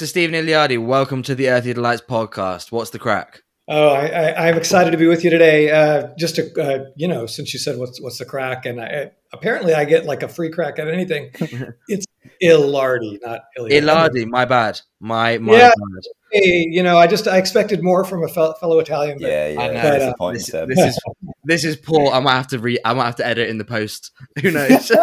Dr. 0.00 0.08
Stephen 0.08 0.34
Iliadi, 0.34 0.82
welcome 0.82 1.22
to 1.24 1.34
the 1.34 1.50
Earthly 1.50 1.74
Delights 1.74 2.00
podcast. 2.00 2.72
What's 2.72 2.88
the 2.88 2.98
crack? 2.98 3.42
Oh, 3.68 3.90
I, 3.90 4.48
am 4.48 4.56
excited 4.56 4.92
to 4.92 4.96
be 4.96 5.06
with 5.06 5.22
you 5.24 5.28
today. 5.28 5.70
Uh, 5.70 6.08
just 6.16 6.36
to, 6.36 6.50
uh, 6.58 6.86
you 6.96 7.06
know, 7.06 7.26
since 7.26 7.52
you 7.52 7.58
said 7.58 7.76
what's 7.76 8.00
what's 8.00 8.16
the 8.16 8.24
crack, 8.24 8.64
and 8.64 8.80
I, 8.80 9.10
apparently 9.30 9.74
I 9.74 9.84
get 9.84 10.06
like 10.06 10.22
a 10.22 10.28
free 10.28 10.48
crack 10.48 10.78
at 10.78 10.88
anything. 10.88 11.32
it's 11.88 12.06
Ilardi, 12.42 13.18
not 13.22 13.40
Iliadi. 13.58 13.82
Ilardi, 13.82 14.26
my 14.26 14.46
bad. 14.46 14.80
My 15.00 15.36
my 15.36 15.52
yeah. 15.52 15.68
bad. 15.68 16.02
Hey, 16.32 16.66
you 16.70 16.82
know, 16.82 16.96
I 16.96 17.06
just 17.06 17.28
I 17.28 17.36
expected 17.36 17.82
more 17.82 18.02
from 18.02 18.24
a 18.24 18.28
fellow 18.28 18.78
Italian. 18.78 19.18
But, 19.20 19.28
yeah, 19.28 19.48
yeah. 19.48 19.82
But, 20.18 20.18
uh, 20.18 20.32
this, 20.32 20.46
this, 20.46 20.78
is 20.78 20.98
this 21.44 21.64
is 21.64 21.76
Paul. 21.76 22.10
I 22.10 22.20
might 22.20 22.36
have 22.36 22.48
to 22.48 22.58
re. 22.58 22.78
I 22.86 22.94
might 22.94 23.04
have 23.04 23.16
to 23.16 23.26
edit 23.26 23.50
in 23.50 23.58
the 23.58 23.66
post. 23.66 24.12
Who 24.40 24.50
knows? 24.50 24.90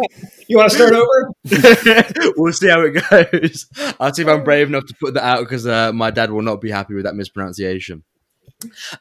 you 0.50 0.56
want 0.56 0.70
to 0.70 0.76
start 0.76 0.92
over? 0.92 2.32
we'll 2.36 2.52
see 2.52 2.68
how 2.68 2.80
it 2.82 3.02
goes. 3.08 3.66
I'll 4.00 4.12
see 4.12 4.22
if 4.22 4.28
I'm 4.28 4.42
brave 4.42 4.66
enough 4.66 4.86
to 4.86 4.94
put 5.00 5.14
that 5.14 5.22
out 5.22 5.40
because 5.40 5.64
uh, 5.64 5.92
my 5.92 6.10
dad 6.10 6.32
will 6.32 6.42
not 6.42 6.60
be 6.60 6.72
happy 6.72 6.94
with 6.94 7.04
that 7.04 7.14
mispronunciation. 7.14 8.02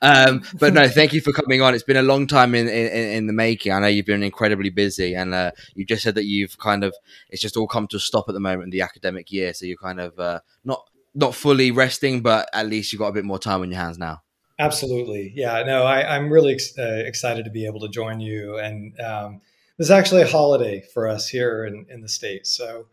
Um, 0.01 0.43
but 0.59 0.73
no, 0.73 0.87
thank 0.87 1.11
you 1.11 1.21
for 1.21 1.33
coming 1.33 1.63
on. 1.63 1.73
It's 1.73 1.83
been 1.83 1.97
a 1.97 2.03
long 2.03 2.27
time 2.27 2.53
in, 2.53 2.67
in, 2.67 2.87
in 2.87 3.27
the 3.27 3.33
making. 3.33 3.71
I 3.71 3.79
know 3.79 3.87
you've 3.87 4.05
been 4.05 4.21
incredibly 4.21 4.69
busy, 4.69 5.15
and 5.15 5.33
uh, 5.33 5.51
you 5.73 5.85
just 5.85 6.03
said 6.03 6.15
that 6.15 6.25
you've 6.25 6.57
kind 6.59 6.83
of 6.83 6.93
it's 7.31 7.41
just 7.41 7.57
all 7.57 7.67
come 7.67 7.87
to 7.87 7.97
a 7.97 7.99
stop 7.99 8.29
at 8.29 8.33
the 8.33 8.39
moment 8.39 8.65
in 8.65 8.69
the 8.69 8.81
academic 8.81 9.31
year. 9.31 9.53
So 9.55 9.65
you're 9.65 9.75
kind 9.77 9.99
of 9.99 10.17
uh, 10.19 10.41
not 10.63 10.87
not 11.15 11.33
fully 11.33 11.71
resting, 11.71 12.21
but 12.21 12.47
at 12.53 12.67
least 12.67 12.93
you've 12.93 12.99
got 12.99 13.07
a 13.07 13.13
bit 13.13 13.25
more 13.25 13.39
time 13.39 13.61
on 13.61 13.71
your 13.71 13.81
hands 13.81 13.97
now. 13.97 14.21
Absolutely, 14.59 15.33
yeah. 15.35 15.63
No, 15.63 15.83
I, 15.83 16.15
am 16.15 16.29
really 16.29 16.53
ex- 16.53 16.77
uh, 16.77 17.03
excited 17.05 17.45
to 17.45 17.51
be 17.51 17.65
able 17.65 17.79
to 17.79 17.89
join 17.89 18.19
you, 18.19 18.59
and 18.59 18.99
um, 18.99 19.41
this 19.79 19.87
is 19.87 19.91
actually 19.91 20.21
a 20.21 20.27
holiday 20.27 20.83
for 20.93 21.07
us 21.07 21.27
here 21.27 21.65
in, 21.65 21.85
in 21.89 22.01
the 22.01 22.09
states. 22.09 22.51
So 22.51 22.87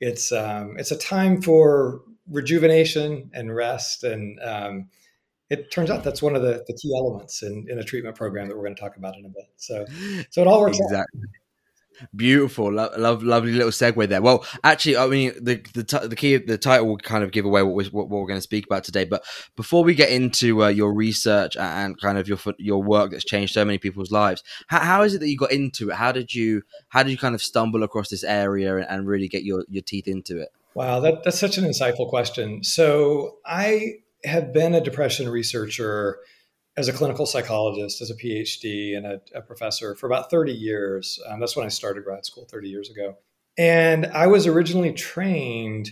it's 0.00 0.32
um, 0.32 0.76
it's 0.78 0.90
a 0.90 0.96
time 0.96 1.40
for 1.40 2.00
rejuvenation 2.28 3.30
and 3.34 3.54
rest 3.54 4.02
and 4.02 4.40
um, 4.42 4.88
it 5.50 5.70
turns 5.70 5.90
out 5.90 6.04
that's 6.04 6.22
one 6.22 6.36
of 6.36 6.42
the, 6.42 6.64
the 6.66 6.72
key 6.74 6.92
elements 6.96 7.42
in, 7.42 7.66
in 7.68 7.78
a 7.80 7.84
treatment 7.84 8.16
program 8.16 8.46
that 8.48 8.56
we're 8.56 8.62
going 8.62 8.76
to 8.76 8.80
talk 8.80 8.96
about 8.96 9.16
in 9.16 9.24
a 9.24 9.28
bit. 9.28 9.50
So, 9.56 9.84
so 10.30 10.40
it 10.40 10.46
all 10.46 10.60
works 10.60 10.78
exactly. 10.78 11.20
Out. 11.22 11.39
Beautiful, 12.14 12.72
Lo- 12.72 12.90
love, 12.96 13.22
lovely 13.22 13.52
little 13.52 13.70
segue 13.70 14.08
there. 14.08 14.22
Well, 14.22 14.44
actually, 14.64 14.96
I 14.96 15.06
mean, 15.06 15.32
the 15.40 15.62
the, 15.74 15.84
t- 15.84 16.06
the 16.06 16.16
key, 16.16 16.36
the 16.36 16.58
title 16.58 16.86
will 16.86 16.98
kind 16.98 17.22
of 17.22 17.30
give 17.30 17.44
away 17.44 17.62
what, 17.62 17.74
we, 17.74 17.84
what, 17.86 18.08
what 18.08 18.20
we're 18.20 18.26
going 18.26 18.38
to 18.38 18.42
speak 18.42 18.66
about 18.66 18.84
today. 18.84 19.04
But 19.04 19.22
before 19.56 19.84
we 19.84 19.94
get 19.94 20.10
into 20.10 20.64
uh, 20.64 20.68
your 20.68 20.92
research 20.94 21.56
and 21.56 22.00
kind 22.00 22.18
of 22.18 22.28
your 22.28 22.38
your 22.58 22.82
work 22.82 23.10
that's 23.10 23.24
changed 23.24 23.54
so 23.54 23.64
many 23.64 23.78
people's 23.78 24.10
lives, 24.10 24.42
how, 24.68 24.80
how 24.80 25.02
is 25.02 25.14
it 25.14 25.18
that 25.20 25.28
you 25.28 25.36
got 25.36 25.52
into 25.52 25.90
it? 25.90 25.96
How 25.96 26.12
did 26.12 26.34
you 26.34 26.62
how 26.88 27.02
did 27.02 27.10
you 27.10 27.18
kind 27.18 27.34
of 27.34 27.42
stumble 27.42 27.82
across 27.82 28.08
this 28.08 28.24
area 28.24 28.76
and, 28.76 28.86
and 28.88 29.06
really 29.06 29.28
get 29.28 29.44
your 29.44 29.64
your 29.68 29.82
teeth 29.82 30.08
into 30.08 30.40
it? 30.40 30.48
Wow, 30.74 31.00
that, 31.00 31.24
that's 31.24 31.38
such 31.38 31.58
an 31.58 31.64
insightful 31.64 32.08
question. 32.08 32.62
So 32.62 33.38
I 33.44 33.94
have 34.24 34.52
been 34.52 34.74
a 34.74 34.80
depression 34.80 35.28
researcher 35.28 36.18
as 36.76 36.88
a 36.88 36.92
clinical 36.92 37.26
psychologist, 37.26 38.00
as 38.00 38.10
a 38.10 38.14
PhD, 38.14 38.96
and 38.96 39.06
a, 39.06 39.20
a 39.34 39.42
professor 39.42 39.94
for 39.94 40.06
about 40.06 40.30
30 40.30 40.52
years. 40.52 41.20
Um, 41.28 41.40
that's 41.40 41.56
when 41.56 41.66
I 41.66 41.68
started 41.68 42.04
grad 42.04 42.24
school 42.24 42.46
30 42.50 42.68
years 42.68 42.90
ago. 42.90 43.16
And 43.58 44.06
I 44.06 44.26
was 44.26 44.46
originally 44.46 44.92
trained 44.92 45.90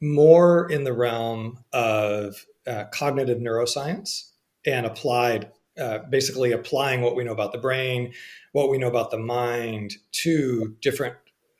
more 0.00 0.70
in 0.70 0.84
the 0.84 0.92
realm 0.92 1.64
of 1.72 2.46
uh, 2.66 2.84
cognitive 2.92 3.38
neuroscience 3.38 4.30
and 4.66 4.86
applied, 4.86 5.50
uh, 5.78 6.00
basically 6.10 6.52
applying 6.52 7.00
what 7.00 7.16
we 7.16 7.24
know 7.24 7.32
about 7.32 7.52
the 7.52 7.58
brain, 7.58 8.12
what 8.52 8.70
we 8.70 8.78
know 8.78 8.88
about 8.88 9.10
the 9.10 9.18
mind 9.18 9.94
to 10.12 10.76
different 10.80 11.16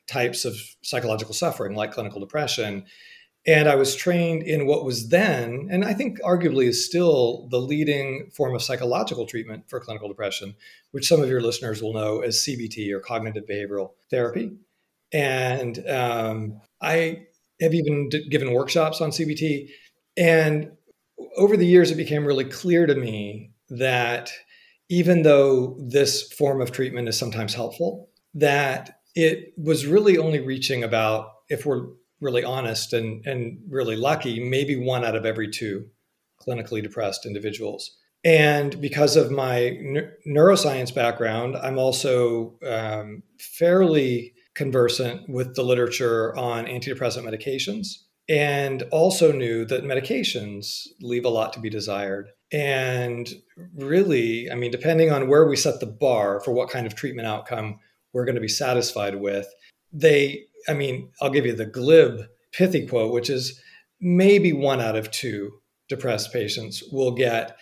types 0.07 0.45
of 0.45 0.55
psychological 0.81 1.33
suffering, 1.33 1.75
like 1.75 1.91
clinical 1.91 2.19
depression. 2.19 2.85
And 3.49 3.67
I 3.67 3.73
was 3.73 3.95
trained 3.95 4.43
in 4.43 4.67
what 4.67 4.85
was 4.85 5.09
then, 5.09 5.69
and 5.71 5.83
I 5.83 5.95
think 5.95 6.21
arguably 6.21 6.67
is 6.67 6.85
still 6.85 7.47
the 7.49 7.59
leading 7.59 8.29
form 8.31 8.53
of 8.53 8.61
psychological 8.61 9.25
treatment 9.25 9.67
for 9.67 9.79
clinical 9.79 10.07
depression, 10.07 10.53
which 10.91 11.07
some 11.07 11.19
of 11.19 11.29
your 11.29 11.41
listeners 11.41 11.81
will 11.81 11.95
know 11.95 12.19
as 12.19 12.45
CBT 12.45 12.91
or 12.91 12.99
cognitive 12.99 13.45
behavioral 13.49 13.93
therapy. 14.11 14.51
And 15.11 15.83
um, 15.89 16.61
I 16.79 17.25
have 17.59 17.73
even 17.73 18.09
d- 18.09 18.29
given 18.29 18.53
workshops 18.53 19.01
on 19.01 19.09
CBT. 19.09 19.69
And 20.15 20.73
over 21.35 21.57
the 21.57 21.65
years, 21.65 21.89
it 21.89 21.95
became 21.95 22.25
really 22.25 22.45
clear 22.45 22.85
to 22.85 22.93
me 22.93 23.49
that 23.71 24.29
even 24.89 25.23
though 25.23 25.75
this 25.79 26.31
form 26.33 26.61
of 26.61 26.71
treatment 26.71 27.07
is 27.09 27.17
sometimes 27.17 27.55
helpful, 27.55 28.11
that 28.35 28.99
it 29.15 29.53
was 29.57 29.87
really 29.87 30.19
only 30.19 30.39
reaching 30.39 30.83
about, 30.83 31.31
if 31.49 31.65
we're 31.65 31.87
really 32.21 32.43
honest 32.43 32.93
and, 32.93 33.25
and 33.25 33.59
really 33.69 33.95
lucky, 33.95 34.39
maybe 34.39 34.75
one 34.75 35.05
out 35.05 35.15
of 35.15 35.25
every 35.25 35.49
two 35.49 35.87
clinically 36.41 36.81
depressed 36.81 37.25
individuals. 37.25 37.97
And 38.23 38.79
because 38.81 39.15
of 39.15 39.31
my 39.31 39.77
ne- 39.81 40.09
neuroscience 40.27 40.93
background, 40.93 41.55
I'm 41.55 41.77
also 41.77 42.57
um, 42.65 43.23
fairly 43.39 44.33
conversant 44.55 45.29
with 45.29 45.55
the 45.55 45.63
literature 45.63 46.35
on 46.35 46.65
antidepressant 46.65 47.23
medications 47.23 47.87
and 48.27 48.83
also 48.91 49.31
knew 49.31 49.65
that 49.65 49.83
medications 49.83 50.87
leave 51.01 51.25
a 51.25 51.29
lot 51.29 51.53
to 51.53 51.59
be 51.59 51.69
desired. 51.69 52.29
And 52.51 53.31
really, 53.75 54.51
I 54.51 54.55
mean, 54.55 54.71
depending 54.71 55.11
on 55.11 55.27
where 55.27 55.47
we 55.47 55.55
set 55.55 55.79
the 55.79 55.85
bar 55.85 56.41
for 56.41 56.51
what 56.51 56.69
kind 56.69 56.85
of 56.85 56.95
treatment 56.95 57.27
outcome 57.27 57.79
we're 58.11 58.25
going 58.25 58.35
to 58.35 58.41
be 58.41 58.47
satisfied 58.47 59.15
with, 59.15 59.47
they 59.93 60.45
I 60.67 60.73
mean, 60.73 61.11
I'll 61.21 61.29
give 61.29 61.45
you 61.45 61.53
the 61.53 61.65
glib, 61.65 62.21
pithy 62.51 62.87
quote, 62.87 63.13
which 63.13 63.29
is 63.29 63.61
maybe 64.01 64.53
one 64.53 64.79
out 64.79 64.95
of 64.95 65.11
two 65.11 65.51
depressed 65.87 66.31
patients 66.31 66.83
will 66.91 67.11
get 67.11 67.57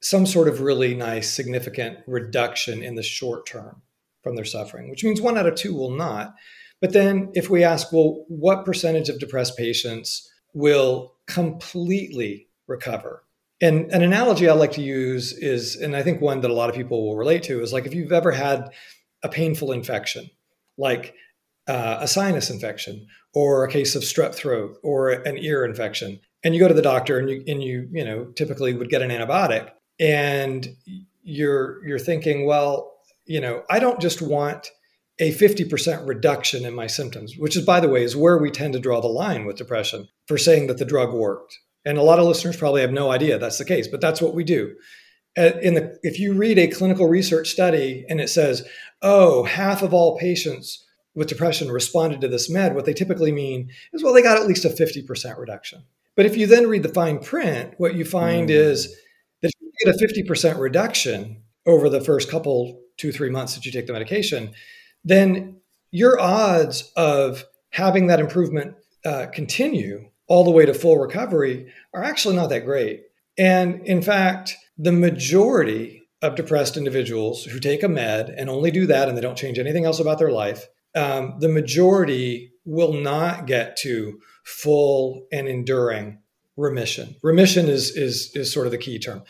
some 0.00 0.26
sort 0.26 0.48
of 0.48 0.60
really 0.60 0.94
nice, 0.94 1.30
significant 1.30 1.98
reduction 2.06 2.82
in 2.82 2.94
the 2.94 3.02
short 3.02 3.46
term 3.46 3.82
from 4.22 4.36
their 4.36 4.44
suffering, 4.44 4.90
which 4.90 5.04
means 5.04 5.20
one 5.20 5.36
out 5.38 5.46
of 5.46 5.54
two 5.54 5.74
will 5.74 5.90
not. 5.90 6.34
But 6.80 6.92
then 6.92 7.30
if 7.34 7.48
we 7.48 7.62
ask, 7.62 7.92
well, 7.92 8.24
what 8.28 8.64
percentage 8.64 9.08
of 9.08 9.20
depressed 9.20 9.56
patients 9.56 10.28
will 10.54 11.14
completely 11.26 12.48
recover? 12.66 13.24
And 13.60 13.92
an 13.92 14.02
analogy 14.02 14.48
I 14.48 14.54
like 14.54 14.72
to 14.72 14.82
use 14.82 15.32
is, 15.32 15.76
and 15.76 15.94
I 15.94 16.02
think 16.02 16.20
one 16.20 16.40
that 16.40 16.50
a 16.50 16.54
lot 16.54 16.68
of 16.68 16.74
people 16.74 17.06
will 17.06 17.16
relate 17.16 17.44
to, 17.44 17.62
is 17.62 17.72
like 17.72 17.86
if 17.86 17.94
you've 17.94 18.10
ever 18.10 18.32
had 18.32 18.70
a 19.22 19.28
painful 19.28 19.70
infection, 19.70 20.28
like 20.76 21.14
uh, 21.68 21.98
a 22.00 22.08
sinus 22.08 22.50
infection 22.50 23.06
or 23.34 23.64
a 23.64 23.70
case 23.70 23.94
of 23.94 24.02
strep 24.02 24.34
throat 24.34 24.76
or 24.82 25.10
an 25.10 25.38
ear 25.38 25.64
infection. 25.64 26.20
And 26.44 26.54
you 26.54 26.60
go 26.60 26.68
to 26.68 26.74
the 26.74 26.82
doctor 26.82 27.18
and 27.18 27.30
you 27.30 27.44
and 27.46 27.62
you 27.62 27.88
you 27.92 28.04
know 28.04 28.24
typically 28.36 28.74
would 28.74 28.90
get 28.90 29.02
an 29.02 29.10
antibiotic. 29.10 29.70
And 30.00 30.68
you're 31.22 31.84
you're 31.86 31.98
thinking 31.98 32.46
well 32.46 32.92
you 33.26 33.40
know 33.40 33.62
i 33.70 33.78
don't 33.78 34.00
just 34.00 34.20
want 34.20 34.68
a 35.18 35.32
50% 35.34 36.06
reduction 36.06 36.64
in 36.64 36.74
my 36.74 36.86
symptoms 36.86 37.36
which 37.36 37.56
is 37.56 37.64
by 37.64 37.80
the 37.80 37.88
way 37.88 38.02
is 38.02 38.16
where 38.16 38.38
we 38.38 38.50
tend 38.50 38.72
to 38.72 38.80
draw 38.80 39.00
the 39.00 39.08
line 39.08 39.44
with 39.44 39.56
depression 39.56 40.08
for 40.26 40.38
saying 40.38 40.66
that 40.66 40.78
the 40.78 40.86
drug 40.86 41.12
worked. 41.12 41.58
And 41.84 41.98
a 41.98 42.02
lot 42.02 42.18
of 42.18 42.26
listeners 42.26 42.56
probably 42.56 42.80
have 42.80 42.92
no 42.92 43.10
idea 43.10 43.38
that's 43.38 43.58
the 43.58 43.64
case 43.64 43.86
but 43.86 44.00
that's 44.00 44.22
what 44.22 44.34
we 44.34 44.44
do. 44.44 44.74
Uh, 45.38 45.52
in 45.62 45.74
the 45.74 45.98
if 46.02 46.18
you 46.18 46.34
read 46.34 46.58
a 46.58 46.68
clinical 46.68 47.08
research 47.08 47.50
study 47.50 48.04
and 48.08 48.20
it 48.20 48.28
says 48.28 48.66
oh 49.02 49.44
half 49.44 49.82
of 49.82 49.94
all 49.94 50.18
patients 50.18 50.84
with 51.14 51.28
depression 51.28 51.70
responded 51.70 52.20
to 52.20 52.28
this 52.28 52.48
med, 52.50 52.74
what 52.74 52.84
they 52.84 52.94
typically 52.94 53.32
mean 53.32 53.70
is, 53.92 54.02
well, 54.02 54.12
they 54.12 54.22
got 54.22 54.38
at 54.38 54.46
least 54.46 54.64
a 54.64 54.68
50% 54.68 55.38
reduction. 55.38 55.82
But 56.16 56.26
if 56.26 56.36
you 56.36 56.46
then 56.46 56.68
read 56.68 56.82
the 56.82 56.88
fine 56.88 57.18
print, 57.18 57.74
what 57.78 57.94
you 57.94 58.04
find 58.04 58.48
mm. 58.48 58.52
is 58.52 58.94
that 59.40 59.48
if 59.48 59.60
you 59.60 59.72
get 59.84 59.94
a 59.94 59.98
50% 59.98 60.58
reduction 60.58 61.42
over 61.66 61.88
the 61.88 62.00
first 62.00 62.30
couple, 62.30 62.80
two, 62.96 63.12
three 63.12 63.30
months 63.30 63.54
that 63.54 63.64
you 63.64 63.72
take 63.72 63.86
the 63.86 63.92
medication, 63.92 64.52
then 65.04 65.56
your 65.90 66.20
odds 66.20 66.92
of 66.96 67.44
having 67.70 68.06
that 68.06 68.20
improvement 68.20 68.76
uh, 69.04 69.26
continue 69.32 70.08
all 70.28 70.44
the 70.44 70.50
way 70.50 70.64
to 70.64 70.74
full 70.74 70.98
recovery 70.98 71.70
are 71.92 72.02
actually 72.02 72.36
not 72.36 72.48
that 72.48 72.64
great. 72.64 73.04
And 73.36 73.86
in 73.86 74.02
fact, 74.02 74.56
the 74.78 74.92
majority 74.92 76.02
of 76.22 76.36
depressed 76.36 76.76
individuals 76.76 77.44
who 77.44 77.58
take 77.58 77.82
a 77.82 77.88
med 77.88 78.30
and 78.30 78.48
only 78.48 78.70
do 78.70 78.86
that 78.86 79.08
and 79.08 79.16
they 79.16 79.22
don't 79.22 79.36
change 79.36 79.58
anything 79.58 79.84
else 79.84 79.98
about 79.98 80.18
their 80.18 80.30
life 80.30 80.68
um, 80.94 81.36
the 81.38 81.48
majority 81.48 82.52
will 82.64 82.92
not 82.92 83.46
get 83.46 83.76
to 83.78 84.20
full 84.44 85.26
and 85.32 85.48
enduring 85.48 86.18
remission. 86.56 87.16
Remission 87.22 87.68
is 87.68 87.96
is 87.96 88.34
is 88.34 88.52
sort 88.52 88.66
of 88.66 88.72
the 88.72 88.78
key 88.78 88.98
term, 88.98 89.22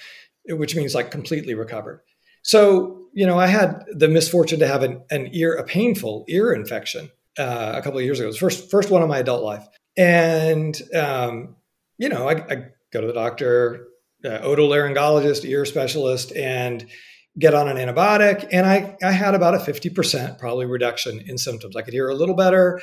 which 0.49 0.76
means 0.76 0.94
like 0.94 1.11
completely 1.11 1.55
recovered. 1.55 2.03
So 2.43 2.99
you 3.14 3.26
know, 3.26 3.38
I 3.38 3.47
had 3.47 3.85
the 3.93 4.09
misfortune 4.09 4.59
to 4.61 4.67
have 4.67 4.82
an, 4.82 5.03
an 5.11 5.29
ear, 5.32 5.55
a 5.55 5.64
painful 5.64 6.25
ear 6.29 6.53
infection 6.53 7.11
uh, 7.38 7.75
a 7.76 7.82
couple 7.82 7.99
of 7.99 8.05
years 8.05 8.19
ago. 8.19 8.26
It 8.26 8.29
was 8.29 8.38
first 8.38 8.70
first 8.70 8.91
one 8.91 9.03
in 9.03 9.09
my 9.09 9.19
adult 9.19 9.43
life, 9.43 9.67
and 9.97 10.81
um, 10.94 11.56
you 11.99 12.09
know, 12.09 12.29
I, 12.29 12.32
I, 12.32 12.67
go 12.93 13.00
to 13.00 13.06
the 13.06 13.12
doctor, 13.12 13.87
uh, 14.25 14.38
otolaryngologist, 14.41 15.49
ear 15.49 15.64
specialist, 15.64 16.35
and 16.37 16.87
get 17.38 17.55
on 17.55 17.69
an 17.69 17.76
antibiotic. 17.76 18.49
And 18.52 18.67
I, 18.67 18.96
I 19.02 19.12
had 19.12 19.34
about 19.34 19.55
a 19.55 19.58
50% 19.58 20.38
probably 20.38 20.67
reduction 20.67 21.20
in 21.20 21.38
symptoms. 21.38 21.76
I 21.76 21.82
could 21.82 21.94
hear 21.94 22.08
a 22.08 22.14
little 22.14 22.37
better, 22.37 22.81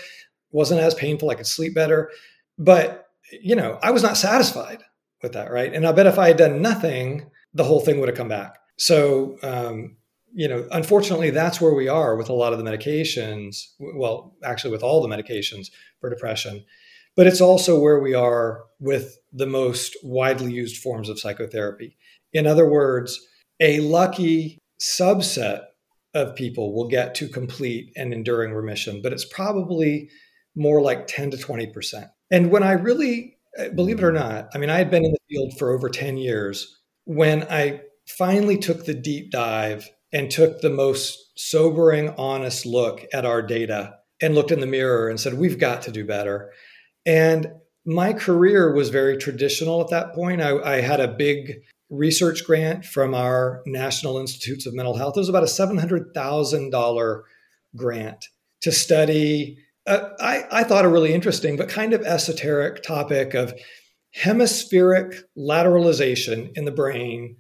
wasn't 0.52 0.82
as 0.82 0.96
painful, 0.96 1.30
I 1.30 1.36
could 1.36 1.48
sleep 1.48 1.76
better. 1.76 2.12
but 2.58 3.10
you 3.32 3.56
know, 3.56 3.80
I 3.82 3.92
was 3.92 4.04
not 4.04 4.18
satisfied 4.18 4.84
with 5.22 5.34
that, 5.34 5.52
right? 5.52 5.74
And 5.74 5.86
I 5.86 5.92
bet 5.92 6.08
if 6.08 6.18
I 6.18 6.28
had 6.28 6.38
done 6.38 6.62
nothing, 6.62 7.30
the 7.54 7.64
whole 7.64 7.82
thing 7.82 8.00
would 8.00 8.10
have 8.10 8.18
come 8.18 8.28
back. 8.28 8.58
So, 8.78 9.38
um, 9.44 9.98
you 10.34 10.48
know, 10.48 10.68
unfortunately, 10.72 11.32
that's 11.32 11.60
where 11.60 11.74
we 11.74 11.88
are 11.88 12.16
with 12.16 12.30
a 12.30 12.34
lot 12.34 12.54
of 12.54 12.60
the 12.60 12.66
medications. 12.66 13.74
Well, 13.80 14.36
actually, 14.44 14.72
with 14.72 14.84
all 14.84 15.02
the 15.02 15.14
medications 15.14 15.68
for 16.00 16.10
depression, 16.10 16.64
but 17.16 17.28
it's 17.28 17.42
also 17.42 17.80
where 17.80 18.00
we 18.00 18.14
are 18.14 18.64
with 18.80 19.18
the 19.34 19.48
most 19.48 19.98
widely 20.04 20.52
used 20.52 20.82
forms 20.82 21.10
of 21.10 21.20
psychotherapy. 21.20 21.98
In 22.32 22.46
other 22.46 22.70
words, 22.70 23.20
a 23.60 23.80
lucky 23.82 24.60
subset 24.80 25.66
of 26.14 26.36
people 26.36 26.74
will 26.74 26.88
get 26.88 27.14
to 27.16 27.28
complete 27.28 27.92
and 27.96 28.14
enduring 28.14 28.54
remission, 28.54 29.02
but 29.02 29.14
it's 29.14 29.26
probably 29.26 30.10
more 30.56 30.82
like 30.82 31.08
10 31.08 31.32
to 31.32 31.38
20%. 31.38 32.10
And 32.32 32.52
when 32.52 32.64
I 32.64 32.74
really, 32.74 33.38
uh, 33.58 33.70
believe 33.70 34.00
it 34.00 34.04
or 34.04 34.12
not, 34.12 34.50
I 34.54 34.58
mean, 34.58 34.70
I 34.70 34.78
had 34.78 34.90
been 34.90 35.06
in 35.06 35.12
the 35.12 35.20
field 35.30 35.58
for 35.58 35.72
over 35.72 35.90
10 35.90 36.18
years. 36.18 36.80
When 37.06 37.44
I 37.44 37.82
finally 38.08 38.58
took 38.58 38.86
the 38.86 38.94
deep 38.94 39.32
dive 39.32 39.90
and 40.12 40.32
took 40.32 40.62
the 40.62 40.70
most 40.70 41.32
sobering, 41.38 42.10
honest 42.18 42.66
look 42.66 43.06
at 43.14 43.26
our 43.26 43.42
data 43.42 43.96
and 44.22 44.36
looked 44.36 44.52
in 44.52 44.60
the 44.60 44.68
mirror 44.68 45.10
and 45.10 45.20
said, 45.20 45.36
we've 45.36 45.60
got 45.60 45.84
to 45.84 45.92
do 45.92 46.06
better. 46.06 46.52
And 47.06 47.48
my 47.86 48.14
career 48.14 48.74
was 48.74 48.90
very 48.90 49.18
traditional 49.18 49.82
at 49.82 49.90
that 49.90 50.14
point. 50.14 50.42
I, 50.42 50.58
I, 50.58 50.82
had 50.82 51.00
a 51.00 51.08
big 51.08 51.62
research 51.90 52.46
grant 52.46 52.86
from 52.86 53.14
our 53.14 53.62
National 53.66 54.18
Institutes 54.18 54.66
of 54.66 54.74
Mental 54.74 54.96
Health. 54.96 55.18
It 55.18 55.22
was 55.22 55.30
about 55.30 55.44
a 55.44 55.48
$700,000 55.48 57.22
grant 57.76 58.26
to 58.62 58.72
study 58.72 59.58
uh, 59.90 60.10
I, 60.20 60.46
I 60.52 60.64
thought 60.64 60.86
a 60.86 60.90
really 60.90 61.14
interesting 61.14 61.58
but 61.58 61.68
kind 61.68 61.94
of 61.94 62.06
esoteric 62.06 62.84
topic 62.84 63.34
of 63.34 63.54
hemispheric 64.12 65.16
lateralization 65.36 66.56
in 66.56 66.66
the 66.66 66.72
brain 66.72 67.38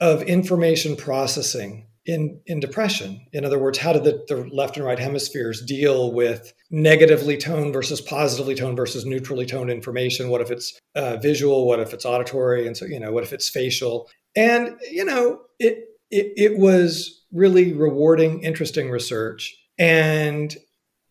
of 0.00 0.22
information 0.22 0.96
processing 0.96 1.86
in, 2.06 2.40
in 2.46 2.60
depression. 2.60 3.24
In 3.32 3.44
other 3.44 3.58
words, 3.58 3.78
how 3.78 3.92
do 3.92 4.00
the, 4.00 4.24
the 4.28 4.48
left 4.52 4.76
and 4.76 4.84
right 4.84 4.98
hemispheres 4.98 5.62
deal 5.62 6.12
with 6.12 6.52
negatively 6.70 7.36
toned 7.36 7.72
versus 7.72 8.00
positively 8.00 8.54
toned 8.54 8.76
versus 8.76 9.06
neutrally 9.06 9.46
toned 9.46 9.70
information? 9.70 10.28
What 10.28 10.40
if 10.40 10.50
it's 10.50 10.78
uh, 10.94 11.16
visual? 11.16 11.66
What 11.66 11.80
if 11.80 11.94
it's 11.94 12.04
auditory? 12.04 12.66
And 12.66 12.76
so, 12.76 12.84
you 12.84 13.00
know, 13.00 13.12
what 13.12 13.24
if 13.24 13.32
it's 13.32 13.48
facial? 13.48 14.10
And, 14.36 14.78
you 14.90 15.04
know, 15.04 15.40
it, 15.58 15.84
it, 16.10 16.32
it 16.36 16.58
was 16.58 17.24
really 17.32 17.72
rewarding, 17.72 18.42
interesting 18.42 18.90
research. 18.90 19.54
And 19.78 20.54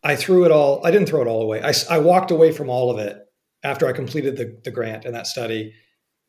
I 0.03 0.15
threw 0.15 0.45
it 0.45 0.51
all, 0.51 0.85
I 0.85 0.91
didn't 0.91 1.07
throw 1.07 1.21
it 1.21 1.27
all 1.27 1.41
away. 1.41 1.61
I, 1.63 1.73
I 1.89 1.97
walked 1.99 2.29
away 2.29 2.51
from 2.51 2.69
all 2.69 2.91
of 2.91 2.99
it 2.99 3.17
after 3.63 3.87
I 3.87 3.93
completed 3.93 4.37
the, 4.37 4.59
the 4.63 4.71
grant 4.71 5.05
and 5.05 5.15
that 5.15 5.27
study. 5.27 5.73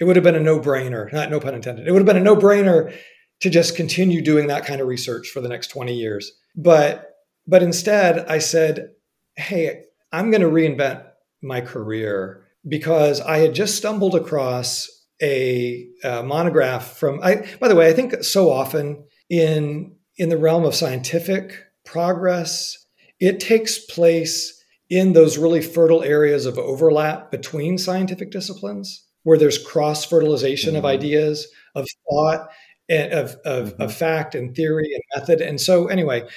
It 0.00 0.05
would 0.05 0.16
have 0.16 0.25
been 0.25 0.34
a 0.34 0.40
no 0.40 0.58
brainer, 0.58 1.12
not 1.12 1.31
no 1.31 1.38
pun 1.38 1.55
intended. 1.55 1.87
It 1.87 1.93
would 1.93 2.00
have 2.00 2.06
been 2.06 2.16
a 2.16 2.20
no 2.20 2.37
brainer 2.37 2.96
to 3.41 3.51
just 3.51 3.77
continue 3.77 4.23
doing 4.23 4.47
that 4.47 4.65
kind 4.65 4.81
of 4.81 4.89
research 4.89 5.29
for 5.29 5.41
the 5.41 5.49
next 5.49 5.69
20 5.69 5.95
years. 5.95 6.33
But 6.57 7.11
but 7.47 7.63
instead 7.63 8.21
I 8.27 8.39
said, 8.39 8.91
"Hey, 9.37 9.85
I'm 10.13 10.31
going 10.31 10.41
to 10.41 10.49
reinvent 10.49 11.05
my 11.43 11.61
career 11.61 12.47
because 12.67 13.21
I 13.21 13.39
had 13.39 13.55
just 13.55 13.77
stumbled 13.77 14.15
across 14.15 14.89
a, 15.23 15.87
a 16.03 16.23
monograph 16.23 16.97
from 16.97 17.21
I 17.23 17.47
by 17.61 17.69
the 17.69 17.77
way, 17.77 17.89
I 17.89 17.93
think 17.93 18.23
so 18.25 18.51
often 18.51 19.05
in 19.29 19.97
in 20.17 20.29
the 20.29 20.39
realm 20.39 20.65
of 20.65 20.75
scientific 20.75 21.59
progress 21.85 22.85
it 23.21 23.41
takes 23.41 23.79
place 23.79 24.63
in 24.91 25.13
those 25.13 25.39
really 25.39 25.63
fertile 25.63 26.03
areas 26.03 26.47
of 26.47 26.59
overlap 26.59 27.31
between 27.31 27.79
scientific 27.79 28.31
disciplines 28.31 29.07
where 29.23 29.39
there's 29.39 29.59
cross 29.59 30.05
fertilization 30.05 30.71
mm-hmm. 30.71 30.79
of 30.79 30.85
ideas, 30.85 31.49
of 31.75 31.87
thought, 32.09 32.49
of, 32.91 33.37
of, 33.45 33.73
mm-hmm. 33.73 33.83
of 33.83 33.95
fact 33.95 34.35
and 34.35 34.55
theory 34.55 34.93
and 34.95 35.03
method. 35.17 35.41
And 35.41 35.61
so, 35.61 35.87
anyway, 35.87 36.29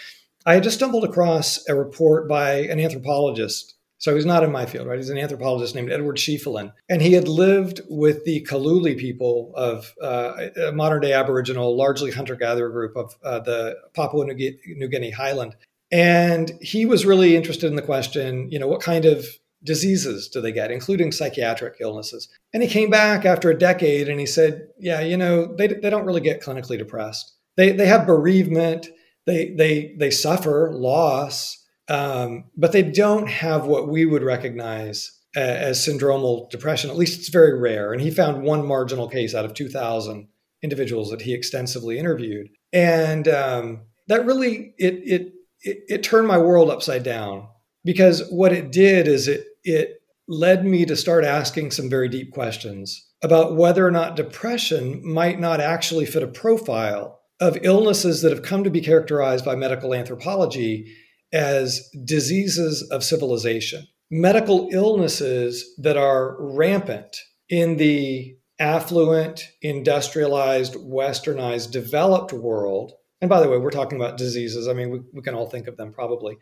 I 0.46 0.54
had 0.54 0.64
just 0.64 0.78
stumbled 0.78 1.04
across 1.04 1.68
a 1.68 1.76
report 1.76 2.30
by 2.30 2.54
an 2.54 2.80
anthropologist. 2.80 3.76
So 4.00 4.14
he's 4.16 4.26
not 4.26 4.44
in 4.44 4.52
my 4.52 4.68
field, 4.68 4.88
right? 4.88 4.98
He's 4.98 5.10
an 5.10 5.18
anthropologist 5.18 5.74
named 5.74 5.92
Edward 5.92 6.18
Schieffelin. 6.18 6.72
And 6.88 7.02
he 7.02 7.14
had 7.14 7.28
lived 7.28 7.82
with 7.90 8.24
the 8.26 8.46
Kaluli 8.46 8.98
people 8.98 9.52
of 9.56 9.94
uh, 10.02 10.50
a 10.68 10.72
modern 10.72 11.02
day 11.02 11.14
Aboriginal, 11.14 11.76
largely 11.76 12.12
hunter 12.12 12.36
gatherer 12.36 12.70
group 12.70 12.96
of 12.96 13.16
uh, 13.24 13.40
the 13.40 13.76
Papua 13.96 14.26
New 14.26 14.88
Guinea 14.88 15.10
highland. 15.12 15.56
And 15.92 16.52
he 16.62 16.86
was 16.86 17.06
really 17.06 17.36
interested 17.36 17.68
in 17.68 17.76
the 17.76 17.82
question, 17.82 18.52
you 18.52 18.60
know, 18.60 18.68
what 18.68 18.82
kind 18.82 19.06
of 19.06 19.26
diseases 19.64 20.28
do 20.30 20.42
they 20.42 20.52
get, 20.52 20.72
including 20.72 21.12
psychiatric 21.12 21.76
illnesses? 21.80 22.28
And 22.54 22.64
he 22.64 22.70
came 22.70 22.90
back 22.90 23.26
after 23.26 23.50
a 23.50 23.58
decade 23.58 24.08
and 24.08 24.20
he 24.20 24.26
said, 24.26 24.68
yeah, 24.80 25.02
you 25.02 25.18
know, 25.18 25.56
they, 25.56 25.68
they 25.68 25.90
don't 25.90 26.06
really 26.06 26.22
get 26.22 26.42
clinically 26.42 26.78
depressed. 26.78 27.34
They, 27.56 27.72
they 27.72 27.88
have 27.88 28.06
bereavement, 28.06 28.88
they, 29.26 29.54
they, 29.58 29.96
they 29.98 30.12
suffer 30.12 30.72
loss, 30.74 31.66
um, 31.90 32.46
but 32.56 32.72
they 32.72 32.84
don't 32.84 33.28
have 33.28 33.66
what 33.66 33.88
we 33.88 34.06
would 34.06 34.24
recognize 34.24 35.12
as 35.36 35.86
syndromal 35.86 36.50
depression. 36.50 36.90
At 36.90 36.98
least 36.98 37.20
it's 37.20 37.30
very 37.30 37.60
rare. 37.60 37.94
And 37.94 38.02
he 38.02 38.12
found 38.12 38.44
one 38.44 38.66
marginal 38.66 39.08
case 39.08 39.36
out 39.36 39.46
of 39.46 39.54
2,000 39.54 40.28
individuals 40.64 41.12
that 41.12 41.22
he 41.22 41.34
extensively 41.34 42.00
interviewed. 42.00 42.48
And 42.74 43.28
um, 43.28 43.82
that 44.08 44.26
really, 44.26 44.74
it, 44.78 44.96
it 45.06 45.34
it, 45.62 45.84
it 45.88 46.04
turned 46.04 46.28
my 46.28 46.38
world 46.38 46.70
upside 46.70 47.04
down 47.04 47.48
because 47.88 48.28
what 48.30 48.52
it 48.52 48.72
did 48.72 49.08
is 49.08 49.30
it 49.30 49.46
it 49.64 50.02
led 50.28 50.66
me 50.66 50.86
to 50.86 50.96
start 50.96 51.24
asking 51.24 51.72
some 51.72 51.90
very 51.90 52.10
deep 52.10 52.34
questions 52.34 53.10
about 53.24 53.56
whether 53.56 53.88
or 53.88 53.92
not 53.92 54.18
depression 54.18 55.02
might 55.04 55.40
not 55.40 55.62
actually 55.62 56.06
fit 56.06 56.22
a 56.22 56.28
profile 56.28 57.22
of 57.40 57.58
illnesses 57.64 58.22
that 58.22 58.32
have 58.32 58.44
come 58.44 58.64
to 58.64 58.70
be 58.70 58.82
characterized 58.82 59.46
by 59.46 59.56
medical 59.56 59.94
anthropology 59.94 60.94
as 61.32 61.90
diseases 62.04 62.84
of 62.92 63.04
civilization. 63.04 63.88
Medical 64.12 64.68
illnesses 64.72 65.74
that 65.78 65.98
are 65.98 66.36
rampant 66.40 67.16
in 67.50 67.78
the 67.78 68.36
affluent, 68.60 69.50
industrialized, 69.62 70.76
westernized, 70.76 71.72
developed 71.72 72.34
world 72.34 72.94
and 73.22 73.30
by 73.30 73.42
the 73.42 73.50
way, 73.50 73.58
we're 73.58 73.72
talking 73.72 74.00
about 74.00 74.18
diseases. 74.18 74.68
I 74.68 74.74
mean, 74.74 74.92
we, 74.92 75.00
we 75.12 75.22
can 75.22 75.34
all 75.34 75.48
think 75.48 75.68
of 75.68 75.76
them 75.76 75.92
probably, 75.92 76.38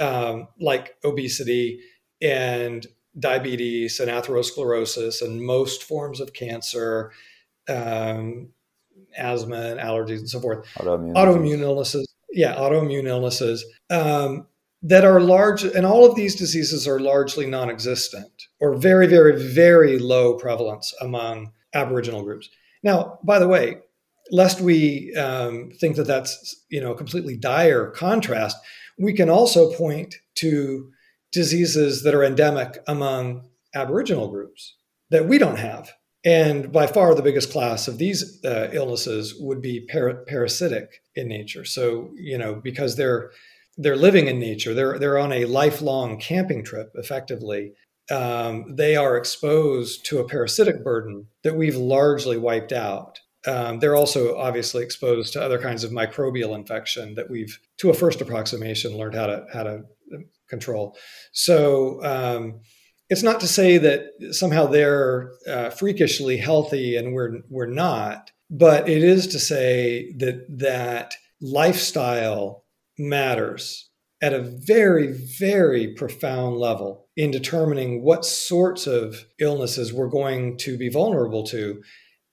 um, 0.00 0.48
like 0.60 0.96
obesity 1.04 1.80
and 2.20 2.86
diabetes 3.18 4.00
and 4.00 4.10
atherosclerosis 4.10 5.22
and 5.22 5.42
most 5.42 5.82
forms 5.82 6.20
of 6.20 6.32
cancer, 6.32 7.12
um, 7.68 8.48
asthma 9.16 9.56
and 9.56 9.80
allergies 9.80 10.18
and 10.18 10.30
so 10.30 10.40
forth. 10.40 10.66
Autoimmune, 10.76 11.14
autoimmune 11.14 11.60
illnesses. 11.60 12.06
Yeah, 12.30 12.54
autoimmune 12.56 13.06
illnesses 13.06 13.64
um, 13.90 14.46
that 14.82 15.04
are 15.04 15.20
large, 15.20 15.64
and 15.64 15.86
all 15.86 16.04
of 16.04 16.14
these 16.14 16.36
diseases 16.36 16.86
are 16.86 17.00
largely 17.00 17.46
non 17.46 17.70
existent 17.70 18.30
or 18.60 18.74
very, 18.76 19.06
very, 19.06 19.42
very 19.42 19.98
low 19.98 20.34
prevalence 20.34 20.94
among 21.00 21.52
Aboriginal 21.74 22.22
groups. 22.22 22.48
Now, 22.82 23.18
by 23.24 23.38
the 23.38 23.48
way, 23.48 23.78
lest 24.30 24.60
we 24.60 25.14
um, 25.14 25.70
think 25.80 25.96
that 25.96 26.06
that's 26.06 26.64
you 26.68 26.80
know 26.80 26.92
a 26.92 26.96
completely 26.96 27.36
dire 27.36 27.90
contrast, 27.90 28.56
we 28.98 29.12
can 29.12 29.30
also 29.30 29.72
point 29.72 30.16
to 30.36 30.90
diseases 31.32 32.02
that 32.02 32.14
are 32.14 32.24
endemic 32.24 32.78
among 32.86 33.48
Aboriginal 33.74 34.28
groups 34.28 34.76
that 35.10 35.26
we 35.26 35.38
don't 35.38 35.58
have. 35.58 35.92
And 36.24 36.72
by 36.72 36.86
far 36.86 37.14
the 37.14 37.22
biggest 37.22 37.52
class 37.52 37.86
of 37.86 37.98
these 37.98 38.44
uh, 38.44 38.70
illnesses 38.72 39.34
would 39.38 39.62
be 39.62 39.86
par- 39.86 40.24
parasitic 40.26 41.02
in 41.14 41.28
nature. 41.28 41.64
So 41.64 42.10
you 42.16 42.36
know 42.36 42.56
because 42.56 42.96
they're 42.96 43.30
they're 43.76 43.96
living 43.96 44.26
in 44.26 44.40
nature, 44.40 44.74
they're 44.74 44.98
they're 44.98 45.18
on 45.18 45.32
a 45.32 45.44
lifelong 45.44 46.18
camping 46.18 46.64
trip 46.64 46.90
effectively. 46.94 47.72
Um, 48.10 48.74
they 48.74 48.96
are 48.96 49.16
exposed 49.16 50.06
to 50.06 50.18
a 50.18 50.26
parasitic 50.26 50.82
burden 50.82 51.26
that 51.44 51.56
we've 51.56 51.76
largely 51.76 52.38
wiped 52.38 52.72
out 52.72 53.20
um, 53.46 53.78
they're 53.78 53.96
also 53.96 54.36
obviously 54.36 54.82
exposed 54.82 55.32
to 55.32 55.42
other 55.42 55.58
kinds 55.58 55.84
of 55.84 55.92
microbial 55.92 56.54
infection 56.54 57.14
that 57.14 57.30
we've, 57.30 57.58
to 57.78 57.90
a 57.90 57.94
first 57.94 58.20
approximation, 58.20 58.96
learned 58.96 59.14
how 59.14 59.26
to 59.26 59.46
how 59.52 59.62
to 59.62 59.82
control. 60.48 60.96
So 61.32 62.02
um, 62.04 62.60
it's 63.08 63.22
not 63.22 63.40
to 63.40 63.48
say 63.48 63.78
that 63.78 64.06
somehow 64.32 64.66
they're 64.66 65.30
uh, 65.48 65.70
freakishly 65.70 66.36
healthy 66.36 66.96
and 66.96 67.14
we're 67.14 67.40
we're 67.48 67.66
not, 67.66 68.30
but 68.50 68.88
it 68.88 69.04
is 69.04 69.26
to 69.28 69.38
say 69.38 70.12
that 70.18 70.46
that 70.58 71.14
lifestyle 71.40 72.64
matters 72.98 73.88
at 74.20 74.32
a 74.32 74.40
very 74.40 75.12
very 75.38 75.94
profound 75.94 76.56
level 76.56 77.06
in 77.16 77.30
determining 77.30 78.02
what 78.02 78.24
sorts 78.24 78.88
of 78.88 79.24
illnesses 79.38 79.92
we're 79.92 80.08
going 80.08 80.56
to 80.58 80.76
be 80.76 80.88
vulnerable 80.88 81.44
to 81.44 81.80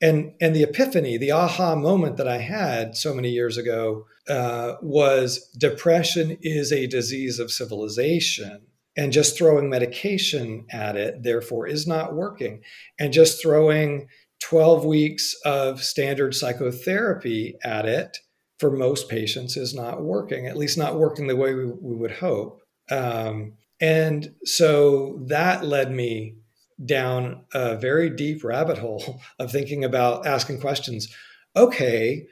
and 0.01 0.33
and 0.41 0.55
the 0.55 0.63
epiphany 0.63 1.17
the 1.17 1.31
aha 1.31 1.75
moment 1.75 2.17
that 2.17 2.27
i 2.27 2.37
had 2.37 2.95
so 2.95 3.13
many 3.13 3.29
years 3.29 3.57
ago 3.57 4.05
uh, 4.27 4.73
was 4.81 5.49
depression 5.57 6.37
is 6.41 6.71
a 6.71 6.87
disease 6.87 7.39
of 7.39 7.51
civilization 7.51 8.61
and 8.97 9.11
just 9.11 9.37
throwing 9.37 9.69
medication 9.69 10.65
at 10.71 10.95
it, 10.95 11.23
therefore, 11.23 11.67
is 11.67 11.85
not 11.85 12.15
working. 12.15 12.61
And 12.97 13.11
just 13.11 13.41
throwing 13.41 14.07
12 14.41 14.85
weeks 14.85 15.35
of 15.43 15.83
standard 15.83 16.33
psychotherapy 16.33 17.55
at 17.63 17.85
it 17.85 18.17
for 18.59 18.71
most 18.71 19.09
patients 19.09 19.57
is 19.57 19.73
not 19.73 20.01
working, 20.01 20.47
at 20.47 20.57
least 20.57 20.77
not 20.77 20.97
working 20.97 21.27
the 21.27 21.35
way 21.35 21.53
we, 21.53 21.65
we 21.65 21.95
would 21.95 22.11
hope. 22.11 22.61
Um, 22.89 23.53
and 23.81 24.33
so 24.45 25.21
that 25.27 25.65
led 25.65 25.91
me 25.91 26.37
down 26.84 27.46
a 27.53 27.77
very 27.77 28.10
deep 28.10 28.44
rabbit 28.44 28.77
hole 28.77 29.22
of 29.39 29.51
thinking 29.51 29.84
about 29.84 30.25
asking 30.25 30.60
questions. 30.60 31.13
Okay, 31.55 32.27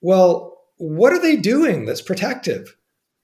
well, 0.00 0.58
what 0.78 1.12
are 1.12 1.20
they 1.20 1.36
doing 1.36 1.84
that's 1.84 2.02
protective 2.02 2.76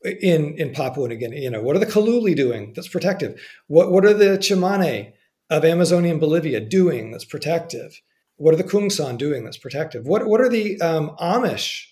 in, 0.05 0.55
in 0.55 0.73
Papua 0.73 1.09
New 1.09 1.17
Guinea? 1.17 1.43
You 1.43 1.51
know, 1.51 1.63
what 1.63 1.75
are 1.75 1.81
the 1.81 1.87
Kaluli 1.87 2.37
doing 2.37 2.73
that's 2.75 2.89
protective? 2.89 3.41
What, 3.67 3.91
what 3.91 4.05
are 4.05 4.15
the 4.15 4.39
Tsimane 4.39 5.13
of 5.51 5.65
Amazonian 5.65 6.19
Bolivia 6.19 6.61
doing 6.61 7.11
that's 7.11 7.25
protective? 7.25 8.01
What 8.37 8.55
are 8.55 8.59
the 8.59 8.65
Kungsan 8.65 9.19
doing 9.19 9.45
that's 9.45 9.57
protective? 9.57 10.07
What, 10.07 10.27
what 10.27 10.41
are 10.41 10.49
the 10.49 10.81
um, 10.81 11.17
Amish, 11.21 11.85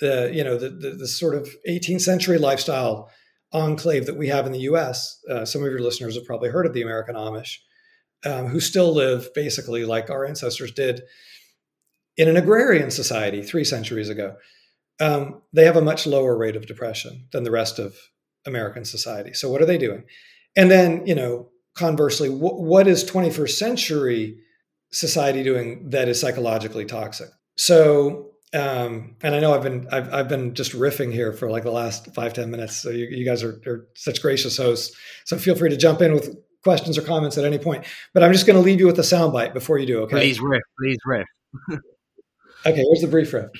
the, 0.00 0.30
you 0.32 0.44
know, 0.44 0.56
the, 0.56 0.68
the, 0.68 0.90
the 0.90 1.08
sort 1.08 1.34
of 1.34 1.48
18th 1.68 2.02
century 2.02 2.38
lifestyle 2.38 3.10
enclave 3.52 4.06
that 4.06 4.16
we 4.16 4.28
have 4.28 4.46
in 4.46 4.52
the 4.52 4.60
US? 4.60 5.18
Uh, 5.28 5.44
some 5.44 5.64
of 5.64 5.70
your 5.70 5.80
listeners 5.80 6.14
have 6.14 6.26
probably 6.26 6.50
heard 6.50 6.66
of 6.66 6.74
the 6.74 6.82
American 6.82 7.16
Amish 7.16 7.56
um, 8.24 8.46
who 8.46 8.60
still 8.60 8.92
live 8.92 9.32
basically 9.34 9.84
like 9.84 10.10
our 10.10 10.24
ancestors 10.24 10.72
did 10.72 11.02
in 12.16 12.28
an 12.28 12.36
agrarian 12.36 12.90
society 12.90 13.42
three 13.42 13.64
centuries 13.64 14.08
ago. 14.08 14.36
Um, 15.00 15.42
they 15.52 15.64
have 15.64 15.76
a 15.76 15.82
much 15.82 16.06
lower 16.06 16.36
rate 16.36 16.56
of 16.56 16.66
depression 16.66 17.26
than 17.32 17.44
the 17.44 17.50
rest 17.50 17.78
of 17.78 17.96
American 18.46 18.84
society. 18.84 19.32
So, 19.32 19.50
what 19.50 19.62
are 19.62 19.66
they 19.66 19.78
doing? 19.78 20.04
And 20.54 20.70
then, 20.70 21.06
you 21.06 21.14
know, 21.14 21.48
conversely, 21.74 22.28
wh- 22.28 22.60
what 22.60 22.86
is 22.86 23.04
21st 23.04 23.50
century 23.50 24.38
society 24.92 25.42
doing 25.42 25.88
that 25.90 26.08
is 26.08 26.20
psychologically 26.20 26.84
toxic? 26.84 27.28
So, 27.56 28.32
um, 28.54 29.16
and 29.22 29.34
I 29.34 29.40
know 29.40 29.54
I've 29.54 29.62
been 29.62 29.88
I've, 29.90 30.12
I've 30.12 30.28
been 30.28 30.54
just 30.54 30.72
riffing 30.72 31.12
here 31.12 31.32
for 31.32 31.50
like 31.50 31.62
the 31.62 31.70
last 31.70 32.14
five 32.14 32.34
ten 32.34 32.50
minutes. 32.50 32.76
So 32.76 32.90
you, 32.90 33.06
you 33.06 33.24
guys 33.24 33.42
are, 33.42 33.60
are, 33.66 33.86
such 33.94 34.20
gracious 34.20 34.58
hosts. 34.58 34.94
So 35.24 35.38
feel 35.38 35.54
free 35.54 35.70
to 35.70 35.76
jump 35.76 36.02
in 36.02 36.12
with 36.12 36.36
questions 36.62 36.96
or 36.98 37.02
comments 37.02 37.38
at 37.38 37.44
any 37.44 37.58
point. 37.58 37.84
But 38.14 38.22
I'm 38.22 38.32
just 38.32 38.46
going 38.46 38.56
to 38.56 38.62
leave 38.62 38.80
you 38.80 38.86
with 38.86 38.98
a 38.98 39.02
soundbite 39.02 39.54
before 39.54 39.78
you 39.78 39.86
do. 39.86 40.00
Okay. 40.02 40.16
Please 40.16 40.40
riff. 40.40 40.62
Please 40.78 40.98
riff. 41.04 41.26
okay. 41.70 41.80
Here's 42.64 43.00
the 43.00 43.08
brief 43.08 43.32
riff. 43.32 43.50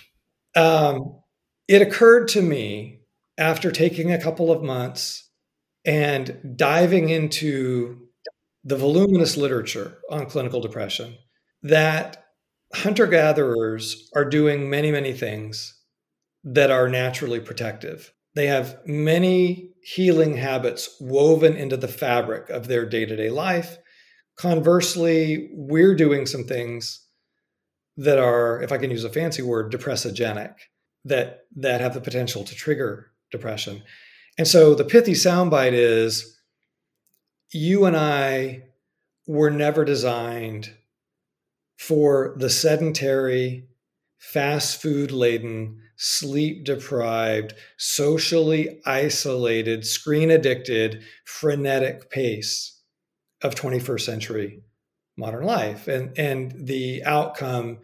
Um, 0.54 1.21
it 1.68 1.82
occurred 1.82 2.28
to 2.28 2.42
me 2.42 3.00
after 3.38 3.71
taking 3.71 4.12
a 4.12 4.21
couple 4.21 4.50
of 4.50 4.62
months 4.62 5.30
and 5.85 6.54
diving 6.56 7.09
into 7.09 8.09
the 8.64 8.76
voluminous 8.76 9.37
literature 9.37 9.99
on 10.11 10.26
clinical 10.26 10.61
depression 10.61 11.16
that 11.62 12.25
hunter 12.75 13.06
gatherers 13.06 14.09
are 14.14 14.25
doing 14.25 14.71
many, 14.71 14.90
many 14.90 15.12
things 15.12 15.78
that 16.44 16.71
are 16.71 16.88
naturally 16.88 17.40
protective. 17.40 18.12
They 18.35 18.47
have 18.47 18.78
many 18.87 19.71
healing 19.82 20.36
habits 20.36 20.96
woven 21.00 21.56
into 21.56 21.76
the 21.76 21.88
fabric 21.88 22.48
of 22.50 22.68
their 22.68 22.86
day 22.86 23.04
to 23.04 23.16
day 23.16 23.30
life. 23.30 23.78
Conversely, 24.36 25.50
we're 25.52 25.94
doing 25.94 26.24
some 26.26 26.44
things 26.44 27.04
that 27.96 28.18
are, 28.18 28.62
if 28.62 28.72
I 28.72 28.78
can 28.78 28.90
use 28.90 29.04
a 29.04 29.10
fancy 29.10 29.42
word, 29.42 29.72
depressogenic, 29.72 30.54
that 31.04 31.40
that 31.56 31.80
have 31.80 31.94
the 31.94 32.00
potential 32.00 32.44
to 32.44 32.54
trigger 32.54 33.10
depression. 33.30 33.82
And 34.38 34.48
so 34.48 34.74
the 34.74 34.84
pithy 34.84 35.12
soundbite 35.12 35.72
is 35.72 36.38
you 37.52 37.84
and 37.84 37.96
I 37.96 38.62
were 39.26 39.50
never 39.50 39.84
designed 39.84 40.74
for 41.76 42.34
the 42.38 42.48
sedentary, 42.48 43.68
fast 44.18 44.80
food 44.80 45.10
laden, 45.10 45.81
sleep 46.04 46.64
deprived, 46.64 47.54
socially 47.78 48.80
isolated, 48.85 49.87
screen 49.87 50.32
addicted, 50.32 51.00
frenetic 51.25 52.11
pace 52.11 52.82
of 53.40 53.54
21st 53.54 54.00
century 54.00 54.62
modern 55.16 55.44
life. 55.44 55.87
And, 55.87 56.18
and 56.18 56.66
the 56.66 57.04
outcome 57.04 57.78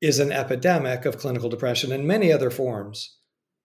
is 0.00 0.18
an 0.18 0.32
epidemic 0.32 1.04
of 1.04 1.18
clinical 1.18 1.48
depression 1.48 1.92
and 1.92 2.08
many 2.08 2.32
other 2.32 2.50
forms 2.50 3.18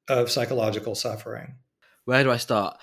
of 0.07 0.29
psychological 0.29 0.93
suffering. 0.93 1.55
Where 2.03 2.23
do 2.23 2.29
I 2.29 2.37
start? 2.37 2.77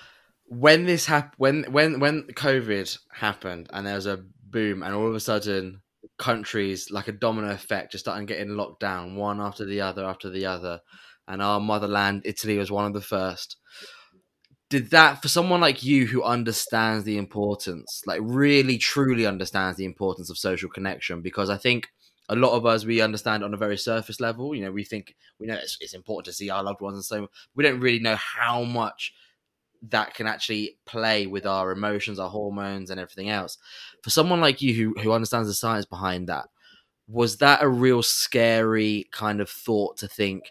When 0.47 0.85
this 0.85 1.05
happened, 1.05 1.37
when 1.37 1.71
when 1.71 1.99
when 2.01 2.23
COVID 2.23 2.97
happened, 3.13 3.69
and 3.71 3.87
there 3.87 3.95
was 3.95 4.05
a 4.05 4.25
boom, 4.43 4.83
and 4.83 4.93
all 4.93 5.07
of 5.07 5.15
a 5.15 5.21
sudden 5.21 5.81
countries 6.19 6.91
like 6.91 7.07
a 7.07 7.13
domino 7.13 7.49
effect 7.49 7.93
just 7.93 8.03
started 8.03 8.27
getting 8.27 8.57
locked 8.57 8.81
down 8.81 9.15
one 9.15 9.39
after 9.39 9.65
the 9.65 9.79
other 9.79 10.03
after 10.03 10.29
the 10.29 10.45
other 10.45 10.81
and 11.27 11.41
our 11.41 11.59
motherland, 11.59 12.23
Italy, 12.25 12.57
was 12.57 12.71
one 12.71 12.85
of 12.85 12.93
the 12.93 13.01
first. 13.01 13.57
Did 14.69 14.89
that 14.89 15.21
for 15.21 15.27
someone 15.27 15.61
like 15.61 15.83
you 15.83 16.07
who 16.07 16.23
understands 16.23 17.03
the 17.03 17.17
importance, 17.17 18.01
like 18.07 18.21
really 18.23 18.77
truly 18.77 19.25
understands 19.25 19.77
the 19.77 19.85
importance 19.85 20.29
of 20.29 20.37
social 20.37 20.69
connection? 20.69 21.21
Because 21.21 21.49
I 21.49 21.57
think 21.57 21.89
a 22.29 22.35
lot 22.35 22.53
of 22.53 22.65
us 22.65 22.85
we 22.85 23.01
understand 23.01 23.43
on 23.43 23.53
a 23.53 23.57
very 23.57 23.77
surface 23.77 24.19
level. 24.19 24.55
You 24.55 24.65
know, 24.65 24.71
we 24.71 24.83
think 24.83 25.15
we 25.39 25.47
know 25.47 25.55
it's, 25.55 25.77
it's 25.79 25.93
important 25.93 26.25
to 26.25 26.33
see 26.33 26.49
our 26.49 26.63
loved 26.63 26.81
ones, 26.81 26.95
and 26.95 27.05
so 27.05 27.27
we 27.55 27.63
don't 27.63 27.79
really 27.79 27.99
know 27.99 28.15
how 28.15 28.63
much 28.63 29.13
that 29.89 30.13
can 30.13 30.27
actually 30.27 30.77
play 30.85 31.27
with 31.27 31.45
our 31.45 31.71
emotions, 31.71 32.17
our 32.17 32.29
hormones, 32.29 32.89
and 32.89 32.99
everything 32.99 33.29
else. 33.29 33.57
For 34.01 34.09
someone 34.09 34.41
like 34.41 34.61
you 34.61 34.73
who 34.73 35.01
who 35.01 35.11
understands 35.11 35.47
the 35.47 35.53
science 35.53 35.85
behind 35.85 36.27
that, 36.29 36.45
was 37.07 37.37
that 37.37 37.61
a 37.61 37.67
real 37.67 38.01
scary 38.01 39.05
kind 39.11 39.41
of 39.41 39.49
thought 39.49 39.97
to 39.97 40.07
think? 40.07 40.45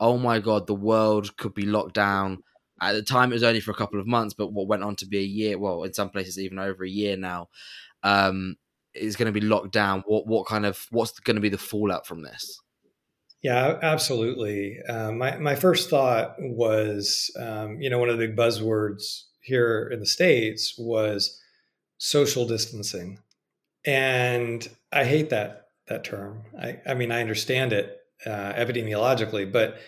Oh 0.00 0.18
my 0.18 0.38
god, 0.38 0.66
the 0.66 0.74
world 0.74 1.36
could 1.36 1.54
be 1.54 1.66
locked 1.66 1.94
down. 1.94 2.42
At 2.80 2.92
the 2.92 3.02
time, 3.02 3.30
it 3.30 3.36
was 3.36 3.42
only 3.42 3.60
for 3.60 3.70
a 3.70 3.76
couple 3.76 4.00
of 4.00 4.06
months, 4.06 4.34
but 4.34 4.52
what 4.52 4.66
went 4.66 4.82
on 4.82 4.96
to 4.96 5.06
be 5.06 5.18
a 5.18 5.22
year, 5.22 5.58
well, 5.58 5.84
in 5.84 5.94
some 5.94 6.10
places 6.10 6.38
even 6.38 6.58
over 6.58 6.84
a 6.84 6.88
year 6.88 7.16
now, 7.16 7.48
um, 8.02 8.56
is 8.94 9.16
going 9.16 9.32
to 9.32 9.40
be 9.40 9.46
locked 9.46 9.72
down. 9.72 10.02
What 10.06 10.26
what 10.26 10.46
kind 10.46 10.66
of 10.66 10.86
what's 10.90 11.18
going 11.20 11.36
to 11.36 11.42
be 11.42 11.48
the 11.48 11.58
fallout 11.58 12.06
from 12.06 12.22
this? 12.22 12.60
Yeah, 13.42 13.78
absolutely. 13.82 14.78
Um, 14.88 15.18
my 15.18 15.36
my 15.36 15.54
first 15.54 15.90
thought 15.90 16.34
was, 16.38 17.30
um, 17.38 17.80
you 17.80 17.90
know, 17.90 17.98
one 17.98 18.08
of 18.08 18.18
the 18.18 18.26
big 18.26 18.36
buzzwords 18.36 19.24
here 19.40 19.88
in 19.92 20.00
the 20.00 20.06
states 20.06 20.74
was 20.78 21.40
social 21.98 22.46
distancing, 22.46 23.18
and 23.84 24.66
I 24.92 25.04
hate 25.04 25.30
that 25.30 25.68
that 25.88 26.04
term. 26.04 26.44
I, 26.58 26.80
I 26.86 26.94
mean, 26.94 27.12
I 27.12 27.20
understand 27.20 27.72
it 27.72 27.98
uh, 28.26 28.52
epidemiologically, 28.54 29.50
but 29.50 29.78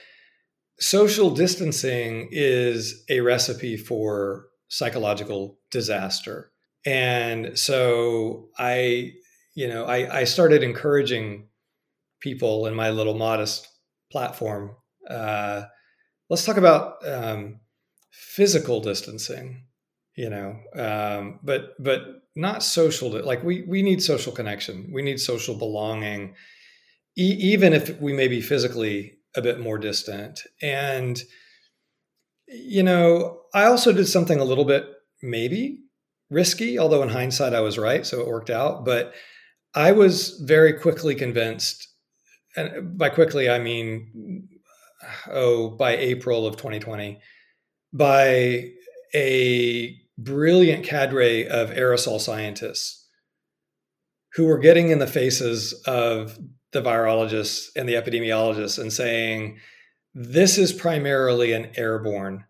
social 0.79 1.31
distancing 1.31 2.29
is 2.31 3.05
a 3.09 3.21
recipe 3.21 3.77
for 3.77 4.47
psychological 4.69 5.59
disaster. 5.71 6.51
And 6.85 7.59
so 7.59 8.49
I, 8.59 9.13
you 9.55 9.69
know, 9.69 9.85
I, 9.85 10.21
I 10.21 10.25
started 10.25 10.63
encouraging 10.63 11.49
people 12.21 12.67
in 12.67 12.75
my 12.75 12.91
little 12.91 13.15
modest 13.15 13.69
platform. 14.11 14.77
Uh, 15.09 15.63
let's 16.29 16.45
talk 16.45 16.57
about 16.57 17.07
um, 17.07 17.61
physical 18.11 18.81
distancing, 18.81 19.65
you 20.17 20.31
know, 20.31 20.57
um, 20.75 21.41
but 21.43 21.71
but 21.83 22.01
not 22.35 22.63
social. 22.63 23.11
Like 23.25 23.43
we 23.43 23.63
we 23.63 23.83
need 23.83 24.03
social 24.03 24.33
connection. 24.33 24.91
We 24.93 25.03
need 25.03 25.21
social 25.21 25.57
belonging 25.57 26.35
e- 27.17 27.39
even 27.41 27.73
if 27.73 28.01
we 28.01 28.13
may 28.13 28.29
be 28.29 28.41
physically 28.41 29.19
a 29.35 29.43
bit 29.43 29.61
more 29.61 29.79
distant. 29.79 30.41
And, 30.63 31.21
you 32.49 32.83
know, 32.83 33.41
I 33.55 33.65
also 33.65 33.93
did 33.93 34.07
something 34.07 34.41
a 34.41 34.45
little 34.45 34.65
bit 34.65 34.87
maybe 35.23 35.81
risky, 36.31 36.79
although 36.79 37.03
in 37.03 37.09
hindsight 37.09 37.55
I 37.55 37.61
was 37.61 37.79
right. 37.79 38.07
So 38.07 38.21
it 38.21 38.27
worked 38.27 38.51
out. 38.51 38.85
But 38.85 39.15
I 39.75 39.93
was 39.93 40.41
very 40.41 40.73
quickly 40.73 41.15
convinced, 41.15 41.89
and 42.57 42.97
by 42.97 43.11
quickly, 43.11 43.51
I 43.51 43.59
mean, 43.59 44.49
oh, 45.31 45.71
by 45.71 45.97
April 45.97 46.47
of 46.47 46.57
2020, 46.57 47.21
by 47.93 48.71
a 49.15 49.97
brilliant 50.19 50.85
cadre 50.85 51.47
of 51.47 51.71
aerosol 51.71 52.21
scientists 52.21 53.07
who 54.35 54.47
were 54.47 54.59
getting 54.59 54.91
in 54.91 54.99
the 54.99 55.07
faces 55.07 55.73
of 55.87 56.39
the 56.73 56.83
virologists 56.83 57.69
and 57.77 57.89
the 57.89 57.95
epidemiologists 57.95 58.79
and 58.79 58.93
saying, 58.93 59.59
this 60.15 60.59
is 60.59 60.73
primarily 60.73 61.53
an 61.53 61.71
airborne 61.77 62.45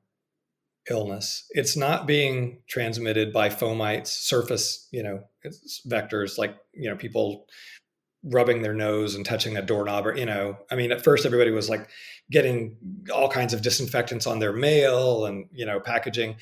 illness. 0.89 1.45
It's 1.51 1.77
not 1.77 2.07
being 2.07 2.63
transmitted 2.69 3.33
by 3.33 3.49
fomites, 3.49 4.07
surface, 4.07 4.89
you 4.93 5.03
know, 5.03 5.25
vectors 5.89 6.39
like, 6.39 6.57
you 6.73 6.89
know, 6.89 6.97
people 6.97 7.47
rubbing 8.25 8.63
their 8.63 8.75
nose 8.75 9.15
and 9.15 9.25
touching 9.27 9.57
a 9.57 9.63
doorknob 9.63 10.07
or, 10.07 10.17
you 10.17 10.27
know, 10.27 10.57
I 10.71 10.77
mean, 10.77 10.93
at 10.93 11.03
first 11.05 11.27
everybody 11.27 11.51
was 11.51 11.69
like 11.69 11.89
getting 12.31 12.77
all 13.13 13.29
kinds 13.29 13.53
of 13.53 13.63
disinfectants 13.63 14.27
on 14.27 14.39
their 14.39 14.53
mail 14.53 15.27
and, 15.27 15.47
you 15.53 15.67
know, 15.67 15.79
packaging. 15.81 16.37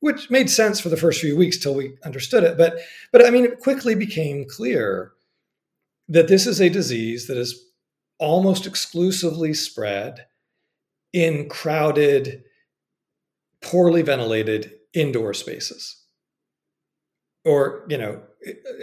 which 0.00 0.30
made 0.30 0.50
sense 0.50 0.80
for 0.80 0.88
the 0.88 0.96
first 0.96 1.20
few 1.20 1.36
weeks 1.36 1.58
till 1.58 1.74
we 1.74 1.96
understood 2.04 2.42
it. 2.42 2.58
But 2.58 2.78
but 3.12 3.24
I 3.24 3.30
mean, 3.30 3.44
it 3.44 3.60
quickly 3.60 3.94
became 3.94 4.46
clear 4.48 5.12
that 6.10 6.28
this 6.28 6.46
is 6.46 6.60
a 6.60 6.68
disease 6.68 7.28
that 7.28 7.38
is 7.38 7.64
almost 8.18 8.66
exclusively 8.66 9.54
spread 9.54 10.26
in 11.12 11.48
crowded, 11.48 12.42
poorly 13.62 14.02
ventilated 14.02 14.72
indoor 14.92 15.32
spaces. 15.32 16.04
Or, 17.44 17.86
you 17.88 17.96
know, 17.96 18.22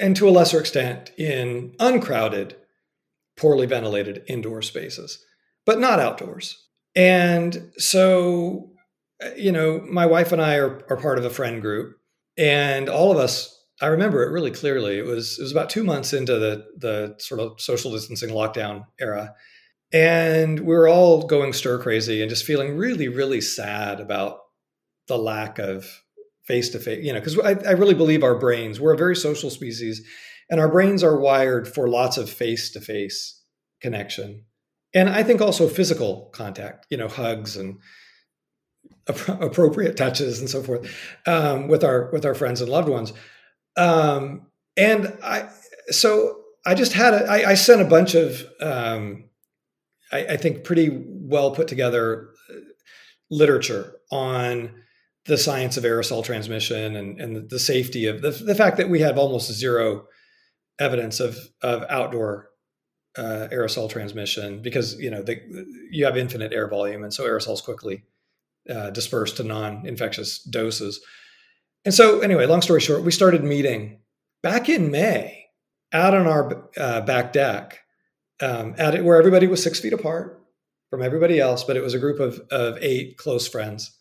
and 0.02 0.16
to 0.16 0.28
a 0.28 0.32
lesser 0.32 0.60
extent 0.60 1.12
in 1.18 1.76
uncrowded, 1.80 2.56
poorly 3.36 3.68
ventilated 3.68 4.24
indoor 4.28 4.62
spaces, 4.62 5.24
but 5.66 5.80
not 5.80 6.00
outdoors. 6.00 6.66
And 6.96 7.72
so, 7.78 8.72
you 9.36 9.52
know, 9.52 9.82
my 9.88 10.06
wife 10.06 10.32
and 10.32 10.42
I 10.42 10.56
are, 10.56 10.82
are 10.90 10.98
part 10.98 11.20
of 11.20 11.26
a 11.26 11.30
friend 11.30 11.62
group, 11.62 11.98
and 12.38 12.90
all 12.90 13.12
of 13.12 13.18
us 13.18 13.57
I 13.82 13.88
remember 13.88 14.24
it 14.24 14.32
really 14.32 14.52
clearly. 14.52 14.98
It 14.98 15.06
was 15.06 15.38
it 15.38 15.44
was 15.44 15.52
about 15.52 15.70
two 15.70 15.84
months 15.84 16.14
into 16.14 16.40
the 16.40 16.66
the 16.78 17.16
sort 17.20 17.40
of 17.40 17.62
social 17.62 17.92
distancing 17.92 18.30
lockdown 18.30 18.86
era, 19.00 19.36
and 19.94 20.60
we 20.60 20.74
were 20.74 20.88
all 20.88 21.28
going 21.28 21.54
stir 21.54 21.80
crazy 21.80 22.22
and 22.22 22.30
just 22.30 22.46
feeling 22.46 22.76
really 22.76 23.08
really 23.08 23.42
sad 23.42 24.00
about 24.00 24.40
the 25.08 25.18
lack 25.18 25.60
of 25.60 26.04
face 26.44 26.70
to 26.70 26.80
face. 26.80 27.06
You 27.06 27.14
know, 27.14 27.20
because 27.20 27.38
I, 27.40 27.52
I 27.70 27.74
really 27.74 27.94
believe 27.94 28.24
our 28.24 28.38
brains 28.38 28.80
we're 28.80 28.94
a 28.94 28.98
very 28.98 29.16
social 29.16 29.52
species, 29.52 30.02
and 30.50 30.60
our 30.60 30.70
brains 30.70 31.04
are 31.04 31.20
wired 31.20 31.68
for 31.68 31.88
lots 31.88 32.18
of 32.18 32.32
face 32.32 32.72
to 32.72 32.82
face 32.82 33.44
connection, 33.80 34.46
and 34.96 35.08
I 35.08 35.22
think 35.22 35.40
also 35.40 35.68
physical 35.68 36.32
contact. 36.34 36.88
You 36.90 36.98
know, 36.98 37.10
hugs 37.10 37.56
and 37.56 37.78
appropriate 39.08 39.98
touches 39.98 40.40
and 40.40 40.50
so 40.50 40.64
forth 40.64 40.92
um, 41.28 41.68
with 41.68 41.84
our 41.84 42.10
with 42.12 42.26
our 42.26 42.34
friends 42.34 42.60
and 42.60 42.72
loved 42.72 42.90
ones 42.90 43.14
um, 43.78 44.48
and 44.76 45.18
I, 45.24 45.50
so 45.90 46.42
I 46.66 46.74
just 46.76 46.94
had 46.94 47.14
a, 47.14 47.26
I, 47.26 47.52
I 47.52 47.54
sent 47.54 47.82
a 47.82 47.86
bunch 47.86 48.16
of, 48.16 48.46
um, 48.62 49.30
I, 50.12 50.26
I 50.26 50.38
think 50.38 50.64
pretty 50.64 50.90
well 51.06 51.52
put 51.52 51.68
together 51.68 52.30
uh, 52.50 52.56
literature 53.30 53.96
on 54.12 54.72
the 55.26 55.38
science 55.38 55.78
of 55.78 55.84
aerosol 55.84 56.24
transmission 56.24 56.96
and, 56.96 57.20
and 57.20 57.50
the 57.50 57.60
safety 57.60 58.08
of 58.08 58.22
the, 58.22 58.32
the 58.32 58.56
fact 58.56 58.78
that 58.78 58.90
we 58.90 59.02
have 59.02 59.18
almost 59.18 59.52
zero 59.52 60.06
evidence 60.80 61.20
of, 61.20 61.38
of 61.62 61.84
outdoor 61.90 62.50
uh, 63.18 63.48
aerosol 63.52 63.90
transmission 63.90 64.62
because 64.62 64.98
you 65.00 65.10
know 65.10 65.24
the, 65.24 65.42
you 65.90 66.06
have 66.06 66.18
infinite 66.18 66.54
air 66.54 66.68
volume 66.68 67.04
and 67.04 67.14
so 67.14 67.26
aerosols 67.26 67.64
quickly 67.64 68.04
uh, 68.70 68.92
disperse 68.92 69.34
to 69.34 69.44
non-infectious 69.44 70.44
doses 70.44 71.02
and 71.86 71.94
so, 71.94 72.20
anyway, 72.20 72.46
long 72.46 72.62
story 72.62 72.82
short, 72.82 73.04
we 73.04 73.12
started 73.12 73.44
meeting 73.44 74.00
back 74.44 74.70
in 74.70 74.92
May 74.92 75.46
out 75.94 76.14
on 76.14 76.28
our 76.28 76.70
uh, 76.78 77.02
back 77.02 77.34
deck 77.34 77.80
um, 78.42 78.76
at 78.78 78.96
it, 78.96 79.04
where 79.04 79.18
everybody 79.18 79.48
was 79.48 79.64
six 79.64 79.80
feet 79.80 79.94
apart 79.94 80.42
from 80.90 81.02
everybody 81.02 81.40
else, 81.40 81.64
but 81.64 81.78
it 81.78 81.84
was 81.84 81.94
a 81.94 82.00
group 82.00 82.20
of, 82.20 82.40
of 82.52 82.78
eight 82.82 83.18
close 83.18 83.48
friends. 83.48 83.92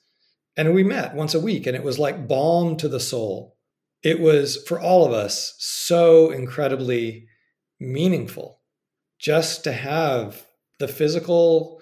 And 0.57 0.75
we 0.75 0.85
met 0.85 1.15
once 1.15 1.35
a 1.35 1.41
week, 1.41 1.67
and 1.67 1.77
it 1.77 1.85
was 1.85 1.99
like 1.99 2.29
balm 2.29 2.77
to 2.79 2.89
the 2.89 3.01
soul. 3.01 3.57
It 4.03 4.21
was 4.21 4.63
for 4.67 4.81
all 4.81 5.05
of 5.05 5.13
us 5.13 5.55
so 5.59 6.31
incredibly 6.31 7.27
meaningful 7.81 8.61
just 9.19 9.65
to 9.65 9.73
have 9.73 10.47
the 10.79 10.89
physical 10.89 11.81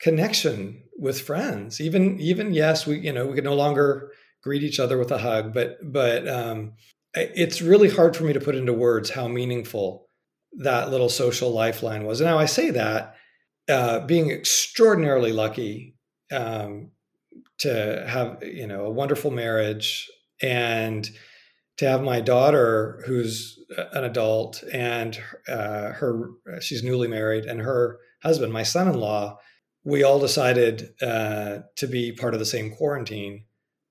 connection 0.00 0.82
with 0.98 1.20
friends 1.20 1.80
even 1.80 2.18
even 2.20 2.52
yes 2.52 2.86
we 2.86 2.98
you 2.98 3.12
know 3.12 3.26
we 3.26 3.34
could 3.34 3.44
no 3.44 3.54
longer 3.54 4.10
greet 4.46 4.62
each 4.62 4.78
other 4.78 4.96
with 4.96 5.10
a 5.10 5.18
hug. 5.18 5.52
But 5.52 5.78
but 5.82 6.26
um, 6.28 6.74
it's 7.14 7.60
really 7.60 7.90
hard 7.90 8.16
for 8.16 8.22
me 8.22 8.32
to 8.32 8.40
put 8.40 8.54
into 8.54 8.72
words 8.72 9.10
how 9.10 9.26
meaningful 9.26 10.08
that 10.58 10.90
little 10.90 11.08
social 11.08 11.50
lifeline 11.50 12.04
was. 12.04 12.20
Now 12.20 12.38
I 12.38 12.46
say 12.46 12.70
that 12.70 13.16
uh, 13.68 14.06
being 14.06 14.30
extraordinarily 14.30 15.32
lucky 15.32 15.96
um, 16.32 16.92
to 17.58 18.06
have 18.08 18.38
you 18.42 18.68
know 18.68 18.84
a 18.86 18.90
wonderful 18.90 19.32
marriage 19.32 20.08
and 20.40 21.10
to 21.78 21.88
have 21.88 22.02
my 22.02 22.20
daughter 22.20 23.02
who's 23.06 23.58
an 23.92 24.04
adult 24.04 24.62
and 24.72 25.20
uh, 25.48 25.90
her 25.92 26.30
she's 26.60 26.84
newly 26.84 27.08
married 27.08 27.44
and 27.44 27.60
her 27.60 27.98
husband 28.22 28.52
my 28.52 28.62
son-in-law 28.62 29.36
we 29.84 30.02
all 30.02 30.18
decided 30.18 30.94
uh, 31.00 31.58
to 31.76 31.86
be 31.86 32.12
part 32.12 32.34
of 32.34 32.40
the 32.40 32.46
same 32.46 32.70
quarantine 32.70 33.45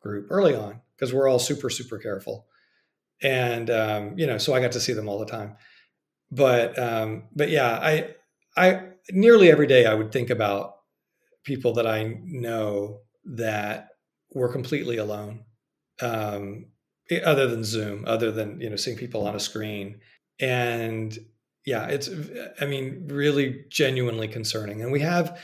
group 0.05 0.27
early 0.29 0.55
on 0.55 0.81
because 0.95 1.13
we're 1.13 1.27
all 1.27 1.39
super 1.39 1.69
super 1.69 1.97
careful. 1.97 2.45
And 3.21 3.69
um, 3.69 4.17
you 4.17 4.27
know 4.27 4.37
so 4.37 4.53
i 4.53 4.59
got 4.59 4.73
to 4.73 4.79
see 4.79 4.93
them 4.93 5.09
all 5.09 5.19
the 5.19 5.25
time. 5.25 5.55
But 6.31 6.77
um, 6.77 7.23
but 7.35 7.49
yeah 7.49 7.79
i 7.81 8.15
i 8.55 8.81
nearly 9.11 9.51
every 9.51 9.67
day 9.67 9.85
i 9.85 9.93
would 9.93 10.11
think 10.11 10.29
about 10.29 10.75
people 11.43 11.73
that 11.73 11.87
i 11.87 12.17
know 12.23 13.01
that 13.25 13.89
were 14.33 14.51
completely 14.51 14.97
alone 14.97 15.45
um, 16.01 16.65
other 17.23 17.47
than 17.47 17.63
zoom 17.63 18.03
other 18.07 18.31
than 18.31 18.59
you 18.61 18.69
know 18.69 18.75
seeing 18.75 18.97
people 18.97 19.27
on 19.27 19.35
a 19.35 19.39
screen. 19.39 19.99
And 20.39 21.17
yeah 21.65 21.87
it's 21.87 22.09
i 22.61 22.65
mean 22.65 23.07
really 23.07 23.65
genuinely 23.69 24.27
concerning. 24.27 24.81
And 24.81 24.91
we 24.91 25.01
have 25.01 25.39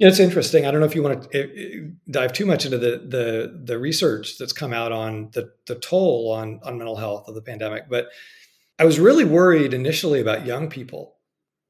you 0.00 0.06
know, 0.06 0.08
it's 0.08 0.18
interesting. 0.18 0.64
I 0.64 0.70
don't 0.70 0.80
know 0.80 0.86
if 0.86 0.94
you 0.94 1.02
want 1.02 1.30
to 1.30 1.38
eh, 1.38 1.46
eh, 1.54 1.80
dive 2.10 2.32
too 2.32 2.46
much 2.46 2.64
into 2.64 2.78
the 2.78 3.04
the 3.06 3.60
the 3.64 3.78
research 3.78 4.38
that's 4.38 4.54
come 4.54 4.72
out 4.72 4.92
on 4.92 5.28
the 5.34 5.52
the 5.66 5.74
toll 5.74 6.32
on 6.32 6.58
on 6.64 6.78
mental 6.78 6.96
health 6.96 7.28
of 7.28 7.34
the 7.34 7.42
pandemic, 7.42 7.84
but 7.90 8.08
I 8.78 8.86
was 8.86 8.98
really 8.98 9.26
worried 9.26 9.74
initially 9.74 10.18
about 10.22 10.46
young 10.46 10.70
people. 10.70 11.16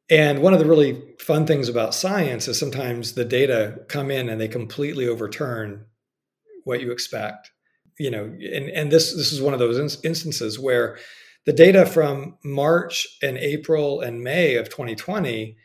And 0.08 0.42
one 0.42 0.52
of 0.52 0.60
the 0.60 0.66
really 0.66 1.02
fun 1.18 1.44
things 1.44 1.68
about 1.68 1.92
science 1.92 2.46
is 2.46 2.56
sometimes 2.56 3.14
the 3.14 3.24
data 3.24 3.80
come 3.88 4.12
in 4.12 4.28
and 4.28 4.40
they 4.40 4.48
completely 4.48 5.08
overturn 5.08 5.86
what 6.62 6.80
you 6.80 6.92
expect. 6.92 7.50
You 7.98 8.12
know, 8.12 8.24
and 8.24 8.70
and 8.70 8.92
this 8.92 9.12
this 9.12 9.32
is 9.32 9.42
one 9.42 9.54
of 9.54 9.58
those 9.58 9.98
instances 10.04 10.56
where 10.56 10.98
the 11.46 11.52
data 11.52 11.84
from 11.84 12.36
March 12.44 13.08
and 13.24 13.36
April 13.38 14.00
and 14.00 14.22
May 14.22 14.54
of 14.54 14.68
2020 14.68 15.56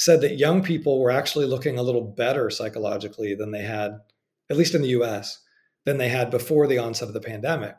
said 0.00 0.22
that 0.22 0.38
young 0.38 0.62
people 0.62 0.98
were 0.98 1.10
actually 1.10 1.44
looking 1.44 1.76
a 1.76 1.82
little 1.82 2.00
better 2.00 2.48
psychologically 2.48 3.34
than 3.34 3.50
they 3.50 3.60
had, 3.60 4.00
at 4.48 4.56
least 4.56 4.74
in 4.74 4.80
the 4.80 4.88
US, 5.00 5.42
than 5.84 5.98
they 5.98 6.08
had 6.08 6.30
before 6.30 6.66
the 6.66 6.78
onset 6.78 7.08
of 7.08 7.12
the 7.12 7.20
pandemic, 7.20 7.76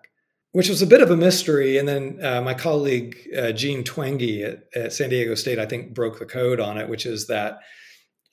which 0.52 0.70
was 0.70 0.84
a 0.84 0.88
bit 0.88 1.02
of 1.02 1.10
a 1.10 1.18
mystery. 1.18 1.80
And 1.80 1.88
then 1.88 2.20
uh, 2.24 2.40
my 2.40 2.54
colleague, 2.54 3.18
uh, 3.36 3.54
Jean 3.54 3.84
Twenge 3.84 4.44
at, 4.44 4.66
at, 4.76 4.94
San 4.94 5.10
Diego 5.10 5.34
State, 5.34 5.58
I 5.58 5.66
think 5.66 5.96
broke 5.96 6.20
the 6.20 6.28
code 6.28 6.60
on 6.60 6.78
it, 6.78 6.88
which 6.88 7.08
is 7.08 7.26
that 7.26 7.58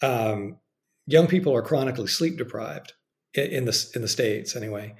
um, 0.03 0.59
young 1.07 1.27
people 1.27 1.57
are 1.57 1.62
chronically 1.62 2.09
sleep 2.09 2.37
deprived 2.37 2.92
in, 3.33 3.46
in, 3.46 3.64
the, 3.64 3.90
in 3.94 4.03
the 4.03 4.09
States 4.09 4.55
anyway. 4.55 4.96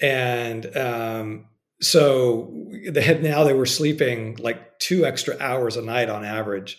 And 0.00 0.74
um, 0.74 1.48
so 1.82 2.54
they 2.88 3.02
had 3.02 3.22
now 3.22 3.44
they 3.44 3.52
were 3.52 3.66
sleeping 3.66 4.36
like 4.36 4.78
two 4.78 5.04
extra 5.04 5.36
hours 5.40 5.76
a 5.76 5.82
night 5.82 6.08
on 6.08 6.24
average 6.24 6.78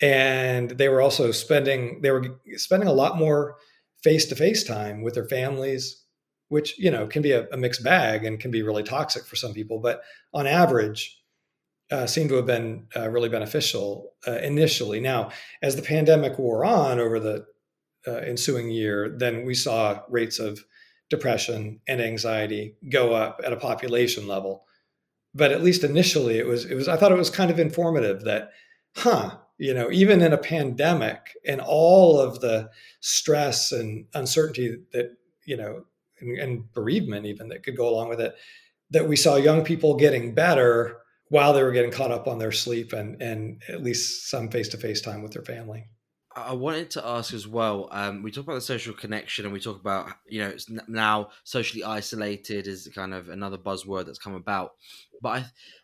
and 0.00 0.70
they 0.70 0.88
were 0.88 1.00
also 1.00 1.30
spending 1.30 2.00
they 2.02 2.10
were 2.10 2.38
spending 2.56 2.88
a 2.88 2.92
lot 2.92 3.18
more 3.18 3.56
face-to-face 4.02 4.64
time 4.64 5.02
with 5.02 5.14
their 5.14 5.28
families 5.28 6.00
which 6.50 6.78
you 6.78 6.90
know 6.90 7.06
can 7.06 7.22
be 7.22 7.32
a, 7.32 7.48
a 7.50 7.56
mixed 7.56 7.82
bag 7.82 8.24
and 8.24 8.38
can 8.38 8.50
be 8.50 8.62
really 8.62 8.82
toxic 8.82 9.24
for 9.24 9.36
some 9.36 9.54
people. 9.54 9.78
But 9.78 10.02
on 10.34 10.46
average 10.46 11.16
uh, 11.90 12.06
to 12.06 12.34
have 12.34 12.46
been 12.46 12.86
uh, 12.94 13.08
really 13.08 13.28
beneficial 13.28 14.12
uh, 14.28 14.38
initially. 14.38 15.00
Now 15.00 15.30
as 15.62 15.74
the 15.74 15.82
pandemic 15.82 16.38
wore 16.38 16.64
on 16.64 17.00
over 17.00 17.18
the 17.18 17.46
uh, 18.06 18.16
ensuing 18.16 18.70
year 18.70 19.14
then 19.16 19.44
we 19.44 19.54
saw 19.54 20.02
rates 20.08 20.38
of 20.38 20.64
depression 21.08 21.80
and 21.88 22.00
anxiety 22.00 22.76
go 22.88 23.14
up 23.14 23.40
at 23.44 23.52
a 23.52 23.56
population 23.56 24.28
level. 24.28 24.64
But 25.34 25.52
at 25.52 25.62
least 25.62 25.84
initially 25.84 26.38
it 26.38 26.46
was 26.46 26.64
it 26.64 26.74
was 26.74 26.88
i 26.88 26.96
thought 26.96 27.12
it 27.12 27.18
was 27.18 27.30
kind 27.30 27.50
of 27.52 27.60
informative 27.60 28.24
that 28.24 28.50
huh 28.96 29.36
you 29.60 29.74
know 29.74 29.90
even 29.92 30.22
in 30.22 30.32
a 30.32 30.38
pandemic 30.38 31.36
and 31.46 31.60
all 31.60 32.18
of 32.18 32.40
the 32.40 32.70
stress 33.00 33.72
and 33.72 34.06
uncertainty 34.14 34.78
that 34.92 35.16
you 35.44 35.56
know 35.56 35.84
and, 36.20 36.38
and, 36.38 36.72
bereavement 36.72 37.26
even 37.26 37.48
that 37.48 37.62
could 37.62 37.76
go 37.76 37.88
along 37.88 38.08
with 38.08 38.20
it 38.20 38.34
that 38.90 39.06
we 39.06 39.16
saw 39.16 39.36
young 39.36 39.62
people 39.62 39.94
getting 39.94 40.34
better 40.34 40.96
while 41.28 41.52
they 41.52 41.62
were 41.62 41.72
getting 41.72 41.92
caught 41.92 42.10
up 42.10 42.26
on 42.26 42.38
their 42.38 42.50
sleep 42.50 42.92
and 42.92 43.20
and 43.22 43.62
at 43.68 43.84
least 43.84 44.30
some 44.30 44.48
face-to-face 44.48 45.02
time 45.02 45.22
with 45.22 45.32
their 45.32 45.44
family 45.44 45.86
I 46.34 46.52
wanted 46.52 46.90
to 46.90 47.04
ask 47.04 47.34
as 47.34 47.48
well. 47.48 47.88
Um, 47.90 48.22
we 48.22 48.30
talk 48.30 48.44
about 48.44 48.54
the 48.54 48.60
social 48.60 48.94
connection, 48.94 49.44
and 49.44 49.52
we 49.52 49.58
talk 49.58 49.80
about 49.80 50.12
you 50.28 50.40
know 50.40 50.48
it's 50.48 50.70
now 50.86 51.30
socially 51.42 51.82
isolated 51.82 52.68
is 52.68 52.88
kind 52.94 53.12
of 53.12 53.28
another 53.28 53.58
buzzword 53.58 54.06
that's 54.06 54.20
come 54.20 54.34
about. 54.34 54.70
But 55.20 55.42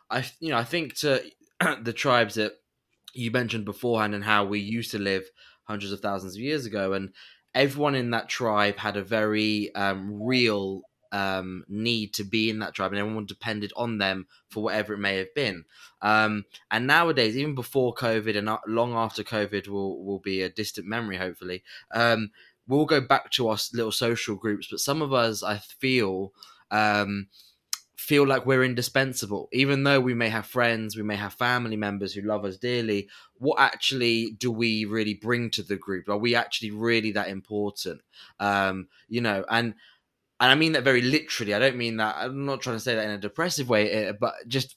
I, 0.08 0.18
I 0.18 0.24
you 0.38 0.50
know 0.50 0.56
I 0.56 0.62
think 0.62 0.94
to 0.98 1.20
the 1.82 1.92
tribes 1.92 2.36
that 2.36 2.52
you 3.16 3.30
mentioned 3.30 3.64
beforehand 3.64 4.14
and 4.14 4.24
how 4.24 4.44
we 4.44 4.60
used 4.60 4.90
to 4.92 4.98
live 4.98 5.24
hundreds 5.64 5.92
of 5.92 6.00
thousands 6.00 6.34
of 6.34 6.40
years 6.40 6.66
ago, 6.66 6.92
and 6.92 7.12
everyone 7.54 7.94
in 7.94 8.10
that 8.10 8.28
tribe 8.28 8.76
had 8.76 8.96
a 8.96 9.02
very 9.02 9.74
um, 9.74 10.22
real 10.22 10.82
um, 11.12 11.64
need 11.68 12.12
to 12.14 12.24
be 12.24 12.50
in 12.50 12.58
that 12.58 12.74
tribe, 12.74 12.92
and 12.92 12.98
everyone 12.98 13.26
depended 13.26 13.72
on 13.76 13.98
them 13.98 14.26
for 14.50 14.62
whatever 14.62 14.94
it 14.94 14.98
may 14.98 15.16
have 15.16 15.34
been. 15.34 15.64
Um, 16.02 16.44
and 16.70 16.86
nowadays, 16.86 17.36
even 17.36 17.54
before 17.54 17.94
COVID 17.94 18.36
and 18.36 18.50
long 18.66 18.94
after 18.94 19.22
COVID 19.22 19.68
will 19.68 20.04
will 20.04 20.18
be 20.18 20.42
a 20.42 20.48
distant 20.48 20.86
memory, 20.86 21.16
hopefully. 21.16 21.62
Um, 21.92 22.30
we'll 22.68 22.84
go 22.84 23.00
back 23.00 23.30
to 23.30 23.48
our 23.48 23.58
little 23.72 23.92
social 23.92 24.36
groups, 24.36 24.68
but 24.70 24.80
some 24.80 25.00
of 25.00 25.12
us, 25.12 25.42
I 25.42 25.58
feel, 25.58 26.32
um, 26.70 27.28
feel 28.06 28.24
like 28.24 28.46
we're 28.46 28.62
indispensable. 28.62 29.48
Even 29.52 29.82
though 29.82 29.98
we 29.98 30.14
may 30.14 30.28
have 30.28 30.46
friends, 30.46 30.94
we 30.94 31.02
may 31.02 31.16
have 31.16 31.32
family 31.34 31.74
members 31.76 32.14
who 32.14 32.22
love 32.22 32.44
us 32.44 32.56
dearly, 32.56 33.08
what 33.38 33.58
actually 33.58 34.30
do 34.38 34.48
we 34.48 34.84
really 34.84 35.14
bring 35.14 35.50
to 35.50 35.60
the 35.60 35.74
group? 35.74 36.08
Are 36.08 36.16
we 36.16 36.36
actually 36.36 36.70
really 36.70 37.10
that 37.12 37.26
important? 37.28 38.02
Um, 38.38 38.86
you 39.08 39.20
know, 39.20 39.44
and 39.50 39.74
and 40.38 40.50
I 40.50 40.54
mean 40.54 40.72
that 40.72 40.84
very 40.84 41.00
literally. 41.00 41.54
I 41.54 41.58
don't 41.58 41.76
mean 41.76 41.96
that. 41.96 42.14
I'm 42.18 42.44
not 42.44 42.60
trying 42.60 42.76
to 42.76 42.80
say 42.80 42.94
that 42.94 43.04
in 43.04 43.10
a 43.10 43.18
depressive 43.18 43.70
way, 43.70 43.90
eh, 43.90 44.12
but 44.12 44.34
just 44.46 44.76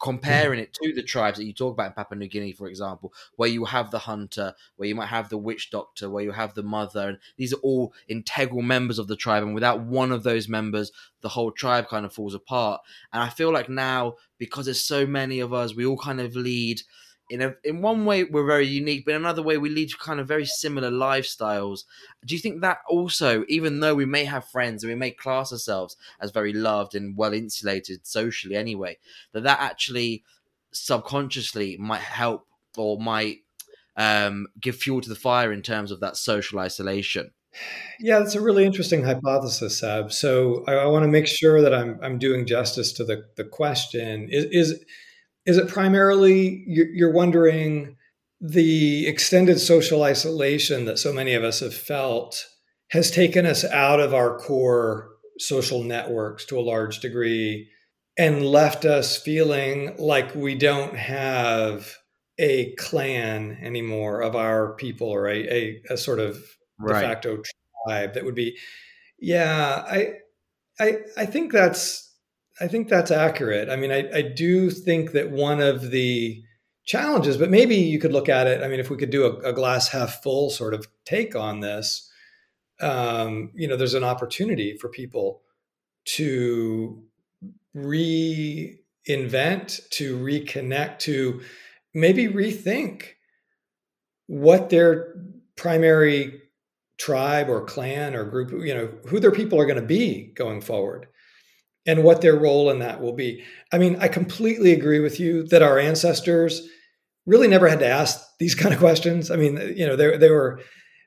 comparing 0.00 0.60
it 0.60 0.74
to 0.74 0.92
the 0.92 1.02
tribes 1.02 1.38
that 1.38 1.46
you 1.46 1.54
talk 1.54 1.72
about 1.72 1.86
in 1.86 1.92
Papua 1.94 2.18
New 2.18 2.28
Guinea, 2.28 2.52
for 2.52 2.68
example, 2.68 3.14
where 3.36 3.48
you 3.48 3.64
have 3.64 3.90
the 3.90 4.00
hunter, 4.00 4.54
where 4.76 4.86
you 4.86 4.94
might 4.94 5.06
have 5.06 5.30
the 5.30 5.38
witch 5.38 5.70
doctor, 5.70 6.10
where 6.10 6.22
you 6.22 6.32
have 6.32 6.52
the 6.52 6.62
mother, 6.62 7.08
and 7.08 7.18
these 7.38 7.54
are 7.54 7.60
all 7.62 7.94
integral 8.06 8.60
members 8.60 8.98
of 8.98 9.08
the 9.08 9.16
tribe. 9.16 9.42
And 9.42 9.54
without 9.54 9.80
one 9.80 10.12
of 10.12 10.24
those 10.24 10.46
members, 10.46 10.92
the 11.22 11.30
whole 11.30 11.52
tribe 11.52 11.88
kind 11.88 12.04
of 12.04 12.12
falls 12.12 12.34
apart. 12.34 12.82
And 13.10 13.22
I 13.22 13.30
feel 13.30 13.50
like 13.50 13.70
now, 13.70 14.16
because 14.36 14.66
there's 14.66 14.84
so 14.84 15.06
many 15.06 15.40
of 15.40 15.54
us, 15.54 15.74
we 15.74 15.86
all 15.86 15.96
kind 15.96 16.20
of 16.20 16.36
lead 16.36 16.82
in 17.30 17.42
a 17.42 17.54
in 17.64 17.82
one 17.82 18.04
way 18.04 18.24
we're 18.24 18.46
very 18.46 18.66
unique, 18.66 19.04
but 19.04 19.14
in 19.14 19.22
another 19.22 19.42
way 19.42 19.58
we 19.58 19.68
lead 19.68 19.98
kind 19.98 20.20
of 20.20 20.28
very 20.28 20.46
similar 20.46 20.90
lifestyles. 20.90 21.84
Do 22.24 22.34
you 22.34 22.40
think 22.40 22.60
that 22.60 22.78
also, 22.88 23.44
even 23.48 23.80
though 23.80 23.94
we 23.94 24.06
may 24.06 24.24
have 24.24 24.48
friends 24.48 24.82
and 24.82 24.90
we 24.90 24.98
may 24.98 25.10
class 25.10 25.52
ourselves 25.52 25.96
as 26.20 26.30
very 26.30 26.52
loved 26.52 26.94
and 26.94 27.16
well 27.16 27.32
insulated 27.32 28.06
socially 28.06 28.56
anyway, 28.56 28.98
that 29.32 29.42
that 29.42 29.60
actually 29.60 30.24
subconsciously 30.72 31.76
might 31.78 32.00
help 32.00 32.46
or 32.76 32.98
might 32.98 33.38
um, 33.96 34.46
give 34.60 34.76
fuel 34.76 35.00
to 35.00 35.08
the 35.08 35.14
fire 35.14 35.52
in 35.52 35.62
terms 35.62 35.90
of 35.90 36.00
that 36.00 36.16
social 36.16 36.58
isolation? 36.58 37.32
Yeah, 37.98 38.20
that's 38.20 38.34
a 38.34 38.40
really 38.40 38.64
interesting 38.64 39.02
hypothesis, 39.02 39.78
Seb. 39.78 40.12
So 40.12 40.64
I, 40.68 40.74
I 40.74 40.86
want 40.86 41.02
to 41.02 41.08
make 41.08 41.26
sure 41.26 41.60
that 41.60 41.74
I'm 41.74 41.98
I'm 42.02 42.18
doing 42.18 42.46
justice 42.46 42.92
to 42.94 43.04
the 43.04 43.24
the 43.36 43.44
question. 43.44 44.28
Is 44.30 44.44
is 44.44 44.84
is 45.46 45.56
it 45.56 45.68
primarily 45.68 46.64
you're 46.66 47.12
wondering 47.12 47.96
the 48.40 49.06
extended 49.06 49.58
social 49.58 50.02
isolation 50.02 50.84
that 50.84 50.98
so 50.98 51.12
many 51.12 51.34
of 51.34 51.42
us 51.42 51.60
have 51.60 51.74
felt 51.74 52.46
has 52.90 53.10
taken 53.10 53.44
us 53.44 53.64
out 53.64 54.00
of 54.00 54.14
our 54.14 54.38
core 54.38 55.10
social 55.38 55.82
networks 55.82 56.44
to 56.44 56.58
a 56.58 56.62
large 56.62 57.00
degree 57.00 57.68
and 58.16 58.44
left 58.44 58.84
us 58.84 59.16
feeling 59.16 59.94
like 59.98 60.34
we 60.34 60.54
don't 60.54 60.96
have 60.96 61.94
a 62.38 62.74
clan 62.74 63.58
anymore 63.62 64.20
of 64.20 64.36
our 64.36 64.74
people 64.74 65.08
or 65.08 65.28
a, 65.28 65.48
a, 65.48 65.82
a 65.90 65.96
sort 65.96 66.20
of 66.20 66.38
right. 66.78 67.00
de 67.00 67.08
facto 67.08 67.42
tribe 67.86 68.14
that 68.14 68.24
would 68.24 68.34
be 68.34 68.56
yeah 69.20 69.84
i 69.88 70.12
i 70.78 70.96
i 71.16 71.26
think 71.26 71.52
that's 71.52 72.07
I 72.60 72.68
think 72.68 72.88
that's 72.88 73.10
accurate. 73.10 73.68
I 73.68 73.76
mean, 73.76 73.92
I, 73.92 74.08
I 74.12 74.22
do 74.22 74.70
think 74.70 75.12
that 75.12 75.30
one 75.30 75.60
of 75.60 75.90
the 75.90 76.42
challenges, 76.84 77.36
but 77.36 77.50
maybe 77.50 77.76
you 77.76 77.98
could 77.98 78.12
look 78.12 78.28
at 78.28 78.46
it. 78.46 78.62
I 78.62 78.68
mean, 78.68 78.80
if 78.80 78.90
we 78.90 78.96
could 78.96 79.10
do 79.10 79.26
a, 79.26 79.50
a 79.50 79.52
glass 79.52 79.88
half 79.88 80.22
full 80.22 80.50
sort 80.50 80.74
of 80.74 80.88
take 81.04 81.36
on 81.36 81.60
this, 81.60 82.10
um, 82.80 83.52
you 83.54 83.68
know, 83.68 83.76
there's 83.76 83.94
an 83.94 84.04
opportunity 84.04 84.76
for 84.76 84.88
people 84.88 85.42
to 86.06 87.04
reinvent, 87.76 88.78
to 89.90 90.18
reconnect, 90.18 90.98
to 91.00 91.42
maybe 91.94 92.26
rethink 92.26 93.04
what 94.26 94.70
their 94.70 95.14
primary 95.56 96.40
tribe 96.98 97.48
or 97.48 97.64
clan 97.64 98.14
or 98.14 98.24
group, 98.24 98.50
you 98.64 98.74
know, 98.74 98.90
who 99.08 99.20
their 99.20 99.30
people 99.30 99.60
are 99.60 99.66
going 99.66 99.80
to 99.80 99.86
be 99.86 100.32
going 100.34 100.60
forward 100.60 101.06
and 101.88 102.04
what 102.04 102.20
their 102.20 102.36
role 102.36 102.70
in 102.70 102.80
that 102.80 103.00
will 103.00 103.14
be. 103.14 103.42
I 103.72 103.78
mean, 103.78 103.96
I 103.98 104.08
completely 104.08 104.72
agree 104.72 105.00
with 105.00 105.18
you 105.18 105.44
that 105.44 105.62
our 105.62 105.78
ancestors 105.78 106.68
really 107.24 107.48
never 107.48 107.66
had 107.66 107.78
to 107.78 107.88
ask 107.88 108.20
these 108.38 108.54
kind 108.62 108.74
of 108.74 108.78
questions. 108.78 109.30
I 109.30 109.36
mean, 109.36 109.56
you 109.74 109.86
know, 109.86 109.96
they, 109.96 110.16
they 110.18 110.30
were 110.30 110.60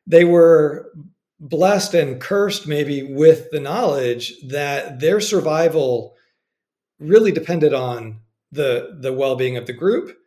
they 0.08 0.26
were 0.26 0.91
blessed 1.39 1.94
and 1.94 2.20
cursed 2.20 2.67
maybe 2.67 3.04
with 3.04 3.50
the 3.52 3.60
knowledge 3.60 4.34
that 4.48 5.00
their 5.00 5.22
survival 5.22 6.15
really 7.00 7.32
depended 7.32 7.74
on 7.74 8.20
the 8.52 8.98
the 9.00 9.13
well-being 9.13 9.58
of 9.58 9.67
the 9.67 9.74
group 9.74 10.17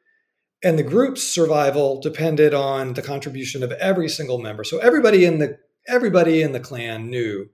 and 0.63 0.79
the 0.79 0.83
group's 0.83 1.23
survival 1.23 2.01
depended 2.01 2.55
on 2.55 2.95
the 2.95 3.03
contribution 3.03 3.63
of 3.63 3.71
every 3.73 4.09
single 4.09 4.39
member 4.39 4.65
so 4.65 4.79
everybody 4.79 5.25
in 5.25 5.39
the 5.39 5.57
everybody 5.87 6.43
in 6.43 6.51
the 6.51 6.59
clan 6.59 7.11
knew 7.11 7.49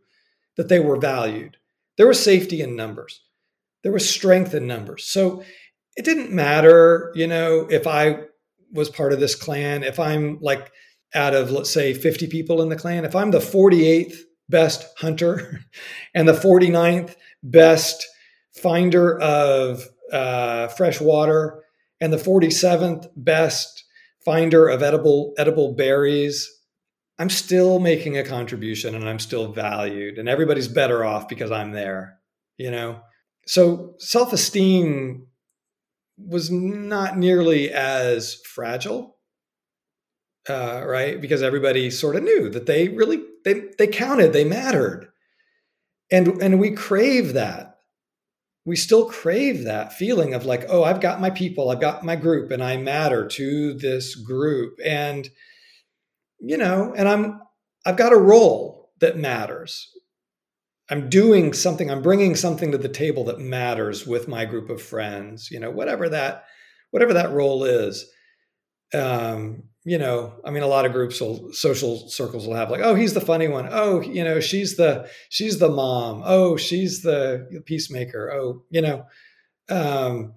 that 0.56 0.68
they 0.68 0.80
were 0.80 0.96
valued 0.96 1.58
there 2.00 2.08
was 2.08 2.22
safety 2.22 2.62
in 2.62 2.76
numbers. 2.76 3.20
There 3.82 3.92
was 3.92 4.08
strength 4.08 4.54
in 4.54 4.66
numbers. 4.66 5.04
So 5.04 5.44
it 5.98 6.04
didn't 6.06 6.32
matter, 6.32 7.12
you 7.14 7.26
know, 7.26 7.66
if 7.68 7.86
I 7.86 8.20
was 8.72 8.88
part 8.88 9.12
of 9.12 9.20
this 9.20 9.34
clan, 9.34 9.82
if 9.82 10.00
I'm 10.00 10.38
like 10.40 10.72
out 11.14 11.34
of, 11.34 11.50
let's 11.50 11.68
say, 11.68 11.92
50 11.92 12.28
people 12.28 12.62
in 12.62 12.70
the 12.70 12.76
clan, 12.76 13.04
if 13.04 13.14
I'm 13.14 13.32
the 13.32 13.38
48th 13.38 14.14
best 14.48 14.86
hunter 14.96 15.60
and 16.14 16.26
the 16.26 16.32
49th 16.32 17.16
best 17.42 18.06
finder 18.54 19.20
of 19.20 19.86
uh, 20.10 20.68
fresh 20.68 21.02
water 21.02 21.62
and 22.00 22.14
the 22.14 22.16
47th 22.16 23.08
best 23.14 23.84
finder 24.24 24.70
of 24.70 24.82
edible 24.82 25.34
edible 25.36 25.74
berries 25.74 26.50
I'm 27.20 27.28
still 27.28 27.80
making 27.80 28.16
a 28.16 28.24
contribution 28.24 28.94
and 28.94 29.06
I'm 29.06 29.18
still 29.18 29.52
valued 29.52 30.16
and 30.16 30.26
everybody's 30.26 30.68
better 30.68 31.04
off 31.04 31.28
because 31.28 31.50
I'm 31.50 31.72
there, 31.72 32.18
you 32.56 32.70
know? 32.70 33.02
So 33.46 33.96
self 33.98 34.33
esteem 34.33 35.26
was 36.16 36.50
not 36.50 37.18
nearly 37.18 37.70
as 37.70 38.37
fragile, 38.46 39.18
uh, 40.48 40.83
right? 40.87 41.20
Because 41.20 41.42
everybody 41.42 41.90
sort 41.90 42.16
of 42.16 42.22
knew 42.22 42.48
that 42.48 42.64
they 42.64 42.88
really, 42.88 43.22
they, 43.44 43.64
they 43.76 43.87
counted, 43.87 44.33
they 44.33 44.44
mattered. 44.44 45.09
And, 46.11 46.42
and 46.42 46.59
we 46.59 46.70
crave 46.70 47.35
that. 47.35 47.80
We 48.64 48.76
still 48.76 49.11
crave 49.11 49.64
that 49.64 49.92
feeling 49.92 50.33
of 50.33 50.46
like, 50.46 50.64
oh, 50.70 50.85
I've 50.85 51.02
got 51.02 51.20
my 51.20 51.30
people, 51.30 51.68
I've 51.68 51.80
got 51.83 52.02
my 52.02 52.16
group, 52.16 52.50
and 52.50 52.64
I 52.64 52.78
matter 52.78 53.28
to 53.28 53.74
this 53.74 54.14
group. 54.14 54.78
And, 54.83 55.28
you 56.40 56.57
know, 56.57 56.94
and 56.96 57.09
I'm 57.09 57.40
I've 57.87 57.96
got 57.96 58.12
a 58.12 58.18
role 58.18 58.90
that 59.00 59.16
matters. 59.16 59.88
I'm 60.90 61.09
doing 61.09 61.53
something, 61.53 61.90
I'm 61.90 62.03
bringing 62.03 62.35
something 62.35 62.72
to 62.72 62.79
the 62.79 62.88
table 62.88 63.24
that 63.24 63.38
matters 63.38 64.07
with 64.07 64.26
my 64.26 64.44
group 64.44 64.70
of 64.70 64.83
friends, 64.83 65.48
you 65.50 65.61
know, 65.61 65.70
whatever 65.70 66.09
that 66.09 66.44
whatever 66.90 67.14
that 67.14 67.31
role 67.33 67.64
is. 67.64 68.11
Um, 68.92 69.64
you 69.85 69.96
know, 69.96 70.35
I 70.44 70.50
mean, 70.50 70.62
a 70.62 70.68
lot 70.68 70.85
of 70.85 70.92
groups 70.92 71.20
will, 71.20 71.53
social 71.53 72.09
circles 72.09 72.46
will 72.46 72.55
have 72.55 72.70
like, 72.70 72.83
oh, 72.83 72.94
he's 72.94 73.14
the 73.14 73.20
funny 73.20 73.48
one. 73.48 73.68
Oh, 73.70 74.00
you 74.00 74.24
know, 74.24 74.40
she's 74.40 74.76
the, 74.76 75.09
she's 75.31 75.59
the 75.59 75.70
mom. 75.70 76.22
Oh, 76.24 76.57
she's 76.57 77.03
the 77.03 77.62
peacemaker. 77.64 78.31
Oh, 78.33 78.64
you 78.70 78.83
know, 78.83 79.07
um, 79.70 80.35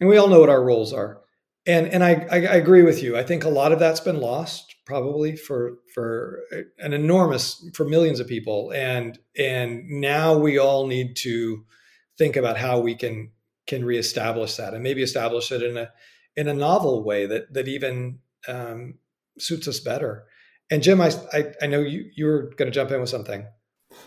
and 0.00 0.08
we 0.08 0.18
all 0.18 0.28
know 0.28 0.40
what 0.40 0.50
our 0.50 0.62
roles 0.62 0.92
are. 0.92 1.20
And, 1.64 1.86
and 1.86 2.04
I, 2.04 2.26
I, 2.30 2.36
I 2.36 2.56
agree 2.56 2.82
with 2.82 3.02
you. 3.02 3.16
I 3.16 3.22
think 3.22 3.44
a 3.44 3.48
lot 3.48 3.72
of 3.72 3.78
that's 3.78 4.00
been 4.00 4.20
lost 4.20 4.71
probably 4.84 5.36
for 5.36 5.78
for 5.94 6.40
an 6.78 6.92
enormous 6.92 7.68
for 7.74 7.84
millions 7.84 8.20
of 8.20 8.26
people. 8.26 8.72
And 8.72 9.18
and 9.36 9.88
now 9.88 10.36
we 10.36 10.58
all 10.58 10.86
need 10.86 11.16
to 11.16 11.64
think 12.18 12.36
about 12.36 12.56
how 12.56 12.80
we 12.80 12.94
can 12.94 13.30
can 13.66 13.84
reestablish 13.84 14.56
that 14.56 14.74
and 14.74 14.82
maybe 14.82 15.02
establish 15.02 15.52
it 15.52 15.62
in 15.62 15.76
a 15.76 15.90
in 16.36 16.48
a 16.48 16.54
novel 16.54 17.04
way 17.04 17.26
that 17.26 17.52
that 17.52 17.68
even 17.68 18.18
um, 18.48 18.94
suits 19.38 19.68
us 19.68 19.80
better. 19.80 20.24
And 20.70 20.82
jim 20.82 21.00
i 21.00 21.12
i, 21.32 21.52
I 21.62 21.66
know 21.66 21.80
you 21.80 22.10
you 22.14 22.26
were 22.26 22.50
going 22.56 22.70
to 22.70 22.74
jump 22.74 22.90
in 22.90 23.00
with 23.00 23.10
something. 23.10 23.46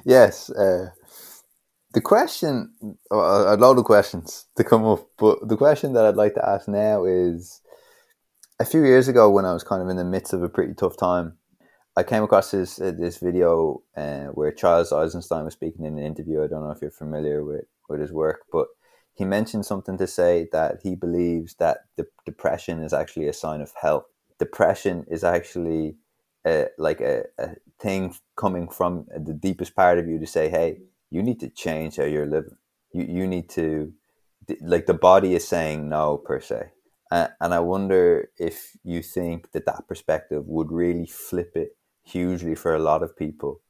Yes 0.04 0.50
uh, 0.50 0.90
the 1.96 2.02
question 2.02 2.74
a 3.10 3.56
lot 3.58 3.78
of 3.78 3.86
questions 3.86 4.46
to 4.58 4.64
come 4.64 4.84
up 4.86 5.08
but 5.18 5.48
the 5.48 5.56
question 5.56 5.94
that 5.94 6.06
i'd 6.06 6.18
like 6.18 6.34
to 6.34 6.48
ask 6.48 6.68
now 6.68 7.06
is 7.06 7.62
a 8.60 8.66
few 8.66 8.84
years 8.84 9.08
ago 9.08 9.30
when 9.30 9.46
I 9.46 9.54
was 9.54 9.64
kind 9.64 9.82
of 9.82 9.90
in 9.90 9.98
the 9.98 10.06
midst 10.06 10.34
of 10.34 10.42
a 10.42 10.50
pretty 10.50 10.74
tough 10.74 10.98
time, 10.98 11.38
I 11.98 12.04
came 12.04 12.24
across 12.24 12.52
this 12.52 12.80
uh, 12.80 12.92
this 12.98 13.18
video 13.18 13.82
uh, 13.96 14.26
where 14.28 14.52
Charles 14.52 14.92
Eisenstein 14.92 15.46
was 15.46 15.54
speaking 15.54 15.86
in 15.86 15.98
an 15.98 16.04
interview. 16.04 16.44
I 16.44 16.48
don't 16.48 16.64
know 16.64 16.72
if 16.72 16.82
you're 16.82 16.92
familiar 16.92 17.44
with, 17.44 17.66
with 17.90 18.02
his 18.02 18.12
work, 18.12 18.42
but 18.52 18.68
he 19.14 19.24
mentioned 19.24 19.66
something 19.66 19.98
to 19.98 20.08
say 20.08 20.48
that 20.52 20.80
he 20.84 20.96
believes 20.96 21.56
that 21.56 21.86
the 21.96 22.06
depression 22.26 22.84
is 22.84 22.94
actually 22.94 23.28
a 23.30 23.34
sign 23.34 23.62
of 23.62 23.72
health. 23.82 24.06
Depression 24.40 25.06
is 25.10 25.24
actually 25.24 25.96
a, 26.46 26.64
uh, 26.64 26.68
like 26.78 27.00
a, 27.00 27.24
a 27.40 27.56
thing 27.80 28.14
coming 28.36 28.68
from 28.68 29.06
the 29.16 29.34
deepest 29.34 29.74
part 29.74 29.98
of 29.98 30.08
you 30.08 30.20
to 30.20 30.28
say, 30.28 30.50
"Hey, 30.50 30.80
you 31.10 31.24
need 31.24 31.40
to 31.40 31.50
change 31.50 31.96
how 31.96 32.04
you're 32.04 32.26
living. 32.26 32.58
You 32.92 33.04
you 33.04 33.28
need 33.28 33.50
to 33.52 33.94
like 34.62 34.86
the 34.86 34.94
body 34.94 35.34
is 35.34 35.48
saying 35.48 35.88
no 35.90 36.18
per 36.18 36.42
se. 36.42 36.72
Uh, 37.16 37.30
and 37.40 37.54
I 37.54 37.62
wonder 37.62 38.30
if 38.38 38.76
you 38.84 39.02
think 39.02 39.54
that 39.54 39.66
that 39.68 39.88
perspective 39.88 40.44
would 40.48 40.70
really 40.70 41.08
flip 41.08 41.54
it 41.56 41.78
hugely 42.04 42.56
for 42.56 42.76
a 42.76 42.86
lot 42.90 43.04
of 43.04 43.16
people 43.16 43.62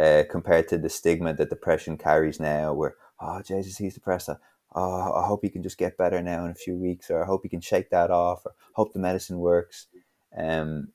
uh, 0.00 0.22
compared 0.30 0.66
to 0.68 0.78
the 0.78 0.88
stigma 0.88 1.34
that 1.34 1.50
depression 1.50 1.98
carries 1.98 2.40
now, 2.40 2.72
where, 2.72 2.94
oh, 3.20 3.42
Jesus, 3.42 3.76
he's 3.76 3.92
depressed. 3.92 4.30
Oh, 4.74 5.12
I 5.12 5.26
hope 5.26 5.40
he 5.42 5.50
can 5.50 5.62
just 5.62 5.76
get 5.76 5.98
better 5.98 6.22
now 6.22 6.46
in 6.46 6.52
a 6.52 6.54
few 6.54 6.74
weeks, 6.74 7.10
or 7.10 7.22
I 7.22 7.26
hope 7.26 7.42
he 7.42 7.50
can 7.50 7.60
shake 7.60 7.90
that 7.90 8.10
off, 8.10 8.46
or 8.46 8.54
hope 8.72 8.94
the 8.94 8.98
medicine 8.98 9.40
works. 9.40 9.88
Um, 10.34 10.88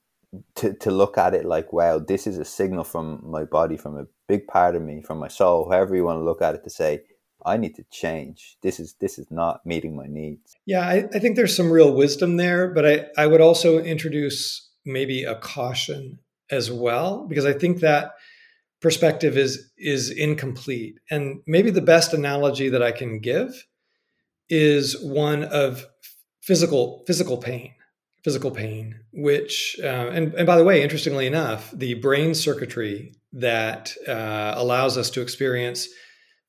to, 0.55 0.73
to 0.73 0.89
look 0.89 1.19
at 1.19 1.35
it 1.35 1.45
like, 1.45 1.71
wow, 1.71 1.99
this 1.99 2.25
is 2.25 2.39
a 2.39 2.45
signal 2.45 2.83
from 2.83 3.21
my 3.23 3.43
body, 3.43 3.77
from 3.77 3.95
a 3.99 4.07
big 4.27 4.47
part 4.47 4.75
of 4.75 4.81
me, 4.81 5.03
from 5.03 5.19
my 5.19 5.27
soul, 5.27 5.69
however 5.69 5.95
you 5.95 6.05
want 6.05 6.17
to 6.17 6.23
look 6.23 6.41
at 6.41 6.55
it, 6.55 6.63
to 6.63 6.71
say, 6.71 7.01
I 7.45 7.57
need 7.57 7.75
to 7.75 7.83
change. 7.91 8.57
This 8.61 8.79
is 8.79 8.95
this 8.99 9.17
is 9.17 9.27
not 9.29 9.65
meeting 9.65 9.95
my 9.95 10.07
needs. 10.07 10.55
Yeah, 10.65 10.81
I, 10.87 11.07
I 11.13 11.19
think 11.19 11.35
there's 11.35 11.55
some 11.55 11.71
real 11.71 11.93
wisdom 11.93 12.37
there, 12.37 12.67
but 12.67 12.85
I, 12.85 13.05
I 13.17 13.27
would 13.27 13.41
also 13.41 13.79
introduce 13.79 14.69
maybe 14.85 15.23
a 15.23 15.35
caution 15.35 16.19
as 16.49 16.71
well, 16.71 17.25
because 17.27 17.45
I 17.45 17.53
think 17.53 17.79
that 17.79 18.13
perspective 18.81 19.37
is 19.37 19.71
is 19.77 20.09
incomplete. 20.09 20.99
And 21.09 21.41
maybe 21.47 21.71
the 21.71 21.81
best 21.81 22.13
analogy 22.13 22.69
that 22.69 22.83
I 22.83 22.91
can 22.91 23.19
give 23.19 23.67
is 24.49 25.01
one 25.01 25.43
of 25.43 25.85
physical 26.41 27.03
physical 27.07 27.37
pain 27.37 27.73
physical 28.23 28.51
pain, 28.51 28.99
which, 29.11 29.75
uh, 29.81 30.09
and, 30.11 30.33
and 30.35 30.45
by 30.45 30.57
the 30.57 30.63
way, 30.63 30.83
interestingly 30.83 31.25
enough, 31.25 31.71
the 31.71 31.95
brain 31.95 32.35
circuitry 32.35 33.13
that 33.33 33.95
uh, 34.07 34.53
allows 34.55 34.97
us 34.97 35.09
to 35.09 35.21
experience 35.21 35.87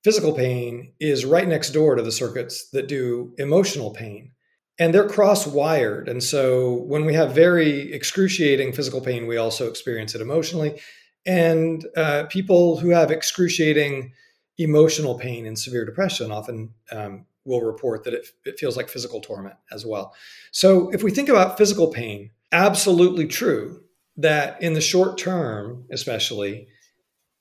physical 0.04 0.32
pain 0.32 0.92
is 1.00 1.24
right 1.24 1.46
next 1.46 1.70
door 1.70 1.94
to 1.94 2.02
the 2.02 2.12
circuits 2.12 2.70
that 2.70 2.88
do 2.88 3.34
emotional 3.38 3.90
pain. 3.90 4.32
And 4.78 4.92
they're 4.92 5.08
cross 5.08 5.46
wired. 5.46 6.08
And 6.08 6.22
so 6.22 6.72
when 6.72 7.04
we 7.04 7.14
have 7.14 7.34
very 7.34 7.92
excruciating 7.92 8.72
physical 8.72 9.00
pain, 9.00 9.26
we 9.26 9.36
also 9.36 9.68
experience 9.68 10.14
it 10.14 10.20
emotionally. 10.20 10.80
And 11.24 11.86
uh, 11.96 12.24
people 12.24 12.78
who 12.78 12.88
have 12.88 13.10
excruciating 13.10 14.12
emotional 14.58 15.18
pain 15.18 15.46
and 15.46 15.58
severe 15.58 15.84
depression 15.84 16.32
often 16.32 16.70
um, 16.90 17.26
will 17.44 17.60
report 17.60 18.04
that 18.04 18.14
it, 18.14 18.26
it 18.44 18.58
feels 18.58 18.76
like 18.76 18.88
physical 18.88 19.20
torment 19.20 19.56
as 19.70 19.84
well. 19.84 20.14
So 20.50 20.90
if 20.90 21.02
we 21.02 21.10
think 21.10 21.28
about 21.28 21.58
physical 21.58 21.88
pain, 21.88 22.30
absolutely 22.50 23.26
true 23.26 23.82
that 24.16 24.60
in 24.62 24.74
the 24.74 24.80
short 24.80 25.16
term, 25.18 25.84
especially, 25.90 26.68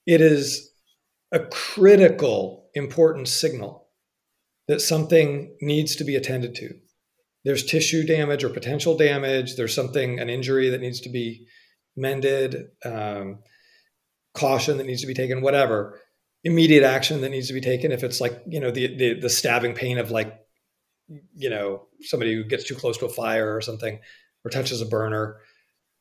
it 0.05 0.21
is 0.21 0.70
a 1.31 1.39
critical, 1.39 2.69
important 2.73 3.27
signal 3.27 3.87
that 4.67 4.81
something 4.81 5.55
needs 5.61 5.95
to 5.95 6.03
be 6.03 6.15
attended 6.15 6.55
to. 6.55 6.73
There's 7.43 7.65
tissue 7.65 8.05
damage 8.05 8.43
or 8.43 8.49
potential 8.49 8.95
damage. 8.95 9.55
There's 9.55 9.73
something, 9.73 10.19
an 10.19 10.29
injury 10.29 10.69
that 10.69 10.81
needs 10.81 11.01
to 11.01 11.09
be 11.09 11.47
mended, 11.95 12.67
um, 12.85 13.39
caution 14.33 14.77
that 14.77 14.85
needs 14.85 15.01
to 15.01 15.07
be 15.07 15.13
taken, 15.13 15.41
whatever 15.41 15.99
immediate 16.43 16.83
action 16.83 17.21
that 17.21 17.29
needs 17.29 17.47
to 17.47 17.53
be 17.53 17.61
taken 17.61 17.91
if 17.91 18.03
it's 18.03 18.19
like 18.19 18.41
you 18.47 18.59
know 18.59 18.71
the, 18.71 18.95
the 18.95 19.19
the, 19.19 19.29
stabbing 19.29 19.73
pain 19.73 19.97
of 19.97 20.11
like 20.11 20.39
you 21.35 21.49
know 21.49 21.87
somebody 22.01 22.33
who 22.33 22.43
gets 22.43 22.63
too 22.63 22.75
close 22.75 22.97
to 22.97 23.05
a 23.05 23.09
fire 23.09 23.55
or 23.55 23.61
something 23.61 23.99
or 24.43 24.49
touches 24.49 24.81
a 24.81 24.85
burner 24.85 25.37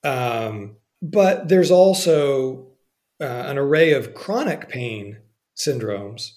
um, 0.03 0.77
but 1.03 1.49
there's 1.49 1.71
also 1.71 2.70
uh, 3.21 3.25
an 3.25 3.59
array 3.59 3.93
of 3.93 4.15
chronic 4.15 4.69
pain 4.69 5.19
syndromes 5.57 6.31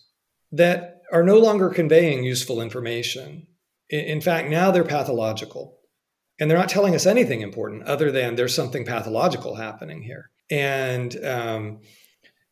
that 0.51 1.01
are 1.11 1.23
no 1.23 1.37
longer 1.37 1.69
conveying 1.69 2.23
useful 2.23 2.61
information 2.61 3.47
in, 3.89 3.99
in 3.99 4.21
fact 4.21 4.49
now 4.49 4.71
they're 4.71 4.83
pathological 4.83 5.77
and 6.39 6.49
they're 6.49 6.57
not 6.57 6.69
telling 6.69 6.95
us 6.95 7.05
anything 7.05 7.41
important 7.41 7.83
other 7.83 8.11
than 8.11 8.35
there's 8.35 8.55
something 8.55 8.85
pathological 8.85 9.55
happening 9.55 10.01
here 10.01 10.29
and 10.49 11.23
um, 11.25 11.79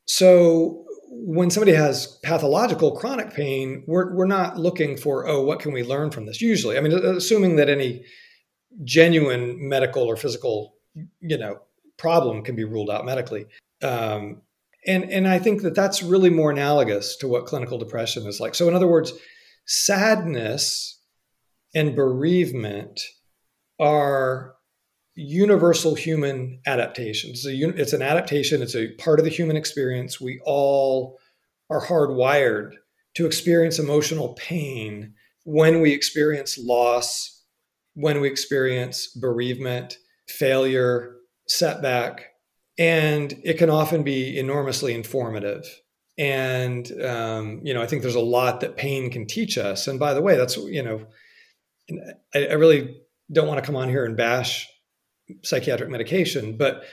so 0.06 0.86
when 1.12 1.50
somebody 1.50 1.74
has 1.74 2.20
pathological 2.24 2.96
chronic 2.96 3.34
pain, 3.34 3.84
we're, 3.86 4.14
we're 4.16 4.26
not 4.26 4.58
looking 4.58 4.96
for, 4.96 5.28
oh, 5.28 5.42
what 5.42 5.60
can 5.60 5.74
we 5.74 5.84
learn 5.84 6.10
from 6.10 6.26
this? 6.26 6.42
Usually, 6.42 6.78
I 6.78 6.82
mean, 6.82 6.94
assuming 6.94 7.58
that 7.58 7.70
any 7.70 8.06
genuine 8.84 9.68
medical 9.68 10.04
or 10.04 10.16
physical, 10.16 10.76
you 11.20 11.38
know, 11.38 11.60
problem 11.98 12.44
can 12.44 12.56
be 12.56 12.64
ruled 12.64 12.90
out 12.90 13.06
medically. 13.06 13.46
Um, 13.84 14.42
and, 14.88 15.04
and 15.12 15.28
I 15.28 15.40
think 15.40 15.62
that 15.62 15.76
that's 15.76 16.02
really 16.02 16.30
more 16.30 16.52
analogous 16.52 17.16
to 17.18 17.28
what 17.28 17.46
clinical 17.46 17.78
depression 17.78 18.26
is 18.26 18.40
like. 18.40 18.56
So, 18.56 18.68
in 18.68 18.74
other 18.74 18.88
words, 18.88 19.14
sadness 19.66 21.00
and 21.76 21.96
bereavement 21.96 23.02
are 23.80 24.56
universal 25.16 25.96
human 25.96 26.60
adaptations. 26.66 27.46
It's, 27.46 27.80
it's 27.80 27.94
an 27.94 28.02
adaptation, 28.02 28.62
it's 28.62 28.76
a 28.76 28.94
part 28.96 29.20
of 29.20 29.26
the 29.26 29.32
human 29.32 29.56
experience. 29.56 30.20
We 30.20 30.42
all 30.46 31.20
are 31.70 31.86
hardwired 31.86 32.72
to 33.16 33.26
experience 33.26 33.80
emotional 33.80 34.34
pain 34.34 35.14
when 35.44 35.82
we 35.82 35.94
experience 35.94 36.58
loss, 36.58 37.44
when 37.94 38.22
we 38.22 38.28
experience 38.28 39.08
bereavement, 39.08 39.98
failure, 40.28 41.18
setback. 41.48 42.31
And 42.82 43.40
it 43.44 43.60
can 43.60 43.70
often 43.70 44.02
be 44.02 44.40
enormously 44.40 44.96
informative. 44.96 45.64
And, 46.18 46.92
um, 47.04 47.62
you 47.64 47.76
know, 47.76 47.82
I 47.84 47.86
think 47.86 48.02
there's 48.02 48.16
a 48.16 48.20
lot 48.20 48.62
that 48.62 48.76
pain 48.76 49.12
can 49.12 49.28
teach 49.28 49.56
us. 49.56 49.88
And 49.88 50.00
by 50.00 50.16
the 50.16 50.22
way, 50.24 50.36
that's, 50.36 50.58
you 50.58 50.82
know, 50.82 51.06
I, 52.34 52.48
I 52.48 52.54
really 52.54 52.98
don't 53.32 53.48
want 53.48 53.60
to 53.60 53.66
come 53.66 53.76
on 53.76 53.88
here 53.88 54.04
and 54.04 54.18
bash 54.18 54.68
psychiatric 55.44 55.92
medication. 55.92 56.58
But 56.58 56.84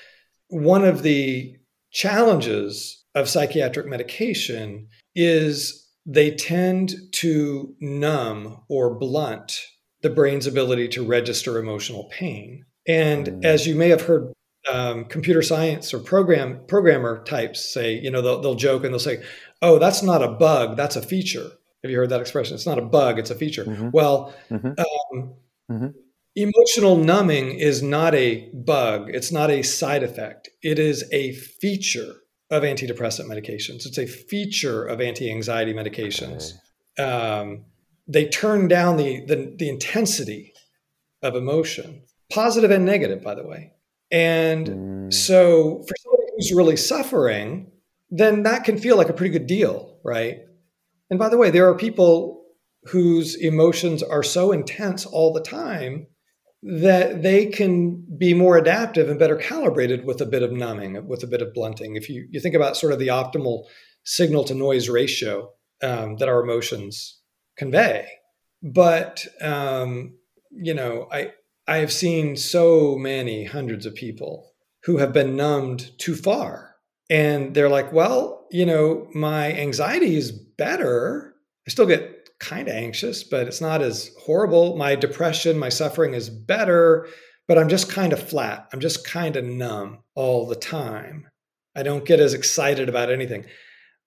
one 0.48 0.84
of 0.84 1.02
the 1.02 1.56
challenges 1.90 3.02
of 3.14 3.26
psychiatric 3.26 3.86
medication 3.86 4.88
is 5.14 5.88
they 6.04 6.32
tend 6.32 6.96
to 7.12 7.74
numb 7.80 8.62
or 8.68 8.94
blunt 8.94 9.58
the 10.02 10.10
brain's 10.10 10.46
ability 10.46 10.88
to 10.88 11.06
register 11.06 11.58
emotional 11.58 12.10
pain. 12.10 12.66
And 12.86 13.26
mm. 13.26 13.44
as 13.44 13.66
you 13.66 13.74
may 13.74 13.88
have 13.88 14.02
heard 14.02 14.34
um, 14.70 15.04
computer 15.06 15.42
science 15.42 15.94
or 15.94 15.98
program 15.98 16.60
programmer 16.66 17.22
types 17.24 17.64
say, 17.64 17.98
you 17.98 18.10
know, 18.10 18.22
they'll, 18.22 18.40
they'll 18.40 18.54
joke 18.54 18.84
and 18.84 18.92
they'll 18.92 18.98
say, 18.98 19.22
"Oh, 19.62 19.78
that's 19.78 20.02
not 20.02 20.22
a 20.22 20.28
bug, 20.28 20.76
that's 20.76 20.96
a 20.96 21.02
feature." 21.02 21.50
Have 21.82 21.90
you 21.90 21.96
heard 21.96 22.10
that 22.10 22.20
expression? 22.20 22.54
It's 22.54 22.66
not 22.66 22.78
a 22.78 22.82
bug, 22.82 23.18
it's 23.18 23.30
a 23.30 23.36
feature. 23.36 23.64
Mm-hmm. 23.64 23.90
Well, 23.92 24.34
mm-hmm. 24.50 24.68
Um, 24.68 25.34
mm-hmm 25.70 25.88
emotional 26.38 26.96
numbing 26.96 27.58
is 27.58 27.82
not 27.82 28.14
a 28.14 28.48
bug, 28.52 29.10
it's 29.12 29.32
not 29.32 29.50
a 29.50 29.62
side 29.62 30.02
effect. 30.02 30.48
It 30.62 30.78
is 30.78 31.04
a 31.12 31.32
feature 31.32 32.14
of 32.50 32.62
antidepressant 32.62 33.26
medications, 33.26 33.86
it's 33.86 33.98
a 33.98 34.06
feature 34.06 34.84
of 34.84 35.00
anti 35.00 35.30
anxiety 35.30 35.74
medications. 35.74 36.52
Okay. 36.98 37.10
Um, 37.10 37.64
they 38.06 38.26
turn 38.26 38.68
down 38.68 38.96
the, 38.96 39.24
the, 39.26 39.54
the 39.56 39.68
intensity 39.68 40.54
of 41.22 41.34
emotion, 41.34 42.02
positive 42.32 42.70
and 42.70 42.84
negative, 42.84 43.22
by 43.22 43.34
the 43.34 43.46
way. 43.46 43.72
And 44.10 44.66
mm. 44.66 45.12
so 45.12 45.82
for 45.86 45.94
somebody 46.02 46.32
who's 46.36 46.52
really 46.52 46.76
suffering, 46.76 47.70
then 48.10 48.42
that 48.44 48.64
can 48.64 48.78
feel 48.78 48.96
like 48.96 49.08
a 49.08 49.12
pretty 49.12 49.32
good 49.32 49.46
deal, 49.46 49.98
right? 50.04 50.38
And 51.10 51.18
by 51.18 51.28
the 51.28 51.38
way, 51.38 51.50
there 51.50 51.68
are 51.68 51.76
people 51.76 52.44
whose 52.84 53.34
emotions 53.34 54.02
are 54.02 54.22
so 54.22 54.52
intense 54.52 55.04
all 55.04 55.32
the 55.32 55.42
time 55.42 56.06
that 56.62 57.22
they 57.22 57.46
can 57.46 58.04
be 58.18 58.34
more 58.34 58.56
adaptive 58.56 59.08
and 59.08 59.18
better 59.18 59.36
calibrated 59.36 60.04
with 60.04 60.20
a 60.20 60.26
bit 60.26 60.42
of 60.42 60.52
numbing, 60.52 61.06
with 61.06 61.22
a 61.22 61.26
bit 61.26 61.42
of 61.42 61.54
blunting. 61.54 61.96
If 61.96 62.08
you, 62.08 62.26
you 62.30 62.40
think 62.40 62.54
about 62.54 62.76
sort 62.76 62.92
of 62.92 62.98
the 62.98 63.08
optimal 63.08 63.64
signal 64.04 64.44
to 64.44 64.54
noise 64.54 64.88
ratio 64.88 65.50
um, 65.82 66.16
that 66.16 66.28
our 66.28 66.42
emotions 66.42 67.20
convey. 67.56 68.08
But, 68.62 69.24
um, 69.40 70.18
you 70.50 70.74
know, 70.74 71.08
I, 71.12 71.32
I 71.68 71.78
have 71.78 71.92
seen 71.92 72.34
so 72.34 72.96
many 72.96 73.44
hundreds 73.44 73.84
of 73.84 73.94
people 73.94 74.54
who 74.84 74.96
have 74.96 75.12
been 75.12 75.36
numbed 75.36 75.90
too 75.98 76.14
far. 76.14 76.76
And 77.10 77.54
they're 77.54 77.68
like, 77.68 77.92
well, 77.92 78.46
you 78.50 78.64
know, 78.64 79.06
my 79.14 79.52
anxiety 79.52 80.16
is 80.16 80.32
better. 80.32 81.34
I 81.66 81.70
still 81.70 81.84
get 81.84 82.30
kind 82.40 82.68
of 82.68 82.74
anxious, 82.74 83.22
but 83.22 83.46
it's 83.46 83.60
not 83.60 83.82
as 83.82 84.10
horrible. 84.18 84.76
My 84.76 84.94
depression, 84.94 85.58
my 85.58 85.68
suffering 85.68 86.14
is 86.14 86.30
better, 86.30 87.06
but 87.46 87.58
I'm 87.58 87.68
just 87.68 87.90
kind 87.90 88.14
of 88.14 88.22
flat. 88.26 88.66
I'm 88.72 88.80
just 88.80 89.06
kind 89.06 89.36
of 89.36 89.44
numb 89.44 89.98
all 90.14 90.46
the 90.46 90.56
time. 90.56 91.28
I 91.76 91.82
don't 91.82 92.06
get 92.06 92.18
as 92.18 92.32
excited 92.32 92.88
about 92.88 93.10
anything. 93.10 93.44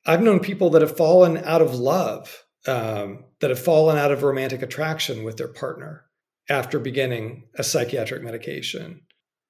I've 0.08 0.24
known 0.24 0.40
people 0.40 0.72
that 0.72 0.82
have 0.82 0.98
fallen 0.98 1.38
out 1.38 1.62
of 1.62 1.76
love, 1.76 2.44
um, 2.66 3.26
that 3.40 3.52
have 3.52 3.60
fallen 3.60 4.00
out 4.00 4.12
of 4.12 4.24
romantic 4.24 4.64
attraction 4.64 5.24
with 5.24 5.38
their 5.38 5.48
partner 5.48 6.06
after 6.50 6.80
beginning 6.80 7.44
a 7.56 7.64
psychiatric 7.64 8.24
medication. 8.24 9.02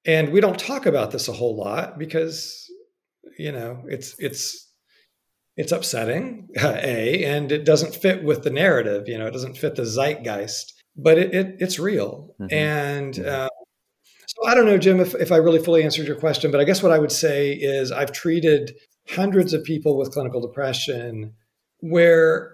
And 0.04 0.32
we 0.32 0.40
don't 0.40 0.58
talk 0.58 0.86
about 0.86 1.10
this 1.10 1.28
a 1.28 1.32
whole 1.32 1.56
lot 1.56 1.98
because, 1.98 2.68
you 3.38 3.52
know, 3.52 3.84
it's 3.86 4.14
it's 4.18 4.68
it's 5.56 5.72
upsetting, 5.72 6.48
a, 6.56 7.24
and 7.24 7.52
it 7.52 7.64
doesn't 7.64 7.94
fit 7.94 8.24
with 8.24 8.42
the 8.42 8.50
narrative. 8.50 9.04
You 9.06 9.18
know, 9.18 9.26
it 9.26 9.32
doesn't 9.32 9.56
fit 9.58 9.76
the 9.76 9.82
zeitgeist, 9.82 10.72
but 10.96 11.18
it, 11.18 11.34
it 11.34 11.56
it's 11.60 11.78
real. 11.78 12.34
Mm-hmm. 12.40 12.54
And 12.54 13.18
uh, 13.18 13.48
so 14.26 14.48
I 14.48 14.54
don't 14.54 14.66
know, 14.66 14.78
Jim, 14.78 14.98
if, 14.98 15.14
if 15.14 15.30
I 15.30 15.36
really 15.36 15.62
fully 15.62 15.82
answered 15.84 16.06
your 16.06 16.16
question, 16.16 16.50
but 16.50 16.60
I 16.60 16.64
guess 16.64 16.82
what 16.82 16.92
I 16.92 16.98
would 16.98 17.12
say 17.12 17.52
is 17.52 17.92
I've 17.92 18.12
treated 18.12 18.74
hundreds 19.08 19.52
of 19.52 19.64
people 19.64 19.98
with 19.98 20.12
clinical 20.12 20.40
depression 20.40 21.34
where 21.80 22.51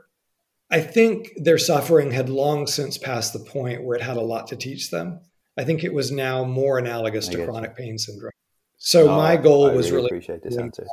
I 0.71 0.81
think 0.81 1.33
their 1.37 1.59
suffering 1.59 2.11
had 2.11 2.29
long 2.29 2.67
since 2.67 2.99
passed 2.99 3.33
the 3.33 3.39
point 3.39 3.85
where 3.85 3.97
it 3.97 4.03
had 4.03 4.17
a 4.17 4.23
lot 4.23 4.49
to 4.49 4.57
teach 4.57 4.91
them. 4.91 5.21
I 5.57 5.65
think 5.65 5.83
it 5.83 5.93
was 5.93 6.11
now 6.13 6.45
more 6.45 6.79
analogous 6.79 7.27
to 7.29 7.45
chronic 7.45 7.71
you. 7.71 7.85
pain 7.85 7.99
syndrome. 7.99 8.33
So 8.77 9.07
no, 9.07 9.17
my 9.17 9.37
goal 9.37 9.71
I 9.71 9.75
was 9.75 9.91
really, 9.91 10.07
appreciate 10.07 10.43
this 10.43 10.57
answer. 10.57 10.87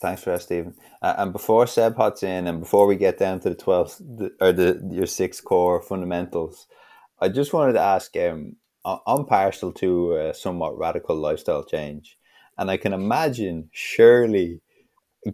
Thanks 0.00 0.22
for 0.22 0.30
that, 0.30 0.42
Stephen. 0.42 0.74
Uh, 1.02 1.14
and 1.18 1.32
before 1.32 1.66
Seb 1.66 1.96
hots 1.96 2.22
in, 2.22 2.46
and 2.46 2.60
before 2.60 2.86
we 2.86 2.96
get 2.96 3.18
down 3.18 3.40
to 3.40 3.50
the 3.50 3.54
twelfth 3.54 4.00
or 4.40 4.52
the 4.52 4.86
your 4.90 5.06
six 5.06 5.40
core 5.40 5.82
fundamentals, 5.82 6.66
I 7.20 7.28
just 7.28 7.52
wanted 7.52 7.74
to 7.74 7.80
ask. 7.80 8.16
Um, 8.16 8.56
I'm 8.84 9.26
partial 9.26 9.72
to 9.72 10.14
a 10.14 10.34
somewhat 10.34 10.78
radical 10.78 11.16
lifestyle 11.16 11.64
change, 11.64 12.18
and 12.56 12.70
I 12.70 12.76
can 12.76 12.92
imagine 12.92 13.68
surely, 13.72 14.60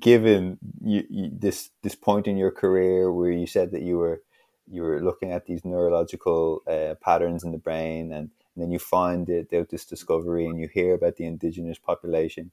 given 0.00 0.58
you, 0.82 1.04
you, 1.08 1.30
this 1.32 1.70
this 1.82 1.94
point 1.94 2.26
in 2.26 2.36
your 2.36 2.50
career 2.50 3.12
where 3.12 3.30
you 3.30 3.46
said 3.46 3.70
that 3.72 3.82
you 3.82 3.98
were 3.98 4.22
you 4.70 4.82
were 4.82 5.02
looking 5.02 5.32
at 5.32 5.46
these 5.46 5.64
neurological 5.64 6.62
uh, 6.66 6.94
patterns 7.00 7.44
in 7.44 7.52
the 7.52 7.58
brain, 7.58 8.12
and, 8.12 8.30
and 8.54 8.62
then 8.62 8.70
you 8.70 8.78
find 8.78 9.28
it, 9.28 9.50
this 9.50 9.84
discovery, 9.84 10.46
and 10.46 10.58
you 10.58 10.68
hear 10.68 10.94
about 10.94 11.16
the 11.16 11.24
indigenous 11.24 11.78
population 11.78 12.50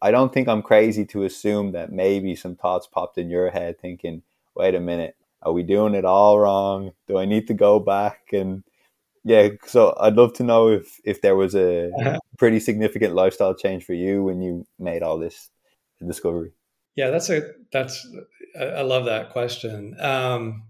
I 0.00 0.10
don't 0.10 0.32
think 0.32 0.48
I'm 0.48 0.62
crazy 0.62 1.04
to 1.06 1.24
assume 1.24 1.72
that 1.72 1.92
maybe 1.92 2.34
some 2.34 2.54
thoughts 2.56 2.86
popped 2.86 3.18
in 3.18 3.30
your 3.30 3.50
head 3.50 3.80
thinking, 3.80 4.22
wait 4.54 4.74
a 4.74 4.80
minute, 4.80 5.16
are 5.42 5.52
we 5.52 5.62
doing 5.62 5.94
it 5.94 6.04
all 6.04 6.38
wrong? 6.38 6.92
Do 7.08 7.18
I 7.18 7.24
need 7.24 7.46
to 7.48 7.54
go 7.54 7.80
back? 7.80 8.32
And 8.32 8.62
yeah, 9.24 9.48
so 9.64 9.96
I'd 9.98 10.14
love 10.14 10.34
to 10.34 10.44
know 10.44 10.68
if, 10.68 11.00
if 11.04 11.22
there 11.22 11.36
was 11.36 11.54
a 11.54 11.90
pretty 12.38 12.60
significant 12.60 13.14
lifestyle 13.14 13.54
change 13.54 13.84
for 13.84 13.94
you 13.94 14.22
when 14.22 14.42
you 14.42 14.66
made 14.78 15.02
all 15.02 15.18
this 15.18 15.50
discovery. 16.06 16.52
Yeah, 16.96 17.10
that's 17.10 17.30
a, 17.30 17.42
that's, 17.72 18.06
I 18.58 18.82
love 18.82 19.04
that 19.04 19.30
question. 19.30 19.96
Um, 20.00 20.64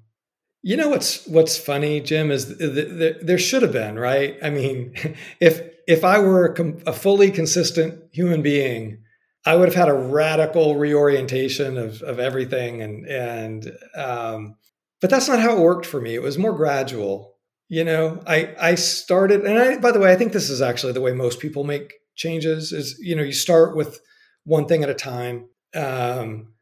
you 0.63 0.77
know 0.77 0.89
what's 0.89 1.25
what's 1.29 1.57
funny, 1.57 2.01
Jim, 2.01 2.33
is 2.33 2.59
there 2.59 3.39
should 3.39 3.63
have 3.63 3.73
been 3.73 3.97
right. 3.97 4.37
I 4.43 4.51
mean, 4.51 4.95
if 5.41 5.61
if 5.87 6.03
I 6.03 6.19
were 6.19 6.55
a 6.87 6.93
fully 6.93 7.31
consistent 7.31 8.03
human 8.13 8.43
being, 8.43 8.99
I 9.47 9.55
would 9.55 9.69
have 9.69 9.77
had 9.77 9.89
a 9.89 9.95
radical 9.95 10.77
reorientation 10.77 11.79
of, 11.79 12.03
of 12.03 12.19
everything. 12.19 12.83
And, 12.83 13.07
and, 13.07 13.73
um, 13.95 14.57
but 15.01 15.09
that's 15.09 15.29
not 15.29 15.39
how 15.39 15.57
it 15.57 15.61
worked 15.61 15.87
for 15.87 16.01
me. 16.01 16.15
It 16.15 16.23
was 16.23 16.37
more 16.37 16.53
gradual. 16.53 17.37
You 17.69 17.85
know, 17.85 18.21
I, 18.27 18.55
I 18.61 18.75
started, 18.75 19.45
and 19.45 19.59
I, 19.59 19.79
by 19.79 19.93
the 19.93 20.01
way, 20.01 20.11
I 20.11 20.17
think 20.17 20.33
this 20.33 20.51
is 20.51 20.61
actually 20.61 20.93
the 20.95 21.01
way 21.01 21.13
most 21.13 21.39
people 21.39 21.63
make 21.63 21.93
changes 22.17 22.73
is, 22.73 22.99
you 23.01 23.15
know, 23.15 23.23
you 23.23 23.33
start 23.33 23.77
with 23.77 24.01
one 24.45 24.67
thing 24.67 24.83
at 24.83 24.91
a 24.91 24.95
time. 24.95 25.49
Um, 25.77 26.55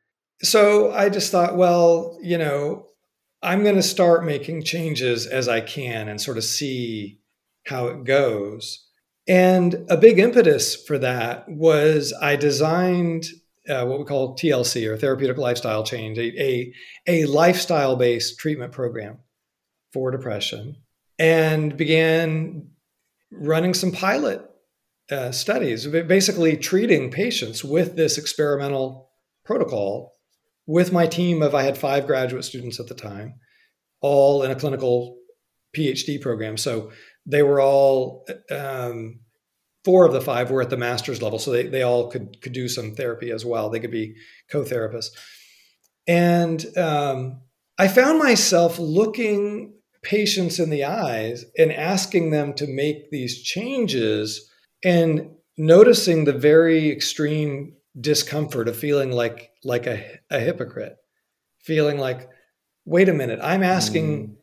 so 0.42 0.92
I 0.92 1.08
just 1.08 1.30
thought, 1.30 1.56
well, 1.56 2.18
you 2.20 2.36
know, 2.36 2.88
I'm 3.42 3.62
going 3.62 3.76
to 3.76 3.82
start 3.82 4.24
making 4.24 4.64
changes 4.64 5.26
as 5.26 5.48
I 5.48 5.60
can 5.60 6.08
and 6.08 6.20
sort 6.20 6.38
of 6.38 6.44
see 6.44 7.20
how 7.66 7.86
it 7.88 8.04
goes. 8.04 8.86
And 9.26 9.86
a 9.88 9.96
big 9.96 10.18
impetus 10.18 10.76
for 10.76 10.98
that 10.98 11.48
was 11.48 12.12
I 12.20 12.36
designed 12.36 13.26
uh, 13.68 13.86
what 13.86 13.98
we 13.98 14.04
call 14.04 14.36
TLC 14.36 14.86
or 14.86 14.96
therapeutic 14.96 15.38
lifestyle 15.38 15.84
change, 15.84 16.18
a, 16.18 16.42
a, 16.42 16.72
a 17.06 17.24
lifestyle 17.26 17.96
based 17.96 18.38
treatment 18.38 18.72
program 18.72 19.18
for 19.92 20.10
depression, 20.10 20.76
and 21.18 21.76
began 21.76 22.68
running 23.30 23.72
some 23.72 23.92
pilot 23.92 24.42
uh, 25.10 25.30
studies, 25.30 25.86
basically 25.86 26.56
treating 26.56 27.10
patients 27.10 27.64
with 27.64 27.96
this 27.96 28.18
experimental 28.18 29.03
protocol 29.44 30.12
with 30.66 30.92
my 30.92 31.06
team 31.06 31.42
of, 31.42 31.54
I 31.54 31.62
had 31.62 31.76
five 31.76 32.06
graduate 32.06 32.44
students 32.44 32.80
at 32.80 32.86
the 32.86 32.94
time, 32.94 33.34
all 34.00 34.42
in 34.42 34.50
a 34.50 34.56
clinical 34.56 35.16
PhD 35.76 36.20
program. 36.20 36.56
So 36.56 36.92
they 37.26 37.42
were 37.42 37.60
all 37.60 38.26
um, 38.50 39.20
four 39.84 40.06
of 40.06 40.12
the 40.12 40.20
five 40.20 40.50
were 40.50 40.62
at 40.62 40.70
the 40.70 40.76
master's 40.76 41.22
level, 41.22 41.38
so 41.38 41.50
they, 41.50 41.66
they 41.66 41.82
all 41.82 42.10
could 42.10 42.40
could 42.40 42.52
do 42.52 42.68
some 42.68 42.94
therapy 42.94 43.30
as 43.30 43.44
well. 43.44 43.70
They 43.70 43.80
could 43.80 43.90
be 43.90 44.14
co-therapists, 44.50 45.10
and 46.06 46.64
um, 46.76 47.42
I 47.78 47.88
found 47.88 48.18
myself 48.18 48.78
looking 48.78 49.74
patients 50.02 50.58
in 50.58 50.70
the 50.70 50.84
eyes 50.84 51.44
and 51.56 51.72
asking 51.72 52.30
them 52.30 52.52
to 52.54 52.66
make 52.66 53.10
these 53.10 53.42
changes, 53.42 54.50
and 54.84 55.30
noticing 55.56 56.24
the 56.24 56.32
very 56.32 56.90
extreme 56.90 57.74
discomfort 58.00 58.68
of 58.68 58.76
feeling 58.76 59.12
like 59.12 59.50
like 59.62 59.86
a, 59.86 60.20
a 60.30 60.40
hypocrite, 60.40 60.96
feeling 61.58 61.98
like, 61.98 62.28
wait 62.84 63.08
a 63.08 63.14
minute, 63.14 63.40
I'm 63.42 63.62
asking. 63.62 64.28
Mm 64.28 64.36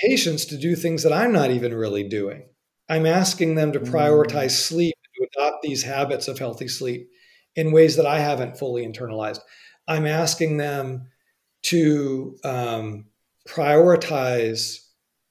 patients 0.00 0.46
to 0.46 0.56
do 0.56 0.74
things 0.74 1.02
that 1.02 1.12
I'm 1.12 1.32
not 1.32 1.50
even 1.50 1.74
really 1.74 2.08
doing. 2.08 2.44
I'm 2.88 3.06
asking 3.06 3.54
them 3.54 3.72
to 3.72 3.80
prioritize 3.80 4.46
mm. 4.46 4.50
sleep, 4.50 4.94
to 5.16 5.26
adopt 5.32 5.62
these 5.62 5.82
habits 5.82 6.28
of 6.28 6.38
healthy 6.38 6.68
sleep 6.68 7.08
in 7.54 7.72
ways 7.72 7.96
that 7.96 8.06
I 8.06 8.18
haven't 8.18 8.58
fully 8.58 8.86
internalized. 8.86 9.40
I'm 9.86 10.06
asking 10.06 10.56
them 10.56 11.08
to 11.64 12.36
um, 12.44 13.06
prioritize 13.48 14.78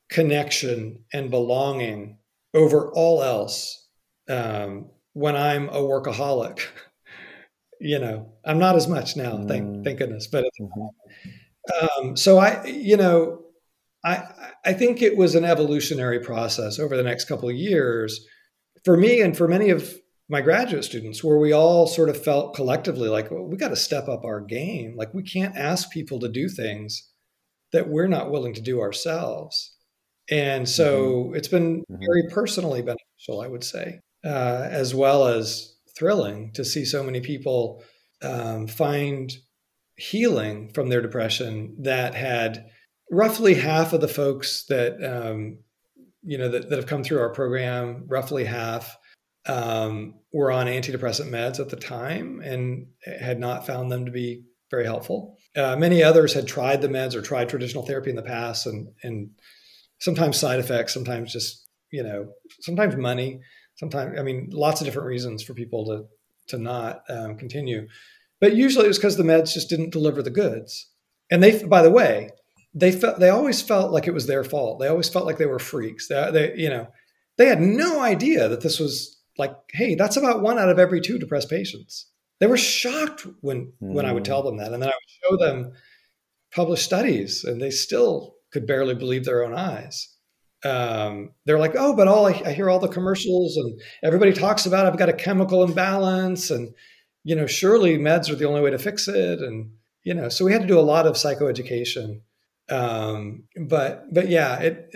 connection 0.09 1.03
and 1.13 1.29
belonging 1.29 2.17
over 2.53 2.91
all 2.91 3.23
else 3.23 3.87
um, 4.29 4.89
when 5.13 5.35
I'm 5.35 5.69
a 5.69 5.77
workaholic. 5.77 6.61
you 7.81 7.99
know, 7.99 8.31
I'm 8.45 8.59
not 8.59 8.75
as 8.75 8.87
much 8.87 9.15
now, 9.17 9.43
thank, 9.47 9.65
mm. 9.65 9.83
thank 9.83 9.99
goodness. 9.99 10.27
But 10.27 10.45
mm-hmm. 10.61 11.99
um, 12.01 12.15
so 12.15 12.37
I, 12.37 12.63
you 12.65 12.95
know, 12.95 13.41
I, 14.03 14.23
I 14.65 14.73
think 14.73 15.01
it 15.01 15.17
was 15.17 15.35
an 15.35 15.45
evolutionary 15.45 16.19
process 16.19 16.79
over 16.79 16.95
the 16.95 17.03
next 17.03 17.25
couple 17.25 17.49
of 17.49 17.55
years 17.55 18.25
for 18.83 18.97
me 18.97 19.21
and 19.21 19.37
for 19.37 19.47
many 19.47 19.69
of 19.69 19.93
my 20.29 20.41
graduate 20.41 20.83
students 20.83 21.23
where 21.23 21.37
we 21.37 21.51
all 21.51 21.87
sort 21.87 22.09
of 22.09 22.21
felt 22.21 22.55
collectively 22.55 23.09
like 23.09 23.29
well, 23.29 23.43
we 23.43 23.57
got 23.57 23.69
to 23.69 23.75
step 23.75 24.07
up 24.07 24.23
our 24.23 24.39
game 24.39 24.95
like 24.95 25.13
we 25.13 25.23
can't 25.23 25.55
ask 25.57 25.91
people 25.91 26.19
to 26.19 26.29
do 26.29 26.47
things 26.47 27.09
that 27.73 27.89
we're 27.89 28.07
not 28.07 28.31
willing 28.31 28.53
to 28.53 28.61
do 28.61 28.79
ourselves 28.79 29.75
and 30.29 30.67
so 30.67 31.25
mm-hmm. 31.25 31.35
it's 31.35 31.47
been 31.47 31.81
mm-hmm. 31.81 31.95
very 31.99 32.23
personally 32.31 32.81
beneficial 32.81 33.41
i 33.41 33.47
would 33.47 33.63
say 33.63 33.99
uh, 34.23 34.67
as 34.69 34.95
well 34.95 35.27
as 35.27 35.75
thrilling 35.97 36.51
to 36.53 36.65
see 36.65 36.85
so 36.85 37.03
many 37.03 37.21
people 37.21 37.83
um, 38.21 38.67
find 38.67 39.31
healing 39.95 40.71
from 40.73 40.89
their 40.89 41.01
depression 41.01 41.75
that 41.81 42.15
had 42.15 42.65
roughly 43.11 43.55
half 43.55 43.93
of 43.93 44.01
the 44.01 44.07
folks 44.07 44.65
that 44.65 44.93
um, 45.03 45.59
you 46.23 46.37
know 46.37 46.49
that, 46.49 46.69
that, 46.69 46.77
have 46.77 46.87
come 46.87 47.03
through 47.03 47.19
our 47.19 47.33
program, 47.33 48.05
roughly 48.07 48.45
half 48.45 48.97
um, 49.47 50.15
were 50.31 50.51
on 50.51 50.67
antidepressant 50.67 51.29
meds 51.29 51.59
at 51.59 51.69
the 51.69 51.75
time 51.75 52.41
and 52.43 52.87
had 53.19 53.39
not 53.39 53.65
found 53.65 53.91
them 53.91 54.05
to 54.05 54.11
be 54.11 54.43
very 54.69 54.85
helpful. 54.85 55.37
Uh, 55.55 55.75
many 55.75 56.01
others 56.01 56.33
had 56.33 56.47
tried 56.47 56.81
the 56.81 56.87
meds 56.87 57.15
or 57.15 57.21
tried 57.21 57.49
traditional 57.49 57.85
therapy 57.85 58.09
in 58.09 58.15
the 58.15 58.21
past, 58.21 58.65
and 58.65 58.87
and 59.03 59.31
sometimes 59.99 60.37
side 60.37 60.59
effects, 60.59 60.93
sometimes 60.93 61.33
just 61.33 61.67
you 61.91 62.03
know, 62.03 62.31
sometimes 62.61 62.95
money, 62.95 63.41
sometimes 63.81 64.17
I 64.17 64.21
mean, 64.21 64.49
lots 64.53 64.79
of 64.79 64.85
different 64.85 65.07
reasons 65.07 65.43
for 65.43 65.53
people 65.55 65.85
to 65.87 66.05
to 66.49 66.57
not 66.57 67.03
um, 67.09 67.35
continue. 67.35 67.87
But 68.39 68.55
usually 68.55 68.85
it 68.85 68.89
was 68.89 68.97
because 68.97 69.17
the 69.17 69.23
meds 69.23 69.53
just 69.53 69.69
didn't 69.69 69.91
deliver 69.91 70.21
the 70.21 70.29
goods. 70.29 70.89
And 71.29 71.41
they, 71.41 71.63
by 71.63 71.81
the 71.81 71.91
way, 71.91 72.29
they 72.73 72.91
felt 72.91 73.19
they 73.19 73.29
always 73.29 73.61
felt 73.61 73.91
like 73.91 74.07
it 74.07 74.13
was 74.13 74.27
their 74.27 74.43
fault. 74.43 74.79
They 74.79 74.87
always 74.87 75.09
felt 75.09 75.25
like 75.25 75.37
they 75.37 75.45
were 75.47 75.59
freaks. 75.59 76.07
They, 76.07 76.29
they, 76.31 76.55
you 76.55 76.69
know, 76.69 76.87
they 77.37 77.47
had 77.47 77.61
no 77.61 78.01
idea 78.01 78.47
that 78.47 78.61
this 78.61 78.79
was 78.79 79.19
like, 79.37 79.55
hey, 79.71 79.95
that's 79.95 80.17
about 80.17 80.41
one 80.41 80.59
out 80.59 80.69
of 80.69 80.79
every 80.79 81.01
two 81.01 81.17
depressed 81.17 81.49
patients. 81.49 82.07
They 82.39 82.47
were 82.47 82.57
shocked 82.57 83.25
when 83.41 83.73
mm. 83.81 83.93
when 83.93 84.05
I 84.05 84.13
would 84.13 84.25
tell 84.25 84.43
them 84.43 84.57
that, 84.57 84.71
and 84.71 84.81
then 84.81 84.89
I 84.89 84.93
would 84.93 85.39
show 85.39 85.45
them 85.45 85.73
published 86.53 86.85
studies, 86.85 87.43
and 87.43 87.59
they 87.59 87.71
still 87.71 88.35
could 88.51 88.67
barely 88.67 88.95
believe 88.95 89.25
their 89.25 89.43
own 89.43 89.53
eyes. 89.53 90.09
Um, 90.63 91.31
they're 91.45 91.59
like, 91.59 91.73
oh, 91.75 91.95
but 91.95 92.07
all 92.07 92.27
I, 92.27 92.41
I 92.45 92.51
hear 92.53 92.69
all 92.69 92.79
the 92.79 92.87
commercials, 92.87 93.57
and 93.57 93.79
everybody 94.03 94.33
talks 94.33 94.65
about 94.65 94.85
I've 94.85 94.97
got 94.97 95.09
a 95.09 95.13
chemical 95.13 95.63
imbalance, 95.63 96.51
and 96.51 96.73
you 97.23 97.35
know, 97.35 97.47
surely 97.47 97.97
meds 97.97 98.29
are 98.29 98.35
the 98.35 98.47
only 98.47 98.61
way 98.61 98.71
to 98.71 98.77
fix 98.77 99.07
it, 99.07 99.39
and 99.39 99.71
you 100.03 100.13
know, 100.13 100.29
so 100.29 100.45
we 100.45 100.51
had 100.51 100.61
to 100.61 100.67
do 100.67 100.79
a 100.79 100.81
lot 100.81 101.07
of 101.07 101.15
psychoeducation 101.15 102.21
um, 102.71 103.43
but 103.67 104.05
but 104.13 104.29
yeah, 104.29 104.59
it, 104.59 104.89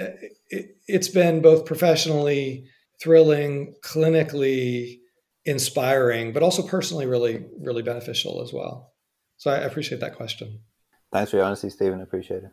it 0.49 0.77
it's 0.87 1.09
been 1.09 1.41
both 1.41 1.65
professionally 1.65 2.67
thrilling, 3.01 3.75
clinically 3.83 4.99
inspiring, 5.43 6.31
but 6.31 6.41
also 6.41 6.63
personally 6.63 7.05
really 7.05 7.45
really 7.59 7.83
beneficial 7.83 8.41
as 8.41 8.53
well. 8.53 8.93
So 9.37 9.51
I 9.51 9.57
appreciate 9.57 9.99
that 10.01 10.15
question. 10.15 10.61
Thanks 11.11 11.31
for 11.31 11.37
your 11.37 11.45
honesty, 11.45 11.69
Stephen. 11.69 11.99
I 11.99 12.03
appreciate 12.03 12.43
it. 12.43 12.51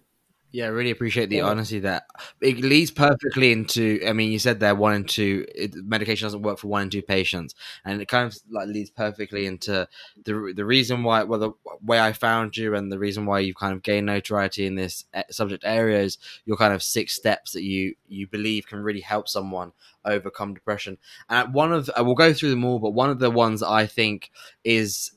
Yeah, 0.53 0.67
I 0.67 0.69
really 0.69 0.91
appreciate 0.91 1.31
the 1.31 1.37
yeah. 1.37 1.45
honesty 1.45 1.79
that 1.81 2.05
It 2.43 2.59
leads 2.59 2.91
perfectly 2.91 3.53
into. 3.53 4.01
I 4.07 4.13
mean, 4.13 4.31
you 4.31 4.39
said 4.39 4.61
there 4.61 4.75
one 4.75 4.93
and 4.93 5.09
two 5.09 5.47
it, 5.55 5.75
medication 5.75 6.27
doesn't 6.27 6.43
work 6.43 6.59
for 6.59 6.69
one 6.69 6.83
and 6.83 6.93
two 6.93 7.01
patients, 7.01 7.55
and 7.87 8.03
it 8.03 8.09
kind 8.09 8.27
of 8.27 8.37
like 8.51 8.69
leads 8.69 8.91
perfectly 8.91 9.47
into 9.47 9.89
the 10.25 10.53
the 10.55 10.65
reason 10.67 11.05
why. 11.05 11.23
Well, 11.23 11.41
the 11.41 11.53
way 11.83 11.99
I 11.99 12.13
found 12.13 12.55
you 12.59 12.75
and 12.75 12.93
the 12.93 12.99
reason 12.99 13.25
why 13.25 13.41
you've 13.41 13.57
kind 13.57 13.73
of 13.73 13.83
gained 13.83 14.07
notoriety 14.07 14.67
in 14.67 14.75
this 14.75 15.07
eh, 15.15 15.23
subject 15.31 15.65
area 15.67 16.01
is 16.01 16.19
your 16.45 16.59
kind 16.59 16.75
of 16.75 16.83
six 16.83 17.15
steps 17.15 17.53
that 17.53 17.63
you 17.63 17.95
you 18.07 18.27
believe 18.27 18.67
can 18.67 18.81
really 18.81 19.01
help 19.01 19.29
someone 19.29 19.73
overcome 20.05 20.53
depression. 20.53 20.99
And 21.31 21.55
one 21.55 21.73
of 21.73 21.89
we'll 21.99 22.15
go 22.15 22.35
through 22.35 22.51
them 22.51 22.67
all, 22.67 22.79
but 22.79 22.91
one 22.91 23.09
of 23.09 23.21
the 23.21 23.31
ones 23.31 23.61
that 23.61 23.71
I 23.71 23.87
think 23.87 24.31
is 24.65 25.13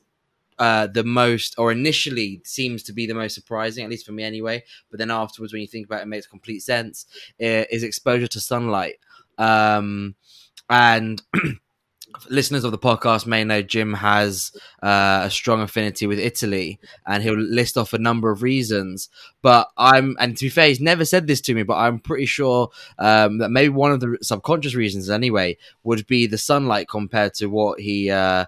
uh, 0.58 0.86
the 0.86 1.04
most, 1.04 1.54
or 1.58 1.72
initially 1.72 2.40
seems 2.44 2.82
to 2.84 2.92
be 2.92 3.06
the 3.06 3.14
most 3.14 3.34
surprising, 3.34 3.84
at 3.84 3.90
least 3.90 4.06
for 4.06 4.12
me 4.12 4.22
anyway. 4.22 4.62
But 4.90 4.98
then 4.98 5.10
afterwards, 5.10 5.52
when 5.52 5.62
you 5.62 5.68
think 5.68 5.86
about 5.86 6.00
it, 6.00 6.04
it 6.04 6.08
makes 6.08 6.26
complete 6.26 6.60
sense. 6.60 7.06
Is 7.38 7.82
exposure 7.82 8.28
to 8.28 8.40
sunlight, 8.40 8.96
um, 9.38 10.14
and 10.70 11.22
listeners 12.28 12.64
of 12.64 12.72
the 12.72 12.78
podcast 12.78 13.26
may 13.26 13.44
know 13.44 13.62
Jim 13.62 13.94
has 13.94 14.52
uh, 14.82 15.22
a 15.24 15.30
strong 15.30 15.60
affinity 15.60 16.06
with 16.06 16.18
Italy, 16.18 16.78
and 17.06 17.22
he'll 17.22 17.38
list 17.38 17.76
off 17.76 17.92
a 17.92 17.98
number 17.98 18.30
of 18.30 18.42
reasons. 18.42 19.08
But 19.42 19.70
I'm, 19.76 20.16
and 20.18 20.36
to 20.36 20.46
be 20.46 20.48
fair, 20.48 20.68
he's 20.68 20.80
never 20.80 21.04
said 21.04 21.26
this 21.26 21.40
to 21.42 21.54
me, 21.54 21.62
but 21.62 21.76
I'm 21.76 21.98
pretty 21.98 22.26
sure 22.26 22.70
um, 22.98 23.38
that 23.38 23.50
maybe 23.50 23.68
one 23.68 23.92
of 23.92 24.00
the 24.00 24.18
subconscious 24.22 24.74
reasons, 24.74 25.10
anyway, 25.10 25.56
would 25.82 26.06
be 26.06 26.26
the 26.26 26.38
sunlight 26.38 26.88
compared 26.88 27.34
to 27.34 27.46
what 27.46 27.80
he 27.80 28.10
uh, 28.10 28.46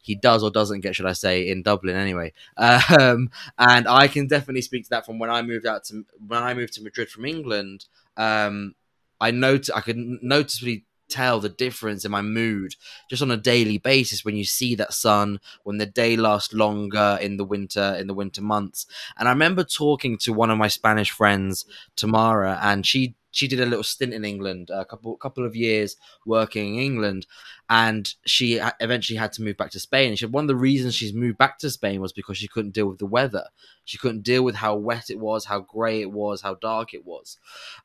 he 0.00 0.14
does 0.14 0.42
or 0.42 0.50
doesn't 0.50 0.80
get, 0.80 0.96
should 0.96 1.06
I 1.06 1.12
say, 1.12 1.48
in 1.48 1.62
Dublin, 1.62 1.96
anyway. 1.96 2.32
Um, 3.00 3.30
and 3.58 3.86
I 3.86 4.08
can 4.08 4.26
definitely 4.26 4.62
speak 4.62 4.84
to 4.84 4.90
that 4.90 5.06
from 5.06 5.18
when 5.18 5.30
I 5.30 5.42
moved 5.42 5.66
out 5.66 5.84
to 5.84 6.04
when 6.26 6.42
I 6.42 6.54
moved 6.54 6.74
to 6.74 6.82
Madrid 6.82 7.08
from 7.08 7.24
England. 7.24 7.86
Um, 8.16 8.74
I 9.20 9.30
noticed 9.30 9.70
I 9.74 9.80
could 9.80 9.96
noticeably 9.96 10.84
tell 11.10 11.40
the 11.40 11.48
difference 11.48 12.04
in 12.04 12.10
my 12.10 12.22
mood 12.22 12.74
just 13.08 13.22
on 13.22 13.30
a 13.30 13.36
daily 13.36 13.78
basis 13.78 14.24
when 14.24 14.36
you 14.36 14.44
see 14.44 14.74
that 14.74 14.92
sun 14.92 15.40
when 15.64 15.78
the 15.78 15.86
day 15.86 16.16
lasts 16.16 16.54
longer 16.54 17.18
in 17.20 17.36
the 17.36 17.44
winter 17.44 17.96
in 17.98 18.06
the 18.06 18.14
winter 18.14 18.42
months. 18.42 18.86
And 19.18 19.28
i 19.28 19.32
remember 19.32 19.64
talking 19.64 20.16
to 20.18 20.32
one 20.32 20.50
of 20.50 20.58
my 20.58 20.68
spanish 20.68 21.10
friends 21.10 21.64
tamara 21.96 22.58
and 22.62 22.86
she 22.86 23.14
she 23.30 23.48
did 23.48 23.60
a 23.60 23.66
little 23.66 23.84
stint 23.84 24.12
in 24.12 24.24
England, 24.24 24.70
a 24.72 24.84
couple 24.84 25.16
couple 25.16 25.44
of 25.46 25.54
years 25.56 25.96
working 26.26 26.74
in 26.76 26.80
England, 26.82 27.26
and 27.68 28.14
she 28.26 28.60
eventually 28.80 29.16
had 29.16 29.32
to 29.34 29.42
move 29.42 29.56
back 29.56 29.70
to 29.70 29.80
Spain. 29.80 30.08
And 30.08 30.18
she 30.18 30.24
said 30.24 30.32
one 30.32 30.44
of 30.44 30.48
the 30.48 30.56
reasons 30.56 30.94
she's 30.94 31.14
moved 31.14 31.38
back 31.38 31.58
to 31.58 31.70
Spain 31.70 32.00
was 32.00 32.12
because 32.12 32.38
she 32.38 32.48
couldn't 32.48 32.74
deal 32.74 32.86
with 32.86 32.98
the 32.98 33.06
weather. 33.06 33.44
She 33.84 33.98
couldn't 33.98 34.22
deal 34.22 34.42
with 34.42 34.56
how 34.56 34.76
wet 34.76 35.10
it 35.10 35.18
was, 35.18 35.44
how 35.44 35.60
grey 35.60 36.00
it 36.00 36.10
was, 36.10 36.40
how 36.42 36.54
dark 36.54 36.94
it 36.94 37.04
was, 37.04 37.38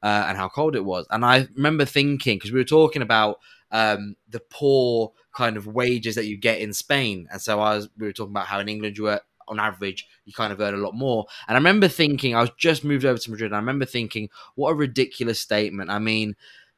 uh, 0.04 0.26
and 0.28 0.38
how 0.38 0.50
cold 0.50 0.76
it 0.76 0.86
was. 0.86 1.06
And 1.10 1.24
I 1.26 1.48
remember 1.56 1.86
thinking 1.86 2.38
because 2.38 2.52
we 2.52 2.60
were 2.60 2.64
talking 2.66 3.02
about 3.02 3.40
um, 3.72 4.16
the 4.30 4.40
poor 4.40 5.12
kind 5.36 5.58
of 5.58 5.68
wages 5.68 6.16
that 6.16 6.28
you 6.28 6.38
get 6.38 6.60
in 6.60 6.74
Spain, 6.74 7.28
and 7.32 7.42
so 7.42 7.60
I 7.60 7.76
was 7.76 7.90
we 7.98 8.08
were 8.08 8.14
talking 8.14 8.32
about 8.34 8.48
how 8.48 8.60
in 8.60 8.70
England 8.70 8.98
you 8.98 9.04
were 9.06 9.22
on 9.48 9.60
average, 9.60 10.08
you 10.26 10.34
kind 10.34 10.54
of 10.54 10.60
earn 10.60 10.74
a 10.74 10.78
lot 10.78 10.94
more. 10.94 11.26
And 11.48 11.56
I 11.56 11.60
remember 11.60 11.88
thinking, 11.88 12.36
I 12.36 12.42
was 12.42 12.52
just 12.58 12.84
moved 12.84 13.06
over 13.06 13.18
to 13.18 13.32
Madrid, 13.32 13.54
I 13.54 13.58
remember 13.58 13.86
thinking, 13.86 14.30
what 14.56 14.72
a 14.72 14.76
ridiculous 14.76 15.40
statement. 15.40 15.90
I 15.90 16.00
mean, 16.00 16.36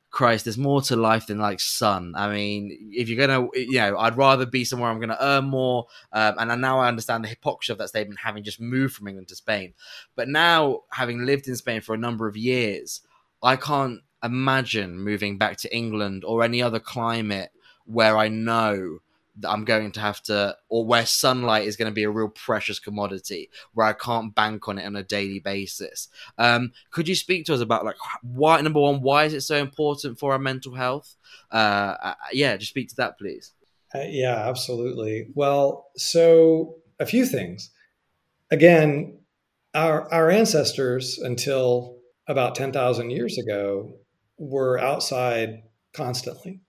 Christ, 0.10 0.46
there's 0.46 0.58
more 0.58 0.82
to 0.84 0.96
life 0.96 1.28
than 1.28 1.38
like 1.38 1.60
sun. 1.60 2.14
I 2.16 2.34
mean, 2.34 2.92
if 2.94 3.10
you're 3.10 3.28
gonna, 3.28 3.48
you 3.54 3.78
know, 3.78 3.98
I'd 3.98 4.18
rather 4.18 4.46
be 4.46 4.64
somewhere 4.64 4.90
I'm 4.90 5.00
gonna 5.00 5.18
earn 5.20 5.46
more. 5.46 5.88
Um, 6.14 6.36
and 6.38 6.62
now 6.62 6.80
I 6.80 6.88
understand 6.88 7.24
the 7.24 7.30
hypocrisy 7.30 7.74
of 7.74 7.78
that 7.80 7.90
statement, 7.90 8.20
having 8.24 8.44
just 8.44 8.62
moved 8.62 8.96
from 8.96 9.08
England 9.08 9.28
to 9.30 9.36
Spain. 9.36 9.74
But 10.16 10.30
now, 10.30 10.84
having 10.92 11.26
lived 11.26 11.48
in 11.48 11.56
Spain 11.56 11.82
for 11.82 11.94
a 11.94 12.00
number 12.00 12.28
of 12.28 12.38
years, 12.38 13.02
I 13.44 13.58
can't 13.58 14.00
imagine 14.24 15.00
moving 15.00 15.38
back 15.38 15.58
to 15.58 15.76
England 15.76 16.24
or 16.26 16.44
any 16.44 16.62
other 16.62 16.80
climate 16.80 17.52
where 17.86 18.18
I 18.18 18.28
know 18.28 19.00
I'm 19.44 19.66
going 19.66 19.92
to 19.92 20.00
have 20.00 20.22
to, 20.24 20.56
or 20.70 20.86
where 20.86 21.06
sunlight 21.06 21.68
is 21.68 21.76
going 21.76 21.92
to 21.92 21.96
be 21.96 22.04
a 22.04 22.10
real 22.10 22.30
precious 22.30 22.80
commodity, 22.80 23.50
where 23.74 23.88
I 23.88 23.94
can't 23.94 24.34
bank 24.34 24.68
on 24.68 24.80
it 24.80 24.86
on 24.86 24.96
a 24.96 25.04
daily 25.04 25.40
basis. 25.40 26.08
Um, 26.38 26.72
could 26.92 27.08
you 27.08 27.16
speak 27.16 27.46
to 27.46 27.54
us 27.54 27.62
about 27.62 27.86
like 27.86 27.98
why 28.22 28.62
number 28.62 28.80
one, 28.80 29.02
why 29.02 29.26
is 29.26 29.34
it 29.34 29.42
so 29.42 29.58
important 29.58 30.20
for 30.20 30.32
our 30.32 30.40
mental 30.40 30.76
health? 30.76 31.16
Uh, 31.52 31.96
uh, 32.02 32.14
yeah, 32.32 32.58
just 32.58 32.72
speak 32.72 32.90
to 32.90 32.96
that, 32.96 33.18
please. 33.18 33.52
Uh, 33.94 34.06
yeah, 34.08 34.48
absolutely. 34.48 35.28
Well, 35.34 35.90
so 35.96 36.76
a 37.00 37.06
few 37.06 37.26
things. 37.26 37.70
Again, 38.52 39.20
our 39.74 40.12
our 40.12 40.30
ancestors 40.30 41.18
until 41.18 41.98
about 42.28 42.56
ten 42.56 42.72
thousand 42.72 43.12
years 43.12 43.38
ago 43.38 43.94
were 44.38 44.80
outside 44.80 45.64
constantly. 45.94 46.62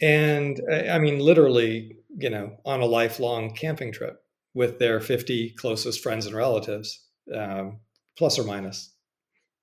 And 0.00 0.60
I 0.70 0.98
mean, 0.98 1.18
literally 1.18 1.97
you 2.18 2.30
know, 2.30 2.56
on 2.64 2.80
a 2.80 2.86
lifelong 2.86 3.54
camping 3.54 3.92
trip 3.92 4.20
with 4.54 4.78
their 4.78 5.00
50 5.00 5.50
closest 5.50 6.02
friends 6.02 6.26
and 6.26 6.34
relatives, 6.34 7.06
um, 7.34 7.78
plus 8.16 8.38
or 8.38 8.44
minus 8.44 8.92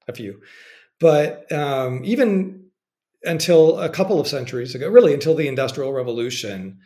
a 0.07 0.13
few. 0.13 0.39
But 0.99 1.51
um, 1.51 2.01
even 2.05 2.67
until 3.23 3.79
a 3.79 3.89
couple 3.89 4.19
of 4.19 4.27
centuries 4.27 4.73
ago, 4.73 4.87
really 4.87 5.13
until 5.13 5.35
the 5.35 5.47
Industrial 5.47 5.91
Revolution, 5.91 6.79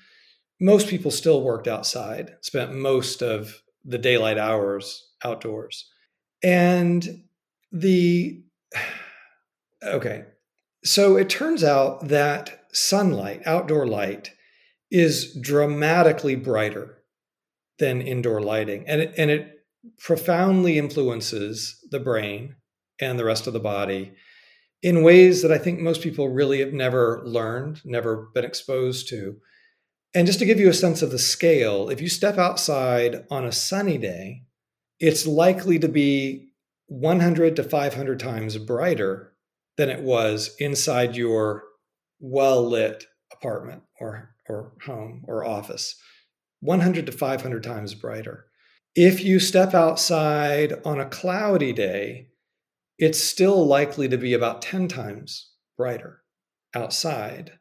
most 0.60 0.88
people 0.88 1.12
still 1.12 1.44
worked 1.44 1.68
outside, 1.68 2.36
spent 2.42 2.74
most 2.74 3.22
of 3.22 3.62
the 3.86 3.98
daylight 3.98 4.38
hours 4.38 5.12
outdoors. 5.24 5.90
And 6.42 7.24
the, 7.72 8.42
okay, 9.84 10.24
so 10.84 11.18
it 11.18 11.30
turns 11.30 11.64
out 11.64 12.08
that 12.08 12.66
sunlight, 12.72 13.42
outdoor 13.46 13.86
light, 13.86 14.32
is 14.92 15.36
dramatically 15.40 16.36
brighter 16.36 17.00
than 17.78 18.02
indoor 18.02 18.42
lighting. 18.42 18.86
And 18.88 19.02
it, 19.02 19.14
and 19.18 19.32
it 19.32 19.66
profoundly 19.98 20.78
influences 20.78 21.84
the 21.92 22.00
brain 22.00 22.56
and 23.00 23.18
the 23.18 23.26
rest 23.26 23.48
of 23.48 23.54
the 23.54 23.60
body 23.60 24.14
in 24.82 25.04
ways 25.04 25.42
that 25.42 25.52
I 25.52 25.58
think 25.58 25.80
most 25.80 26.02
people 26.02 26.30
really 26.30 26.60
have 26.60 26.74
never 26.74 27.22
learned, 27.26 27.82
never 27.86 28.30
been 28.34 28.46
exposed 28.46 29.10
to. 29.10 29.38
And 30.14 30.26
just 30.26 30.40
to 30.40 30.46
give 30.46 30.60
you 30.60 30.70
a 30.70 30.74
sense 30.74 31.02
of 31.02 31.12
the 31.12 31.20
scale, 31.20 31.90
if 31.90 32.02
you 32.02 32.10
step 32.10 32.38
outside 32.38 33.26
on 33.30 33.46
a 33.46 33.52
sunny 33.52 33.98
day, 33.98 34.44
it's 35.00 35.28
likely 35.28 35.80
to 35.80 35.88
be 35.88 36.50
100 36.88 37.56
to 37.56 37.64
500 37.64 38.20
times 38.20 38.58
brighter 38.58 39.34
than 39.78 39.90
it 39.90 40.02
was 40.02 40.56
inside 40.60 41.16
your 41.16 41.64
well 42.20 42.68
lit 42.68 43.06
apartment 43.32 43.84
or 44.00 44.36
or 44.50 44.74
home 44.86 45.24
or 45.28 45.46
office 45.46 45.96
100 46.62 47.06
to 47.06 47.12
500 47.12 47.64
times 47.64 47.94
brighter. 47.94 48.46
If 48.96 49.24
you 49.24 49.40
step 49.40 49.74
outside 49.74 50.74
on 50.84 51.00
a 51.00 51.06
cloudy 51.06 51.72
day, 51.72 52.30
it's 52.98 53.20
still 53.20 53.66
likely 53.66 54.10
to 54.10 54.18
be 54.18 54.34
about 54.34 54.62
10 54.62 54.88
times 54.90 55.52
brighter 55.78 56.24
outside. 56.76 57.54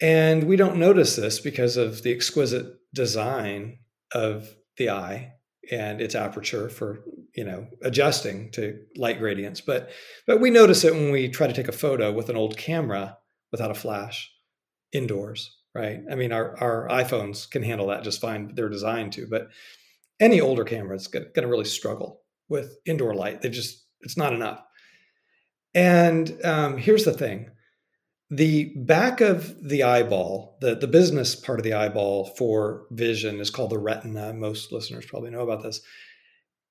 And 0.00 0.44
we 0.44 0.56
don't 0.56 0.78
notice 0.78 1.16
this 1.16 1.40
because 1.40 1.76
of 1.76 2.02
the 2.02 2.12
exquisite 2.12 2.66
design 2.94 3.78
of 4.12 4.54
the 4.78 4.90
eye 4.90 5.32
and 5.70 6.00
its 6.00 6.14
aperture 6.14 6.68
for 6.68 7.04
you 7.34 7.44
know 7.44 7.66
adjusting 7.82 8.50
to 8.52 8.78
light 8.96 9.18
gradients 9.18 9.60
but 9.60 9.90
but 10.26 10.40
we 10.40 10.48
notice 10.50 10.84
it 10.84 10.92
when 10.92 11.10
we 11.10 11.28
try 11.28 11.46
to 11.46 11.52
take 11.52 11.68
a 11.68 11.72
photo 11.72 12.12
with 12.12 12.28
an 12.28 12.36
old 12.36 12.56
camera 12.56 13.18
without 13.50 13.70
a 13.70 13.74
flash 13.74 14.30
indoors 14.92 15.56
right? 15.76 16.00
I 16.10 16.14
mean, 16.14 16.32
our, 16.32 16.56
our 16.58 16.88
iPhones 16.88 17.48
can 17.48 17.62
handle 17.62 17.88
that 17.88 18.02
just 18.02 18.20
fine. 18.20 18.52
They're 18.54 18.70
designed 18.70 19.12
to, 19.14 19.26
but 19.28 19.48
any 20.18 20.40
older 20.40 20.64
camera 20.64 20.96
is 20.96 21.06
going 21.06 21.26
to 21.34 21.46
really 21.46 21.66
struggle 21.66 22.22
with 22.48 22.78
indoor 22.86 23.14
light. 23.14 23.42
They 23.42 23.50
just, 23.50 23.84
it's 24.00 24.16
not 24.16 24.32
enough. 24.32 24.62
And 25.74 26.42
um, 26.44 26.78
here's 26.78 27.04
the 27.04 27.12
thing 27.12 27.50
the 28.30 28.72
back 28.76 29.20
of 29.20 29.62
the 29.62 29.84
eyeball, 29.84 30.58
the, 30.60 30.74
the 30.74 30.88
business 30.88 31.36
part 31.36 31.60
of 31.60 31.64
the 31.64 31.74
eyeball 31.74 32.24
for 32.36 32.86
vision 32.90 33.38
is 33.38 33.50
called 33.50 33.70
the 33.70 33.78
retina. 33.78 34.32
Most 34.32 34.72
listeners 34.72 35.06
probably 35.06 35.30
know 35.30 35.42
about 35.42 35.62
this. 35.62 35.80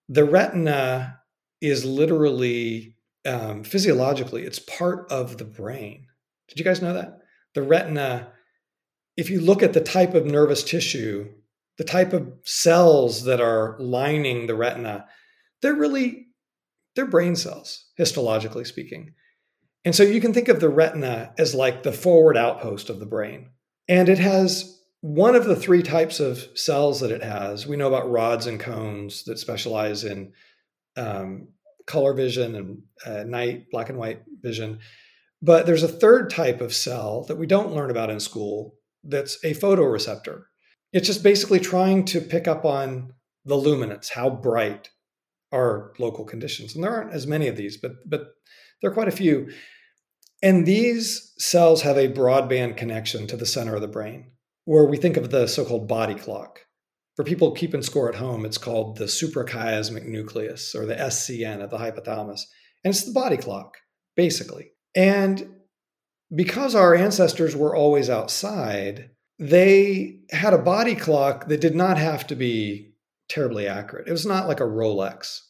The 0.09 0.25
retina 0.25 1.19
is 1.61 1.85
literally, 1.85 2.97
um, 3.25 3.63
physiologically, 3.63 4.43
it's 4.43 4.59
part 4.59 5.09
of 5.11 5.37
the 5.37 5.45
brain. 5.45 6.07
Did 6.49 6.59
you 6.59 6.65
guys 6.65 6.81
know 6.81 6.93
that? 6.93 7.19
The 7.53 7.61
retina 7.61 8.33
if 9.17 9.29
you 9.29 9.39
look 9.39 9.63
at 9.63 9.73
the 9.73 9.81
type 9.81 10.13
of 10.13 10.25
nervous 10.25 10.63
tissue, 10.63 11.29
the 11.77 11.83
type 11.83 12.13
of 12.13 12.33
cells 12.43 13.23
that 13.25 13.41
are 13.41 13.75
lining 13.79 14.47
the 14.47 14.55
retina, 14.55 15.05
they're 15.61 15.75
really 15.75 16.27
they're 16.95 17.05
brain 17.05 17.35
cells, 17.35 17.85
histologically 17.99 18.65
speaking. 18.65 19.13
And 19.83 19.93
so 19.93 20.03
you 20.03 20.21
can 20.21 20.33
think 20.33 20.47
of 20.47 20.59
the 20.59 20.69
retina 20.69 21.33
as 21.37 21.53
like 21.53 21.83
the 21.83 21.91
forward 21.91 22.37
outpost 22.37 22.89
of 22.89 22.99
the 22.99 23.05
brain. 23.05 23.49
And 23.87 24.09
it 24.09 24.17
has 24.17 24.79
one 25.01 25.35
of 25.35 25.45
the 25.45 25.55
three 25.55 25.83
types 25.83 26.19
of 26.19 26.47
cells 26.55 27.01
that 27.01 27.11
it 27.11 27.21
has, 27.21 27.67
we 27.67 27.75
know 27.75 27.87
about 27.87 28.09
rods 28.09 28.47
and 28.47 28.59
cones 28.59 29.25
that 29.25 29.37
specialize 29.37 30.03
in 30.03 30.31
um, 30.97 31.49
color 31.85 32.13
vision 32.13 32.55
and 32.55 32.81
uh, 33.05 33.23
night, 33.23 33.65
black 33.69 33.89
and 33.89 33.99
white 33.99 34.23
vision. 34.41 34.79
But 35.41 35.65
there's 35.65 35.83
a 35.83 35.87
third 35.87 36.31
type 36.31 36.61
of 36.61 36.73
cell 36.73 37.25
that 37.25 37.35
we 37.35 37.45
don't 37.45 37.73
learn 37.73 37.91
about 37.91 38.09
in 38.09 38.19
school 38.19 38.75
that's 39.07 39.43
a 39.43 39.53
photoreceptor. 39.53 40.43
It's 40.93 41.07
just 41.07 41.23
basically 41.23 41.59
trying 41.59 42.05
to 42.05 42.21
pick 42.21 42.47
up 42.47 42.65
on 42.65 43.13
the 43.43 43.55
luminance, 43.55 44.09
how 44.09 44.29
bright 44.29 44.89
are 45.51 45.93
local 45.99 46.25
conditions. 46.25 46.75
And 46.75 46.83
there 46.83 46.91
aren't 46.91 47.13
as 47.13 47.27
many 47.27 47.47
of 47.47 47.57
these, 47.57 47.77
but 47.77 47.93
but 48.05 48.27
there 48.81 48.91
are 48.91 48.93
quite 48.93 49.07
a 49.07 49.11
few. 49.11 49.49
And 50.43 50.65
these 50.65 51.33
cells 51.37 51.81
have 51.83 51.97
a 51.97 52.11
broadband 52.11 52.77
connection 52.77 53.25
to 53.27 53.37
the 53.37 53.45
center 53.45 53.75
of 53.75 53.81
the 53.81 53.87
brain, 53.87 54.31
where 54.65 54.85
we 54.85 54.97
think 54.97 55.17
of 55.17 55.31
the 55.31 55.47
so-called 55.47 55.87
body 55.87 56.15
clock. 56.15 56.59
For 57.15 57.23
people 57.23 57.51
keeping 57.51 57.81
score 57.81 58.09
at 58.09 58.15
home, 58.15 58.45
it's 58.45 58.57
called 58.57 58.97
the 58.97 59.05
suprachiasmatic 59.05 60.05
nucleus 60.05 60.75
or 60.75 60.85
the 60.85 60.95
SCN 60.95 61.63
of 61.63 61.69
the 61.69 61.77
hypothalamus. 61.77 62.41
And 62.83 62.93
it's 62.93 63.05
the 63.05 63.13
body 63.13 63.37
clock, 63.37 63.77
basically. 64.17 64.71
And 64.93 65.54
because 66.35 66.75
our 66.75 66.93
ancestors 66.93 67.55
were 67.55 67.75
always 67.75 68.09
outside, 68.09 69.09
they 69.39 70.19
had 70.31 70.53
a 70.53 70.57
body 70.57 70.95
clock 70.95 71.47
that 71.47 71.61
did 71.61 71.75
not 71.75 71.97
have 71.97 72.27
to 72.27 72.35
be 72.35 72.93
terribly 73.29 73.67
accurate. 73.67 74.07
It 74.07 74.11
was 74.11 74.25
not 74.25 74.47
like 74.47 74.59
a 74.59 74.63
Rolex 74.63 75.41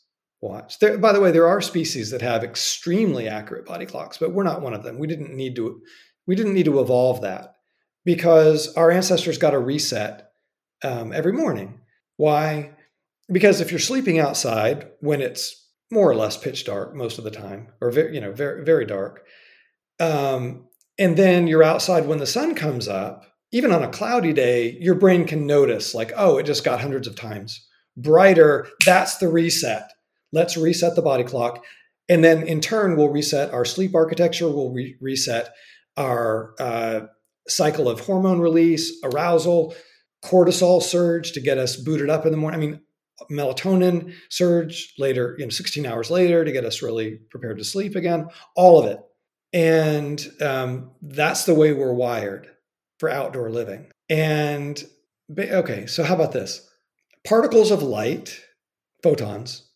watch. 0.42 0.80
There, 0.80 0.98
by 0.98 1.12
the 1.12 1.22
way, 1.22 1.32
there 1.32 1.48
are 1.48 1.62
species 1.62 2.12
that 2.12 2.22
have 2.22 2.44
extremely 2.44 3.28
accurate 3.28 3.66
body 3.66 3.86
clocks, 3.86 4.18
but 4.18 4.32
we're 4.32 4.44
not 4.44 4.62
one 4.62 4.74
of 4.74 4.84
them. 4.84 5.00
We 5.00 5.08
didn't 5.08 5.36
need 5.36 5.56
to 5.58 5.82
we 6.28 6.36
didn't 6.36 6.54
need 6.54 6.66
to 6.66 6.80
evolve 6.80 7.22
that 7.22 7.56
because 8.04 8.74
our 8.76 8.92
ancestors 8.92 9.38
got 9.38 9.54
a 9.54 9.60
reset 9.60 10.32
um, 10.84 11.14
every 11.14 11.34
morning. 11.34 11.80
Why? 12.18 12.72
Because 13.32 13.62
if 13.62 13.72
you're 13.72 13.80
sleeping 13.80 14.20
outside 14.20 14.92
when 15.00 15.22
it's 15.22 15.68
more 15.92 16.10
or 16.10 16.16
less 16.16 16.38
pitch 16.38 16.66
dark 16.66 16.96
most 16.96 17.18
of 17.18 17.24
the 17.24 17.32
time, 17.32 17.68
or 17.82 17.92
very, 17.92 18.16
you 18.16 18.22
know 18.22 18.32
very 18.32 18.64
very 18.64 18.86
dark, 18.86 19.26
um, 20.00 20.68
and 20.98 21.18
then 21.18 21.48
you're 21.48 21.64
outside 21.64 22.08
when 22.08 22.20
the 22.20 22.26
sun 22.26 22.56
comes 22.56 22.88
up, 22.88 23.26
even 23.52 23.72
on 23.72 23.84
a 23.84 23.90
cloudy 23.90 24.34
day, 24.34 24.78
your 24.80 24.96
brain 24.96 25.26
can 25.26 25.46
notice, 25.46 25.94
like, 25.94 26.12
oh, 26.16 26.38
it 26.38 26.46
just 26.46 26.64
got 26.64 26.82
hundreds 26.82 27.08
of 27.08 27.16
times 27.16 27.68
brighter. 27.98 28.68
That's 28.86 29.18
the 29.18 29.30
reset. 29.30 29.90
Let's 30.34 30.58
reset 30.58 30.96
the 30.96 31.02
body 31.02 31.24
clock. 31.24 31.64
And 32.10 32.24
then 32.24 32.44
in 32.44 32.62
turn, 32.62 32.98
we'll 32.98 33.10
reset 33.10 33.54
our 33.54 33.66
sleep 33.66 33.96
architecture, 33.96 34.50
we'll 34.50 34.74
re- 34.74 34.98
reset 35.00 35.50
our 35.98 36.54
uh, 36.60 37.02
cycle 37.48 37.90
of 37.90 38.02
hormone 38.02 38.40
release, 38.40 39.00
arousal, 39.04 39.74
cortisol 40.24 40.82
surge 40.82 41.32
to 41.32 41.40
get 41.40 41.58
us 41.58 41.76
booted 41.76 42.10
up 42.10 42.26
in 42.26 42.32
the 42.32 42.38
morning. 42.38 42.60
I 42.60 42.66
mean, 42.66 42.82
melatonin 43.32 44.14
surge 44.30 44.94
later, 44.98 45.36
you 45.38 45.46
know, 45.46 45.50
16 45.50 45.86
hours 45.86 46.12
later 46.12 46.44
to 46.44 46.52
get 46.52 46.66
us 46.66 46.82
really 46.82 47.20
prepared 47.30 47.58
to 47.60 47.64
sleep 47.64 47.96
again, 47.96 48.28
all 48.56 48.80
of 48.80 48.86
it. 48.92 49.00
And 49.56 50.22
um, 50.42 50.92
that's 51.02 51.46
the 51.46 51.56
way 51.56 51.72
we're 51.72 51.94
wired 51.94 52.50
for 53.00 53.10
outdoor 53.10 53.50
living. 53.50 53.88
And 54.10 54.84
okay, 55.40 55.86
so 55.86 56.04
how 56.04 56.16
about 56.16 56.34
this? 56.34 56.70
Particles 57.26 57.72
of 57.72 57.82
light, 57.82 58.44
photons, 59.02 59.70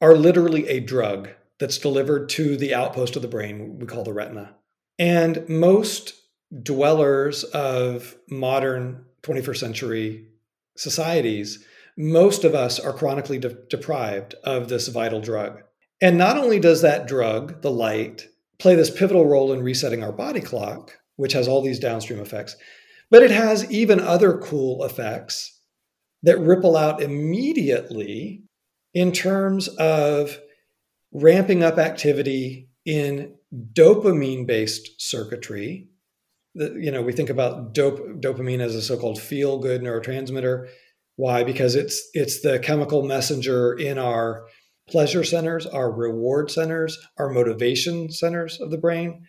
are 0.00 0.16
literally 0.16 0.66
a 0.68 0.80
drug 0.80 1.28
that's 1.60 1.76
delivered 1.76 2.30
to 2.30 2.56
the 2.56 2.74
outpost 2.74 3.14
of 3.14 3.20
the 3.20 3.28
brain 3.28 3.78
we 3.78 3.86
call 3.86 4.04
the 4.04 4.12
retina. 4.14 4.54
And 4.98 5.46
most 5.50 6.14
dwellers 6.62 7.44
of 7.44 8.16
modern 8.30 9.04
21st 9.22 9.56
century 9.58 10.28
societies, 10.78 11.62
most 11.98 12.42
of 12.42 12.54
us 12.54 12.80
are 12.80 12.92
chronically 12.94 13.38
de- 13.38 13.56
deprived 13.68 14.34
of 14.44 14.68
this 14.68 14.88
vital 14.88 15.20
drug. 15.20 15.62
And 16.00 16.16
not 16.16 16.38
only 16.38 16.58
does 16.58 16.80
that 16.80 17.06
drug, 17.06 17.60
the 17.60 17.70
light, 17.70 18.28
play 18.58 18.74
this 18.74 18.90
pivotal 18.90 19.26
role 19.26 19.52
in 19.52 19.62
resetting 19.62 20.02
our 20.02 20.12
body 20.12 20.40
clock, 20.40 20.92
which 21.16 21.32
has 21.32 21.48
all 21.48 21.62
these 21.62 21.78
downstream 21.78 22.20
effects. 22.20 22.56
But 23.10 23.22
it 23.22 23.30
has 23.30 23.70
even 23.70 24.00
other 24.00 24.38
cool 24.38 24.84
effects 24.84 25.60
that 26.22 26.38
ripple 26.38 26.76
out 26.76 27.02
immediately 27.02 28.42
in 28.94 29.12
terms 29.12 29.68
of 29.68 30.38
ramping 31.12 31.62
up 31.62 31.78
activity 31.78 32.68
in 32.84 33.34
dopamine 33.72 34.46
based 34.46 35.00
circuitry. 35.00 35.88
You 36.54 36.90
know, 36.90 37.02
we 37.02 37.12
think 37.12 37.30
about 37.30 37.74
dopamine 37.74 38.60
as 38.60 38.74
a 38.74 38.82
so 38.82 38.96
called 38.96 39.20
feel 39.20 39.58
good 39.58 39.82
neurotransmitter. 39.82 40.68
Why? 41.16 41.44
Because 41.44 41.74
it's 41.74 42.08
it's 42.14 42.40
the 42.40 42.58
chemical 42.58 43.02
messenger 43.04 43.74
in 43.74 43.98
our 43.98 44.46
pleasure 44.88 45.24
centers, 45.24 45.66
our 45.66 45.90
reward 45.90 46.50
centers, 46.50 46.98
our 47.18 47.30
motivation 47.30 48.10
centers 48.10 48.60
of 48.60 48.70
the 48.70 48.78
brain. 48.78 49.24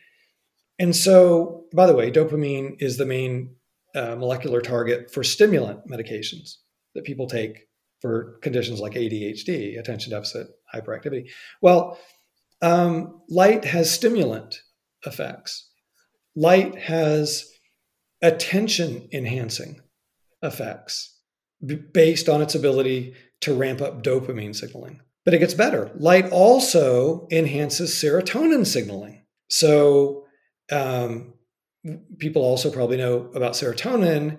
And 0.80 0.95
so, 0.95 1.66
by 1.74 1.86
the 1.86 1.95
way, 1.95 2.12
dopamine 2.12 2.76
is 2.80 2.97
the 2.97 3.06
main 3.06 3.56
uh, 3.95 4.16
molecular 4.16 4.62
target 4.62 5.12
for 5.12 5.24
stimulant 5.24 5.88
medications 5.89 6.56
that 6.93 7.06
people 7.06 7.28
take 7.28 7.68
for 8.01 8.38
conditions 8.41 8.82
like 8.82 8.93
ADHD, 8.93 9.80
attention 9.80 10.12
deficit 10.12 10.47
hyperactivity. 10.74 11.30
Well, 11.62 11.97
um, 12.62 13.22
light 13.30 13.66
has 13.66 13.89
stimulant 13.89 14.62
effects. 15.06 15.70
Light 16.36 16.78
has 16.78 17.49
attention 18.22 19.08
enhancing 19.14 19.80
effects 20.41 21.18
b- 21.66 21.76
based 21.76 22.28
on 22.28 22.41
its 22.41 22.56
ability 22.56 23.14
to 23.41 23.53
ramp 23.53 23.82
up 23.82 24.03
dopamine 24.03 24.56
signaling. 24.56 24.99
But 25.26 25.34
it 25.34 25.39
gets 25.39 25.55
better. 25.55 25.91
Light 25.95 26.30
also 26.30 27.28
enhances 27.32 27.91
serotonin 27.91 28.65
signaling. 28.65 29.26
So 29.49 30.26
um, 30.71 31.34
people 32.19 32.43
also 32.43 32.71
probably 32.71 32.97
know 32.97 33.32
about 33.34 33.53
serotonin 33.53 34.38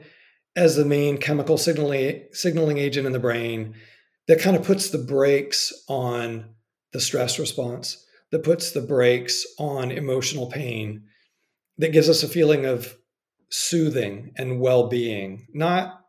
as 0.55 0.76
the 0.76 0.84
main 0.84 1.18
chemical 1.18 1.59
signaling 1.59 2.24
signaling 2.32 2.78
agent 2.78 3.07
in 3.07 3.12
the 3.12 3.18
brain 3.18 3.74
that 4.28 4.41
kind 4.41 4.57
of 4.57 4.64
puts 4.64 4.91
the 4.91 4.99
brakes 4.99 5.72
on 5.89 6.55
the 6.93 7.01
stress 7.01 7.39
response, 7.39 8.05
that 8.32 8.43
puts 8.43 8.72
the 8.72 8.80
brakes 8.80 9.47
on 9.59 9.91
emotional 9.91 10.47
pain, 10.47 11.05
that 11.78 11.93
gives 11.93 12.09
us 12.09 12.22
a 12.22 12.28
feeling 12.28 12.64
of 12.64 12.97
soothing 13.51 14.32
and 14.37 14.61
well-being, 14.61 15.47
not 15.53 16.01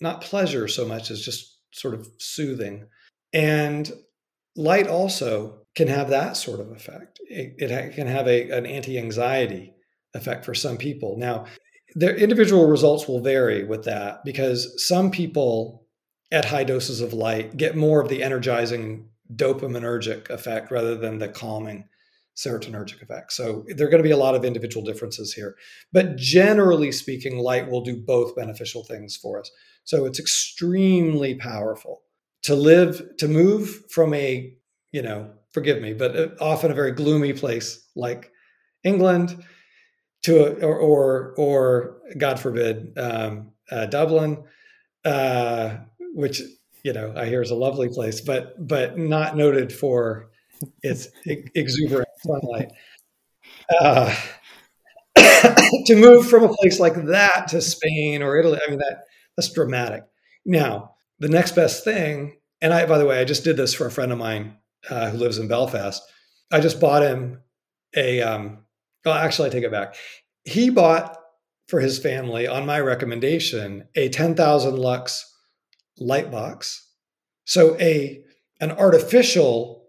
not 0.00 0.20
pleasure 0.20 0.68
so 0.68 0.84
much 0.84 1.10
as 1.10 1.24
just 1.24 1.58
sort 1.72 1.94
of 1.94 2.08
soothing. 2.18 2.86
And 3.32 3.90
light 4.56 4.86
also 4.86 5.60
can 5.74 5.88
have 5.88 6.08
that 6.10 6.36
sort 6.36 6.60
of 6.60 6.70
effect. 6.70 7.20
It, 7.28 7.54
it 7.58 7.94
can 7.94 8.06
have 8.06 8.28
a, 8.28 8.50
an 8.50 8.66
anti 8.66 8.98
anxiety 8.98 9.74
effect 10.14 10.44
for 10.44 10.54
some 10.54 10.76
people. 10.76 11.16
Now, 11.18 11.46
their 11.94 12.16
individual 12.16 12.66
results 12.66 13.06
will 13.08 13.20
vary 13.20 13.64
with 13.64 13.84
that 13.84 14.24
because 14.24 14.86
some 14.86 15.10
people 15.10 15.86
at 16.32 16.44
high 16.44 16.64
doses 16.64 17.00
of 17.00 17.12
light 17.12 17.56
get 17.56 17.76
more 17.76 18.00
of 18.00 18.08
the 18.08 18.22
energizing 18.22 19.08
dopaminergic 19.34 20.30
effect 20.30 20.70
rather 20.70 20.96
than 20.96 21.18
the 21.18 21.28
calming 21.28 21.88
serotonergic 22.36 23.00
effect. 23.00 23.32
So 23.32 23.64
there 23.68 23.86
are 23.86 23.90
going 23.90 24.02
to 24.02 24.08
be 24.08 24.12
a 24.12 24.16
lot 24.16 24.34
of 24.34 24.44
individual 24.44 24.84
differences 24.84 25.32
here. 25.32 25.56
But 25.92 26.16
generally 26.16 26.90
speaking, 26.90 27.38
light 27.38 27.70
will 27.70 27.82
do 27.82 28.02
both 28.04 28.34
beneficial 28.34 28.84
things 28.84 29.16
for 29.16 29.38
us. 29.38 29.50
So 29.84 30.04
it's 30.04 30.18
extremely 30.18 31.36
powerful 31.36 32.02
to 32.44 32.54
live 32.56 33.02
to 33.18 33.28
move 33.28 33.84
from 33.90 34.14
a 34.14 34.54
you 34.92 35.02
know 35.02 35.30
forgive 35.52 35.82
me 35.82 35.94
but 35.94 36.16
uh, 36.16 36.28
often 36.40 36.70
a 36.70 36.74
very 36.74 36.92
gloomy 36.92 37.32
place 37.34 37.88
like 37.96 38.32
england 38.84 39.44
to 40.22 40.46
a, 40.46 40.66
or, 40.66 40.78
or 40.78 41.34
or 41.38 41.98
god 42.18 42.40
forbid 42.40 42.96
um, 42.98 43.52
uh, 43.70 43.86
dublin 43.86 44.42
uh, 45.04 45.76
which 46.14 46.42
you 46.84 46.92
know 46.92 47.12
i 47.16 47.26
hear 47.26 47.42
is 47.42 47.50
a 47.50 47.54
lovely 47.54 47.88
place 47.88 48.20
but 48.20 48.54
but 48.66 48.98
not 48.98 49.36
noted 49.36 49.72
for 49.72 50.30
its 50.82 51.08
exuberant 51.26 52.08
sunlight. 52.24 52.70
Uh, 53.80 54.14
to 55.86 55.96
move 55.96 56.28
from 56.28 56.44
a 56.44 56.54
place 56.54 56.80
like 56.80 56.94
that 57.06 57.48
to 57.48 57.60
spain 57.60 58.22
or 58.22 58.36
italy 58.38 58.58
i 58.66 58.70
mean 58.70 58.78
that 58.78 59.04
that's 59.36 59.52
dramatic. 59.52 60.04
Now 60.46 60.93
the 61.24 61.30
next 61.30 61.52
best 61.52 61.84
thing, 61.84 62.36
and 62.60 62.74
I, 62.74 62.84
by 62.84 62.98
the 62.98 63.06
way, 63.06 63.18
I 63.18 63.24
just 63.24 63.44
did 63.44 63.56
this 63.56 63.72
for 63.72 63.86
a 63.86 63.90
friend 63.90 64.12
of 64.12 64.18
mine 64.18 64.58
uh, 64.90 65.08
who 65.08 65.16
lives 65.16 65.38
in 65.38 65.48
Belfast. 65.48 66.02
I 66.52 66.60
just 66.60 66.78
bought 66.78 67.02
him 67.02 67.40
a, 67.96 68.20
um, 68.20 68.58
well, 69.06 69.14
actually, 69.14 69.48
I 69.48 69.52
take 69.52 69.64
it 69.64 69.72
back. 69.72 69.94
He 70.44 70.68
bought 70.68 71.18
for 71.68 71.80
his 71.80 71.98
family, 71.98 72.46
on 72.46 72.66
my 72.66 72.78
recommendation, 72.78 73.88
a 73.94 74.10
10,000 74.10 74.76
lux 74.76 75.34
light 75.96 76.30
box. 76.30 76.86
So 77.46 77.74
a 77.80 78.22
an 78.60 78.72
artificial 78.72 79.86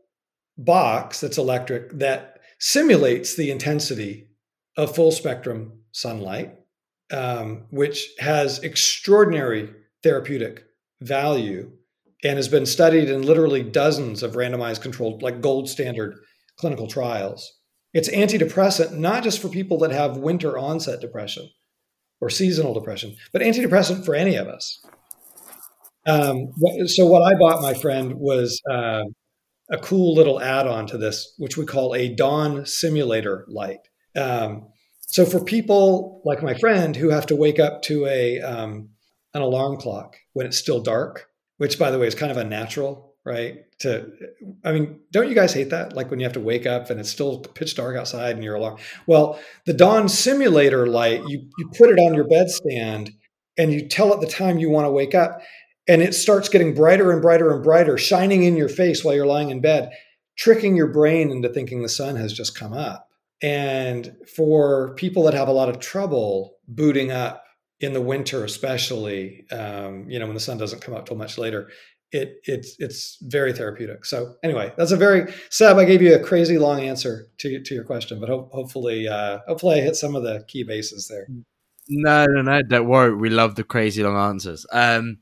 box 0.58 1.20
that's 1.20 1.38
electric 1.38 1.92
that 2.00 2.40
simulates 2.60 3.36
the 3.36 3.52
intensity 3.52 4.30
of 4.78 4.96
full 4.96 5.12
spectrum 5.12 5.82
sunlight 5.92 6.56
um, 7.12 7.66
which 7.72 8.08
has 8.20 8.60
extraordinary 8.60 9.74
therapeutic 10.02 10.66
value 11.02 11.72
and 12.24 12.38
has 12.38 12.48
been 12.48 12.66
studied 12.66 13.10
in 13.10 13.22
literally 13.22 13.64
dozens 13.64 14.24
of 14.24 14.34
randomized 14.34 14.82
controlled, 14.82 15.22
like 15.22 15.42
gold 15.42 15.70
standard 15.70 16.18
clinical 16.58 16.88
trials. 16.88 17.60
It's 17.94 18.10
antidepressant, 18.10 18.94
not 18.94 19.24
just 19.24 19.42
for 19.42 19.48
people 19.48 19.78
that 19.80 19.92
have 19.92 20.18
winter 20.18 20.58
onset 20.58 21.00
depression 21.00 21.50
or 22.20 22.30
seasonal 22.30 22.74
depression, 22.74 23.16
but 23.32 23.42
antidepressant 23.42 24.06
for 24.06 24.16
any 24.16 24.36
of 24.36 24.48
us. 24.48 24.84
Um, 26.06 26.52
so, 26.88 27.06
what 27.06 27.22
I 27.22 27.38
bought 27.38 27.62
my 27.62 27.74
friend 27.74 28.16
was 28.16 28.62
uh, 28.70 29.04
a 29.70 29.78
cool 29.78 30.14
little 30.14 30.42
add 30.42 30.68
on 30.68 30.88
to 30.88 30.98
this, 30.98 31.34
which 31.38 31.58
we 31.58 31.66
call 31.66 31.96
a 31.96 32.14
dawn 32.14 32.66
simulator 32.66 33.46
light. 33.48 33.80
Um, 34.16 34.68
so, 35.02 35.26
for 35.26 35.44
people 35.44 36.22
like 36.26 36.44
my 36.44 36.54
friend 36.54 36.96
who 36.96 37.10
have 37.10 37.26
to 37.28 37.36
wake 37.36 37.60
up 37.60 37.82
to 37.84 38.06
a 38.06 38.40
um, 38.42 38.90
an 39.36 39.42
alarm 39.42 39.78
clock 39.78 40.18
when 40.34 40.48
it's 40.48 40.58
still 40.58 40.82
dark, 40.82 41.28
which 41.58 41.78
by 41.78 41.92
the 41.92 42.00
way 42.00 42.08
is 42.08 42.16
kind 42.16 42.32
of 42.32 42.38
unnatural, 42.38 43.16
right? 43.26 43.58
To, 43.80 44.10
I 44.64 44.72
mean, 44.72 45.02
don't 45.12 45.28
you 45.28 45.36
guys 45.36 45.54
hate 45.54 45.70
that? 45.70 45.94
Like 45.94 46.10
when 46.10 46.20
you 46.20 46.26
have 46.26 46.34
to 46.34 46.40
wake 46.40 46.66
up 46.66 46.90
and 46.90 47.00
it's 47.00 47.10
still 47.10 47.40
pitch 47.40 47.76
dark 47.76 47.98
outside 47.98 48.36
and 48.36 48.44
your 48.44 48.56
alarm. 48.56 48.78
Well, 49.06 49.40
the 49.66 49.74
dawn 49.74 50.08
simulator 50.10 50.88
light, 50.88 51.22
you 51.28 51.48
you 51.58 51.70
put 51.78 51.90
it 51.90 52.00
on 52.00 52.16
your 52.16 52.28
bedstand 52.28 53.14
and 53.58 53.74
you 53.74 53.88
tell 53.88 54.14
it 54.14 54.22
the 54.22 54.28
time 54.28 54.58
you 54.58 54.70
want 54.70 54.86
to 54.86 54.92
wake 54.92 55.16
up, 55.16 55.42
and 55.88 56.02
it 56.02 56.14
starts 56.14 56.50
getting 56.50 56.74
brighter 56.74 57.12
and 57.12 57.22
brighter 57.22 57.54
and 57.54 57.64
brighter, 57.64 57.98
shining 57.98 58.44
in 58.44 58.58
your 58.58 58.70
face 58.70 59.04
while 59.04 59.16
you're 59.16 59.26
lying 59.26 59.50
in 59.50 59.62
bed, 59.62 59.92
tricking 60.38 60.76
your 60.76 60.88
brain 60.88 61.32
into 61.32 61.50
thinking 61.50 61.82
the 61.82 61.90
sun 61.90 62.16
has 62.16 62.34
just 62.34 62.58
come 62.58 62.74
up. 62.74 63.10
And 63.42 64.16
for 64.36 64.94
people 64.96 65.24
that 65.24 65.34
have 65.34 65.48
a 65.48 65.54
lot 65.54 65.70
of 65.70 65.80
trouble 65.80 66.56
booting 66.68 67.12
up 67.12 67.45
in 67.86 67.94
the 67.94 68.02
winter, 68.02 68.44
especially, 68.44 69.46
um, 69.52 70.10
you 70.10 70.18
know, 70.18 70.26
when 70.26 70.34
the 70.34 70.40
sun 70.40 70.58
doesn't 70.58 70.82
come 70.82 70.96
up 70.96 71.06
till 71.06 71.16
much 71.16 71.38
later, 71.38 71.70
it 72.12 72.38
it's 72.44 72.76
it's 72.80 73.18
very 73.22 73.54
therapeutic. 73.54 74.06
So 74.06 74.36
anyway, 74.44 74.74
that's 74.76 74.92
a 74.92 74.98
very 74.98 75.32
Seb. 75.50 75.78
I 75.78 75.86
gave 75.86 76.02
you 76.02 76.16
a 76.16 76.20
crazy 76.20 76.58
long 76.58 76.82
answer 76.82 77.28
to 77.40 77.62
to 77.62 77.76
your 77.76 77.84
question, 77.84 78.20
but 78.20 78.30
ho- 78.30 78.50
hopefully, 78.52 79.08
uh, 79.08 79.40
hopefully, 79.48 79.80
I 79.80 79.84
hit 79.84 79.96
some 79.96 80.16
of 80.16 80.24
the 80.24 80.44
key 80.48 80.64
bases 80.64 81.08
there. 81.08 81.28
No, 81.88 82.26
no, 82.26 82.42
no. 82.42 82.62
Don't 82.64 82.88
worry. 82.88 83.16
We 83.16 83.30
love 83.30 83.56
the 83.56 83.64
crazy 83.64 84.04
long 84.04 84.16
answers. 84.16 84.66
Um, 84.72 85.20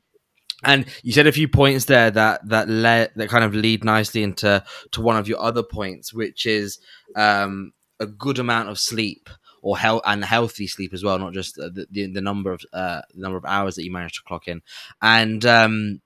and 0.64 0.86
you 1.02 1.12
said 1.12 1.26
a 1.26 1.32
few 1.32 1.48
points 1.48 1.84
there 1.84 2.10
that 2.10 2.48
that 2.48 2.68
le- 2.68 3.10
that 3.16 3.28
kind 3.28 3.44
of 3.44 3.54
lead 3.54 3.84
nicely 3.84 4.22
into 4.22 4.64
to 4.92 5.02
one 5.02 5.18
of 5.18 5.28
your 5.28 5.40
other 5.40 5.62
points, 5.62 6.14
which 6.14 6.46
is 6.46 6.78
um, 7.14 7.72
a 8.00 8.06
good 8.06 8.38
amount 8.38 8.70
of 8.70 8.78
sleep 8.78 9.28
or 9.64 9.78
health 9.78 10.02
and 10.04 10.22
healthy 10.22 10.66
sleep 10.66 10.92
as 10.92 11.02
well, 11.02 11.18
not 11.18 11.32
just 11.32 11.54
the, 11.56 11.86
the, 11.90 12.06
the 12.06 12.20
number 12.20 12.52
of 12.52 12.60
uh, 12.74 13.00
the 13.14 13.22
number 13.22 13.38
of 13.38 13.46
hours 13.46 13.76
that 13.76 13.84
you 13.84 13.90
manage 13.90 14.12
to 14.12 14.22
clock 14.22 14.46
in. 14.46 14.60
And 15.00 15.44
um, 15.46 16.02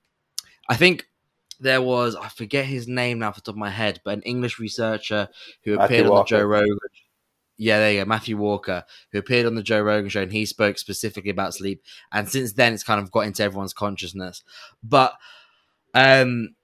I 0.69 0.77
think 0.77 1.09
there 1.59 1.81
was 1.81 2.15
I 2.15 2.29
forget 2.29 2.65
his 2.65 2.87
name 2.87 3.19
now 3.19 3.27
off 3.27 3.35
the 3.35 3.41
top 3.41 3.55
of 3.55 3.59
my 3.59 3.69
head, 3.69 3.99
but 4.05 4.13
an 4.13 4.21
English 4.21 4.59
researcher 4.59 5.27
who 5.65 5.77
appeared 5.77 6.07
on 6.07 6.15
the 6.15 6.23
Joe 6.23 6.43
Rogan. 6.43 6.77
Yeah, 7.57 7.79
there 7.79 7.91
you 7.91 7.99
go, 7.99 8.05
Matthew 8.05 8.37
Walker, 8.37 8.85
who 9.11 9.19
appeared 9.19 9.45
on 9.45 9.55
the 9.55 9.61
Joe 9.61 9.81
Rogan 9.81 10.09
show, 10.09 10.21
and 10.21 10.31
he 10.31 10.45
spoke 10.45 10.77
specifically 10.77 11.29
about 11.29 11.53
sleep. 11.53 11.83
And 12.13 12.29
since 12.29 12.53
then, 12.53 12.73
it's 12.73 12.83
kind 12.83 13.01
of 13.01 13.11
got 13.11 13.25
into 13.27 13.43
everyone's 13.43 13.73
consciousness. 13.73 14.41
But 14.81 15.15
um, 15.93 16.55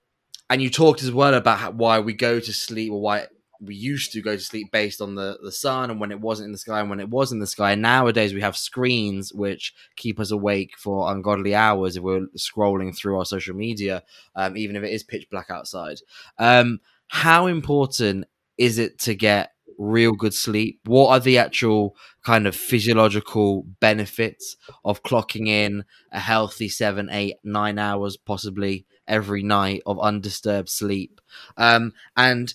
and 0.50 0.62
you 0.62 0.70
talked 0.70 1.04
as 1.04 1.12
well 1.12 1.34
about 1.34 1.76
why 1.76 2.00
we 2.00 2.14
go 2.14 2.40
to 2.40 2.54
sleep 2.54 2.94
or 2.94 3.02
why 3.02 3.28
we 3.62 3.76
used 3.76 4.12
to 4.14 4.22
go 4.22 4.36
to 4.36 4.42
sleep 4.42 4.72
based 4.72 5.02
on 5.02 5.16
the, 5.16 5.38
the 5.44 5.52
sun 5.52 5.90
and 5.90 6.00
when 6.00 6.12
it 6.12 6.20
wasn't 6.20 6.48
in 6.48 6.52
the 6.52 6.58
sky 6.58 6.80
and 6.80 6.90
when 6.90 7.00
it 7.00 7.10
was 7.10 7.32
in 7.32 7.40
the 7.40 7.48
sky. 7.48 7.76
Nowadays, 7.76 8.34
we 8.34 8.42
have 8.42 8.58
screens 8.58 9.34
which 9.34 9.74
keep 9.96 10.20
us 10.20 10.32
awake 10.32 10.74
for 10.78 11.12
ungodly 11.12 11.56
hours 11.56 11.98
if 11.98 12.04
we're 12.04 12.28
scrolling 12.38 12.96
through 12.96 13.18
our 13.18 13.26
social 13.26 13.56
media, 13.56 14.04
um, 14.36 14.58
even 14.58 14.76
if 14.76 14.84
it 14.84 14.92
is 14.92 15.04
pitch 15.04 15.28
black 15.30 15.50
outside. 15.50 15.98
Um, 16.38 16.80
how 17.08 17.48
important 17.48 18.26
is 18.58 18.78
it 18.78 19.00
to 19.00 19.16
get 19.16 19.52
real 19.78 20.14
good 20.14 20.34
sleep? 20.34 20.80
What 20.86 21.10
are 21.10 21.20
the 21.20 21.38
actual 21.38 21.96
kind 22.24 22.48
of 22.48 22.56
physiological 22.56 23.64
benefits 23.80 24.56
of 24.84 25.04
clocking 25.04 25.48
in 25.48 25.84
a 26.12 26.20
healthy 26.20 26.70
seven, 26.70 27.10
eight, 27.12 27.36
nine 27.44 27.78
hours, 27.78 28.18
possibly 28.18 28.86
every 29.08 29.44
night 29.44 29.82
of 29.86 30.00
undisturbed 30.00 30.70
sleep? 30.70 31.22
Um, 31.58 31.94
and 32.16 32.54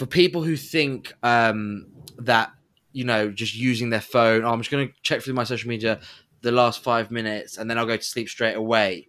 for 0.00 0.06
people 0.06 0.42
who 0.42 0.56
think 0.56 1.12
um, 1.22 1.86
that 2.16 2.52
you 2.92 3.04
know 3.04 3.30
just 3.30 3.54
using 3.54 3.90
their 3.90 4.00
phone, 4.00 4.44
oh, 4.44 4.50
I'm 4.50 4.60
just 4.60 4.70
going 4.70 4.88
to 4.88 4.94
check 5.02 5.20
through 5.20 5.34
my 5.34 5.44
social 5.44 5.68
media 5.68 6.00
the 6.40 6.52
last 6.52 6.82
five 6.82 7.10
minutes 7.10 7.58
and 7.58 7.68
then 7.68 7.76
I'll 7.76 7.84
go 7.84 7.98
to 7.98 8.02
sleep 8.02 8.30
straight 8.30 8.54
away. 8.54 9.08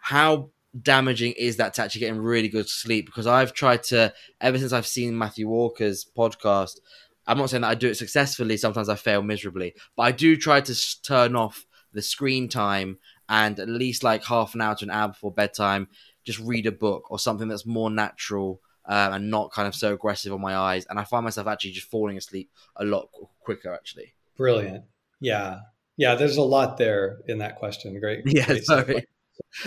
How 0.00 0.50
damaging 0.80 1.32
is 1.32 1.56
that 1.56 1.74
to 1.74 1.82
actually 1.82 2.02
getting 2.02 2.20
really 2.20 2.48
good 2.48 2.68
sleep? 2.68 3.06
Because 3.06 3.26
I've 3.26 3.52
tried 3.52 3.82
to 3.84 4.14
ever 4.40 4.60
since 4.60 4.72
I've 4.72 4.86
seen 4.86 5.18
Matthew 5.18 5.48
Walker's 5.48 6.06
podcast. 6.16 6.78
I'm 7.26 7.38
not 7.38 7.50
saying 7.50 7.62
that 7.62 7.70
I 7.70 7.74
do 7.74 7.88
it 7.88 7.96
successfully. 7.96 8.56
Sometimes 8.56 8.88
I 8.88 8.94
fail 8.94 9.22
miserably, 9.22 9.74
but 9.96 10.04
I 10.04 10.12
do 10.12 10.36
try 10.36 10.60
to 10.60 11.02
turn 11.02 11.34
off 11.34 11.66
the 11.92 12.00
screen 12.00 12.48
time 12.48 12.98
and 13.28 13.58
at 13.58 13.68
least 13.68 14.04
like 14.04 14.24
half 14.24 14.54
an 14.54 14.60
hour 14.60 14.76
to 14.76 14.84
an 14.84 14.92
hour 14.92 15.08
before 15.08 15.32
bedtime, 15.32 15.88
just 16.22 16.38
read 16.38 16.66
a 16.66 16.70
book 16.70 17.10
or 17.10 17.18
something 17.18 17.48
that's 17.48 17.66
more 17.66 17.90
natural 17.90 18.60
um, 18.88 19.12
and 19.12 19.30
not 19.30 19.52
kind 19.52 19.68
of 19.68 19.74
so 19.74 19.92
aggressive 19.92 20.32
on 20.32 20.40
my 20.40 20.56
eyes. 20.56 20.86
And 20.88 20.98
I 20.98 21.04
find 21.04 21.22
myself 21.22 21.46
actually 21.46 21.72
just 21.72 21.90
falling 21.90 22.16
asleep 22.16 22.50
a 22.76 22.84
lot 22.84 23.10
quicker, 23.40 23.72
actually. 23.72 24.14
Brilliant. 24.36 24.84
Yeah. 25.20 25.60
Yeah. 25.96 26.14
There's 26.14 26.38
a 26.38 26.42
lot 26.42 26.78
there 26.78 27.18
in 27.28 27.38
that 27.38 27.56
question. 27.56 27.98
Great. 28.00 28.22
Yeah. 28.26 28.46
great 28.46 28.64
sorry. 28.64 29.06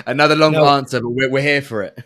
Another 0.05 0.35
long 0.35 0.53
no. 0.53 0.65
answer, 0.65 0.99
but 0.99 1.09
we're, 1.09 1.29
we're 1.29 1.41
here 1.41 1.61
for 1.61 1.83
it. 1.83 2.03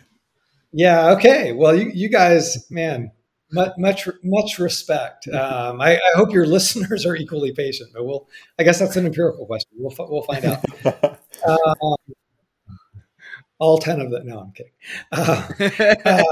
Yeah. 0.72 1.10
Okay. 1.12 1.52
Well, 1.52 1.74
you, 1.74 1.90
you 1.94 2.10
guys, 2.10 2.70
man, 2.70 3.12
much, 3.50 3.72
much, 3.78 4.08
much 4.22 4.58
respect. 4.58 5.26
Um, 5.36 5.80
I, 5.80 5.96
I, 5.96 6.12
hope 6.16 6.32
your 6.32 6.46
listeners 6.56 7.06
are 7.06 7.16
equally 7.16 7.52
patient, 7.52 7.90
but 7.94 8.04
we'll, 8.04 8.28
I 8.58 8.62
guess 8.62 8.78
that's 8.78 8.96
an 8.96 9.06
empirical 9.06 9.46
question. 9.46 9.70
We'll, 9.78 9.94
we'll 9.98 10.22
find 10.22 10.44
out. 10.44 10.64
um, 11.46 12.14
all 13.58 13.78
10 13.78 14.00
of 14.00 14.10
them. 14.10 14.26
No, 14.26 14.40
I'm 14.40 14.52
kidding. 14.52 14.72
Uh, 15.12 15.48
uh, 16.04 16.22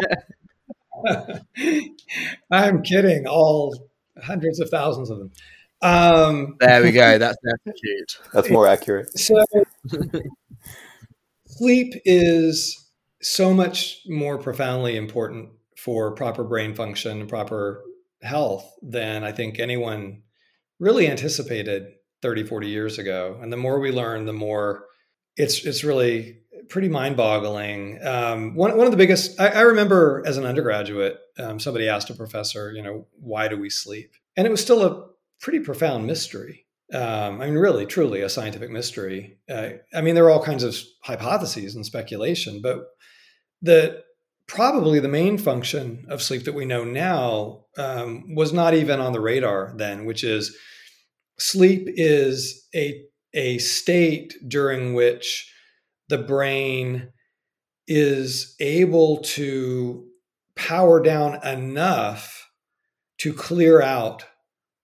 I'm 2.50 2.82
kidding. 2.82 3.26
All 3.26 3.88
hundreds 4.22 4.60
of 4.60 4.70
thousands 4.70 5.10
of 5.10 5.18
them. 5.18 5.32
Um, 5.82 6.56
there 6.60 6.82
we 6.82 6.92
go. 6.92 7.18
That's 7.18 7.36
attitude. 7.46 8.08
That's 8.32 8.50
more 8.50 8.66
accurate. 8.66 9.10
So, 9.18 9.44
sleep 11.46 11.94
is 12.04 12.88
so 13.20 13.52
much 13.52 14.00
more 14.06 14.38
profoundly 14.38 14.96
important 14.96 15.50
for 15.76 16.12
proper 16.14 16.42
brain 16.42 16.74
function 16.74 17.20
and 17.20 17.28
proper 17.28 17.82
health 18.22 18.70
than 18.82 19.24
I 19.24 19.32
think 19.32 19.58
anyone 19.58 20.22
really 20.80 21.08
anticipated 21.08 21.92
30, 22.22 22.44
40 22.44 22.68
years 22.68 22.98
ago. 22.98 23.38
And 23.40 23.52
the 23.52 23.56
more 23.58 23.78
we 23.78 23.92
learn, 23.92 24.24
the 24.24 24.32
more 24.32 24.86
it's 25.36 25.64
it's 25.64 25.84
really 25.84 26.38
pretty 26.68 26.88
mind-boggling. 26.88 27.98
Um, 28.04 28.54
one 28.54 28.76
one 28.76 28.86
of 28.86 28.90
the 28.90 28.96
biggest 28.96 29.40
I, 29.40 29.48
I 29.48 29.60
remember 29.62 30.22
as 30.26 30.36
an 30.36 30.44
undergraduate, 30.44 31.18
um, 31.38 31.58
somebody 31.58 31.88
asked 31.88 32.10
a 32.10 32.14
professor, 32.14 32.72
you 32.72 32.82
know, 32.82 33.06
why 33.18 33.48
do 33.48 33.56
we 33.58 33.70
sleep? 33.70 34.12
And 34.36 34.46
it 34.46 34.50
was 34.50 34.60
still 34.60 34.84
a 34.84 35.06
pretty 35.40 35.60
profound 35.60 36.06
mystery. 36.06 36.66
Um, 36.92 37.40
I 37.40 37.46
mean, 37.46 37.54
really, 37.54 37.86
truly 37.86 38.20
a 38.20 38.28
scientific 38.28 38.70
mystery. 38.70 39.38
Uh, 39.48 39.70
I 39.94 40.00
mean, 40.00 40.14
there 40.14 40.24
are 40.24 40.30
all 40.30 40.42
kinds 40.44 40.62
of 40.62 40.76
hypotheses 41.02 41.74
and 41.74 41.84
speculation, 41.84 42.60
but 42.62 42.86
the 43.62 44.02
probably 44.46 45.00
the 45.00 45.08
main 45.08 45.38
function 45.38 46.04
of 46.08 46.22
sleep 46.22 46.44
that 46.44 46.54
we 46.54 46.66
know 46.66 46.84
now 46.84 47.64
um, 47.78 48.34
was 48.34 48.52
not 48.52 48.74
even 48.74 49.00
on 49.00 49.12
the 49.12 49.20
radar 49.20 49.74
then, 49.76 50.04
which 50.04 50.22
is 50.22 50.56
sleep 51.38 51.88
is 51.88 52.68
a 52.74 53.02
a 53.32 53.58
state 53.58 54.34
during 54.46 54.94
which 54.94 55.50
the 56.08 56.18
brain 56.18 57.08
is 57.86 58.54
able 58.60 59.18
to 59.18 60.06
power 60.56 61.02
down 61.02 61.44
enough 61.46 62.48
to 63.18 63.32
clear 63.32 63.82
out 63.82 64.24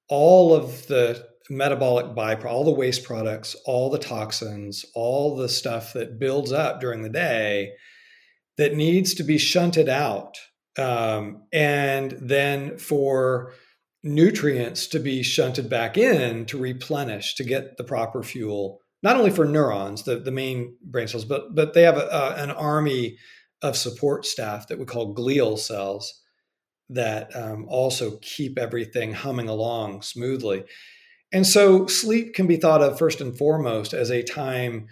all 0.08 0.54
of 0.54 0.86
the 0.86 1.26
metabolic 1.48 2.06
byproducts, 2.14 2.44
all 2.44 2.64
the 2.64 2.70
waste 2.70 3.04
products, 3.04 3.56
all 3.64 3.90
the 3.90 3.98
toxins, 3.98 4.84
all 4.94 5.36
the 5.36 5.48
stuff 5.48 5.92
that 5.92 6.18
builds 6.18 6.52
up 6.52 6.80
during 6.80 7.02
the 7.02 7.08
day 7.08 7.72
that 8.56 8.74
needs 8.74 9.14
to 9.14 9.22
be 9.22 9.38
shunted 9.38 9.88
out. 9.88 10.36
Um, 10.78 11.44
and 11.52 12.12
then 12.20 12.78
for 12.78 13.52
nutrients 14.02 14.86
to 14.88 14.98
be 14.98 15.22
shunted 15.22 15.68
back 15.68 15.98
in 15.98 16.46
to 16.46 16.58
replenish, 16.58 17.34
to 17.34 17.44
get 17.44 17.76
the 17.76 17.84
proper 17.84 18.22
fuel 18.22 18.80
not 19.02 19.16
only 19.16 19.30
for 19.30 19.44
neurons, 19.44 20.02
the, 20.02 20.16
the 20.16 20.30
main 20.30 20.76
brain 20.82 21.08
cells, 21.08 21.24
but 21.24 21.54
but 21.54 21.74
they 21.74 21.82
have 21.82 21.96
a, 21.96 22.06
a, 22.06 22.34
an 22.42 22.50
army 22.50 23.16
of 23.62 23.76
support 23.76 24.24
staff 24.26 24.68
that 24.68 24.78
we 24.78 24.84
call 24.84 25.14
glial 25.14 25.58
cells 25.58 26.22
that 26.88 27.34
um, 27.36 27.66
also 27.68 28.18
keep 28.20 28.58
everything 28.58 29.12
humming 29.12 29.48
along 29.48 30.02
smoothly. 30.02 30.64
And 31.32 31.46
so 31.46 31.86
sleep 31.86 32.34
can 32.34 32.46
be 32.46 32.56
thought 32.56 32.82
of 32.82 32.98
first 32.98 33.20
and 33.20 33.36
foremost 33.36 33.94
as 33.94 34.10
a 34.10 34.22
time 34.22 34.88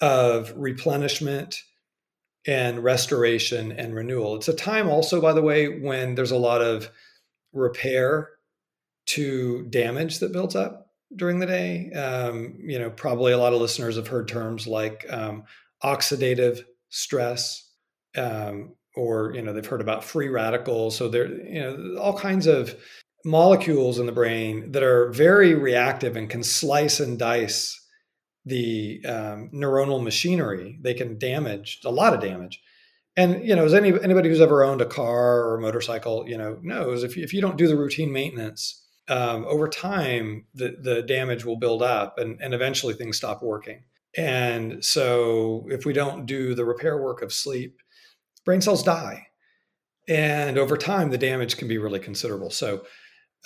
of 0.00 0.52
replenishment 0.56 1.56
and 2.46 2.84
restoration 2.84 3.72
and 3.72 3.94
renewal. 3.94 4.36
It's 4.36 4.48
a 4.48 4.54
time 4.54 4.88
also, 4.88 5.20
by 5.20 5.32
the 5.32 5.40
way, 5.40 5.80
when 5.80 6.14
there's 6.14 6.30
a 6.30 6.36
lot 6.36 6.60
of 6.60 6.90
repair 7.54 8.28
to 9.06 9.64
damage 9.70 10.18
that 10.18 10.32
builds 10.32 10.54
up 10.54 10.83
during 11.16 11.38
the 11.38 11.46
day. 11.46 11.90
Um, 11.92 12.56
you 12.58 12.78
know, 12.78 12.90
probably 12.90 13.32
a 13.32 13.38
lot 13.38 13.52
of 13.52 13.60
listeners 13.60 13.96
have 13.96 14.08
heard 14.08 14.28
terms 14.28 14.66
like 14.66 15.06
um, 15.10 15.44
oxidative 15.82 16.60
stress, 16.90 17.68
um, 18.16 18.74
or 18.96 19.32
you 19.34 19.42
know, 19.42 19.52
they've 19.52 19.66
heard 19.66 19.80
about 19.80 20.04
free 20.04 20.28
radicals. 20.28 20.96
So 20.96 21.08
there, 21.08 21.26
you 21.26 21.60
know, 21.60 22.00
all 22.00 22.18
kinds 22.18 22.46
of 22.46 22.76
molecules 23.24 23.98
in 23.98 24.06
the 24.06 24.12
brain 24.12 24.72
that 24.72 24.82
are 24.82 25.10
very 25.10 25.54
reactive 25.54 26.16
and 26.16 26.28
can 26.28 26.42
slice 26.42 27.00
and 27.00 27.18
dice 27.18 27.80
the 28.44 29.00
um, 29.06 29.50
neuronal 29.54 30.02
machinery. 30.02 30.78
They 30.82 30.94
can 30.94 31.18
damage 31.18 31.80
a 31.84 31.90
lot 31.90 32.12
of 32.12 32.20
damage. 32.20 32.60
And 33.16 33.46
you 33.46 33.54
know, 33.54 33.64
as 33.64 33.74
any 33.74 33.92
anybody 34.02 34.28
who's 34.28 34.40
ever 34.40 34.64
owned 34.64 34.80
a 34.80 34.86
car 34.86 35.44
or 35.44 35.56
a 35.56 35.60
motorcycle, 35.60 36.28
you 36.28 36.36
know, 36.36 36.58
knows 36.62 37.04
if 37.04 37.16
if 37.16 37.32
you 37.32 37.40
don't 37.40 37.56
do 37.56 37.68
the 37.68 37.76
routine 37.76 38.12
maintenance 38.12 38.83
um, 39.08 39.44
over 39.46 39.68
time, 39.68 40.46
the 40.54 40.76
the 40.80 41.02
damage 41.02 41.44
will 41.44 41.56
build 41.56 41.82
up, 41.82 42.18
and 42.18 42.40
and 42.40 42.54
eventually 42.54 42.94
things 42.94 43.16
stop 43.16 43.42
working. 43.42 43.84
And 44.16 44.84
so, 44.84 45.66
if 45.70 45.84
we 45.84 45.92
don't 45.92 46.26
do 46.26 46.54
the 46.54 46.64
repair 46.64 47.00
work 47.02 47.22
of 47.22 47.32
sleep, 47.32 47.80
brain 48.44 48.60
cells 48.60 48.82
die, 48.82 49.26
and 50.08 50.58
over 50.58 50.76
time, 50.76 51.10
the 51.10 51.18
damage 51.18 51.56
can 51.56 51.68
be 51.68 51.78
really 51.78 52.00
considerable. 52.00 52.50
So, 52.50 52.84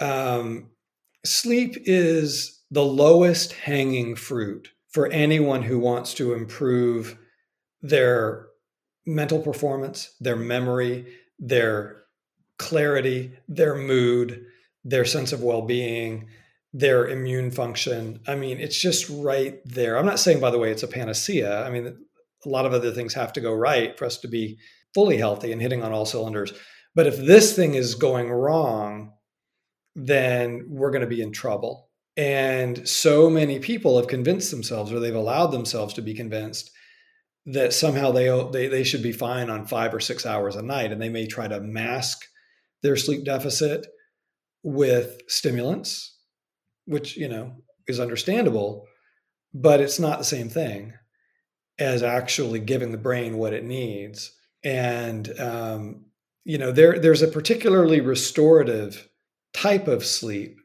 um, 0.01 0.71
sleep 1.25 1.77
is 1.85 2.63
the 2.71 2.85
lowest 2.85 3.53
hanging 3.53 4.15
fruit 4.15 4.69
for 4.91 5.09
anyone 5.09 5.63
who 5.63 5.79
wants 5.79 6.15
to 6.15 6.35
improve 6.35 7.19
their 7.83 8.47
mental 9.07 9.41
performance, 9.41 10.15
their 10.21 10.37
memory, 10.37 11.07
their 11.39 12.03
clarity, 12.59 13.33
their 13.49 13.75
mood, 13.75 14.45
their 14.89 15.05
sense 15.05 15.33
of 15.33 15.43
well 15.43 15.63
being, 15.63 16.29
their 16.73 17.07
immune 17.09 17.51
function. 17.51 18.21
I 18.27 18.35
mean, 18.35 18.59
it's 18.59 18.81
just 18.81 19.09
right 19.11 19.61
there. 19.65 19.97
I'm 19.97 20.07
not 20.07 20.19
saying, 20.19 20.41
by 20.41 20.51
the 20.51 20.59
way, 20.59 20.71
it's 20.71 20.83
a 20.83 20.89
panacea. 20.89 21.65
I 21.65 21.71
mean, 21.71 21.87
a 22.45 22.49
lot 22.49 22.67
of 22.67 22.73
other 22.73 22.93
things 22.93 23.15
have 23.15 23.33
to 23.35 23.41
go 23.41 23.53
right 23.53 23.97
for 23.99 24.05
us 24.05 24.19
to 24.19 24.29
be 24.29 24.59
fully 24.95 25.19
healthy 25.19 25.53
and 25.53 25.61
hitting 25.61 25.83
on 25.83 25.93
all 25.93 26.07
cylinders. 26.07 26.53
But 26.95 27.07
if 27.07 27.19
this 27.19 27.55
thing 27.55 27.75
is 27.75 27.95
going 27.95 28.31
wrong, 28.31 29.13
then 29.95 30.67
we're 30.69 30.91
going 30.91 31.03
to 31.03 31.07
be 31.07 31.23
in 31.23 31.33
trouble. 31.33 31.91
And 32.17 32.89
so 32.89 33.31
many 33.31 33.59
people 33.61 33.97
have 33.97 34.09
convinced 34.09 34.51
themselves, 34.51 34.93
or 34.93 34.99
they've 34.99 35.15
allowed 35.15 35.49
themselves 35.49 35.95
to 35.95 36.03
be 36.03 36.15
convinced, 36.15 36.71
that 37.47 37.73
somehow 37.73 38.11
they, 38.11 38.29
they 38.53 38.67
they 38.69 38.85
should 38.85 39.03
be 39.03 39.13
fine 39.13 39.51
on 39.51 39.67
five 39.67 39.95
or 39.95 40.01
six 40.01 40.27
hours 40.27 40.57
a 40.57 40.63
night, 40.63 40.93
and 40.93 41.01
they 41.01 41.09
may 41.09 41.27
try 41.27 41.47
to 41.47 41.61
mask 41.61 42.19
their 42.83 42.97
sleep 42.97 43.25
deficit 43.25 43.87
with 44.63 45.21
stimulants, 45.29 46.17
which 46.87 47.17
you 47.17 47.29
know 47.29 47.57
is 47.87 48.01
understandable, 48.01 48.87
but 49.55 49.81
it's 49.81 49.99
not 49.99 50.19
the 50.19 50.25
same 50.25 50.49
thing 50.49 50.93
as 51.79 52.03
actually 52.03 52.61
giving 52.61 52.91
the 52.91 52.99
brain 52.99 53.39
what 53.39 53.53
it 53.53 53.65
needs. 53.65 54.33
And 54.65 55.39
um, 55.39 56.07
you 56.45 56.59
know 56.59 56.73
there 56.73 56.99
there's 56.99 57.23
a 57.23 57.29
particularly 57.29 58.01
restorative 58.01 59.09
type 59.55 59.89
of 59.89 60.05
sleep 60.05 60.57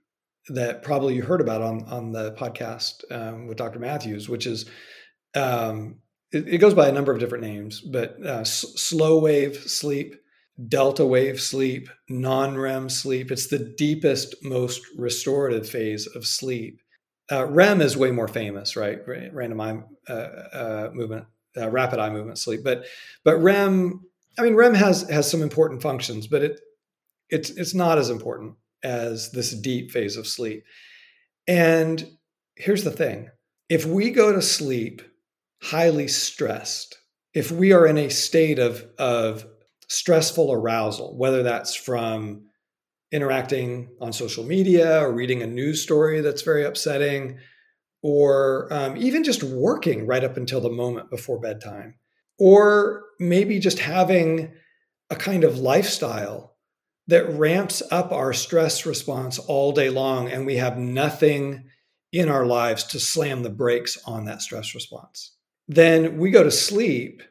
that 0.49 0.83
probably 0.83 1.15
you 1.15 1.23
heard 1.23 1.41
about 1.41 1.61
on 1.61 1.83
on 1.85 2.11
the 2.11 2.33
podcast 2.33 3.03
um, 3.11 3.47
with 3.47 3.57
Dr. 3.57 3.79
Matthews, 3.79 4.27
which 4.27 4.45
is 4.45 4.65
um, 5.35 5.99
it, 6.31 6.47
it, 6.47 6.57
goes 6.59 6.73
by 6.73 6.87
a 6.87 6.91
number 6.91 7.11
of 7.11 7.19
different 7.19 7.43
names, 7.43 7.81
but 7.81 8.17
uh, 8.23 8.41
s- 8.41 8.73
slow 8.75 9.19
wave 9.19 9.55
sleep, 9.55 10.15
delta 10.67 11.05
wave 11.05 11.41
sleep, 11.41 11.89
non 12.09 12.57
REM 12.57 12.89
sleep. 12.89 13.31
It's 13.31 13.47
the 13.47 13.59
deepest, 13.59 14.35
most 14.43 14.81
restorative 14.97 15.67
phase 15.67 16.07
of 16.07 16.25
sleep. 16.25 16.81
Uh, 17.31 17.45
REM 17.45 17.81
is 17.81 17.97
way 17.97 18.11
more 18.11 18.27
famous, 18.27 18.75
right? 18.75 18.99
Random 19.05 19.61
eye 19.61 19.83
uh, 20.09 20.13
uh, 20.13 20.89
movement, 20.93 21.25
uh, 21.57 21.69
rapid 21.69 21.99
eye 21.99 22.09
movement 22.09 22.37
sleep. 22.37 22.61
But 22.63 22.85
but 23.23 23.37
REM, 23.37 24.01
I 24.37 24.43
mean, 24.43 24.55
REM 24.55 24.73
has 24.73 25.03
has 25.09 25.29
some 25.29 25.41
important 25.41 25.81
functions, 25.81 26.27
but 26.27 26.43
it 26.43 26.59
it's 27.29 27.49
it's 27.51 27.73
not 27.73 27.97
as 27.97 28.09
important 28.09 28.55
as 28.83 29.31
this 29.31 29.51
deep 29.51 29.91
phase 29.91 30.17
of 30.17 30.27
sleep. 30.27 30.63
And 31.47 32.17
here's 32.55 32.83
the 32.83 32.91
thing: 32.91 33.29
if 33.69 33.85
we 33.85 34.11
go 34.11 34.33
to 34.33 34.41
sleep 34.41 35.01
highly 35.61 36.09
stressed, 36.09 36.97
if 37.33 37.51
we 37.51 37.71
are 37.71 37.87
in 37.87 37.97
a 37.97 38.09
state 38.09 38.59
of 38.59 38.85
of 38.99 39.45
stressful 39.89 40.51
arousal, 40.51 41.17
whether 41.17 41.43
that's 41.43 41.75
from 41.75 42.47
interacting 43.11 43.89
on 44.01 44.11
social 44.11 44.43
media 44.43 44.99
or 44.99 45.13
reading 45.13 45.41
a 45.43 45.47
news 45.47 45.81
story 45.81 46.21
that's 46.21 46.41
very 46.41 46.63
upsetting, 46.63 47.37
or 48.01 48.67
um, 48.71 48.97
even 48.97 49.23
just 49.23 49.43
working 49.43 50.07
right 50.07 50.23
up 50.23 50.35
until 50.35 50.59
the 50.59 50.69
moment 50.69 51.09
before 51.09 51.39
bedtime, 51.39 51.95
or 52.39 53.03
maybe 53.19 53.59
just 53.59 53.79
having 53.79 54.51
a 55.09 55.15
kind 55.15 55.43
of 55.43 55.59
lifestyle 55.59 56.55
that 57.07 57.29
ramps 57.37 57.83
up 57.91 58.11
our 58.11 58.33
stress 58.33 58.85
response 58.85 59.37
all 59.37 59.71
day 59.71 59.89
long, 59.89 60.29
and 60.29 60.45
we 60.45 60.55
have 60.55 60.77
nothing 60.77 61.65
in 62.11 62.29
our 62.29 62.45
lives 62.45 62.83
to 62.83 62.99
slam 62.99 63.43
the 63.43 63.49
brakes 63.49 63.97
on 64.05 64.25
that 64.25 64.41
stress 64.41 64.73
response. 64.75 65.35
Then 65.67 66.17
we 66.17 66.31
go 66.31 66.43
to 66.43 66.51
sleep 66.51 67.23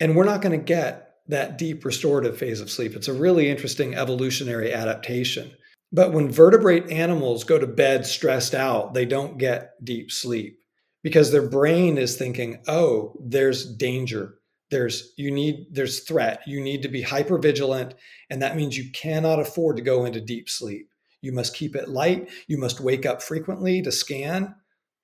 and 0.00 0.14
we're 0.14 0.24
not 0.24 0.42
going 0.42 0.58
to 0.58 0.64
get 0.64 1.11
that 1.32 1.58
deep 1.58 1.84
restorative 1.84 2.38
phase 2.38 2.60
of 2.60 2.70
sleep. 2.70 2.94
It's 2.94 3.08
a 3.08 3.12
really 3.12 3.50
interesting 3.50 3.94
evolutionary 3.94 4.72
adaptation. 4.72 5.52
But 5.92 6.12
when 6.12 6.30
vertebrate 6.30 6.90
animals 6.90 7.44
go 7.44 7.58
to 7.58 7.66
bed 7.66 8.06
stressed 8.06 8.54
out, 8.54 8.94
they 8.94 9.04
don't 9.04 9.38
get 9.38 9.72
deep 9.84 10.10
sleep 10.10 10.58
because 11.02 11.30
their 11.30 11.48
brain 11.48 11.98
is 11.98 12.16
thinking, 12.16 12.62
"Oh, 12.66 13.14
there's 13.20 13.66
danger. 13.66 14.36
There's 14.70 15.12
you 15.16 15.30
need 15.30 15.66
there's 15.70 16.00
threat. 16.00 16.40
You 16.46 16.60
need 16.60 16.82
to 16.82 16.88
be 16.88 17.02
hyper 17.02 17.38
vigilant 17.38 17.94
and 18.30 18.40
that 18.40 18.56
means 18.56 18.78
you 18.78 18.90
cannot 18.92 19.38
afford 19.38 19.76
to 19.76 19.82
go 19.82 20.06
into 20.06 20.20
deep 20.20 20.48
sleep. 20.48 20.88
You 21.20 21.32
must 21.32 21.54
keep 21.54 21.76
it 21.76 21.88
light. 21.88 22.30
You 22.46 22.56
must 22.56 22.80
wake 22.80 23.04
up 23.04 23.22
frequently 23.22 23.82
to 23.82 23.92
scan. 23.92 24.54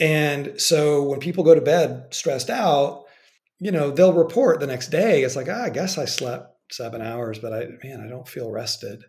And 0.01 0.59
so 0.59 1.03
when 1.03 1.20
people 1.20 1.45
go 1.45 1.55
to 1.55 1.61
bed 1.61 2.07
stressed 2.11 2.49
out, 2.49 3.05
you 3.59 3.72
know, 3.72 3.90
they'll 3.90 4.12
report 4.12 4.61
the 4.61 4.66
next 4.66 4.88
day. 4.88 5.22
It's 5.22 5.36
like, 5.36 5.48
ah, 5.50 5.64
I 5.64 5.70
guess 5.70 5.98
I 5.98 6.04
slept 6.04 6.54
seven 6.70 7.02
hours, 7.02 7.38
but 7.38 7.52
I, 7.52 7.66
man, 7.82 8.00
I 8.04 8.09
don't 8.09 8.28
feel 8.28 8.50
rested. 8.50 9.02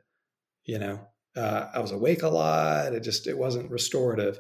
You 0.65 0.79
know, 0.79 1.07
uh, 1.35 1.67
I 1.73 1.79
was 1.79 1.91
awake 1.91 2.23
a 2.23 2.29
lot. 2.29 2.93
It 2.93 3.03
just, 3.03 3.27
it 3.27 3.37
wasn't 3.37 3.71
restorative. 3.71 4.39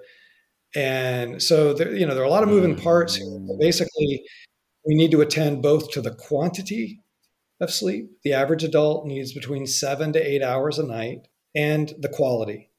And 0.75 1.41
so, 1.41 1.73
there, 1.73 1.95
you 1.95 2.05
know, 2.05 2.13
there 2.13 2.23
are 2.23 2.27
a 2.27 2.31
lot 2.31 2.43
of 2.43 2.49
moving 2.49 2.75
parts. 2.75 3.15
Here. 3.15 3.25
Basically, 3.59 4.23
we 4.85 4.95
need 4.95 5.11
to 5.11 5.21
attend 5.21 5.63
both 5.63 5.91
to 5.91 6.01
the 6.01 6.13
quantity 6.13 7.01
of 7.59 7.71
sleep. 7.71 8.09
The 8.23 8.33
average 8.33 8.63
adult 8.63 9.05
needs 9.05 9.33
between 9.33 9.65
seven 9.65 10.13
to 10.13 10.19
eight 10.19 10.43
hours 10.43 10.79
a 10.79 10.85
night, 10.85 11.27
and 11.55 11.93
the 11.99 12.09
quality, 12.09 12.69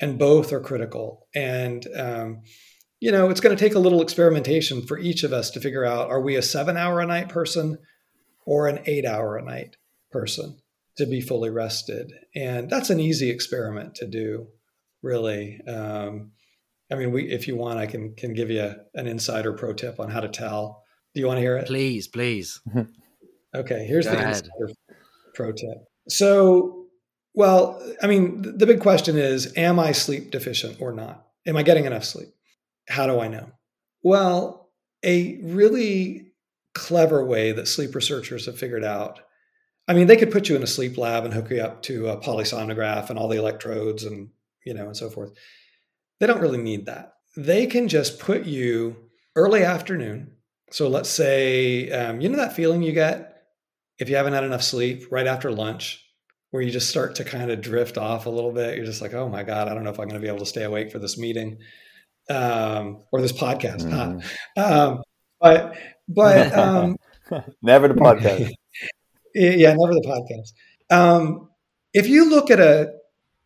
and 0.00 0.18
both 0.18 0.52
are 0.52 0.60
critical. 0.60 1.28
And 1.34 1.86
um, 1.96 2.42
you 3.00 3.12
know, 3.12 3.28
it's 3.30 3.40
going 3.40 3.56
to 3.56 3.62
take 3.62 3.74
a 3.74 3.80
little 3.80 4.02
experimentation 4.02 4.82
for 4.82 4.98
each 4.98 5.22
of 5.22 5.32
us 5.32 5.50
to 5.50 5.60
figure 5.60 5.84
out 5.84 6.10
are 6.10 6.20
we 6.20 6.36
a 6.36 6.42
seven 6.42 6.76
hour 6.76 7.00
a 7.00 7.06
night 7.06 7.28
person 7.28 7.78
or 8.44 8.68
an 8.68 8.80
eight 8.86 9.04
hour 9.04 9.36
a 9.36 9.44
night 9.44 9.76
person 10.10 10.58
to 10.96 11.06
be 11.06 11.20
fully 11.20 11.50
rested? 11.50 12.12
And 12.34 12.70
that's 12.70 12.90
an 12.90 13.00
easy 13.00 13.30
experiment 13.30 13.96
to 13.96 14.06
do, 14.06 14.48
really. 15.02 15.60
Um, 15.66 16.32
I 16.90 16.94
mean, 16.94 17.12
we, 17.12 17.30
if 17.30 17.48
you 17.48 17.56
want, 17.56 17.78
I 17.78 17.86
can 17.86 18.14
can 18.14 18.32
give 18.32 18.50
you 18.50 18.74
an 18.94 19.06
insider 19.06 19.52
pro 19.52 19.72
tip 19.72 19.98
on 20.00 20.10
how 20.10 20.20
to 20.20 20.28
tell. 20.28 20.84
Do 21.14 21.20
you 21.20 21.26
want 21.26 21.38
to 21.38 21.42
hear 21.42 21.56
it? 21.56 21.66
Please, 21.66 22.06
please. 22.08 22.60
okay, 23.54 23.84
here's 23.86 24.06
Go 24.06 24.12
the 24.12 24.18
ahead. 24.18 24.36
insider 24.36 24.72
pro 25.34 25.52
tip. 25.52 25.84
So, 26.08 26.86
well, 27.34 27.82
I 28.02 28.06
mean, 28.06 28.42
the 28.42 28.66
big 28.66 28.80
question 28.80 29.16
is, 29.16 29.52
am 29.56 29.78
I 29.78 29.92
sleep 29.92 30.30
deficient 30.30 30.80
or 30.80 30.92
not? 30.92 31.26
Am 31.46 31.56
I 31.56 31.62
getting 31.62 31.84
enough 31.84 32.04
sleep? 32.04 32.28
How 32.88 33.06
do 33.06 33.20
I 33.20 33.28
know? 33.28 33.50
Well, 34.02 34.70
a 35.04 35.38
really 35.42 36.32
clever 36.74 37.24
way 37.24 37.52
that 37.52 37.68
sleep 37.68 37.94
researchers 37.94 38.46
have 38.46 38.58
figured 38.58 38.84
out. 38.84 39.20
I 39.88 39.94
mean, 39.94 40.06
they 40.06 40.16
could 40.16 40.30
put 40.30 40.48
you 40.48 40.56
in 40.56 40.62
a 40.62 40.66
sleep 40.66 40.98
lab 40.98 41.24
and 41.24 41.32
hook 41.32 41.50
you 41.50 41.60
up 41.60 41.82
to 41.82 42.08
a 42.08 42.20
polysomnograph 42.20 43.08
and 43.08 43.18
all 43.18 43.28
the 43.28 43.38
electrodes 43.38 44.04
and 44.04 44.30
you 44.64 44.74
know 44.74 44.86
and 44.86 44.96
so 44.96 45.08
forth. 45.08 45.32
They 46.20 46.26
don't 46.26 46.40
really 46.40 46.58
need 46.58 46.86
that. 46.86 47.14
They 47.36 47.66
can 47.66 47.88
just 47.88 48.18
put 48.18 48.44
you 48.44 48.96
early 49.36 49.62
afternoon. 49.62 50.32
So 50.70 50.88
let's 50.88 51.10
say 51.10 51.90
um, 51.90 52.20
you 52.20 52.28
know 52.28 52.38
that 52.38 52.54
feeling 52.54 52.82
you 52.82 52.92
get 52.92 53.44
if 53.98 54.08
you 54.08 54.16
haven't 54.16 54.34
had 54.34 54.44
enough 54.44 54.62
sleep 54.62 55.04
right 55.10 55.26
after 55.26 55.50
lunch, 55.50 56.04
where 56.50 56.62
you 56.62 56.70
just 56.70 56.90
start 56.90 57.14
to 57.16 57.24
kind 57.24 57.50
of 57.50 57.60
drift 57.60 57.96
off 57.96 58.26
a 58.26 58.30
little 58.30 58.52
bit. 58.52 58.76
You're 58.76 58.86
just 58.86 59.02
like, 59.02 59.14
oh 59.14 59.28
my 59.28 59.42
God, 59.42 59.68
I 59.68 59.74
don't 59.74 59.84
know 59.84 59.90
if 59.90 59.98
I'm 59.98 60.08
going 60.08 60.20
to 60.20 60.24
be 60.24 60.28
able 60.28 60.40
to 60.40 60.46
stay 60.46 60.64
awake 60.64 60.90
for 60.90 60.98
this 60.98 61.16
meeting 61.16 61.58
um, 62.30 63.02
or 63.12 63.20
this 63.20 63.32
podcast. 63.32 63.82
Mm. 63.82 64.22
Um, 64.56 65.02
but, 65.40 65.76
but, 66.08 66.56
um, 66.56 66.96
never 67.62 67.88
the 67.88 67.94
podcast. 67.94 68.52
yeah, 69.34 69.74
never 69.74 69.94
the 69.94 70.06
podcast. 70.06 70.96
Um, 70.96 71.48
if 71.92 72.08
you 72.08 72.28
look 72.28 72.50
at 72.50 72.60
a, 72.60 72.92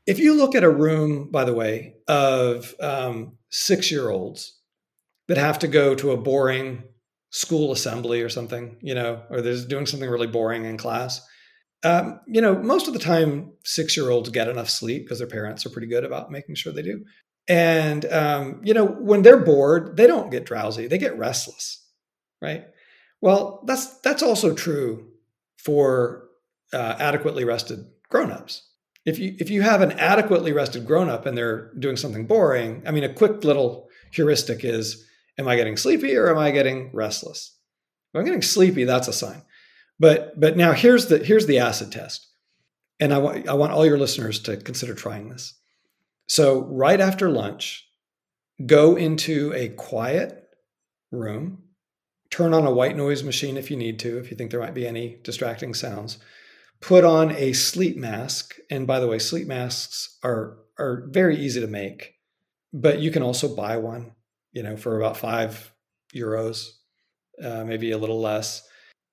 if 0.07 0.18
you 0.18 0.35
look 0.35 0.55
at 0.55 0.64
a 0.64 0.70
room, 0.70 1.31
by 1.31 1.45
the 1.45 1.55
way, 1.55 1.95
of 2.09 2.74
um, 2.81 3.37
six 3.51 3.91
year 3.91 4.11
olds 4.11 4.59
that 5.28 5.39
have 5.39 5.59
to 5.61 5.68
go 5.68 5.95
to 5.95 6.11
a 6.11 6.16
boring 6.16 6.83
school 7.31 7.70
assembly 7.72 8.22
or 8.22 8.28
something, 8.28 8.76
you 8.81 8.95
know, 8.95 9.22
or 9.31 9.41
they're 9.41 9.64
doing 9.66 9.87
something 9.87 10.11
really 10.11 10.26
boring 10.26 10.64
in 10.64 10.76
class. 10.76 11.20
Um, 11.83 12.20
you 12.26 12.41
know, 12.41 12.61
most 12.61 12.89
of 12.89 12.93
the 12.93 12.99
time, 12.99 13.53
six 13.64 13.97
year 13.97 14.11
olds 14.11 14.28
get 14.31 14.49
enough 14.49 14.68
sleep 14.68 15.05
because 15.05 15.18
their 15.18 15.28
parents 15.28 15.64
are 15.64 15.70
pretty 15.70 15.87
good 15.87 16.05
about 16.05 16.31
making 16.31 16.57
sure 16.57 16.72
they 16.72 16.83
do. 16.83 17.05
And, 17.51 18.05
um, 18.07 18.61
you 18.62 18.72
know, 18.72 18.86
when 18.86 19.22
they're 19.22 19.44
bored, 19.44 19.96
they 19.96 20.07
don't 20.07 20.30
get 20.30 20.46
drowsy, 20.46 20.86
they 20.86 20.98
get 20.98 21.18
restless, 21.18 21.84
right? 22.40 22.64
Well, 23.20 23.64
that's, 23.66 23.98
that's 24.01 24.22
also 24.22 24.55
true 24.55 25.09
for 25.59 26.28
uh, 26.72 26.94
adequately 26.98 27.44
rested 27.44 27.80
grown-ups. 28.09 28.68
If 29.05 29.18
you, 29.18 29.34
if 29.38 29.51
you 29.51 29.62
have 29.62 29.82
an 29.82 29.92
adequately 29.92 30.53
rested 30.53 30.86
grown-up 30.86 31.26
and 31.26 31.36
they're 31.36 31.72
doing 31.74 31.96
something 31.96 32.26
boring, 32.26 32.84
I 32.86 32.92
mean, 32.92 33.05
a 33.05 33.12
quick 33.12 33.42
little 33.44 33.88
heuristic 34.12 34.64
is 34.64 35.07
Am 35.40 35.48
I 35.48 35.57
getting 35.57 35.78
sleepy 35.78 36.14
or 36.16 36.28
am 36.28 36.36
I 36.36 36.51
getting 36.51 36.90
restless? 36.92 37.57
If 38.12 38.18
I'm 38.18 38.26
getting 38.26 38.42
sleepy, 38.42 38.84
that's 38.84 39.09
a 39.09 39.12
sign. 39.12 39.40
But 39.98 40.38
but 40.38 40.55
now 40.55 40.72
here's 40.72 41.07
the 41.07 41.18
here's 41.18 41.46
the 41.46 41.59
acid 41.59 41.92
test. 41.92 42.28
And 43.01 43.14
I 43.14 43.18
want 43.18 43.48
I 43.48 43.55
want 43.55 43.72
all 43.72 43.86
your 43.86 43.96
listeners 43.96 44.38
to 44.40 44.59
consider 44.59 44.94
trying 44.94 45.30
this. 45.30 45.59
So 46.31 46.62
right 46.66 47.01
after 47.01 47.28
lunch, 47.28 47.89
go 48.64 48.95
into 48.95 49.53
a 49.55 49.70
quiet 49.70 50.49
room, 51.11 51.62
turn 52.31 52.55
on 52.55 52.66
a 52.66 52.72
white 52.72 52.97
noise 52.97 53.24
machine 53.24 53.57
if 53.57 53.70
you 53.70 53.76
need 53.76 53.99
to, 54.01 54.18
if 54.18 54.31
you 54.31 54.37
think 54.37 54.51
there 54.51 54.61
might 54.61 54.74
be 54.74 54.87
any 54.87 55.18
distracting 55.24 55.74
sounds. 55.74 56.18
Put 56.81 57.05
on 57.05 57.33
a 57.33 57.53
sleep 57.53 57.97
mask. 57.97 58.55
And 58.70 58.87
by 58.87 59.01
the 59.01 59.09
way, 59.09 59.18
sleep 59.18 59.49
masks 59.49 60.18
are 60.22 60.59
are 60.78 61.05
very 61.09 61.37
easy 61.37 61.61
to 61.61 61.66
make, 61.66 62.14
but 62.72 63.01
you 63.01 63.11
can 63.11 63.22
also 63.22 63.55
buy 63.55 63.76
one 63.76 64.12
you 64.53 64.62
know, 64.62 64.76
for 64.76 64.97
about 64.97 65.16
five 65.16 65.72
euros, 66.14 66.70
uh, 67.43 67.64
maybe 67.64 67.93
a 67.93 67.99
little 67.99 68.20
less. 68.20 68.66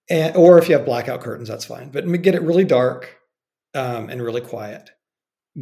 And, 0.10 0.36
or 0.36 0.58
if 0.58 0.70
you 0.70 0.76
have 0.76 0.86
blackout 0.86 1.22
curtains, 1.22 1.50
that's 1.50 1.66
fine. 1.66 1.90
But 1.90 2.06
get 2.22 2.36
it 2.36 2.42
really 2.42 2.64
dark 2.64 3.18
um, 3.74 4.10
and 4.10 4.22
really 4.22 4.42
quiet. 4.42 4.90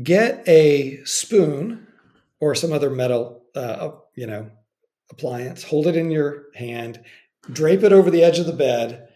Get 0.02 0.48
a 0.48 1.04
spoon 1.06 1.88
or 2.40 2.56
some 2.56 2.74
other 2.74 2.90
metal, 2.90 3.44
uh, 3.56 3.92
you 4.16 4.28
know, 4.28 4.50
appliance. 5.12 5.64
Hold 5.64 5.88
it 5.88 5.96
in 5.96 6.12
your 6.12 6.46
hand. 6.56 7.02
Drape 7.52 7.84
it 7.84 7.94
over 7.94 8.10
the 8.10 8.24
edge 8.24 8.40
of 8.40 8.46
the 8.46 8.54
bed, 8.54 9.08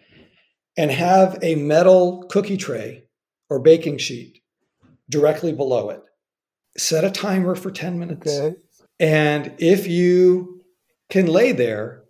and 0.77 0.91
have 0.91 1.37
a 1.41 1.55
metal 1.55 2.23
cookie 2.29 2.57
tray 2.57 3.03
or 3.49 3.59
baking 3.59 3.97
sheet 3.97 4.41
directly 5.09 5.51
below 5.51 5.89
it. 5.89 6.01
Set 6.77 7.03
a 7.03 7.11
timer 7.11 7.55
for 7.55 7.71
10 7.71 7.99
minutes. 7.99 8.39
Okay. 8.39 8.55
And 8.99 9.53
if 9.57 9.87
you 9.87 10.63
can 11.09 11.25
lay 11.25 11.51
there 11.51 12.03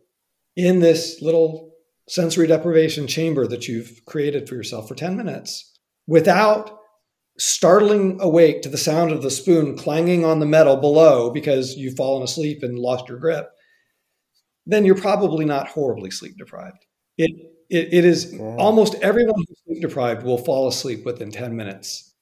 in 0.55 0.79
this 0.79 1.21
little 1.21 1.71
sensory 2.07 2.47
deprivation 2.47 3.07
chamber 3.07 3.47
that 3.47 3.67
you've 3.67 4.03
created 4.05 4.49
for 4.49 4.55
yourself 4.55 4.87
for 4.87 4.95
10 4.95 5.15
minutes 5.15 5.79
without 6.07 6.78
startling 7.39 8.19
awake 8.21 8.61
to 8.61 8.69
the 8.69 8.77
sound 8.77 9.11
of 9.11 9.21
the 9.21 9.31
spoon 9.31 9.77
clanging 9.77 10.25
on 10.25 10.39
the 10.39 10.45
metal 10.45 10.77
below 10.77 11.31
because 11.31 11.75
you've 11.75 11.95
fallen 11.95 12.21
asleep 12.21 12.63
and 12.63 12.77
lost 12.77 13.07
your 13.07 13.17
grip, 13.17 13.49
then 14.65 14.85
you're 14.85 14.95
probably 14.95 15.45
not 15.45 15.67
horribly 15.67 16.11
sleep 16.11 16.37
deprived. 16.37 16.85
It, 17.17 17.31
it, 17.69 17.93
it 17.93 18.05
is 18.05 18.37
almost 18.39 18.95
everyone 18.95 19.35
who's 19.47 19.59
sleep 19.65 19.81
deprived 19.81 20.23
will 20.23 20.37
fall 20.37 20.67
asleep 20.67 21.05
within 21.05 21.31
10 21.31 21.55
minutes 21.55 22.13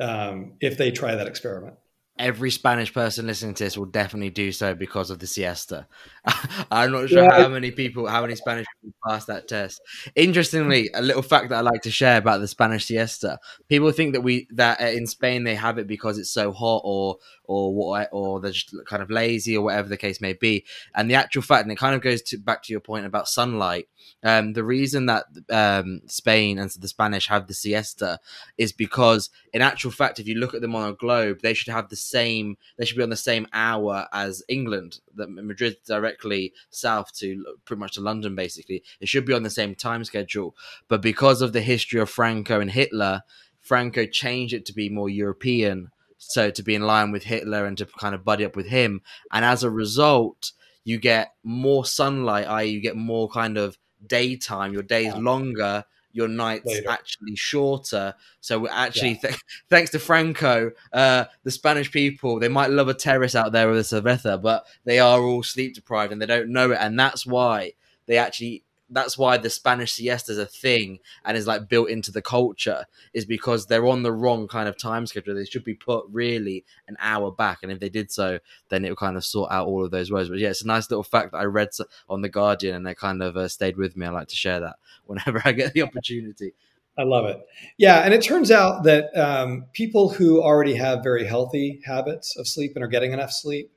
um, 0.00 0.54
if 0.60 0.78
they 0.78 0.90
try 0.90 1.14
that 1.14 1.26
experiment 1.26 1.76
every 2.18 2.50
Spanish 2.50 2.92
person 2.94 3.26
listening 3.26 3.54
to 3.54 3.64
this 3.64 3.76
will 3.76 3.86
definitely 3.86 4.30
do 4.30 4.52
so 4.52 4.74
because 4.74 5.10
of 5.10 5.18
the 5.18 5.26
siesta. 5.26 5.86
I'm 6.70 6.92
not 6.92 7.08
sure 7.08 7.24
yeah. 7.24 7.42
how 7.42 7.48
many 7.48 7.70
people, 7.70 8.06
how 8.06 8.22
many 8.22 8.36
Spanish 8.36 8.66
people 8.80 8.94
pass 9.06 9.24
that 9.26 9.48
test. 9.48 9.80
Interestingly, 10.14 10.90
a 10.94 11.02
little 11.02 11.22
fact 11.22 11.48
that 11.48 11.56
I 11.56 11.60
like 11.60 11.82
to 11.82 11.90
share 11.90 12.18
about 12.18 12.40
the 12.40 12.48
Spanish 12.48 12.86
siesta: 12.86 13.38
people 13.68 13.90
think 13.90 14.14
that 14.14 14.20
we 14.20 14.46
that 14.52 14.80
in 14.80 15.06
Spain 15.06 15.44
they 15.44 15.56
have 15.56 15.78
it 15.78 15.86
because 15.86 16.18
it's 16.18 16.30
so 16.30 16.52
hot, 16.52 16.82
or 16.84 17.16
or 17.44 17.74
what, 17.74 18.08
or 18.12 18.40
they're 18.40 18.52
just 18.52 18.74
kind 18.86 19.02
of 19.02 19.10
lazy, 19.10 19.56
or 19.56 19.64
whatever 19.64 19.88
the 19.88 19.96
case 19.96 20.20
may 20.20 20.32
be. 20.32 20.64
And 20.94 21.10
the 21.10 21.14
actual 21.14 21.42
fact, 21.42 21.64
and 21.64 21.72
it 21.72 21.78
kind 21.78 21.94
of 21.94 22.00
goes 22.00 22.22
to, 22.22 22.38
back 22.38 22.62
to 22.64 22.72
your 22.72 22.80
point 22.80 23.06
about 23.06 23.28
sunlight. 23.28 23.88
Um, 24.22 24.52
the 24.52 24.64
reason 24.64 25.06
that 25.06 25.24
um, 25.50 26.00
Spain 26.06 26.58
and 26.58 26.70
the 26.70 26.88
Spanish 26.88 27.28
have 27.28 27.46
the 27.46 27.54
siesta 27.54 28.18
is 28.58 28.72
because, 28.72 29.30
in 29.52 29.62
actual 29.62 29.90
fact, 29.90 30.18
if 30.18 30.26
you 30.26 30.36
look 30.36 30.54
at 30.54 30.60
them 30.60 30.74
on 30.74 30.88
a 30.88 30.94
globe, 30.94 31.40
they 31.42 31.54
should 31.54 31.72
have 31.72 31.88
the 31.88 31.96
same. 31.96 32.56
They 32.76 32.84
should 32.84 32.96
be 32.96 33.02
on 33.02 33.10
the 33.10 33.16
same 33.16 33.46
hour 33.52 34.06
as 34.12 34.42
England. 34.48 35.00
That 35.14 35.30
Madrid 35.30 35.76
directly 35.86 36.52
south 36.70 37.12
to 37.18 37.44
pretty 37.64 37.80
much 37.80 37.94
to 37.94 38.00
London, 38.00 38.34
basically. 38.34 38.82
It 39.00 39.08
should 39.08 39.24
be 39.24 39.32
on 39.32 39.42
the 39.42 39.50
same 39.50 39.74
time 39.74 40.04
schedule, 40.04 40.56
but 40.88 41.02
because 41.02 41.42
of 41.42 41.52
the 41.52 41.60
history 41.60 42.00
of 42.00 42.10
Franco 42.10 42.60
and 42.60 42.70
Hitler, 42.70 43.22
Franco 43.60 44.04
changed 44.06 44.52
it 44.52 44.66
to 44.66 44.74
be 44.74 44.88
more 44.90 45.08
European, 45.08 45.90
so 46.18 46.50
to 46.50 46.62
be 46.62 46.74
in 46.74 46.82
line 46.82 47.12
with 47.12 47.24
Hitler 47.24 47.66
and 47.66 47.76
to 47.78 47.86
kind 47.86 48.14
of 48.14 48.24
buddy 48.24 48.44
up 48.44 48.56
with 48.56 48.66
him, 48.66 49.02
and 49.32 49.44
as 49.44 49.62
a 49.62 49.70
result, 49.70 50.52
you 50.84 50.98
get 50.98 51.34
more 51.42 51.84
sunlight, 51.84 52.46
i.e., 52.46 52.70
you 52.70 52.80
get 52.80 52.96
more 52.96 53.28
kind 53.28 53.56
of 53.56 53.78
daytime. 54.06 54.72
Your 54.72 54.82
days 54.82 55.14
longer 55.14 55.84
your 56.14 56.28
nights 56.28 56.64
Later. 56.64 56.90
actually 56.90 57.34
shorter. 57.34 58.14
So 58.40 58.60
we're 58.60 58.70
actually, 58.70 59.20
yeah. 59.22 59.30
th- 59.30 59.40
thanks 59.68 59.90
to 59.90 59.98
Franco, 59.98 60.70
uh, 60.92 61.24
the 61.42 61.50
Spanish 61.50 61.90
people, 61.90 62.38
they 62.38 62.48
might 62.48 62.70
love 62.70 62.88
a 62.88 62.94
terrace 62.94 63.34
out 63.34 63.52
there 63.52 63.68
with 63.68 63.78
a 63.78 64.00
cerveza, 64.00 64.40
but 64.40 64.64
they 64.84 65.00
are 65.00 65.20
all 65.20 65.42
sleep 65.42 65.74
deprived 65.74 66.12
and 66.12 66.22
they 66.22 66.26
don't 66.26 66.48
know 66.48 66.70
it. 66.70 66.78
And 66.80 66.98
that's 66.98 67.26
why 67.26 67.72
they 68.06 68.16
actually 68.16 68.62
that's 68.94 69.18
why 69.18 69.36
the 69.36 69.50
Spanish 69.50 69.92
siesta 69.92 70.32
is 70.32 70.38
a 70.38 70.46
thing 70.46 71.00
and 71.24 71.36
is 71.36 71.46
like 71.46 71.68
built 71.68 71.90
into 71.90 72.12
the 72.12 72.22
culture 72.22 72.86
is 73.12 73.24
because 73.24 73.66
they're 73.66 73.86
on 73.86 74.02
the 74.02 74.12
wrong 74.12 74.46
kind 74.46 74.68
of 74.68 74.78
time 74.78 75.06
schedule. 75.06 75.34
They 75.34 75.44
should 75.44 75.64
be 75.64 75.74
put 75.74 76.06
really 76.10 76.64
an 76.86 76.96
hour 77.00 77.30
back, 77.30 77.58
and 77.62 77.72
if 77.72 77.80
they 77.80 77.88
did 77.88 78.10
so, 78.10 78.38
then 78.68 78.84
it 78.84 78.90
would 78.90 78.98
kind 78.98 79.16
of 79.16 79.24
sort 79.24 79.50
out 79.50 79.66
all 79.66 79.84
of 79.84 79.90
those 79.90 80.10
woes. 80.10 80.28
But 80.28 80.38
yeah, 80.38 80.50
it's 80.50 80.62
a 80.62 80.66
nice 80.66 80.88
little 80.88 81.02
fact 81.02 81.32
that 81.32 81.38
I 81.38 81.44
read 81.44 81.70
on 82.08 82.22
the 82.22 82.28
Guardian, 82.28 82.76
and 82.76 82.86
they 82.86 82.94
kind 82.94 83.22
of 83.22 83.36
uh, 83.36 83.48
stayed 83.48 83.76
with 83.76 83.96
me. 83.96 84.06
I 84.06 84.10
like 84.10 84.28
to 84.28 84.36
share 84.36 84.60
that 84.60 84.76
whenever 85.06 85.42
I 85.44 85.52
get 85.52 85.72
the 85.72 85.82
opportunity. 85.82 86.52
I 86.96 87.02
love 87.02 87.24
it. 87.26 87.40
Yeah, 87.76 88.00
and 88.00 88.14
it 88.14 88.22
turns 88.22 88.52
out 88.52 88.84
that 88.84 89.16
um, 89.16 89.66
people 89.72 90.10
who 90.10 90.40
already 90.40 90.76
have 90.76 91.02
very 91.02 91.26
healthy 91.26 91.80
habits 91.84 92.36
of 92.36 92.46
sleep 92.46 92.72
and 92.76 92.84
are 92.84 92.88
getting 92.88 93.12
enough 93.12 93.32
sleep, 93.32 93.72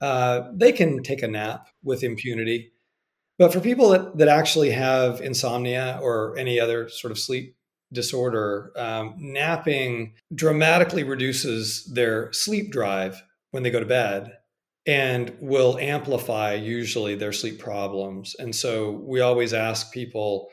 uh, 0.00 0.48
they 0.52 0.72
can 0.72 1.04
take 1.04 1.22
a 1.22 1.28
nap 1.28 1.68
with 1.84 2.02
impunity 2.02 2.71
but 3.42 3.52
for 3.52 3.58
people 3.58 3.88
that, 3.88 4.18
that 4.18 4.28
actually 4.28 4.70
have 4.70 5.20
insomnia 5.20 5.98
or 6.00 6.38
any 6.38 6.60
other 6.60 6.88
sort 6.88 7.10
of 7.10 7.18
sleep 7.18 7.56
disorder, 7.92 8.70
um, 8.76 9.16
napping 9.18 10.14
dramatically 10.32 11.02
reduces 11.02 11.84
their 11.86 12.32
sleep 12.32 12.70
drive 12.70 13.20
when 13.50 13.64
they 13.64 13.70
go 13.72 13.80
to 13.80 13.84
bed 13.84 14.38
and 14.86 15.36
will 15.40 15.76
amplify 15.78 16.54
usually 16.54 17.16
their 17.16 17.32
sleep 17.32 17.58
problems. 17.58 18.36
And 18.38 18.54
so 18.54 18.92
we 18.92 19.20
always 19.20 19.52
ask 19.52 19.92
people 19.92 20.46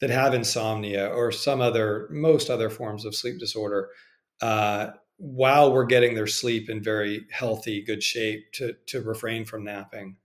that 0.00 0.10
have 0.10 0.32
insomnia 0.32 1.08
or 1.08 1.32
some 1.32 1.60
other, 1.60 2.06
most 2.12 2.48
other 2.48 2.70
forms 2.70 3.04
of 3.04 3.16
sleep 3.16 3.40
disorder, 3.40 3.88
uh, 4.40 4.90
while 5.16 5.72
we're 5.72 5.84
getting 5.84 6.14
their 6.14 6.28
sleep 6.28 6.70
in 6.70 6.80
very 6.80 7.22
healthy, 7.32 7.82
good 7.82 8.04
shape, 8.04 8.52
to, 8.52 8.74
to 8.86 9.00
refrain 9.00 9.44
from 9.44 9.64
napping. 9.64 10.18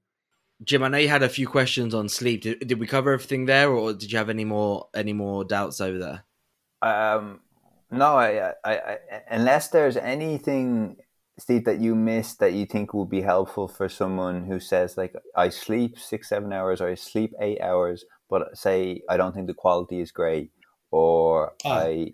Jim, 0.63 0.83
I 0.83 0.89
know 0.89 0.97
you 0.97 1.09
had 1.09 1.23
a 1.23 1.29
few 1.29 1.47
questions 1.47 1.93
on 1.93 2.07
sleep. 2.07 2.43
Did, 2.43 2.67
did 2.67 2.79
we 2.79 2.87
cover 2.87 3.13
everything 3.13 3.45
there, 3.45 3.71
or 3.71 3.93
did 3.93 4.11
you 4.11 4.17
have 4.17 4.29
any 4.29 4.45
more 4.45 4.87
any 4.93 5.13
more 5.13 5.43
doubts 5.43 5.81
over 5.81 5.97
there? 5.97 6.23
Um, 6.81 7.39
no, 7.89 8.15
I, 8.15 8.53
I, 8.63 8.73
I, 8.73 8.97
unless 9.29 9.69
there's 9.69 9.97
anything, 9.97 10.97
Steve, 11.39 11.65
that 11.65 11.79
you 11.79 11.95
missed 11.95 12.39
that 12.39 12.53
you 12.53 12.65
think 12.65 12.93
would 12.93 13.09
be 13.09 13.21
helpful 13.21 13.67
for 13.67 13.89
someone 13.89 14.45
who 14.45 14.59
says 14.59 14.97
like 14.97 15.15
I 15.35 15.49
sleep 15.49 15.97
six 15.97 16.29
seven 16.29 16.53
hours 16.53 16.79
or 16.79 16.89
I 16.89 16.95
sleep 16.95 17.33
eight 17.39 17.59
hours, 17.61 18.05
but 18.29 18.55
say 18.55 19.01
I 19.09 19.17
don't 19.17 19.33
think 19.33 19.47
the 19.47 19.53
quality 19.55 19.99
is 19.99 20.11
great, 20.11 20.51
or 20.91 21.53
oh. 21.65 21.71
I 21.71 22.11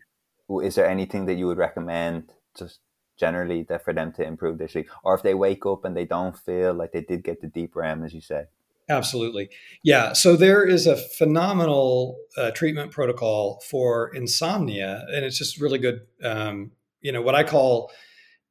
is 0.63 0.75
there 0.75 0.87
anything 0.87 1.25
that 1.25 1.35
you 1.35 1.47
would 1.47 1.57
recommend 1.57 2.31
just 2.57 2.79
generally 3.17 3.63
that 3.63 3.83
for 3.83 3.93
them 3.93 4.11
to 4.13 4.23
improve 4.23 4.57
their 4.57 4.67
sleep, 4.67 4.89
or 5.03 5.15
if 5.15 5.23
they 5.23 5.33
wake 5.33 5.65
up 5.65 5.85
and 5.85 5.95
they 5.95 6.05
don't 6.05 6.37
feel 6.37 6.73
like 6.73 6.91
they 6.91 7.01
did 7.01 7.23
get 7.23 7.41
the 7.41 7.47
deep 7.47 7.75
REM, 7.75 8.03
as 8.03 8.13
you 8.13 8.21
say. 8.21 8.45
Absolutely. 8.89 9.49
Yeah. 9.83 10.13
So 10.13 10.35
there 10.37 10.63
is 10.63 10.87
a 10.87 10.95
phenomenal 10.95 12.17
uh, 12.37 12.51
treatment 12.51 12.91
protocol 12.91 13.61
for 13.69 14.13
insomnia, 14.15 15.05
and 15.13 15.25
it's 15.25 15.37
just 15.37 15.59
really 15.59 15.79
good. 15.79 16.01
Um, 16.23 16.71
you 17.01 17.11
know, 17.11 17.21
what 17.21 17.35
I 17.35 17.43
call 17.43 17.91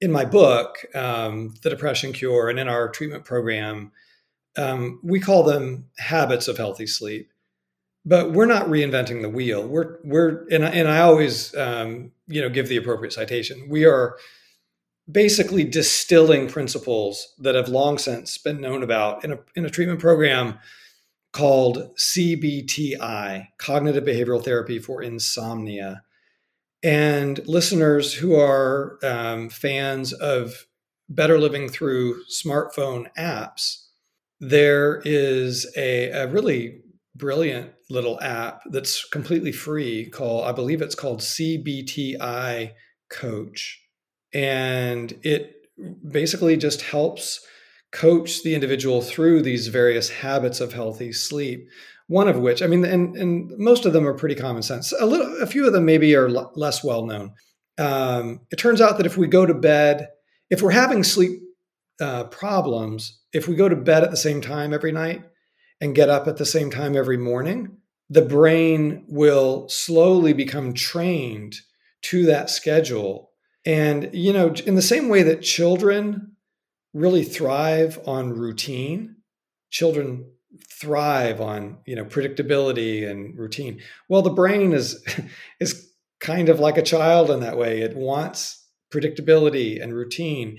in 0.00 0.12
my 0.12 0.24
book, 0.26 0.84
um, 0.94 1.54
The 1.62 1.70
Depression 1.70 2.12
Cure, 2.12 2.50
and 2.50 2.58
in 2.58 2.68
our 2.68 2.88
treatment 2.88 3.24
program, 3.24 3.92
um, 4.58 5.00
we 5.02 5.20
call 5.20 5.42
them 5.42 5.86
habits 5.98 6.48
of 6.48 6.58
healthy 6.58 6.86
sleep. 6.86 7.30
But 8.04 8.32
we're 8.32 8.46
not 8.46 8.66
reinventing 8.66 9.22
the 9.22 9.30
wheel. 9.30 9.66
We're 9.66 9.98
we're 10.04 10.46
and 10.50 10.64
I, 10.64 10.68
and 10.68 10.86
I 10.86 11.00
always 11.00 11.54
um, 11.56 12.12
you 12.28 12.42
know 12.42 12.50
give 12.50 12.68
the 12.68 12.76
appropriate 12.76 13.12
citation. 13.12 13.68
We 13.68 13.84
are 13.86 14.16
basically 15.11 15.64
distilling 15.64 16.48
principles 16.48 17.34
that 17.38 17.54
have 17.54 17.68
long 17.68 17.98
since 17.98 18.38
been 18.38 18.61
known 18.61 18.82
about 18.82 19.24
in 19.24 19.32
a, 19.32 19.38
in 19.54 19.64
a 19.64 19.70
treatment 19.70 20.00
program 20.00 20.59
called 21.32 21.94
CBTI, 21.96 23.48
Cognitive 23.59 24.04
Behavioral 24.04 24.42
Therapy 24.42 24.78
for 24.78 25.02
Insomnia. 25.02 26.02
And 26.82 27.46
listeners 27.46 28.14
who 28.14 28.34
are 28.36 28.98
um, 29.02 29.48
fans 29.48 30.12
of 30.12 30.66
Better 31.09 31.38
Living 31.38 31.68
Through 31.68 32.24
smartphone 32.24 33.07
apps, 33.18 33.84
there 34.40 35.02
is 35.04 35.70
a, 35.76 36.11
a 36.11 36.26
really 36.26 36.80
brilliant 37.14 37.72
little 37.88 38.20
app 38.20 38.62
that's 38.70 39.04
completely 39.09 39.52
free 39.52 40.07
called, 40.07 40.46
I 40.46 40.52
believe 40.52 40.82
it's 40.82 40.94
called 40.94 41.20
CBTI 41.20 42.72
Coach 43.09 43.86
and 44.37 45.14
it 45.22 45.66
basically 46.07 46.59
just 46.59 46.82
helps 46.82 47.41
coach 47.91 48.43
the 48.43 48.55
individual 48.55 49.01
through 49.01 49.41
these 49.41 49.68
various 49.68 50.11
habits 50.11 50.61
of 50.61 50.74
healthy 50.74 51.11
sleep. 51.11 51.68
One 52.09 52.28
of 52.28 52.39
which 52.39 52.62
i 52.62 52.66
mean 52.66 52.84
and, 52.84 53.16
and 53.16 53.51
most 53.59 53.87
of 53.87 53.93
them 53.93 54.07
are 54.07 54.12
pretty 54.12 54.34
common 54.34 54.62
sense. 54.62 54.93
A 55.01 55.07
little 55.07 55.43
a 55.43 55.47
few 55.47 55.66
of 55.66 55.72
them 55.72 55.87
maybe 55.87 56.14
are 56.14 56.28
l- 56.28 56.53
less 56.55 56.84
well 56.84 57.07
known. 57.07 57.32
Um, 57.78 58.41
it 58.51 58.57
turns 58.57 58.80
out 58.80 58.99
that 58.99 59.07
if 59.07 59.16
we 59.16 59.26
go 59.26 59.47
to 59.47 59.55
bed 59.55 60.09
if 60.51 60.61
we're 60.62 60.70
having 60.70 61.03
sleep 61.03 61.41
uh, 62.01 62.24
problems 62.24 63.18
if 63.32 63.49
we 63.49 63.57
go 63.57 63.70
to 63.70 63.76
bed 63.76 64.05
at 64.05 64.11
the 64.11 64.16
same 64.18 64.43
time 64.43 64.74
every 64.74 64.93
night 64.93 65.22
and 65.80 65.95
get 65.95 66.11
up 66.11 66.28
at 66.28 66.37
the 66.37 66.45
same 66.45 66.70
time 66.70 66.95
every 66.95 67.16
morning 67.16 67.78
the 68.11 68.22
brain 68.22 69.05
will 69.09 69.66
slowly 69.68 70.34
become 70.34 70.74
trained 70.74 71.57
to 72.03 72.26
that 72.26 72.51
schedule 72.51 73.25
and, 73.66 74.10
you 74.12 74.32
know, 74.32 74.54
in 74.64 74.76
the 74.76 74.82
same 74.82 75.08
way 75.08 75.24
that 75.24 75.42
children 75.42 76.36
really 76.94 77.24
thrive 77.24 77.98
on 78.06 78.32
routine, 78.32 79.16
children 79.70 80.30
thrive 80.70 81.40
on, 81.40 81.78
you 81.84 81.96
know, 81.96 82.04
predictability 82.04 83.08
and 83.08 83.36
routine. 83.36 83.80
Well, 84.08 84.22
the 84.22 84.30
brain 84.30 84.72
is 84.72 85.04
is 85.60 85.90
kind 86.20 86.48
of 86.48 86.60
like 86.60 86.78
a 86.78 86.82
child 86.82 87.30
in 87.30 87.40
that 87.40 87.58
way. 87.58 87.80
It 87.80 87.96
wants 87.96 88.64
predictability 88.94 89.82
and 89.82 89.92
routine. 89.92 90.58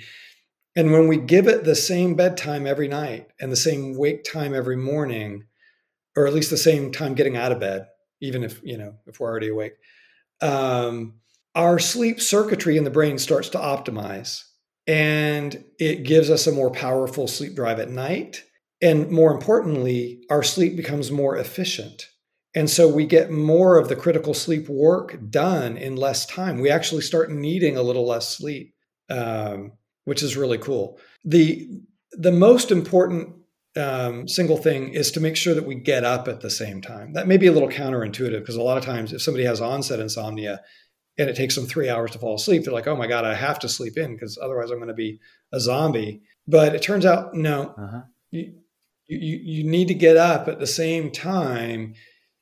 And 0.76 0.92
when 0.92 1.08
we 1.08 1.18
give 1.18 1.48
it 1.48 1.64
the 1.64 1.76
same 1.76 2.14
bedtime 2.16 2.68
every 2.68 2.88
night 2.88 3.30
and 3.40 3.52
the 3.52 3.56
same 3.56 3.98
wake 3.98 4.24
time 4.24 4.54
every 4.54 4.78
morning, 4.78 5.46
or 6.16 6.28
at 6.28 6.34
least 6.34 6.52
the 6.52 6.58
same 6.58 6.92
time 6.92 7.16
getting 7.16 7.38
out 7.38 7.52
of 7.52 7.60
bed, 7.60 7.88
even 8.22 8.44
if, 8.44 8.62
you 8.64 8.78
know, 8.78 8.96
if 9.08 9.20
we're 9.20 9.30
already 9.30 9.50
awake, 9.50 9.74
um, 10.42 11.16
our 11.58 11.80
sleep 11.80 12.22
circuitry 12.22 12.78
in 12.78 12.84
the 12.84 12.92
brain 12.92 13.18
starts 13.18 13.50
to 13.50 13.58
optimize 13.58 14.44
and 14.86 15.66
it 15.80 16.04
gives 16.04 16.30
us 16.30 16.46
a 16.46 16.52
more 16.52 16.72
powerful 16.72 17.28
sleep 17.28 17.56
drive 17.56 17.80
at 17.80 17.90
night. 17.90 18.44
And 18.80 19.12
more 19.12 19.34
importantly, 19.34 20.22
our 20.30 20.44
sleep 20.44 20.78
becomes 20.78 21.12
more 21.12 21.36
efficient. 21.36 22.06
And 22.56 22.70
so 22.70 22.88
we 22.88 23.06
get 23.06 23.32
more 23.32 23.78
of 23.78 23.90
the 23.90 23.96
critical 23.96 24.36
sleep 24.36 24.70
work 24.70 25.18
done 25.30 25.78
in 25.78 25.96
less 25.96 26.28
time. 26.28 26.60
We 26.60 26.70
actually 26.70 27.02
start 27.02 27.32
needing 27.32 27.76
a 27.76 27.82
little 27.82 28.08
less 28.08 28.30
sleep, 28.30 28.76
um, 29.10 29.74
which 30.06 30.22
is 30.22 30.38
really 30.38 30.60
cool. 30.60 31.00
The, 31.26 31.68
the 32.12 32.32
most 32.32 32.72
important 32.72 33.34
um, 33.76 34.28
single 34.28 34.58
thing 34.58 34.94
is 34.94 35.12
to 35.12 35.20
make 35.20 35.36
sure 35.36 35.56
that 35.56 35.66
we 35.66 35.76
get 35.76 36.04
up 36.04 36.28
at 36.28 36.42
the 36.42 36.50
same 36.52 36.82
time. 36.82 37.14
That 37.14 37.28
may 37.28 37.38
be 37.38 37.48
a 37.48 37.52
little 37.52 37.70
counterintuitive 37.70 38.40
because 38.40 38.56
a 38.56 38.62
lot 38.62 38.78
of 38.78 38.86
times, 38.86 39.12
if 39.12 39.22
somebody 39.22 39.46
has 39.46 39.60
onset 39.60 40.00
insomnia, 40.00 40.62
and 41.18 41.30
it 41.30 41.36
takes 41.36 41.56
them 41.56 41.66
three 41.66 41.90
hours 41.90 42.12
to 42.12 42.20
fall 42.20 42.36
asleep, 42.36 42.64
they're 42.64 42.74
like, 42.74 42.88
oh 42.88 42.96
my 42.96 43.08
God, 43.08 43.26
I 43.26 43.34
have 43.34 43.60
to 43.60 43.70
sleep 43.70 43.98
in 43.98 44.14
because 44.14 44.38
otherwise 44.42 44.70
I'm 44.70 44.78
going 44.78 44.88
to 44.88 44.94
be 44.94 45.20
a 45.52 45.60
zombie. 45.60 46.22
But 46.48 46.76
it 46.76 46.82
turns 46.82 47.06
out, 47.06 47.34
no, 47.34 47.74
uh-huh. 47.78 48.02
you, 48.32 48.54
you, 49.08 49.38
you 49.38 49.64
need 49.64 49.88
to 49.88 49.94
get 49.94 50.16
up 50.16 50.48
at 50.48 50.60
the 50.60 50.68
same 50.68 51.12
time 51.12 51.96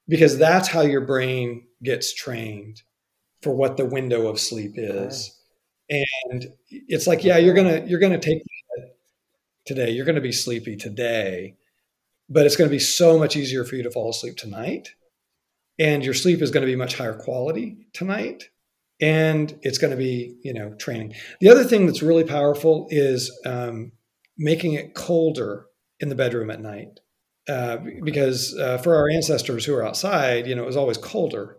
because 0.08 0.38
that's 0.38 0.68
how 0.68 0.82
your 0.82 1.02
brain 1.02 1.66
gets 1.84 2.14
trained 2.14 2.82
for 3.42 3.56
what 3.56 3.78
the 3.78 3.86
window 3.86 4.28
of 4.28 4.40
sleep 4.40 4.74
is. 4.76 5.40
Okay. 5.90 6.04
And 6.30 6.48
it's 6.70 7.08
like, 7.08 7.24
yeah, 7.24 7.38
you're 7.38 7.54
going 7.54 7.82
to, 7.82 7.88
you're 7.88 8.00
going 8.00 8.20
to 8.20 8.20
take 8.20 8.42
today, 9.66 9.92
you're 9.92 10.06
going 10.06 10.16
to 10.16 10.22
be 10.22 10.32
sleepy 10.32 10.76
today, 10.76 11.56
but 12.30 12.46
it's 12.46 12.56
going 12.56 12.70
to 12.70 12.76
be 12.76 12.80
so 12.80 13.18
much 13.18 13.36
easier 13.36 13.64
for 13.64 13.76
you 13.76 13.84
to 13.84 13.92
fall 13.92 14.10
asleep 14.10 14.36
tonight. 14.36 14.90
And 15.78 16.04
your 16.04 16.14
sleep 16.14 16.42
is 16.42 16.52
going 16.52 16.66
to 16.66 16.72
be 16.72 16.76
much 16.76 16.98
higher 16.98 17.14
quality 17.14 17.88
tonight 17.94 18.50
and 19.02 19.58
it's 19.62 19.78
going 19.78 19.92
to 19.92 19.98
be 19.98 20.38
you 20.44 20.54
know 20.54 20.74
training 20.76 21.14
the 21.42 21.50
other 21.50 21.64
thing 21.64 21.86
that's 21.86 22.02
really 22.02 22.24
powerful 22.24 22.88
is 22.90 23.32
um, 23.46 23.92
making 24.38 24.74
it 24.74 24.94
colder 24.94 25.66
in 26.00 26.10
the 26.10 26.16
bedroom 26.16 26.50
at 26.50 26.62
night 26.62 27.00
uh, 27.48 27.78
because 28.04 28.58
uh, 28.58 28.78
for 28.78 28.96
our 28.96 29.10
ancestors 29.10 29.66
who 29.66 29.74
are 29.74 29.86
outside 29.86 30.48
you 30.48 30.56
know 30.56 30.64
it 30.64 30.68
was 30.68 30.78
always 30.78 30.98
colder 30.98 31.58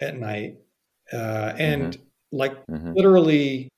at 0.00 0.16
night 0.16 0.56
uh, 1.12 1.52
and 1.58 1.94
mm-hmm. 1.94 2.36
like 2.36 2.66
mm-hmm. 2.66 2.92
literally 2.94 3.68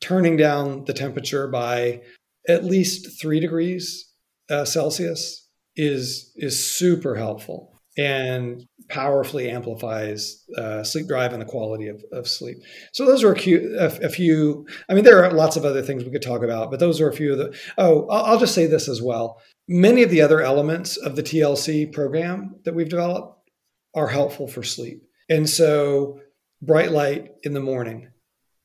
turning 0.00 0.36
down 0.36 0.84
the 0.84 0.92
temperature 0.92 1.48
by 1.48 2.00
at 2.48 2.64
least 2.64 3.20
three 3.20 3.40
degrees 3.40 4.12
uh, 4.50 4.64
celsius 4.64 5.48
is 5.74 6.32
is 6.36 6.62
super 6.62 7.14
helpful 7.14 7.71
and 7.98 8.66
powerfully 8.88 9.50
amplifies 9.50 10.44
uh, 10.56 10.82
sleep 10.82 11.06
drive 11.06 11.32
and 11.32 11.42
the 11.42 11.46
quality 11.46 11.88
of, 11.88 12.02
of 12.12 12.26
sleep. 12.26 12.58
So 12.92 13.04
those 13.04 13.22
are 13.22 13.32
a 13.32 13.38
few, 13.38 13.76
a, 13.78 14.08
few, 14.08 14.66
I 14.88 14.94
mean, 14.94 15.04
there 15.04 15.22
are 15.24 15.32
lots 15.32 15.56
of 15.56 15.64
other 15.64 15.82
things 15.82 16.04
we 16.04 16.10
could 16.10 16.22
talk 16.22 16.42
about, 16.42 16.70
but 16.70 16.80
those 16.80 17.00
are 17.00 17.08
a 17.08 17.12
few 17.12 17.32
of 17.32 17.38
the. 17.38 17.58
Oh, 17.78 18.06
I'll, 18.08 18.24
I'll 18.24 18.38
just 18.38 18.54
say 18.54 18.66
this 18.66 18.88
as 18.88 19.02
well. 19.02 19.40
Many 19.68 20.02
of 20.02 20.10
the 20.10 20.22
other 20.22 20.40
elements 20.40 20.96
of 20.96 21.16
the 21.16 21.22
TLC 21.22 21.92
program 21.92 22.56
that 22.64 22.74
we've 22.74 22.88
developed 22.88 23.48
are 23.94 24.08
helpful 24.08 24.48
for 24.48 24.62
sleep. 24.62 25.02
And 25.28 25.48
so 25.48 26.20
bright 26.60 26.92
light 26.92 27.32
in 27.42 27.52
the 27.52 27.60
morning 27.60 28.08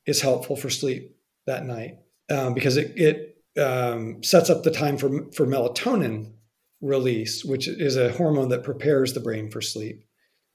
is 0.06 0.20
helpful 0.20 0.56
for 0.56 0.70
sleep 0.70 1.14
that 1.46 1.66
night 1.66 1.98
um, 2.30 2.54
because 2.54 2.76
it, 2.76 2.92
it 2.96 3.60
um, 3.60 4.22
sets 4.22 4.50
up 4.50 4.62
the 4.62 4.70
time 4.70 4.96
for, 4.96 5.30
for 5.32 5.46
melatonin 5.46 6.32
release, 6.80 7.44
which 7.44 7.68
is 7.68 7.96
a 7.96 8.12
hormone 8.12 8.48
that 8.50 8.62
prepares 8.62 9.12
the 9.12 9.20
brain 9.20 9.50
for 9.50 9.60
sleep. 9.60 10.04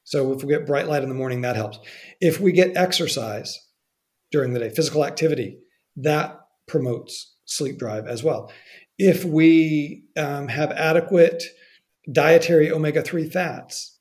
So 0.04 0.34
if 0.34 0.44
we 0.44 0.54
get 0.54 0.68
bright 0.68 0.88
light 0.88 1.04
in 1.04 1.10
the 1.10 1.16
morning, 1.16 1.42
that 1.42 1.56
helps. 1.56 1.80
If 2.20 2.40
we 2.40 2.52
get 2.52 2.76
exercise 2.76 3.60
during 4.32 4.54
the 4.54 4.60
day, 4.60 4.70
physical 4.70 5.06
activity, 5.06 5.60
that 5.98 6.40
promotes 6.68 7.36
sleep 7.46 7.78
drive 7.78 8.08
as 8.08 8.24
well. 8.24 8.52
If 8.98 9.26
we 9.26 10.06
um, 10.18 10.48
have 10.48 10.72
adequate 10.72 11.44
dietary 12.12 12.72
omega 12.72 13.02
3 13.02 13.30
fats, 13.30 14.00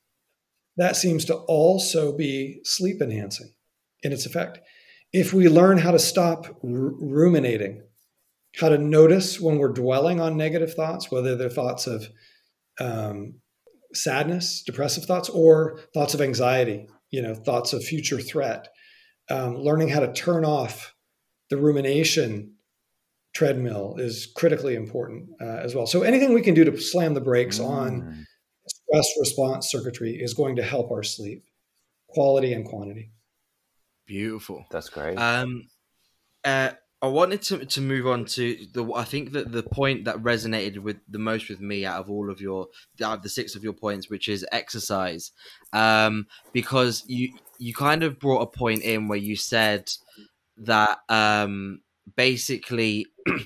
that 0.77 0.95
seems 0.95 1.25
to 1.25 1.35
also 1.35 2.15
be 2.15 2.59
sleep 2.63 3.01
enhancing 3.01 3.53
in 4.01 4.11
its 4.11 4.25
effect. 4.25 4.59
If 5.11 5.33
we 5.33 5.47
learn 5.47 5.77
how 5.77 5.91
to 5.91 5.99
stop 5.99 6.47
r- 6.47 6.53
ruminating, 6.63 7.83
how 8.59 8.69
to 8.69 8.77
notice 8.77 9.39
when 9.39 9.57
we're 9.57 9.73
dwelling 9.73 10.19
on 10.19 10.37
negative 10.37 10.73
thoughts, 10.73 11.11
whether 11.11 11.35
they're 11.35 11.49
thoughts 11.49 11.87
of 11.87 12.07
um, 12.79 13.35
sadness, 13.93 14.63
depressive 14.63 15.05
thoughts, 15.05 15.29
or 15.29 15.79
thoughts 15.93 16.13
of 16.13 16.21
anxiety, 16.21 16.87
you 17.09 17.21
know, 17.21 17.33
thoughts 17.33 17.73
of 17.73 17.83
future 17.83 18.19
threat. 18.19 18.67
Um, 19.29 19.55
learning 19.55 19.89
how 19.89 20.01
to 20.01 20.11
turn 20.11 20.43
off 20.43 20.93
the 21.49 21.57
rumination 21.57 22.55
treadmill 23.33 23.95
is 23.97 24.31
critically 24.35 24.75
important 24.75 25.29
uh, 25.41 25.45
as 25.45 25.73
well. 25.73 25.87
So 25.87 26.03
anything 26.03 26.33
we 26.33 26.41
can 26.41 26.53
do 26.53 26.63
to 26.65 26.77
slam 26.77 27.13
the 27.13 27.21
brakes 27.21 27.57
mm. 27.59 27.67
on 27.67 28.25
stress 28.67 29.07
response 29.19 29.71
circuitry 29.71 30.11
is 30.21 30.33
going 30.33 30.57
to 30.57 30.63
help 30.63 30.91
our 30.91 31.03
sleep 31.03 31.45
quality 32.09 32.53
and 32.53 32.65
quantity. 32.65 33.11
Beautiful. 34.05 34.65
That's 34.69 34.89
great. 34.89 35.17
Um, 35.17 35.67
uh, 36.43 36.71
I 37.03 37.07
wanted 37.07 37.41
to 37.43 37.65
to 37.65 37.81
move 37.81 38.07
on 38.07 38.23
to 38.37 38.57
the. 38.73 38.93
I 38.93 39.03
think 39.03 39.33
that 39.33 39.51
the 39.51 39.61
point 39.61 40.05
that 40.05 40.15
resonated 40.23 40.77
with 40.77 40.95
the 41.09 41.19
most 41.19 41.49
with 41.49 41.59
me 41.59 41.85
out 41.85 41.99
of 41.99 42.09
all 42.09 42.31
of 42.31 42.39
your 42.39 42.67
out 43.03 43.17
of 43.17 43.23
the 43.23 43.29
six 43.29 43.55
of 43.55 43.63
your 43.63 43.73
points, 43.73 44.09
which 44.09 44.29
is 44.29 44.45
exercise, 44.53 45.31
um, 45.73 46.27
because 46.53 47.03
you 47.05 47.37
you 47.59 47.73
kind 47.73 48.03
of 48.03 48.21
brought 48.21 48.41
a 48.43 48.57
point 48.57 48.83
in 48.83 49.09
where 49.09 49.17
you 49.17 49.35
said 49.35 49.91
that 50.55 50.99
um, 51.09 51.81
basically 52.15 53.07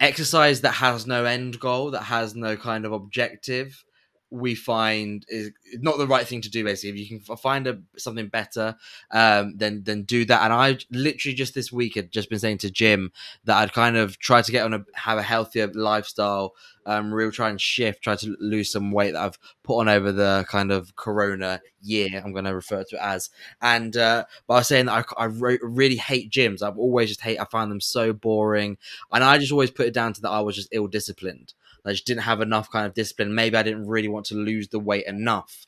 exercise 0.00 0.60
that 0.60 0.72
has 0.72 1.06
no 1.06 1.24
end 1.24 1.58
goal, 1.58 1.92
that 1.92 2.02
has 2.02 2.34
no 2.34 2.58
kind 2.58 2.84
of 2.84 2.92
objective, 2.92 3.84
we 4.30 4.54
find 4.54 5.24
is 5.28 5.50
not 5.74 5.98
the 5.98 6.06
right 6.06 6.26
thing 6.26 6.40
to 6.40 6.50
do. 6.50 6.64
Basically, 6.64 6.90
if 6.90 7.10
you 7.10 7.20
can 7.20 7.36
find 7.36 7.66
a, 7.66 7.78
something 7.96 8.28
better, 8.28 8.76
um, 9.10 9.54
then 9.56 9.82
then 9.84 10.02
do 10.02 10.24
that. 10.24 10.42
And 10.42 10.52
I 10.52 10.78
literally 10.90 11.34
just 11.34 11.54
this 11.54 11.72
week 11.72 11.94
had 11.94 12.10
just 12.10 12.28
been 12.28 12.38
saying 12.38 12.58
to 12.58 12.70
Jim 12.70 13.12
that 13.44 13.56
I'd 13.56 13.72
kind 13.72 13.96
of 13.96 14.18
try 14.18 14.42
to 14.42 14.52
get 14.52 14.64
on 14.64 14.74
a 14.74 14.84
have 14.94 15.18
a 15.18 15.22
healthier 15.22 15.68
lifestyle, 15.72 16.54
um, 16.86 17.12
real 17.14 17.30
try 17.30 17.50
and 17.50 17.60
shift, 17.60 18.02
try 18.02 18.16
to 18.16 18.36
lose 18.40 18.70
some 18.70 18.90
weight 18.90 19.12
that 19.12 19.22
I've 19.22 19.38
put 19.62 19.78
on 19.78 19.88
over 19.88 20.10
the 20.10 20.44
kind 20.48 20.72
of 20.72 20.96
Corona 20.96 21.60
year. 21.80 22.20
I'm 22.24 22.32
going 22.32 22.44
to 22.44 22.54
refer 22.54 22.82
to 22.82 22.96
it 22.96 23.02
as. 23.02 23.30
And 23.62 23.96
uh, 23.96 24.24
saying 24.62 24.86
that 24.86 25.06
I, 25.16 25.24
I 25.24 25.24
really 25.26 25.96
hate 25.96 26.30
gyms. 26.30 26.62
I've 26.62 26.78
always 26.78 27.08
just 27.08 27.20
hate. 27.20 27.38
I 27.38 27.44
find 27.44 27.70
them 27.70 27.80
so 27.80 28.12
boring, 28.12 28.76
and 29.12 29.22
I 29.22 29.38
just 29.38 29.52
always 29.52 29.70
put 29.70 29.86
it 29.86 29.94
down 29.94 30.12
to 30.14 30.20
that 30.22 30.30
I 30.30 30.40
was 30.40 30.56
just 30.56 30.68
ill 30.72 30.88
disciplined. 30.88 31.54
I 31.86 31.92
just 31.92 32.06
didn't 32.06 32.22
have 32.22 32.40
enough 32.40 32.70
kind 32.70 32.86
of 32.86 32.94
discipline. 32.94 33.34
Maybe 33.34 33.56
I 33.56 33.62
didn't 33.62 33.86
really 33.86 34.08
want 34.08 34.26
to 34.26 34.34
lose 34.34 34.68
the 34.68 34.78
weight 34.78 35.06
enough 35.06 35.66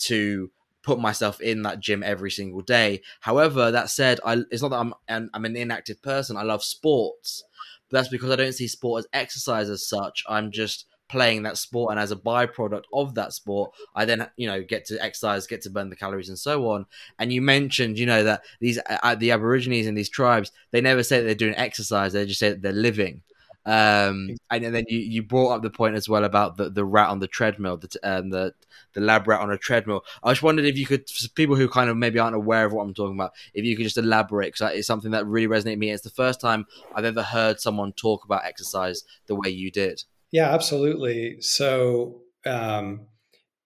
to 0.00 0.50
put 0.82 0.98
myself 0.98 1.40
in 1.40 1.62
that 1.62 1.80
gym 1.80 2.02
every 2.02 2.30
single 2.30 2.62
day. 2.62 3.02
However, 3.20 3.70
that 3.70 3.90
said, 3.90 4.18
I, 4.24 4.42
it's 4.50 4.62
not 4.62 4.70
that 4.70 4.80
I'm 4.80 4.94
an, 5.08 5.30
I'm 5.34 5.44
an 5.44 5.56
inactive 5.56 6.02
person. 6.02 6.36
I 6.36 6.42
love 6.42 6.64
sports, 6.64 7.44
but 7.88 7.98
that's 7.98 8.08
because 8.08 8.30
I 8.30 8.36
don't 8.36 8.54
see 8.54 8.68
sport 8.68 9.00
as 9.00 9.08
exercise 9.12 9.68
as 9.68 9.86
such. 9.86 10.24
I'm 10.28 10.50
just 10.50 10.86
playing 11.08 11.42
that 11.42 11.58
sport, 11.58 11.90
and 11.90 12.00
as 12.00 12.12
a 12.12 12.16
byproduct 12.16 12.84
of 12.92 13.14
that 13.16 13.32
sport, 13.32 13.72
I 13.94 14.04
then 14.04 14.30
you 14.36 14.46
know 14.46 14.62
get 14.62 14.86
to 14.86 15.02
exercise, 15.02 15.46
get 15.46 15.62
to 15.62 15.70
burn 15.70 15.90
the 15.90 15.96
calories, 15.96 16.28
and 16.28 16.38
so 16.38 16.70
on. 16.70 16.86
And 17.18 17.32
you 17.32 17.42
mentioned, 17.42 17.98
you 17.98 18.06
know, 18.06 18.22
that 18.24 18.44
these 18.60 18.78
uh, 18.88 19.14
the 19.16 19.32
Aborigines 19.32 19.86
and 19.86 19.98
these 19.98 20.08
tribes, 20.08 20.52
they 20.70 20.80
never 20.80 21.02
say 21.02 21.18
that 21.18 21.26
they're 21.26 21.34
doing 21.34 21.56
exercise; 21.56 22.12
they 22.12 22.26
just 22.26 22.40
say 22.40 22.50
that 22.50 22.62
they're 22.62 22.72
living. 22.72 23.22
Um, 23.66 24.36
and, 24.50 24.64
and, 24.64 24.74
then 24.74 24.86
you, 24.88 24.98
you 24.98 25.22
brought 25.22 25.50
up 25.50 25.62
the 25.62 25.70
point 25.70 25.94
as 25.94 26.08
well 26.08 26.24
about 26.24 26.56
the, 26.56 26.70
the 26.70 26.84
rat 26.84 27.10
on 27.10 27.18
the 27.18 27.28
treadmill, 27.28 27.76
the, 27.76 27.98
um, 28.02 28.30
the 28.30 28.54
the 28.94 29.00
lab 29.00 29.28
rat 29.28 29.40
on 29.40 29.50
a 29.50 29.58
treadmill. 29.58 30.02
I 30.22 30.32
just 30.32 30.42
wondered 30.42 30.64
if 30.64 30.76
you 30.76 30.86
could, 30.86 31.06
people 31.34 31.56
who 31.56 31.68
kind 31.68 31.90
of 31.90 31.96
maybe 31.96 32.18
aren't 32.18 32.36
aware 32.36 32.64
of 32.64 32.72
what 32.72 32.82
I'm 32.82 32.94
talking 32.94 33.16
about, 33.16 33.32
if 33.54 33.64
you 33.64 33.76
could 33.76 33.84
just 33.84 33.98
elaborate, 33.98 34.54
because 34.54 34.74
it's 34.74 34.86
something 34.86 35.10
that 35.12 35.26
really 35.26 35.46
resonated 35.46 35.72
with 35.72 35.78
me. 35.78 35.90
It's 35.90 36.02
the 36.02 36.10
first 36.10 36.40
time 36.40 36.66
I've 36.94 37.04
ever 37.04 37.22
heard 37.22 37.60
someone 37.60 37.92
talk 37.92 38.24
about 38.24 38.44
exercise 38.44 39.04
the 39.26 39.34
way 39.34 39.50
you 39.50 39.70
did. 39.70 40.02
Yeah, 40.30 40.52
absolutely. 40.52 41.40
So, 41.40 42.22
um, 42.46 43.06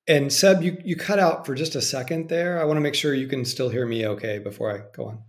and 0.07 0.33
Seb, 0.33 0.63
you, 0.63 0.79
you 0.85 0.97
cut 0.97 1.19
out 1.19 1.47
for 1.47 1.55
just 1.55 1.75
a 1.75 1.83
second 1.83 2.29
there. 2.29 2.61
I 2.61 2.65
want 2.65 2.77
to 2.77 2.83
make 2.83 2.95
sure 2.95 3.15
you 3.15 3.29
can 3.29 3.45
still 3.45 3.69
hear 3.69 3.87
me 3.87 4.07
okay 4.07 4.39
before 4.39 4.75
I 4.75 4.83
go 4.95 5.07
on. 5.07 5.23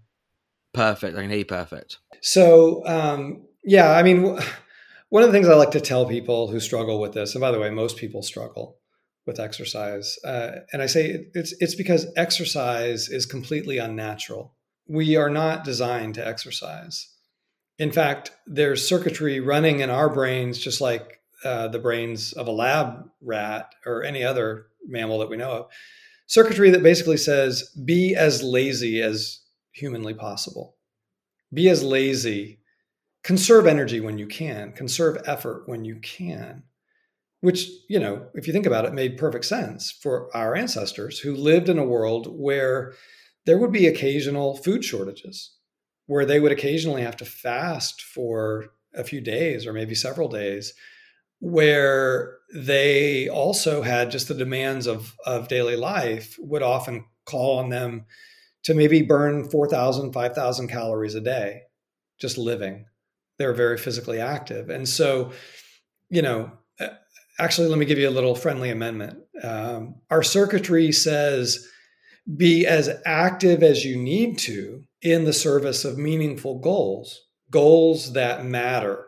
Perfect. 0.73 1.17
I 1.17 1.21
can 1.21 1.29
hear 1.29 1.39
you 1.39 1.45
perfect. 1.45 1.99
So, 2.21 2.85
um, 2.85 3.47
yeah, 3.65 3.91
I 3.91 4.03
mean, 4.03 4.37
one 5.09 5.23
of 5.23 5.29
the 5.29 5.33
things 5.33 5.49
I 5.49 5.55
like 5.55 5.71
to 5.71 5.81
tell 5.81 6.05
people 6.05 6.49
who 6.49 6.59
struggle 6.59 7.01
with 7.01 7.13
this, 7.13 7.35
and 7.35 7.41
by 7.41 7.51
the 7.51 7.59
way, 7.59 7.69
most 7.69 7.97
people 7.97 8.21
struggle 8.21 8.77
with 9.25 9.39
exercise, 9.39 10.17
uh, 10.23 10.59
and 10.71 10.81
I 10.81 10.85
say 10.85 11.27
it's 11.33 11.53
it's 11.59 11.75
because 11.75 12.05
exercise 12.15 13.09
is 13.09 13.25
completely 13.25 13.79
unnatural. 13.79 14.55
We 14.87 15.15
are 15.15 15.31
not 15.31 15.63
designed 15.63 16.13
to 16.15 16.27
exercise. 16.27 17.11
In 17.79 17.91
fact, 17.91 18.31
there's 18.45 18.87
circuitry 18.87 19.39
running 19.39 19.79
in 19.79 19.89
our 19.89 20.13
brains, 20.13 20.59
just 20.59 20.79
like 20.79 21.21
uh, 21.43 21.67
the 21.67 21.79
brains 21.79 22.33
of 22.33 22.47
a 22.47 22.51
lab 22.51 23.09
rat 23.19 23.73
or 23.85 24.03
any 24.03 24.23
other 24.23 24.67
mammal 24.87 25.19
that 25.19 25.29
we 25.29 25.37
know 25.37 25.51
of. 25.51 25.65
Circuitry 26.27 26.69
that 26.71 26.83
basically 26.83 27.17
says, 27.17 27.69
be 27.83 28.15
as 28.15 28.41
lazy 28.41 29.01
as 29.01 29.41
humanly 29.73 30.13
possible. 30.13 30.75
Be 31.53 31.69
as 31.69 31.83
lazy 31.83 32.59
conserve 33.25 33.65
energy 33.65 33.99
when 33.99 34.19
you 34.19 34.27
can, 34.27 34.71
conserve 34.71 35.17
effort 35.25 35.63
when 35.65 35.83
you 35.83 35.95
can. 35.95 36.61
Which, 37.41 37.67
you 37.89 37.99
know, 37.99 38.27
if 38.35 38.45
you 38.45 38.53
think 38.53 38.67
about 38.67 38.85
it, 38.85 38.93
made 38.93 39.17
perfect 39.17 39.45
sense 39.45 39.91
for 39.91 40.29
our 40.35 40.55
ancestors 40.55 41.19
who 41.19 41.35
lived 41.35 41.67
in 41.67 41.79
a 41.79 41.83
world 41.83 42.27
where 42.29 42.93
there 43.45 43.57
would 43.57 43.71
be 43.71 43.87
occasional 43.87 44.57
food 44.57 44.85
shortages, 44.85 45.55
where 46.05 46.25
they 46.25 46.39
would 46.39 46.51
occasionally 46.51 47.01
have 47.01 47.17
to 47.17 47.25
fast 47.25 48.01
for 48.01 48.67
a 48.93 49.03
few 49.03 49.21
days 49.21 49.65
or 49.65 49.73
maybe 49.73 49.95
several 49.95 50.27
days, 50.27 50.73
where 51.39 52.37
they 52.53 53.27
also 53.27 53.81
had 53.81 54.11
just 54.11 54.27
the 54.27 54.35
demands 54.35 54.85
of, 54.85 55.15
of 55.25 55.47
daily 55.47 55.75
life 55.75 56.35
would 56.39 56.63
often 56.63 57.05
call 57.25 57.57
on 57.57 57.69
them 57.69 58.05
to 58.63 58.75
maybe 58.75 59.01
burn 59.01 59.49
4,000, 59.49 60.13
5,000 60.13 60.67
calories 60.67 61.15
a 61.15 61.21
day 61.21 61.61
just 62.19 62.37
living 62.37 62.85
they're 63.37 63.53
very 63.53 63.77
physically 63.77 64.19
active. 64.19 64.69
And 64.69 64.87
so, 64.87 65.31
you 66.09 66.21
know, 66.21 66.51
actually, 67.39 67.67
let 67.67 67.77
me 67.77 67.85
give 67.85 67.97
you 67.97 68.09
a 68.09 68.11
little 68.11 68.35
friendly 68.35 68.69
amendment. 68.69 69.19
Um, 69.43 69.95
our 70.09 70.23
circuitry 70.23 70.91
says 70.91 71.67
be 72.37 72.65
as 72.65 72.89
active 73.05 73.61
as 73.61 73.85
you 73.85 73.97
need 73.97 74.39
to 74.39 74.83
in 75.01 75.25
the 75.25 75.33
service 75.33 75.85
of 75.85 75.97
meaningful 75.97 76.59
goals, 76.59 77.21
goals 77.51 78.13
that 78.13 78.45
matter. 78.45 79.05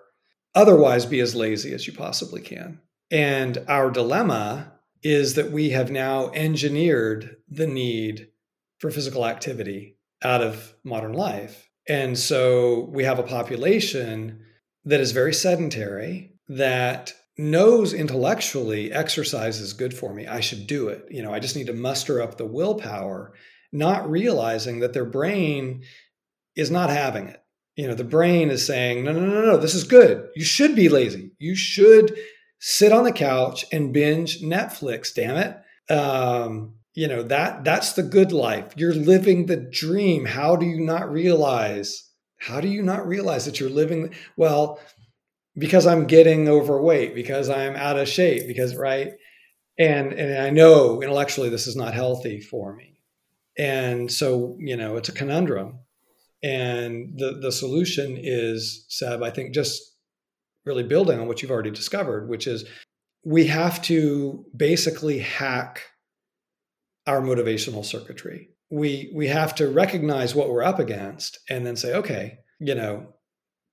Otherwise, 0.54 1.06
be 1.06 1.20
as 1.20 1.36
lazy 1.36 1.74
as 1.74 1.88
you 1.88 1.94
possibly 1.94 2.42
can. 2.42 2.80
And 3.10 3.58
our 3.68 3.90
dilemma 3.90 4.74
is 5.02 5.36
that 5.36 5.52
we 5.52 5.70
have 5.70 5.90
now 5.90 6.30
engineered 6.32 7.38
the 7.50 7.68
need 7.68 8.28
for 8.80 8.92
physical 8.92 9.26
activity 9.26 9.98
out 10.24 10.42
of 10.42 10.76
modern 10.84 11.14
life. 11.14 11.70
And 11.88 12.18
so 12.18 12.90
we 12.92 13.04
have 13.04 13.20
a 13.20 13.24
population 13.24 14.42
that 14.86 15.00
is 15.00 15.12
very 15.12 15.34
sedentary, 15.34 16.34
that 16.50 17.14
knows 17.38 17.94
intellectually 17.94 18.92
exercise 18.92 19.60
is 19.60 19.74
good 19.74 19.94
for 19.94 20.14
me. 20.14 20.28
I 20.28 20.40
should 20.40 20.66
do 20.68 20.88
it. 20.90 21.06
You 21.10 21.22
know, 21.22 21.34
I 21.34 21.40
just 21.40 21.56
need 21.56 21.68
to 21.68 21.74
muster 21.74 22.22
up 22.22 22.38
the 22.38 22.46
willpower, 22.46 23.34
not 23.72 24.10
realizing 24.10 24.80
that 24.80 24.94
their 24.94 25.06
brain 25.06 25.84
is 26.56 26.72
not 26.72 26.90
having 26.90 27.28
it. 27.28 27.42
You 27.76 27.88
know, 27.88 27.94
the 27.94 28.04
brain 28.04 28.50
is 28.50 28.66
saying, 28.66 29.04
no, 29.04 29.14
no, 29.14 29.20
no, 29.20 29.42
no, 29.42 29.58
this 29.58 29.76
is 29.76 29.84
good. 29.84 30.30
You 30.36 30.44
should 30.44 30.76
be 30.76 30.90
lazy. 30.90 31.32
You 31.38 31.56
should 31.56 32.18
sit 32.60 32.92
on 32.92 33.04
the 33.04 33.12
couch 33.12 33.66
and 33.72 33.94
binge 33.94 34.42
Netflix, 34.42 35.14
damn 35.14 35.38
it. 35.38 35.94
Um, 35.94 36.77
you 36.98 37.08
know 37.08 37.22
that 37.22 37.64
that's 37.64 37.94
the 37.94 38.02
good 38.02 38.32
life. 38.32 38.74
You're 38.76 38.96
living 38.96 39.46
the 39.46 39.56
dream. 39.56 40.26
How 40.26 40.56
do 40.56 40.66
you 40.66 40.80
not 40.80 41.12
realize 41.12 42.10
how 42.40 42.60
do 42.60 42.68
you 42.68 42.82
not 42.82 43.08
realize 43.08 43.46
that 43.46 43.60
you're 43.60 43.70
living 43.70 44.16
well 44.36 44.80
because 45.56 45.86
i'm 45.86 46.06
getting 46.06 46.50
overweight 46.50 47.14
because 47.14 47.50
i'm 47.50 47.76
out 47.76 48.00
of 48.00 48.08
shape 48.08 48.48
because 48.48 48.76
right? 48.76 49.10
And 49.78 50.12
and 50.12 50.42
i 50.42 50.50
know 50.50 51.04
intellectually 51.04 51.50
this 51.50 51.68
is 51.68 51.76
not 51.76 51.94
healthy 51.94 52.42
for 52.42 52.76
me. 52.76 53.00
And 53.60 54.12
so 54.12 54.58
you 54.60 54.76
know 54.76 54.98
it's 54.98 55.10
a 55.10 55.20
conundrum. 55.22 55.80
And 56.42 57.14
the 57.16 57.38
the 57.40 57.52
solution 57.52 58.18
is 58.20 58.86
seb 58.90 59.22
i 59.22 59.30
think 59.30 59.54
just 59.54 59.84
really 60.66 60.84
building 60.84 61.20
on 61.20 61.28
what 61.28 61.44
you've 61.44 61.52
already 61.52 61.72
discovered 61.72 62.28
which 62.28 62.48
is 62.48 62.66
we 63.24 63.46
have 63.46 63.84
to 63.84 64.46
basically 64.56 65.20
hack 65.20 65.84
our 67.08 67.22
motivational 67.22 67.84
circuitry. 67.84 68.50
We 68.70 69.12
we 69.16 69.28
have 69.28 69.56
to 69.56 69.70
recognize 69.70 70.36
what 70.36 70.50
we're 70.50 70.64
up 70.64 70.78
against 70.78 71.40
and 71.50 71.66
then 71.66 71.78
say, 71.78 71.96
okay, 71.96 72.40
you 72.60 72.76
know, 72.76 73.14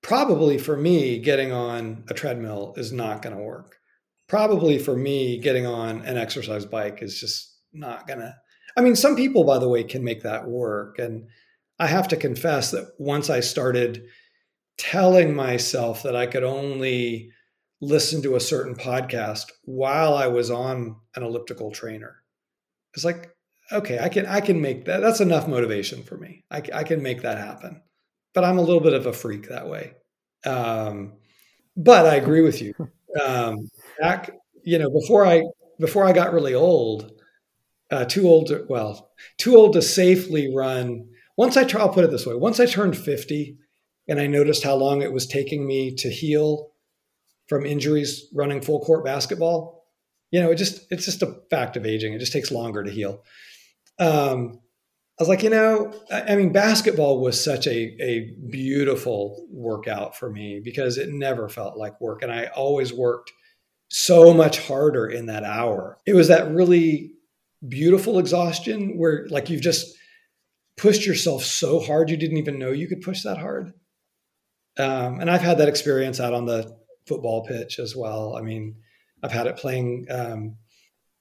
probably 0.03 0.57
for 0.57 0.77
me 0.77 1.19
getting 1.19 1.53
on 1.53 2.05
a 2.09 2.15
treadmill 2.15 2.75
is 2.77 2.93
not 2.93 3.21
going 3.21 3.37
to 3.37 3.43
work. 3.43 3.77
Probably 4.29 4.79
for 4.79 4.97
me 4.97 5.39
getting 5.39 5.67
on 5.67 6.03
an 6.03 6.17
exercise 6.17 6.65
bike 6.65 7.01
is 7.03 7.19
just 7.19 7.59
not 7.73 8.07
going 8.07 8.21
to 8.21 8.35
I 8.77 8.81
mean, 8.81 8.97
some 8.97 9.17
people 9.17 9.45
by 9.45 9.59
the 9.59 9.69
way 9.69 9.85
can 9.85 10.05
make 10.05 10.23
that 10.23 10.47
work 10.47 10.99
and 10.99 11.29
I 11.79 11.89
have 11.89 12.09
to 12.09 12.17
confess 12.17 12.71
that 12.71 12.93
once 12.99 13.29
I 13.29 13.41
started 13.41 14.05
telling 14.79 15.35
myself 15.35 16.05
that 16.05 16.15
I 16.15 16.27
could 16.27 16.45
only 16.45 17.31
listen 17.81 18.23
to 18.23 18.37
a 18.37 18.41
certain 18.41 18.75
podcast 18.75 19.47
while 19.65 20.15
I 20.15 20.29
was 20.29 20.51
on 20.51 20.97
an 21.17 21.23
elliptical 21.23 21.73
trainer 21.73 22.24
it's 22.95 23.05
like 23.05 23.31
okay 23.73 23.99
i 23.99 24.09
can 24.09 24.27
i 24.27 24.41
can 24.41 24.61
make 24.61 24.85
that 24.85 25.01
that's 25.01 25.21
enough 25.21 25.49
motivation 25.49 26.03
for 26.03 26.17
me. 26.17 26.45
I, 26.51 26.63
I 26.73 26.85
can 26.85 27.03
make 27.03 27.23
that 27.23 27.39
happen. 27.39 27.83
But 28.35 28.45
i'm 28.45 28.59
a 28.59 28.63
little 28.63 28.81
bit 28.81 28.95
of 28.95 29.07
a 29.07 29.13
freak 29.13 29.49
that 29.49 29.69
way. 29.69 29.95
Um, 30.45 31.15
but 31.77 32.07
i 32.07 32.17
agree 32.17 32.43
with 32.43 32.61
you. 32.63 32.75
Um, 33.25 33.71
back 34.01 34.31
you 34.65 34.77
know 34.77 34.91
before 34.91 35.25
i 35.25 35.41
before 35.79 36.05
i 36.05 36.13
got 36.13 36.33
really 36.33 36.53
old 36.53 37.13
uh, 37.93 38.05
too 38.05 38.27
old 38.27 38.49
to, 38.49 38.67
well 38.69 39.11
too 39.39 39.55
old 39.57 39.75
to 39.75 39.83
safely 39.83 40.53
run 40.53 41.07
once 41.37 41.57
i 41.57 41.63
try 41.63 41.81
i'll 41.81 41.89
put 41.89 42.05
it 42.05 42.11
this 42.11 42.27
way 42.27 42.35
once 42.35 42.59
i 42.59 42.67
turned 42.67 42.97
50 42.97 43.57
and 44.09 44.19
i 44.19 44.27
noticed 44.27 44.65
how 44.65 44.75
long 44.75 45.01
it 45.03 45.13
was 45.13 45.27
taking 45.29 45.65
me 45.65 45.95
to 45.95 46.11
heal 46.11 46.73
from 47.47 47.65
injuries 47.65 48.27
running 48.35 48.61
full 48.61 48.81
court 48.81 49.05
basketball 49.05 49.84
you 50.35 50.41
know, 50.41 50.51
it 50.51 50.57
just 50.57 50.85
it's 50.91 51.05
just 51.05 51.23
a 51.23 51.37
fact 51.49 51.77
of 51.77 51.87
aging. 51.87 52.13
It 52.13 52.19
just 52.19 52.33
takes 52.33 52.51
longer 52.51 52.83
to 52.83 52.91
heal. 52.91 53.23
Um, 54.01 54.59
I 55.17 55.23
was 55.23 55.29
like, 55.29 55.45
you 55.45 55.51
know, 55.51 55.95
I 56.11 56.35
mean, 56.35 56.53
basketball 56.53 57.21
was 57.21 57.43
such 57.43 57.69
a, 57.69 58.03
a 58.03 58.35
beautiful 58.51 59.47
workout 59.49 60.17
for 60.17 60.29
me 60.29 60.61
because 60.65 60.99
it 60.99 61.09
never 61.11 61.49
felt 61.49 61.77
like 61.77 62.01
work. 62.01 62.23
And 62.23 62.33
I 62.33 62.47
always 62.47 62.93
worked 62.93 63.31
so 63.87 64.35
much 64.35 64.59
harder 64.59 65.07
in 65.07 65.27
that 65.27 65.45
hour. 65.45 65.99
It 66.05 66.15
was 66.15 66.27
that 66.27 66.51
really 66.51 67.13
beautiful 67.69 68.19
exhaustion 68.19 68.99
where, 68.99 69.29
like, 69.31 69.51
you've 69.51 69.61
just 69.61 69.97
pushed 70.77 71.07
yourself 71.07 71.45
so 71.45 71.79
hard 71.79 72.11
you 72.11 72.17
didn't 72.17 72.39
even 72.39 72.59
know 72.59 72.73
you 72.73 72.89
could 72.89 73.03
push 73.03 73.23
that 73.23 73.39
hard. 73.39 73.73
Um, 74.81 75.21
and 75.21 75.31
I've 75.31 75.43
had 75.43 75.59
that 75.59 75.69
experience 75.69 76.19
out 76.19 76.35
on 76.35 76.47
the 76.47 76.77
football 77.07 77.47
pitch 77.47 77.79
as 77.79 77.95
well. 77.95 78.35
I 78.37 78.41
mean, 78.41 78.75
I've 79.25 79.33
had 79.33 79.47
it 79.47 79.57
playing 79.57 80.07
um, 80.11 80.57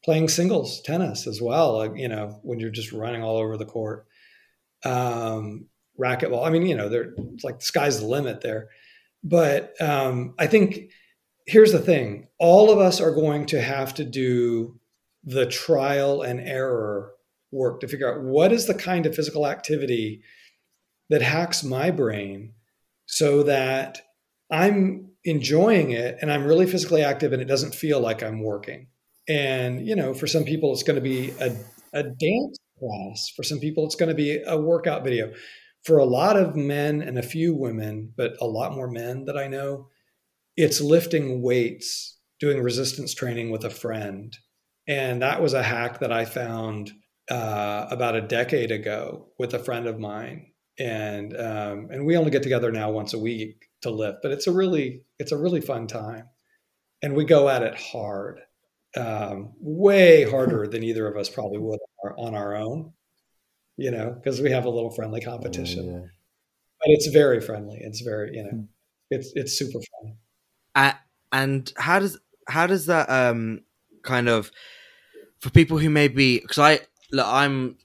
playing 0.04 0.28
singles 0.28 0.82
tennis 0.82 1.26
as 1.26 1.42
well. 1.42 1.78
Like, 1.78 1.94
you 1.96 2.10
know, 2.10 2.40
when 2.44 2.60
you're 2.60 2.70
just 2.70 2.92
running 2.92 3.24
all 3.24 3.38
over 3.38 3.58
the 3.58 3.66
court. 3.66 4.06
Um, 4.86 5.68
racquetball. 6.00 6.46
I 6.46 6.50
mean, 6.50 6.66
you 6.66 6.76
know, 6.76 6.90
they're 6.90 7.14
it's 7.34 7.44
like 7.44 7.60
the 7.60 7.66
sky's 7.66 8.00
the 8.00 8.08
limit 8.08 8.42
there. 8.42 8.70
But 9.24 9.80
um, 9.82 10.36
I 10.38 10.48
think 10.48 10.92
here's 11.46 11.72
the 11.72 11.80
thing: 11.80 12.28
all 12.40 12.72
of 12.72 12.80
us 12.80 13.00
are 13.00 13.14
going 13.14 13.46
to 13.48 13.62
have 13.62 13.94
to 13.96 14.04
do 14.04 14.80
the 15.24 15.46
trial 15.46 16.22
and 16.22 16.40
error 16.40 17.14
work 17.52 17.80
to 17.80 17.88
figure 17.88 18.12
out 18.12 18.24
what 18.24 18.52
is 18.52 18.66
the 18.66 18.74
kind 18.74 19.06
of 19.06 19.16
physical 19.16 19.48
activity 19.48 20.22
that 21.10 21.22
hacks 21.22 21.64
my 21.64 21.92
brain 21.92 22.54
so 23.06 23.44
that 23.44 24.02
I'm 24.50 25.12
enjoying 25.26 25.92
it 25.92 26.18
and 26.22 26.32
I'm 26.32 26.46
really 26.46 26.66
physically 26.66 27.04
active 27.04 27.34
and 27.34 27.42
it 27.42 27.48
doesn't 27.48 27.76
feel 27.76 28.00
like 28.00 28.22
I'm 28.22 28.44
working. 28.44 28.88
And, 29.28 29.88
you 29.88 29.96
know, 29.96 30.14
for 30.14 30.28
some 30.28 30.44
people, 30.44 30.74
it's 30.74 30.84
going 30.84 30.96
to 30.96 31.02
be 31.02 31.32
a, 31.40 31.56
a 31.94 32.04
dance 32.04 32.58
class. 32.78 33.32
For 33.36 33.44
some 33.44 33.60
people, 33.60 33.86
it's 33.86 33.96
going 33.96 34.10
to 34.10 34.16
be 34.16 34.42
a 34.46 34.58
workout 34.58 35.04
video. 35.04 35.32
For 35.86 35.98
a 35.98 36.06
lot 36.06 36.38
of 36.38 36.56
men 36.56 37.02
and 37.02 37.18
a 37.18 37.24
few 37.24 37.56
women, 37.56 38.14
but 38.16 38.36
a 38.42 38.46
lot 38.46 38.76
more 38.76 38.90
men 38.90 39.26
that 39.26 39.38
I 39.38 39.48
know, 39.48 39.88
it's 40.56 40.82
lifting 40.82 41.42
weights, 41.42 42.18
doing 42.40 42.62
resistance 42.62 43.14
training 43.14 43.50
with 43.50 43.64
a 43.64 43.70
friend. 43.70 44.36
And 44.88 45.22
that 45.22 45.42
was 45.42 45.54
a 45.54 45.64
hack 45.64 46.00
that 46.00 46.12
I 46.12 46.26
found 46.26 46.92
uh, 47.30 47.88
about 47.90 48.16
a 48.16 48.22
decade 48.22 48.72
ago 48.72 49.30
with 49.40 49.54
a 49.54 49.60
friend 49.60 49.88
of 49.88 50.00
mine. 50.00 50.48
And 50.80 51.40
um, 51.40 51.88
and 51.92 52.06
we 52.06 52.18
only 52.18 52.32
get 52.32 52.44
together 52.44 52.72
now 52.72 52.90
once 52.90 53.14
a 53.14 53.20
week 53.20 53.68
to 53.84 53.92
lift, 53.92 54.20
but 54.22 54.32
it's 54.32 54.48
a 54.48 54.52
really 54.52 55.04
it's 55.20 55.32
a 55.32 55.38
really 55.38 55.62
fun 55.62 55.88
time, 55.88 56.28
and 57.02 57.16
we 57.16 57.26
go 57.26 57.50
at 57.50 57.64
it 57.64 57.76
hard 57.76 58.42
um, 58.98 59.54
way 59.60 60.30
harder 60.30 60.68
than 60.72 60.84
either 60.84 61.08
of 61.08 61.18
us 61.18 61.30
probably 61.30 61.60
would 61.60 61.80
on 62.18 62.36
our 62.36 62.56
own, 62.56 62.92
you 63.78 63.92
know, 63.92 64.12
because 64.12 64.42
we 64.42 64.52
have 64.52 64.66
a 64.66 64.70
little 64.70 64.92
friendly 64.92 65.22
competition. 65.22 65.86
Oh, 65.88 65.94
yeah. 65.94 66.08
But 66.82 66.90
it's 66.90 67.08
very 67.08 67.40
friendly. 67.40 67.80
It's 67.80 68.02
very, 68.02 68.36
you 68.36 68.44
know, 68.44 68.50
hmm. 68.50 68.64
it's 69.10 69.32
it's 69.36 69.58
super 69.58 69.80
fun. 69.80 70.16
Uh, 70.76 70.94
and 71.32 71.72
how 71.78 72.00
does 72.00 72.20
how 72.48 72.68
does 72.68 72.88
that 72.88 73.10
um 73.10 73.62
kind 74.04 74.28
of 74.28 74.52
for 75.40 75.50
people 75.50 75.78
who 75.78 75.90
may 75.90 76.08
be 76.08 76.40
because 76.40 76.60
I 76.60 76.80
look 77.12 77.26
I'm 77.28 77.78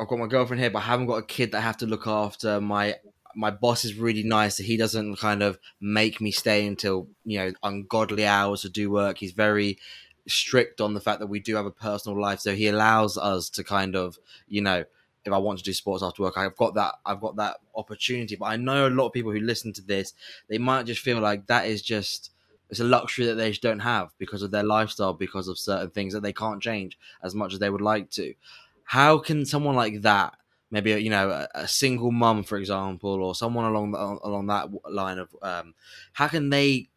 I've 0.00 0.08
got 0.08 0.18
my 0.18 0.26
girlfriend 0.26 0.60
here, 0.60 0.70
but 0.70 0.80
I 0.80 0.82
haven't 0.82 1.06
got 1.06 1.16
a 1.16 1.26
kid 1.26 1.52
that 1.52 1.58
I 1.58 1.62
have 1.62 1.78
to 1.78 1.86
look 1.86 2.06
after. 2.06 2.60
My 2.60 2.96
my 3.34 3.50
boss 3.50 3.84
is 3.84 3.94
really 3.94 4.22
nice. 4.22 4.56
So 4.56 4.62
he 4.62 4.76
doesn't 4.76 5.16
kind 5.16 5.42
of 5.42 5.58
make 5.80 6.20
me 6.20 6.30
stay 6.30 6.66
until 6.66 7.08
you 7.24 7.38
know 7.38 7.52
ungodly 7.62 8.26
hours 8.26 8.62
to 8.62 8.68
do 8.68 8.90
work. 8.90 9.18
He's 9.18 9.32
very 9.32 9.78
strict 10.26 10.80
on 10.80 10.94
the 10.94 11.00
fact 11.00 11.20
that 11.20 11.26
we 11.26 11.40
do 11.40 11.56
have 11.56 11.66
a 11.66 11.70
personal 11.70 12.20
life. 12.20 12.40
So 12.40 12.54
he 12.54 12.68
allows 12.68 13.16
us 13.16 13.48
to 13.50 13.64
kind 13.64 13.96
of, 13.96 14.18
you 14.46 14.60
know, 14.60 14.84
if 15.24 15.32
I 15.32 15.38
want 15.38 15.58
to 15.58 15.64
do 15.64 15.72
sports 15.72 16.02
after 16.02 16.22
work, 16.22 16.36
I've 16.36 16.56
got 16.56 16.74
that 16.74 16.94
I've 17.04 17.20
got 17.20 17.36
that 17.36 17.58
opportunity. 17.74 18.36
But 18.36 18.46
I 18.46 18.56
know 18.56 18.86
a 18.86 18.90
lot 18.90 19.06
of 19.06 19.12
people 19.12 19.32
who 19.32 19.40
listen 19.40 19.72
to 19.74 19.82
this, 19.82 20.14
they 20.48 20.58
might 20.58 20.86
just 20.86 21.00
feel 21.00 21.18
like 21.20 21.46
that 21.46 21.66
is 21.66 21.82
just 21.82 22.30
it's 22.70 22.80
a 22.80 22.84
luxury 22.84 23.26
that 23.26 23.34
they 23.34 23.52
don't 23.52 23.80
have 23.80 24.10
because 24.18 24.42
of 24.42 24.50
their 24.50 24.62
lifestyle, 24.62 25.14
because 25.14 25.48
of 25.48 25.58
certain 25.58 25.90
things 25.90 26.12
that 26.12 26.22
they 26.22 26.32
can't 26.32 26.62
change 26.62 26.98
as 27.22 27.34
much 27.34 27.52
as 27.52 27.58
they 27.58 27.70
would 27.70 27.80
like 27.80 28.10
to. 28.10 28.34
How 28.84 29.18
can 29.18 29.44
someone 29.44 29.74
like 29.74 30.02
that, 30.02 30.34
maybe 30.70 30.90
you 30.90 31.10
know 31.10 31.30
a, 31.30 31.48
a 31.54 31.68
single 31.68 32.12
mum, 32.12 32.42
for 32.42 32.58
example, 32.58 33.22
or 33.22 33.34
someone 33.34 33.64
along 33.64 33.92
the, 33.92 33.98
along 33.98 34.46
that 34.46 34.68
line 34.90 35.18
of, 35.18 35.34
um, 35.42 35.74
how 36.12 36.28
can 36.28 36.50
they 36.50 36.88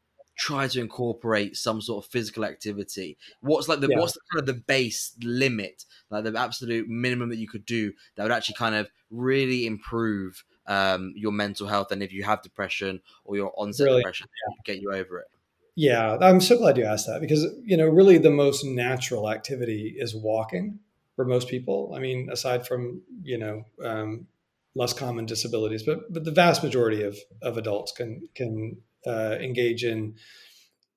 try 0.41 0.67
to 0.67 0.79
incorporate 0.79 1.55
some 1.55 1.81
sort 1.81 2.03
of 2.03 2.11
physical 2.11 2.45
activity 2.45 3.15
what's 3.41 3.67
like 3.67 3.79
the 3.79 3.87
yeah. 3.87 3.99
what's 3.99 4.13
the 4.13 4.19
kind 4.31 4.39
of 4.39 4.45
the 4.47 4.59
base 4.61 5.15
limit 5.21 5.85
like 6.09 6.23
the 6.23 6.33
absolute 6.35 6.87
minimum 6.87 7.29
that 7.29 7.37
you 7.37 7.47
could 7.47 7.65
do 7.65 7.91
that 8.15 8.23
would 8.23 8.31
actually 8.31 8.55
kind 8.55 8.73
of 8.73 8.89
really 9.11 9.67
improve 9.67 10.43
um, 10.65 11.13
your 11.15 11.31
mental 11.31 11.67
health 11.67 11.91
and 11.91 12.01
if 12.01 12.11
you 12.11 12.23
have 12.23 12.41
depression 12.41 13.01
or 13.23 13.35
your 13.35 13.53
onset 13.55 13.85
really? 13.85 13.99
depression 13.99 14.27
yeah. 14.47 14.73
get 14.73 14.81
you 14.81 14.91
over 14.91 15.19
it 15.19 15.27
yeah 15.75 16.17
i'm 16.21 16.41
so 16.41 16.57
glad 16.57 16.75
you 16.75 16.85
asked 16.85 17.05
that 17.05 17.21
because 17.21 17.45
you 17.63 17.77
know 17.77 17.87
really 17.87 18.17
the 18.17 18.31
most 18.31 18.63
natural 18.63 19.29
activity 19.29 19.93
is 19.97 20.15
walking 20.15 20.79
for 21.21 21.27
most 21.27 21.47
people 21.47 21.93
i 21.95 21.99
mean 21.99 22.29
aside 22.31 22.65
from 22.65 23.01
you 23.21 23.37
know 23.37 23.63
um, 23.83 24.25
less 24.73 24.93
common 24.93 25.25
disabilities 25.25 25.83
but 25.83 26.11
but 26.11 26.23
the 26.23 26.31
vast 26.31 26.63
majority 26.63 27.03
of 27.03 27.15
of 27.43 27.57
adults 27.57 27.91
can 27.91 28.27
can 28.33 28.77
uh, 29.05 29.35
engage 29.39 29.83
in 29.83 30.15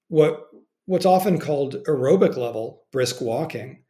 what 0.09 0.48
what's 0.86 1.06
often 1.06 1.38
called 1.38 1.82
aerobic 1.84 2.36
level 2.36 2.84
brisk 2.92 3.20
walking. 3.20 3.82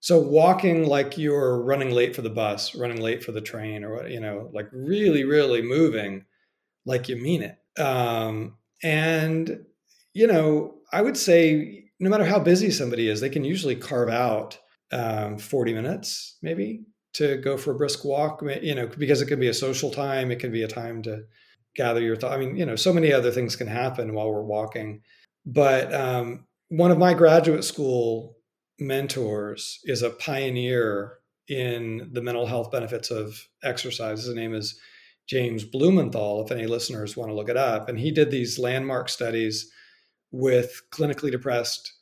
So 0.00 0.18
walking 0.18 0.86
like 0.86 1.16
you're 1.16 1.62
running 1.62 1.92
late 1.92 2.14
for 2.14 2.22
the 2.22 2.30
bus, 2.30 2.74
running 2.74 3.00
late 3.00 3.22
for 3.22 3.32
the 3.32 3.40
train, 3.40 3.84
or 3.84 4.06
you 4.08 4.20
know, 4.20 4.50
like 4.52 4.68
really, 4.72 5.24
really 5.24 5.62
moving 5.62 6.24
like 6.84 7.08
you 7.08 7.16
mean 7.16 7.42
it. 7.42 7.56
Um, 7.80 8.56
and 8.82 9.64
you 10.12 10.26
know, 10.26 10.74
I 10.92 11.02
would 11.02 11.16
say 11.16 11.84
no 12.00 12.10
matter 12.10 12.24
how 12.24 12.40
busy 12.40 12.70
somebody 12.70 13.08
is, 13.08 13.20
they 13.20 13.30
can 13.30 13.44
usually 13.44 13.76
carve 13.76 14.08
out 14.08 14.58
um, 14.92 15.38
40 15.38 15.74
minutes 15.74 16.38
maybe 16.42 16.84
to 17.14 17.36
go 17.38 17.56
for 17.56 17.72
a 17.72 17.76
brisk 17.76 18.04
walk. 18.04 18.42
You 18.62 18.74
know, 18.74 18.86
because 18.86 19.20
it 19.20 19.26
can 19.26 19.40
be 19.40 19.48
a 19.48 19.54
social 19.54 19.90
time, 19.90 20.30
it 20.30 20.38
can 20.38 20.52
be 20.52 20.62
a 20.62 20.68
time 20.68 21.02
to 21.02 21.24
gather 21.74 22.00
your 22.00 22.16
thoughts 22.16 22.34
I 22.34 22.38
mean, 22.38 22.56
you 22.56 22.66
know, 22.66 22.76
so 22.76 22.92
many 22.92 23.12
other 23.12 23.30
things 23.30 23.56
can 23.56 23.66
happen 23.66 24.14
while 24.14 24.30
we're 24.30 24.42
walking. 24.42 25.02
But 25.44 25.92
um, 25.92 26.46
one 26.68 26.90
of 26.90 26.98
my 26.98 27.14
graduate 27.14 27.64
school 27.64 28.36
mentors 28.78 29.80
is 29.84 30.02
a 30.02 30.10
pioneer 30.10 31.18
in 31.48 32.10
the 32.12 32.22
mental 32.22 32.46
health 32.46 32.70
benefits 32.70 33.10
of 33.10 33.48
exercise. 33.62 34.24
His 34.24 34.34
name 34.34 34.54
is 34.54 34.78
James 35.28 35.64
Blumenthal, 35.64 36.44
if 36.44 36.52
any 36.52 36.66
listeners 36.66 37.16
want 37.16 37.30
to 37.30 37.34
look 37.34 37.48
it 37.48 37.56
up. 37.56 37.88
And 37.88 37.98
he 37.98 38.10
did 38.10 38.30
these 38.30 38.58
landmark 38.58 39.08
studies 39.08 39.70
with 40.30 40.82
clinically 40.90 41.30
depressed, 41.30 41.92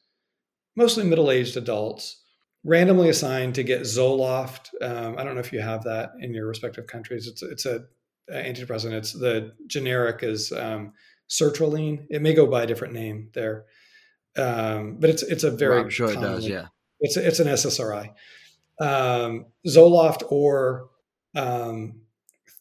mostly 0.76 1.04
middle 1.04 1.30
aged 1.30 1.56
adults, 1.56 2.19
randomly 2.64 3.08
assigned 3.08 3.54
to 3.54 3.62
get 3.62 3.82
Zoloft. 3.82 4.68
Um, 4.80 5.16
I 5.18 5.24
don't 5.24 5.34
know 5.34 5.40
if 5.40 5.52
you 5.52 5.60
have 5.60 5.84
that 5.84 6.12
in 6.20 6.34
your 6.34 6.46
respective 6.46 6.86
countries. 6.86 7.26
It's, 7.26 7.42
it's 7.42 7.66
a 7.66 7.84
uh, 8.30 8.34
antidepressant. 8.34 8.92
It's 8.92 9.12
the 9.12 9.52
generic 9.66 10.22
is 10.22 10.52
um, 10.52 10.92
sertraline. 11.28 12.06
It 12.10 12.22
may 12.22 12.34
go 12.34 12.46
by 12.46 12.62
a 12.62 12.66
different 12.66 12.94
name 12.94 13.30
there, 13.32 13.64
um, 14.36 14.96
but 15.00 15.10
it's 15.10 15.22
it's 15.22 15.44
a 15.44 15.50
very 15.50 15.80
I'm 15.80 15.90
sure 15.90 16.10
it 16.10 16.20
does. 16.20 16.46
Yeah, 16.46 16.66
it's 17.00 17.16
it's 17.16 17.40
an 17.40 17.48
SSRI, 17.48 18.12
um, 18.80 19.46
Zoloft 19.66 20.22
or 20.30 20.90
um, 21.34 22.02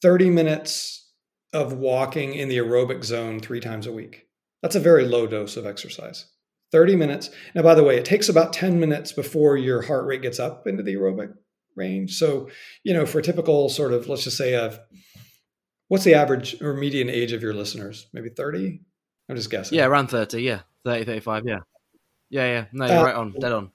thirty 0.02 0.30
minutes 0.30 1.12
of 1.54 1.74
walking 1.74 2.34
in 2.34 2.48
the 2.48 2.58
aerobic 2.58 3.04
zone 3.04 3.40
three 3.40 3.60
times 3.60 3.86
a 3.86 3.92
week. 3.92 4.28
That's 4.62 4.76
a 4.76 4.80
very 4.80 5.06
low 5.06 5.28
dose 5.28 5.58
of 5.58 5.66
exercise. 5.66 6.26
30 6.72 6.96
minutes. 6.96 7.30
Now, 7.56 7.62
by 7.62 7.76
the 7.76 7.84
way, 7.84 7.98
it 7.98 8.06
takes 8.06 8.30
about 8.30 8.54
10 8.54 8.80
minutes 8.80 9.12
before 9.12 9.58
your 9.58 9.82
heart 9.82 10.06
rate 10.06 10.22
gets 10.22 10.40
up 10.40 10.68
into 10.68 10.84
the 10.84 10.96
aerobic 10.96 11.34
range. 11.76 12.18
So, 12.18 12.50
you 12.84 12.94
know, 12.94 13.06
for 13.06 13.20
a 13.20 13.24
typical 13.24 13.70
sort 13.70 13.94
of, 13.94 14.08
let's 14.08 14.24
just 14.24 14.38
say 14.38 14.54
a 14.54 14.80
What's 15.90 16.04
the 16.04 16.14
average 16.14 16.62
or 16.62 16.76
median 16.76 17.10
age 17.10 17.32
of 17.32 17.42
your 17.42 17.54
listeners? 17.54 18.08
Maybe 18.14 18.30
30? 18.30 18.80
I'm 19.28 19.36
just 19.36 19.50
guessing. 19.50 19.78
Yeah, 19.78 19.86
around 19.86 20.08
30. 20.08 20.42
Yeah. 20.42 20.62
30, 20.86 21.04
35. 21.06 21.44
Yeah. 21.46 21.60
Yeah. 22.30 22.46
Yeah. 22.46 22.66
No, 22.72 22.86
you're 22.86 22.98
uh, 22.98 23.04
right 23.04 23.16
on. 23.16 23.34
Dead 23.40 23.52
on. 23.52 23.72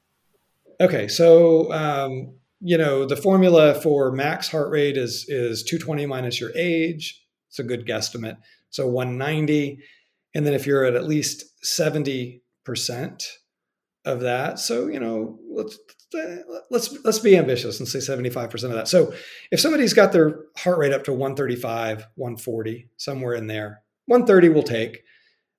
Okay. 0.81 1.09
So, 1.09 1.73
um, 1.73 2.37
you 2.61 2.79
know, 2.79 3.05
the 3.05 3.17
formula 3.17 3.75
for 3.75 4.13
max 4.13 4.49
heart 4.49 4.71
rate 4.71 4.97
is, 4.97 5.27
is 5.29 5.65
220 5.65 6.07
minus 6.07 6.41
your 6.41 6.53
age. 6.57 7.21
It's 7.49 7.59
a 7.59 7.65
good 7.65 7.85
guesstimate. 7.85 8.37
So 8.71 8.87
190. 8.87 9.81
And 10.37 10.47
then 10.47 10.55
if 10.55 10.69
you're 10.69 10.85
at 10.85 10.95
at 10.95 11.09
least 11.09 11.45
70% 11.65 12.41
of 14.05 14.21
that. 14.21 14.59
So, 14.59 14.89
you 14.89 15.01
know, 15.01 15.39
let's 15.51 15.79
let's 16.71 16.97
let's 17.05 17.19
be 17.19 17.37
ambitious 17.37 17.81
and 17.81 17.89
say 17.89 17.99
75% 17.99 18.53
of 18.65 18.73
that. 18.73 18.89
So 18.89 19.15
if 19.51 19.61
somebody's 19.61 19.95
got 19.95 20.13
their 20.13 20.41
heart 20.57 20.79
rate 20.79 20.93
up 20.93 21.05
to 21.05 21.13
135, 21.13 22.07
140, 22.15 22.89
somewhere 22.97 23.35
in 23.35 23.47
there, 23.47 23.83
130 24.07 24.49
will 24.51 24.63
take. 24.63 25.03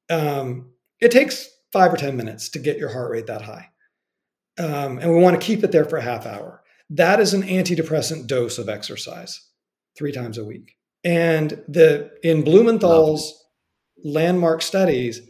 Um, 0.09 0.71
it 1.01 1.11
takes 1.11 1.49
five 1.73 1.93
or 1.93 1.97
10 1.97 2.15
minutes 2.15 2.49
to 2.49 2.59
get 2.59 2.77
your 2.77 2.89
heart 2.89 3.11
rate 3.11 3.27
that 3.27 3.41
high. 3.41 3.69
Um, 4.57 4.99
and 4.99 5.11
we 5.11 5.19
want 5.19 5.39
to 5.39 5.45
keep 5.45 5.63
it 5.63 5.71
there 5.71 5.85
for 5.85 5.97
a 5.97 6.01
half 6.01 6.25
hour. 6.25 6.63
that 6.91 7.19
is 7.19 7.33
an 7.33 7.41
antidepressant 7.43 8.27
dose 8.27 8.57
of 8.57 8.69
exercise 8.69 9.49
three 9.97 10.11
times 10.11 10.37
a 10.37 10.45
week. 10.45 10.77
And 11.03 11.63
the 11.67 12.11
in 12.23 12.43
Blumenthal's 12.43 13.43
landmark 14.03 14.61
studies, 14.61 15.21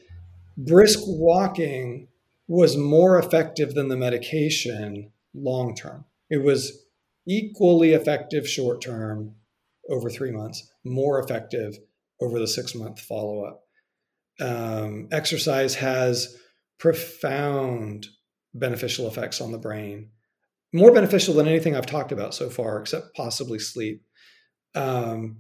brisk 0.58 1.00
walking 1.04 2.08
was 2.48 2.78
more 2.78 3.18
effective 3.18 3.74
than 3.74 3.88
the 3.88 3.98
medication 3.98 5.12
long 5.34 5.76
term. 5.76 6.06
It 6.30 6.44
was 6.44 6.86
equally 7.28 7.94
effective 7.94 8.48
short 8.48 8.82
term 8.82 9.36
over 9.90 10.10
three 10.10 10.32
months, 10.32 10.72
more 10.84 11.20
effective 11.20 11.78
over 12.22 12.40
the 12.40 12.48
six 12.48 12.76
month 12.76 13.00
follow 13.00 13.44
up. 13.44 13.62
Um, 14.40 15.08
exercise 15.12 15.76
has 15.76 16.36
profound 16.78 18.08
beneficial 18.54 19.08
effects 19.08 19.42
on 19.42 19.52
the 19.52 19.58
brain, 19.58 20.10
more 20.74 20.92
beneficial 20.92 21.34
than 21.34 21.48
anything 21.48 21.76
I've 21.76 21.86
talked 21.86 22.12
about 22.12 22.34
so 22.34 22.50
far, 22.50 22.80
except 22.80 23.16
possibly 23.16 23.60
sleep. 23.60 24.04
Um, 24.76 25.38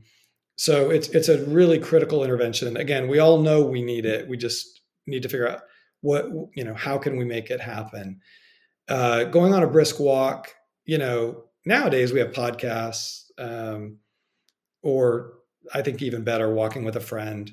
so 0.57 0.89
it's 0.89 1.09
it's 1.09 1.27
a 1.27 1.43
really 1.45 1.79
critical 1.79 2.23
intervention. 2.23 2.77
Again, 2.77 3.07
we 3.07 3.19
all 3.19 3.41
know 3.41 3.63
we 3.63 3.81
need 3.81 4.05
it. 4.05 4.29
We 4.29 4.37
just 4.37 4.81
need 5.07 5.23
to 5.23 5.30
figure 5.30 5.48
out 5.48 5.61
what 6.02 6.26
you 6.56 6.64
know 6.64 6.73
how 6.73 6.98
can 6.98 7.18
we 7.18 7.26
make 7.26 7.49
it 7.49 7.61
happen. 7.61 8.19
Uh, 8.88 9.23
going 9.26 9.53
on 9.53 9.64
a 9.64 9.68
brisk 9.68 9.99
walk, 9.99 10.53
you 10.86 10.98
know, 10.98 11.45
nowadays 11.65 12.14
we 12.14 12.19
have 12.19 12.32
podcasts, 12.32 13.23
um, 13.40 13.98
or 14.84 15.34
I 15.73 15.82
think 15.82 16.02
even 16.02 16.23
better, 16.23 16.53
walking 16.53 16.84
with 16.84 16.95
a 16.95 17.02
friend 17.02 17.49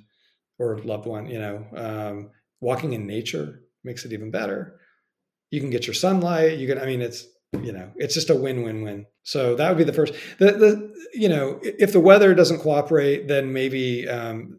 or 0.58 0.78
loved 0.78 1.06
one. 1.06 1.26
You 1.26 1.38
know, 1.38 1.66
um, 1.74 2.30
walking 2.60 2.92
in 2.92 3.06
nature 3.06 3.62
makes 3.84 4.04
it 4.04 4.12
even 4.12 4.30
better. 4.30 4.78
You 5.50 5.60
can 5.60 5.70
get 5.70 5.86
your 5.86 5.94
sunlight. 5.94 6.58
You 6.58 6.66
can. 6.66 6.78
I 6.78 6.86
mean, 6.86 7.00
it's 7.00 7.26
you 7.60 7.72
know 7.72 7.90
it's 7.96 8.14
just 8.14 8.30
a 8.30 8.34
win-win-win 8.34 9.06
so 9.24 9.54
that 9.54 9.68
would 9.68 9.78
be 9.78 9.84
the 9.84 9.92
first 9.92 10.14
the 10.38 10.52
the 10.52 10.94
you 11.12 11.28
know 11.28 11.60
if 11.62 11.92
the 11.92 12.00
weather 12.00 12.34
doesn't 12.34 12.60
cooperate 12.60 13.28
then 13.28 13.52
maybe 13.52 14.08
um 14.08 14.58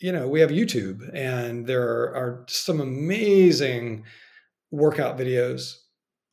you 0.00 0.12
know 0.12 0.28
we 0.28 0.40
have 0.40 0.50
youtube 0.50 1.08
and 1.14 1.66
there 1.66 1.82
are, 1.82 2.44
some 2.48 2.80
amazing 2.80 4.04
workout 4.70 5.18
videos 5.18 5.74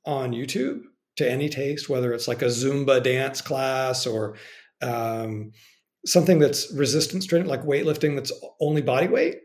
on 0.05 0.31
youtube 0.31 0.81
to 1.15 1.29
any 1.29 1.49
taste 1.49 1.89
whether 1.89 2.13
it's 2.13 2.27
like 2.27 2.41
a 2.41 2.45
zumba 2.45 3.01
dance 3.01 3.41
class 3.41 4.05
or 4.05 4.35
um, 4.81 5.51
something 6.05 6.39
that's 6.39 6.73
resistance 6.73 7.25
training 7.25 7.47
like 7.47 7.63
weightlifting 7.63 8.15
that's 8.15 8.33
only 8.59 8.81
body 8.81 9.07
weight 9.07 9.37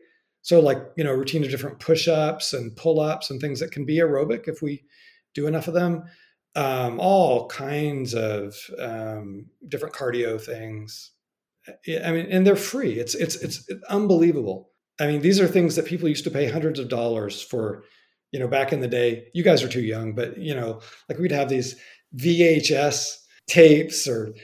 so 0.43 0.61
like 0.61 0.79
you 0.97 1.05
know 1.05 1.13
routine 1.13 1.45
of 1.45 1.51
different 1.51 1.79
push-ups 1.79 2.53
and 2.53 2.75
pull-ups 2.77 3.31
and 3.31 3.41
things 3.41 3.61
that 3.61 3.71
can 3.71 3.85
be 3.85 3.99
aerobic 3.99 4.49
if 4.49 4.63
we 4.63 4.83
do 5.35 5.47
enough 5.47 5.69
of 5.69 5.75
them 5.75 6.05
um, 6.59 6.99
all 6.99 7.47
kinds 7.49 8.15
of 8.15 8.57
um, 8.79 9.47
different 9.69 9.95
cardio 9.95 10.41
things. 10.41 11.13
I 12.05 12.13
mean, 12.13 12.27
and 12.31 12.47
they're 12.47 12.57
free. 12.57 12.93
It's 12.93 13.15
it's 13.15 13.37
it's 13.37 13.69
unbelievable. 13.89 14.71
I 15.01 15.07
mean, 15.07 15.21
these 15.23 15.41
are 15.41 15.47
things 15.47 15.77
that 15.77 15.87
people 15.87 16.09
used 16.09 16.25
to 16.25 16.31
pay 16.31 16.49
hundreds 16.49 16.79
of 16.79 16.89
dollars 16.89 17.43
for. 17.43 17.85
You 18.31 18.39
know, 18.39 18.49
back 18.49 18.75
in 18.75 18.81
the 18.81 18.89
day, 18.89 19.29
you 19.33 19.43
guys 19.43 19.63
are 19.63 19.71
too 19.71 19.81
young, 19.81 20.15
but 20.15 20.37
you 20.37 20.55
know, 20.55 20.83
like 21.09 21.19
we'd 21.19 21.33
have 21.33 21.49
these 21.49 21.77
VHS 22.15 23.15
tapes 23.47 24.07
or 24.07 24.35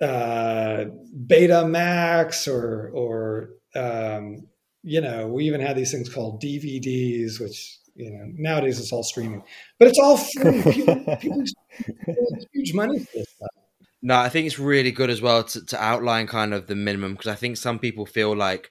uh, 0.00 0.86
Betamax 1.26 2.50
or 2.50 2.90
or 2.94 3.50
um, 3.74 4.46
you 4.82 5.02
know, 5.02 5.26
we 5.28 5.44
even 5.44 5.60
had 5.60 5.76
these 5.76 5.92
things 5.92 6.08
called 6.08 6.40
DVDs, 6.40 7.38
which 7.38 7.78
you 7.96 8.10
know 8.10 8.30
nowadays 8.36 8.78
it's 8.78 8.92
all 8.92 9.02
streaming 9.02 9.42
but 9.78 9.88
it's 9.88 9.98
all 9.98 10.16
free 10.16 10.62
people, 10.62 11.16
people 11.16 11.42
huge 12.52 12.74
money 12.74 12.98
for 12.98 13.10
this 13.14 13.30
stuff 13.30 13.50
no 14.06 14.16
i 14.16 14.28
think 14.28 14.46
it's 14.46 14.58
really 14.58 14.92
good 14.92 15.10
as 15.10 15.20
well 15.20 15.42
to, 15.42 15.64
to 15.64 15.82
outline 15.82 16.26
kind 16.26 16.54
of 16.54 16.66
the 16.68 16.76
minimum 16.76 17.12
because 17.12 17.30
i 17.30 17.34
think 17.34 17.56
some 17.56 17.78
people 17.78 18.06
feel 18.06 18.34
like 18.34 18.70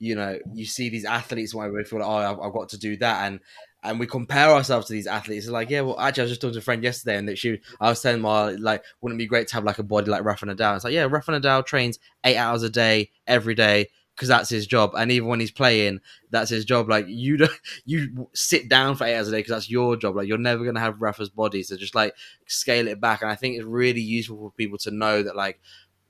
you 0.00 0.14
know 0.14 0.38
you 0.52 0.66
see 0.66 0.88
these 0.88 1.04
athletes 1.04 1.54
where 1.54 1.72
we 1.72 1.84
feel 1.84 2.00
like 2.00 2.08
oh 2.08 2.12
I've, 2.12 2.40
I've, 2.40 2.52
got 2.52 2.70
to 2.70 2.78
do 2.78 2.96
that 2.96 3.26
and 3.26 3.40
and 3.84 4.00
we 4.00 4.06
compare 4.06 4.48
ourselves 4.48 4.86
to 4.86 4.94
these 4.94 5.06
athletes. 5.06 5.44
It's 5.44 5.52
like, 5.52 5.68
yeah, 5.68 5.82
well, 5.82 6.00
actually, 6.00 6.22
I 6.22 6.24
was 6.24 6.30
just 6.30 6.40
talking 6.40 6.54
to 6.54 6.58
a 6.58 6.62
friend 6.62 6.82
yesterday, 6.82 7.18
and 7.18 7.28
that 7.28 7.36
she, 7.36 7.60
I 7.78 7.90
was 7.90 8.00
telling 8.00 8.22
her, 8.22 8.28
oh, 8.28 8.56
like, 8.58 8.82
wouldn't 9.00 9.20
it 9.20 9.22
be 9.24 9.28
great 9.28 9.48
to 9.48 9.54
have 9.56 9.64
like 9.64 9.78
a 9.78 9.82
body 9.82 10.10
like 10.10 10.24
Rafa 10.24 10.46
Nadal? 10.46 10.76
It's 10.76 10.84
like, 10.84 10.94
yeah, 10.94 11.04
Rafa 11.04 11.32
Nadal 11.32 11.66
trains 11.66 11.98
eight 12.24 12.38
hours 12.38 12.62
a 12.62 12.70
day 12.70 13.10
every 13.26 13.54
day 13.54 13.90
because 14.14 14.28
that's 14.28 14.48
his 14.48 14.66
job. 14.66 14.92
And 14.96 15.10
even 15.10 15.28
when 15.28 15.40
he's 15.40 15.50
playing, 15.50 16.00
that's 16.30 16.50
his 16.50 16.64
job. 16.64 16.88
Like 16.88 17.06
you, 17.08 17.36
don't, 17.38 17.52
you 17.84 18.28
sit 18.34 18.68
down 18.68 18.96
for 18.96 19.04
eight 19.04 19.16
hours 19.16 19.28
a 19.28 19.30
day 19.32 19.38
because 19.38 19.52
that's 19.52 19.70
your 19.70 19.96
job. 19.96 20.16
Like 20.16 20.28
you're 20.28 20.38
never 20.38 20.64
gonna 20.64 20.80
have 20.80 21.00
Rafa's 21.00 21.30
body, 21.30 21.62
so 21.62 21.76
just 21.76 21.94
like 21.94 22.14
scale 22.46 22.88
it 22.88 23.00
back. 23.00 23.22
And 23.22 23.30
I 23.30 23.34
think 23.34 23.56
it's 23.56 23.64
really 23.64 24.00
useful 24.00 24.36
for 24.38 24.50
people 24.52 24.78
to 24.78 24.90
know 24.90 25.22
that, 25.22 25.36
like, 25.36 25.60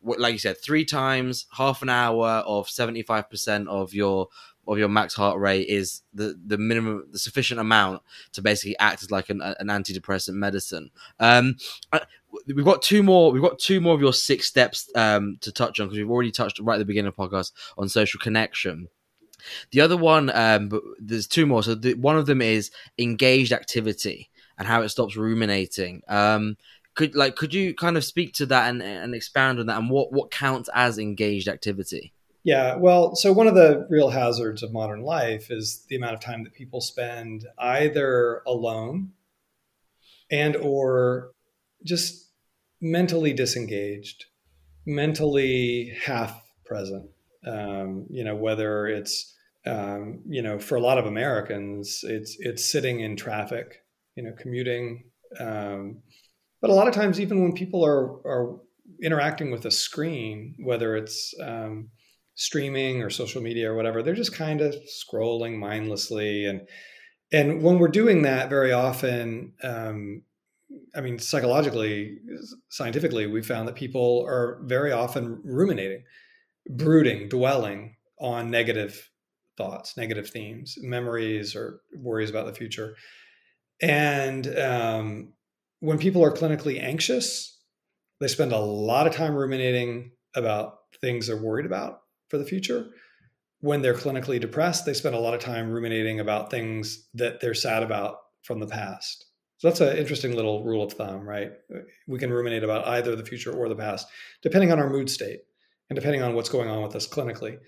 like 0.02 0.32
you 0.32 0.38
said, 0.38 0.60
three 0.60 0.84
times 0.84 1.46
half 1.52 1.82
an 1.82 1.88
hour 1.88 2.28
of 2.46 2.68
seventy 2.68 3.02
five 3.02 3.30
percent 3.30 3.68
of 3.68 3.94
your 3.94 4.28
of 4.66 4.78
your 4.78 4.88
max 4.88 5.14
heart 5.14 5.38
rate 5.38 5.68
is 5.68 6.02
the 6.12 6.38
the 6.46 6.58
minimum, 6.58 7.06
the 7.10 7.18
sufficient 7.18 7.60
amount 7.60 8.02
to 8.32 8.42
basically 8.42 8.78
act 8.78 9.02
as 9.02 9.10
like 9.10 9.30
an, 9.30 9.40
an 9.42 9.68
antidepressant 9.68 10.34
medicine. 10.34 10.90
Um, 11.20 11.56
we've 12.46 12.64
got 12.64 12.82
two 12.82 13.02
more. 13.02 13.32
We've 13.32 13.42
got 13.42 13.58
two 13.58 13.80
more 13.80 13.94
of 13.94 14.00
your 14.00 14.12
six 14.12 14.46
steps 14.46 14.90
um, 14.94 15.38
to 15.40 15.52
touch 15.52 15.80
on 15.80 15.86
because 15.86 15.98
we've 15.98 16.10
already 16.10 16.32
touched 16.32 16.58
right 16.60 16.74
at 16.74 16.78
the 16.78 16.84
beginning 16.84 17.08
of 17.08 17.16
the 17.16 17.22
podcast 17.22 17.52
on 17.78 17.88
social 17.88 18.20
connection. 18.20 18.88
The 19.72 19.82
other 19.82 19.96
one, 19.96 20.30
um, 20.30 20.68
but 20.68 20.82
there's 20.98 21.26
two 21.26 21.46
more. 21.46 21.62
So 21.62 21.74
the, 21.74 21.94
one 21.94 22.16
of 22.16 22.26
them 22.26 22.40
is 22.40 22.70
engaged 22.98 23.52
activity 23.52 24.30
and 24.58 24.66
how 24.66 24.82
it 24.82 24.88
stops 24.88 25.16
ruminating. 25.16 26.02
Um, 26.08 26.56
could 26.94 27.14
like 27.14 27.36
could 27.36 27.52
you 27.52 27.74
kind 27.74 27.96
of 27.96 28.04
speak 28.04 28.34
to 28.34 28.46
that 28.46 28.70
and, 28.70 28.80
and 28.80 29.14
expand 29.14 29.58
on 29.58 29.66
that 29.66 29.78
and 29.78 29.90
what 29.90 30.12
what 30.12 30.30
counts 30.30 30.70
as 30.74 30.98
engaged 30.98 31.48
activity? 31.48 32.13
Yeah, 32.44 32.76
well, 32.76 33.16
so 33.16 33.32
one 33.32 33.46
of 33.46 33.54
the 33.54 33.86
real 33.88 34.10
hazards 34.10 34.62
of 34.62 34.70
modern 34.70 35.02
life 35.02 35.50
is 35.50 35.86
the 35.88 35.96
amount 35.96 36.14
of 36.14 36.20
time 36.20 36.44
that 36.44 36.52
people 36.52 36.82
spend 36.82 37.46
either 37.58 38.42
alone 38.46 39.12
and 40.30 40.54
or 40.56 41.32
just 41.84 42.30
mentally 42.82 43.32
disengaged, 43.32 44.26
mentally 44.84 45.94
half 46.04 46.38
present. 46.66 47.08
Um, 47.46 48.06
you 48.10 48.24
know, 48.24 48.36
whether 48.36 48.86
it's 48.86 49.34
um, 49.66 50.20
you 50.28 50.42
know, 50.42 50.58
for 50.58 50.76
a 50.76 50.80
lot 50.80 50.98
of 50.98 51.06
Americans, 51.06 52.00
it's 52.02 52.36
it's 52.38 52.64
sitting 52.64 53.00
in 53.00 53.16
traffic, 53.16 53.82
you 54.16 54.22
know, 54.22 54.32
commuting. 54.38 55.04
Um, 55.40 56.02
but 56.60 56.68
a 56.70 56.74
lot 56.74 56.88
of 56.88 56.94
times, 56.94 57.20
even 57.20 57.42
when 57.42 57.54
people 57.54 57.84
are 57.84 58.04
are 58.26 58.60
interacting 59.02 59.50
with 59.50 59.64
a 59.64 59.70
screen, 59.70 60.54
whether 60.58 60.96
it's 60.96 61.34
um, 61.42 61.88
streaming 62.34 63.02
or 63.02 63.10
social 63.10 63.42
media 63.42 63.70
or 63.70 63.76
whatever, 63.76 64.02
they're 64.02 64.14
just 64.14 64.34
kind 64.34 64.60
of 64.60 64.74
scrolling 64.86 65.58
mindlessly. 65.58 66.46
And 66.46 66.68
and 67.32 67.62
when 67.62 67.78
we're 67.78 67.88
doing 67.88 68.22
that, 68.22 68.48
very 68.48 68.72
often, 68.72 69.54
um, 69.62 70.22
I 70.94 71.00
mean, 71.00 71.18
psychologically, 71.18 72.18
scientifically, 72.68 73.26
we 73.26 73.42
found 73.42 73.66
that 73.66 73.74
people 73.74 74.24
are 74.28 74.60
very 74.64 74.92
often 74.92 75.40
ruminating, 75.42 76.04
brooding, 76.70 77.28
dwelling 77.28 77.96
on 78.20 78.50
negative 78.50 79.10
thoughts, 79.56 79.96
negative 79.96 80.30
themes, 80.30 80.76
memories, 80.80 81.56
or 81.56 81.80
worries 81.96 82.30
about 82.30 82.46
the 82.46 82.54
future. 82.54 82.94
And 83.82 84.56
um, 84.58 85.32
when 85.80 85.98
people 85.98 86.22
are 86.22 86.32
clinically 86.32 86.80
anxious, 86.80 87.58
they 88.20 88.28
spend 88.28 88.52
a 88.52 88.58
lot 88.58 89.06
of 89.06 89.14
time 89.14 89.34
ruminating 89.34 90.12
about 90.36 90.78
things 91.00 91.26
they're 91.26 91.36
worried 91.36 91.66
about 91.66 92.03
for 92.34 92.38
the 92.38 92.44
future. 92.44 92.86
When 93.60 93.80
they're 93.80 93.94
clinically 93.94 94.40
depressed, 94.40 94.84
they 94.84 94.92
spend 94.92 95.14
a 95.14 95.20
lot 95.20 95.34
of 95.34 95.40
time 95.40 95.70
ruminating 95.70 96.18
about 96.18 96.50
things 96.50 97.08
that 97.14 97.40
they're 97.40 97.54
sad 97.54 97.84
about 97.84 98.16
from 98.42 98.58
the 98.58 98.66
past. 98.66 99.26
So 99.58 99.68
that's 99.68 99.80
an 99.80 99.96
interesting 99.96 100.34
little 100.34 100.64
rule 100.64 100.82
of 100.82 100.92
thumb, 100.92 101.26
right? 101.26 101.52
We 102.08 102.18
can 102.18 102.32
ruminate 102.32 102.64
about 102.64 102.88
either 102.88 103.14
the 103.14 103.24
future 103.24 103.52
or 103.52 103.68
the 103.68 103.76
past, 103.76 104.08
depending 104.42 104.72
on 104.72 104.80
our 104.80 104.90
mood 104.90 105.08
state 105.08 105.42
and 105.88 105.96
depending 105.96 106.22
on 106.22 106.34
what's 106.34 106.48
going 106.48 106.68
on 106.68 106.82
with 106.82 106.96
us 106.96 107.06
clinically. 107.06 107.58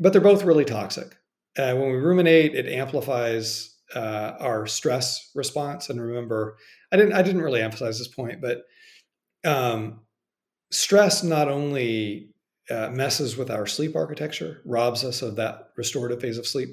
But 0.00 0.12
they're 0.12 0.20
both 0.20 0.42
really 0.42 0.64
toxic. 0.64 1.16
Uh, 1.56 1.74
when 1.76 1.92
we 1.92 1.96
ruminate, 1.96 2.56
it 2.56 2.66
amplifies 2.66 3.76
uh, 3.94 4.32
our 4.40 4.66
stress 4.66 5.30
response. 5.34 5.88
And 5.90 6.00
remember, 6.00 6.56
I 6.90 6.96
didn't 6.96 7.12
I 7.12 7.22
didn't 7.22 7.40
really 7.40 7.62
emphasize 7.62 7.98
this 7.98 8.08
point, 8.08 8.40
but 8.42 8.64
um, 9.44 10.00
stress 10.72 11.22
not 11.22 11.48
only 11.48 12.34
uh, 12.70 12.90
messes 12.90 13.36
with 13.36 13.50
our 13.50 13.66
sleep 13.66 13.94
architecture, 13.96 14.60
robs 14.64 15.04
us 15.04 15.22
of 15.22 15.36
that 15.36 15.70
restorative 15.76 16.20
phase 16.20 16.38
of 16.38 16.46
sleep. 16.46 16.70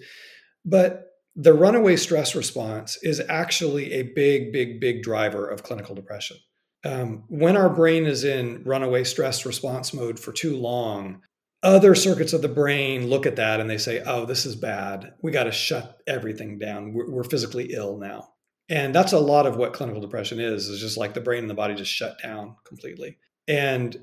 But 0.66 1.08
the 1.36 1.54
runaway 1.54 1.96
stress 1.96 2.36
response 2.36 2.98
is 3.02 3.22
actually 3.28 3.94
a 3.94 4.04
big, 4.04 4.54
big, 4.54 4.80
big 4.80 5.02
driver 5.04 5.48
of 5.48 5.64
clinical 5.64 5.96
depression. 5.96 6.38
Um, 6.86 7.24
when 7.28 7.56
our 7.56 7.70
brain 7.70 8.06
is 8.06 8.24
in 8.24 8.64
runaway 8.66 9.04
stress 9.04 9.46
response 9.46 9.94
mode 9.94 10.20
for 10.20 10.32
too 10.32 10.58
long, 10.58 11.22
other 11.64 11.96
circuits 11.96 12.34
of 12.34 12.42
the 12.42 12.50
brain 12.50 13.08
look 13.08 13.26
at 13.26 13.38
that 13.38 13.62
and 13.62 13.70
they 13.70 13.78
say, 13.78 14.04
oh, 14.06 14.26
this 14.26 14.46
is 14.46 14.56
bad. 14.56 15.14
We 15.22 15.32
got 15.32 15.46
to 15.46 15.52
shut 15.52 15.98
everything 16.06 16.60
down. 16.60 16.94
We're, 16.94 17.10
we're 17.10 17.24
physically 17.24 17.74
ill 17.74 17.98
now. 17.98 18.30
And 18.70 18.94
that's 18.94 19.14
a 19.14 19.20
lot 19.20 19.46
of 19.46 19.56
what 19.56 19.74
clinical 19.74 20.02
depression 20.02 20.40
is, 20.40 20.68
is 20.68 20.82
just 20.82 20.98
like 20.98 21.14
the 21.14 21.22
brain 21.22 21.40
and 21.40 21.50
the 21.50 21.56
body 21.56 21.74
just 21.74 21.92
shut 21.92 22.22
down 22.22 22.56
completely. 22.66 23.18
And 23.48 23.98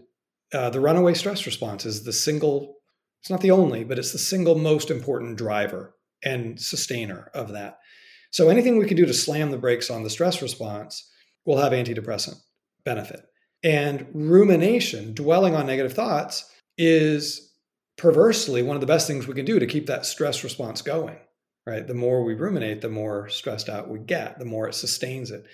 uh, 0.52 0.70
the 0.70 0.80
runaway 0.80 1.14
stress 1.14 1.46
response 1.46 1.86
is 1.86 2.04
the 2.04 2.12
single, 2.12 2.76
it's 3.22 3.30
not 3.30 3.40
the 3.40 3.50
only, 3.50 3.84
but 3.84 3.98
it's 3.98 4.12
the 4.12 4.18
single 4.18 4.56
most 4.56 4.90
important 4.90 5.38
driver 5.38 5.94
and 6.24 6.60
sustainer 6.60 7.30
of 7.34 7.52
that. 7.52 7.78
So 8.30 8.48
anything 8.48 8.78
we 8.78 8.86
can 8.86 8.96
do 8.96 9.06
to 9.06 9.14
slam 9.14 9.50
the 9.50 9.58
brakes 9.58 9.90
on 9.90 10.02
the 10.02 10.10
stress 10.10 10.42
response 10.42 11.08
will 11.44 11.58
have 11.58 11.72
antidepressant 11.72 12.36
benefit. 12.84 13.22
And 13.62 14.06
rumination, 14.14 15.14
dwelling 15.14 15.54
on 15.54 15.66
negative 15.66 15.92
thoughts, 15.92 16.50
is 16.78 17.52
perversely 17.98 18.62
one 18.62 18.76
of 18.76 18.80
the 18.80 18.86
best 18.86 19.06
things 19.06 19.26
we 19.26 19.34
can 19.34 19.44
do 19.44 19.58
to 19.58 19.66
keep 19.66 19.86
that 19.86 20.06
stress 20.06 20.42
response 20.44 20.80
going. 20.82 21.18
Right? 21.66 21.86
The 21.86 21.94
more 21.94 22.24
we 22.24 22.34
ruminate, 22.34 22.80
the 22.80 22.88
more 22.88 23.28
stressed 23.28 23.68
out 23.68 23.90
we 23.90 23.98
get, 23.98 24.38
the 24.38 24.46
more 24.46 24.66
it 24.66 24.74
sustains 24.74 25.30
it. 25.30 25.44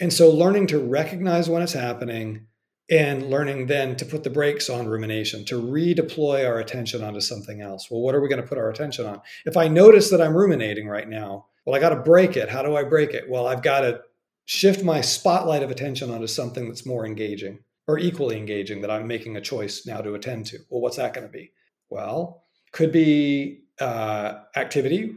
And 0.00 0.12
so 0.12 0.30
learning 0.30 0.68
to 0.68 0.78
recognize 0.78 1.50
when 1.50 1.62
it's 1.62 1.74
happening 1.74 2.46
and 2.90 3.30
learning 3.30 3.66
then 3.66 3.94
to 3.96 4.04
put 4.04 4.24
the 4.24 4.30
brakes 4.30 4.68
on 4.68 4.88
rumination, 4.88 5.44
to 5.44 5.62
redeploy 5.62 6.44
our 6.44 6.58
attention 6.58 7.04
onto 7.04 7.20
something 7.20 7.60
else. 7.60 7.88
Well, 7.90 8.00
what 8.00 8.14
are 8.14 8.20
we 8.20 8.28
going 8.28 8.42
to 8.42 8.48
put 8.48 8.58
our 8.58 8.68
attention 8.68 9.06
on? 9.06 9.20
If 9.46 9.56
I 9.56 9.68
notice 9.68 10.10
that 10.10 10.20
I'm 10.20 10.36
ruminating 10.36 10.88
right 10.88 11.08
now, 11.08 11.46
well, 11.64 11.76
I 11.76 11.78
got 11.78 11.90
to 11.90 12.02
break 12.02 12.36
it. 12.36 12.48
How 12.48 12.62
do 12.62 12.76
I 12.76 12.82
break 12.82 13.10
it? 13.10 13.30
Well, 13.30 13.46
I've 13.46 13.62
got 13.62 13.80
to 13.80 14.00
shift 14.44 14.82
my 14.82 15.00
spotlight 15.00 15.62
of 15.62 15.70
attention 15.70 16.10
onto 16.10 16.26
something 16.26 16.66
that's 16.66 16.84
more 16.84 17.06
engaging 17.06 17.60
or 17.86 17.98
equally 17.98 18.36
engaging 18.36 18.80
that 18.80 18.90
I'm 18.90 19.06
making 19.06 19.36
a 19.36 19.40
choice 19.40 19.86
now 19.86 20.00
to 20.00 20.14
attend 20.14 20.46
to. 20.46 20.58
Well, 20.68 20.80
what's 20.80 20.96
that 20.96 21.14
going 21.14 21.26
to 21.26 21.32
be? 21.32 21.52
Well, 21.90 22.44
could 22.72 22.90
be 22.90 23.64
uh, 23.80 24.40
activity 24.56 25.14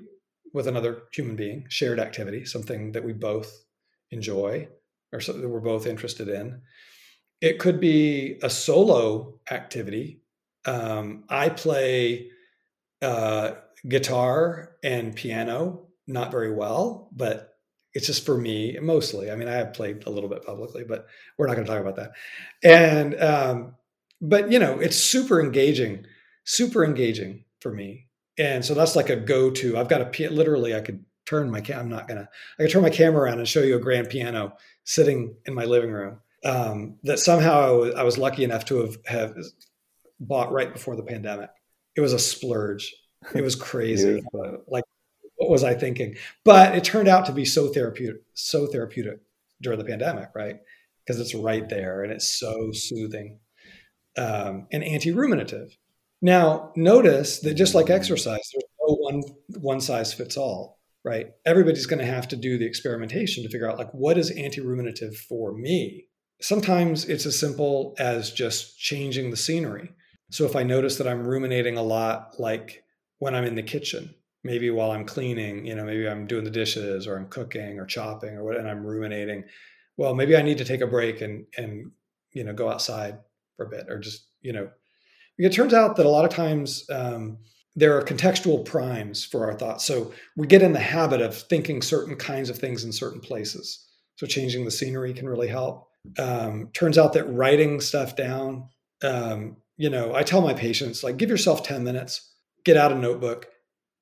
with 0.53 0.67
another 0.67 1.03
human 1.11 1.35
being, 1.35 1.65
shared 1.69 1.99
activity, 1.99 2.45
something 2.45 2.91
that 2.91 3.03
we 3.03 3.13
both 3.13 3.63
enjoy 4.11 4.67
or 5.11 5.19
something 5.19 5.41
that 5.41 5.49
we're 5.49 5.59
both 5.59 5.87
interested 5.87 6.27
in. 6.29 6.61
It 7.43 7.59
could 7.59 7.81
be 7.81 8.39
a 8.41 8.49
solo 8.49 9.41
activity. 9.51 10.21
Um, 10.65 11.25
I 11.27 11.49
play 11.49 12.31
uh, 13.01 13.55
guitar 13.85 14.77
and 14.81 15.13
piano 15.13 15.87
not 16.07 16.31
very 16.31 16.53
well, 16.53 17.09
but 17.11 17.55
it's 17.93 18.07
just 18.07 18.25
for 18.25 18.37
me 18.37 18.77
mostly. 18.81 19.29
I 19.29 19.35
mean, 19.35 19.49
I 19.49 19.55
have 19.55 19.73
played 19.73 20.07
a 20.07 20.09
little 20.09 20.29
bit 20.29 20.45
publicly, 20.45 20.85
but 20.85 21.05
we're 21.37 21.47
not 21.47 21.55
going 21.55 21.67
to 21.67 21.73
talk 21.73 21.81
about 21.81 21.97
that. 21.97 22.13
And 22.63 23.21
um, 23.21 23.75
but 24.21 24.49
you 24.49 24.57
know, 24.57 24.79
it's 24.79 24.95
super 24.95 25.41
engaging, 25.41 26.05
super 26.45 26.85
engaging 26.85 27.43
for 27.59 27.73
me. 27.73 28.07
And 28.37 28.63
so 28.63 28.73
that's 28.73 28.95
like 28.95 29.09
a 29.09 29.17
go-to. 29.17 29.77
I've 29.77 29.89
got 29.89 29.99
a 30.01 30.29
literally, 30.29 30.73
I 30.75 30.79
could 30.79 31.03
turn 31.25 31.51
my 31.51 31.59
cam. 31.59 31.81
I'm 31.81 31.89
not 31.89 32.07
gonna. 32.07 32.29
I 32.57 32.63
could 32.63 32.71
turn 32.71 32.83
my 32.83 32.89
camera 32.89 33.23
around 33.23 33.39
and 33.39 33.47
show 33.49 33.63
you 33.63 33.75
a 33.75 33.81
grand 33.81 34.09
piano 34.09 34.55
sitting 34.85 35.35
in 35.45 35.53
my 35.53 35.65
living 35.65 35.91
room. 35.91 36.21
Um, 36.45 36.97
that 37.03 37.19
somehow 37.19 37.61
I 37.61 37.71
was, 37.71 37.95
I 37.95 38.03
was 38.03 38.17
lucky 38.17 38.43
enough 38.43 38.65
to 38.65 38.81
have 38.81 38.97
have 39.05 39.35
bought 40.19 40.51
right 40.51 40.71
before 40.71 40.95
the 40.95 41.03
pandemic. 41.03 41.49
It 41.95 42.01
was 42.01 42.13
a 42.13 42.19
splurge. 42.19 42.93
It 43.33 43.41
was 43.41 43.55
crazy. 43.55 44.21
like 44.67 44.83
what 45.35 45.49
was 45.49 45.63
I 45.63 45.73
thinking? 45.73 46.15
But 46.43 46.75
it 46.75 46.83
turned 46.83 47.07
out 47.07 47.25
to 47.25 47.31
be 47.31 47.45
so 47.45 47.67
therapeutic, 47.67 48.21
so 48.33 48.67
therapeutic 48.67 49.19
during 49.61 49.79
the 49.79 49.85
pandemic, 49.85 50.29
right? 50.35 50.57
Because 51.05 51.19
it's 51.19 51.35
right 51.35 51.67
there 51.67 52.03
and 52.03 52.11
it's 52.11 52.39
so 52.39 52.71
soothing 52.71 53.39
um, 54.17 54.67
and 54.71 54.83
anti-ruminative. 54.83 55.75
Now, 56.21 56.71
notice 56.75 57.39
that 57.39 57.55
just 57.55 57.75
like 57.75 57.89
exercise, 57.89 58.49
there's 58.53 58.63
no 58.87 58.95
one 58.95 59.23
one 59.59 59.81
size 59.81 60.13
fits 60.13 60.37
all, 60.37 60.79
right? 61.03 61.31
Everybody's 61.45 61.85
going 61.85 61.99
to 61.99 62.05
have 62.05 62.29
to 62.29 62.37
do 62.37 62.57
the 62.57 62.65
experimentation 62.65 63.43
to 63.43 63.49
figure 63.49 63.69
out 63.69 63.77
like 63.77 63.91
what 63.91 64.17
is 64.17 64.31
anti-ruminative 64.31 65.15
for 65.17 65.53
me. 65.53 66.07
Sometimes 66.43 67.05
it's 67.05 67.25
as 67.25 67.39
simple 67.39 67.95
as 67.99 68.29
just 68.29 68.77
changing 68.77 69.31
the 69.31 69.37
scenery. 69.37 69.89
So 70.29 70.43
if 70.43 70.57
I 70.57 70.63
notice 70.63 70.97
that 70.97 71.07
I'm 71.07 71.25
ruminating 71.25 71.77
a 71.77 71.81
lot, 71.81 72.37
like 72.37 72.83
when 73.19 73.33
I'm 73.33 73.45
in 73.45 73.55
the 73.55 73.63
kitchen, 73.63 74.13
maybe 74.43 74.69
while 74.69 74.91
I'm 74.91 75.05
cleaning, 75.05 75.65
you 75.65 75.73
know, 75.73 75.85
maybe 75.85 76.05
I'm 76.05 76.27
doing 76.27 76.43
the 76.43 76.49
dishes 76.49 77.07
or 77.07 77.15
I'm 77.15 77.29
cooking 77.29 77.79
or 77.79 77.85
chopping 77.85 78.35
or 78.35 78.43
what, 78.43 78.57
and 78.57 78.69
I'm 78.69 78.85
ruminating. 78.85 79.45
Well, 79.95 80.15
maybe 80.15 80.35
I 80.35 80.41
need 80.41 80.57
to 80.57 80.65
take 80.65 80.81
a 80.81 80.87
break 80.87 81.21
and 81.21 81.45
and 81.57 81.91
you 82.33 82.43
know 82.43 82.51
go 82.51 82.69
outside 82.69 83.19
for 83.55 83.65
a 83.65 83.69
bit 83.69 83.85
or 83.89 83.97
just 83.97 84.27
you 84.41 84.51
know. 84.51 84.69
It 85.37 85.53
turns 85.53 85.73
out 85.73 85.95
that 85.95 86.05
a 86.05 86.09
lot 86.09 86.25
of 86.25 86.31
times 86.31 86.85
um, 86.89 87.37
there 87.73 87.97
are 87.97 88.03
contextual 88.03 88.65
primes 88.65 89.23
for 89.23 89.49
our 89.49 89.57
thoughts, 89.57 89.85
so 89.85 90.11
we 90.35 90.45
get 90.45 90.61
in 90.61 90.73
the 90.73 90.79
habit 90.79 91.21
of 91.21 91.37
thinking 91.37 91.81
certain 91.81 92.17
kinds 92.17 92.49
of 92.49 92.57
things 92.57 92.83
in 92.83 92.91
certain 92.91 93.21
places. 93.21 93.87
So 94.17 94.27
changing 94.27 94.65
the 94.65 94.71
scenery 94.71 95.13
can 95.13 95.29
really 95.29 95.47
help. 95.47 95.87
Um, 96.19 96.69
turns 96.73 96.97
out 96.97 97.13
that 97.13 97.25
writing 97.25 97.79
stuff 97.79 98.15
down, 98.15 98.69
um, 99.03 99.57
you 99.77 99.89
know, 99.89 100.13
I 100.13 100.23
tell 100.23 100.41
my 100.41 100.53
patients 100.53 101.03
like, 101.03 101.17
give 101.17 101.29
yourself 101.29 101.63
ten 101.63 101.83
minutes, 101.83 102.33
get 102.63 102.77
out 102.77 102.91
a 102.91 102.95
notebook, 102.95 103.47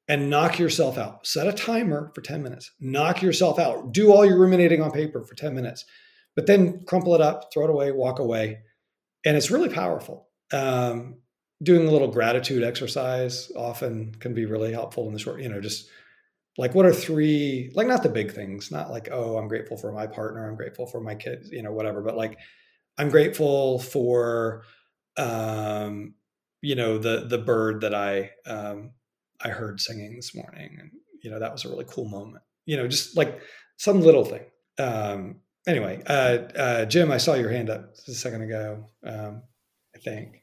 and 0.08 0.30
knock 0.30 0.60
yourself 0.60 0.98
out. 0.98 1.26
Set 1.26 1.48
a 1.48 1.54
timer 1.54 2.12
for 2.14 2.20
10 2.20 2.44
minutes. 2.44 2.72
Knock 2.82 3.22
yourself 3.22 3.58
out. 3.58 3.94
Do 3.94 4.12
all 4.12 4.26
your 4.26 4.40
ruminating 4.40 4.82
on 4.82 4.92
paper 4.92 5.24
for 5.24 5.36
10 5.36 5.56
minutes, 5.56 5.86
but 6.36 6.48
then 6.48 6.84
crumple 6.86 7.16
it 7.16 7.22
up, 7.22 7.54
throw 7.54 7.64
it 7.64 7.70
away, 7.70 7.94
walk 7.94 8.20
away. 8.20 8.60
And 9.24 9.38
it's 9.38 9.52
really 9.52 9.70
powerful. 9.70 10.28
Um, 10.52 11.20
doing 11.64 11.88
a 11.88 11.92
little 11.92 12.10
gratitude 12.10 12.62
exercise 12.62 13.52
often 13.56 14.14
can 14.16 14.34
be 14.34 14.46
really 14.46 14.74
helpful 14.74 15.08
in 15.08 15.14
the 15.14 15.20
short, 15.20 15.42
you 15.42 15.48
know, 15.48 15.62
just 15.62 15.88
like 16.58 16.76
what 16.76 16.86
are 16.86 16.94
three, 16.94 17.72
like 17.76 17.88
not 17.88 18.04
the 18.04 18.10
big 18.10 18.34
things, 18.34 18.72
not 18.72 18.92
like, 18.92 19.10
oh, 19.12 19.38
I'm 19.38 19.48
grateful 19.48 19.78
for 19.78 19.92
my 19.92 20.08
partner, 20.08 20.48
I'm 20.50 20.56
grateful 20.56 20.86
for 20.86 21.02
my 21.02 21.16
kids, 21.16 21.50
you 21.52 21.64
know, 21.64 21.72
whatever, 21.72 22.02
but 22.02 22.18
like 22.18 22.38
I'm 22.98 23.10
grateful 23.10 23.80
for, 23.80 24.64
um, 25.18 26.16
you 26.62 26.76
know, 26.76 26.98
the, 26.98 27.26
the 27.28 27.38
bird 27.38 27.82
that 27.82 27.96
I, 27.96 28.32
um, 28.46 28.92
I 29.44 29.50
heard 29.50 29.80
singing 29.80 30.16
this 30.16 30.36
morning, 30.36 30.78
and 30.80 30.92
you 31.24 31.32
know 31.32 31.40
that 31.40 31.52
was 31.52 31.66
a 31.66 31.70
really 31.70 31.86
cool 31.88 32.06
moment. 32.08 32.44
You 32.66 32.78
know, 32.78 32.88
just 32.88 33.18
like 33.18 33.42
some 33.78 34.02
little 34.02 34.26
thing. 34.26 34.44
Um, 34.78 35.42
anyway, 35.68 36.02
uh, 36.06 36.38
uh, 36.56 36.86
Jim, 36.86 37.12
I 37.12 37.18
saw 37.18 37.34
your 37.34 37.50
hand 37.50 37.70
up 37.70 37.96
a 38.08 38.14
second 38.14 38.44
ago. 38.44 38.86
Um, 39.06 39.44
I 39.96 40.00
think. 40.00 40.41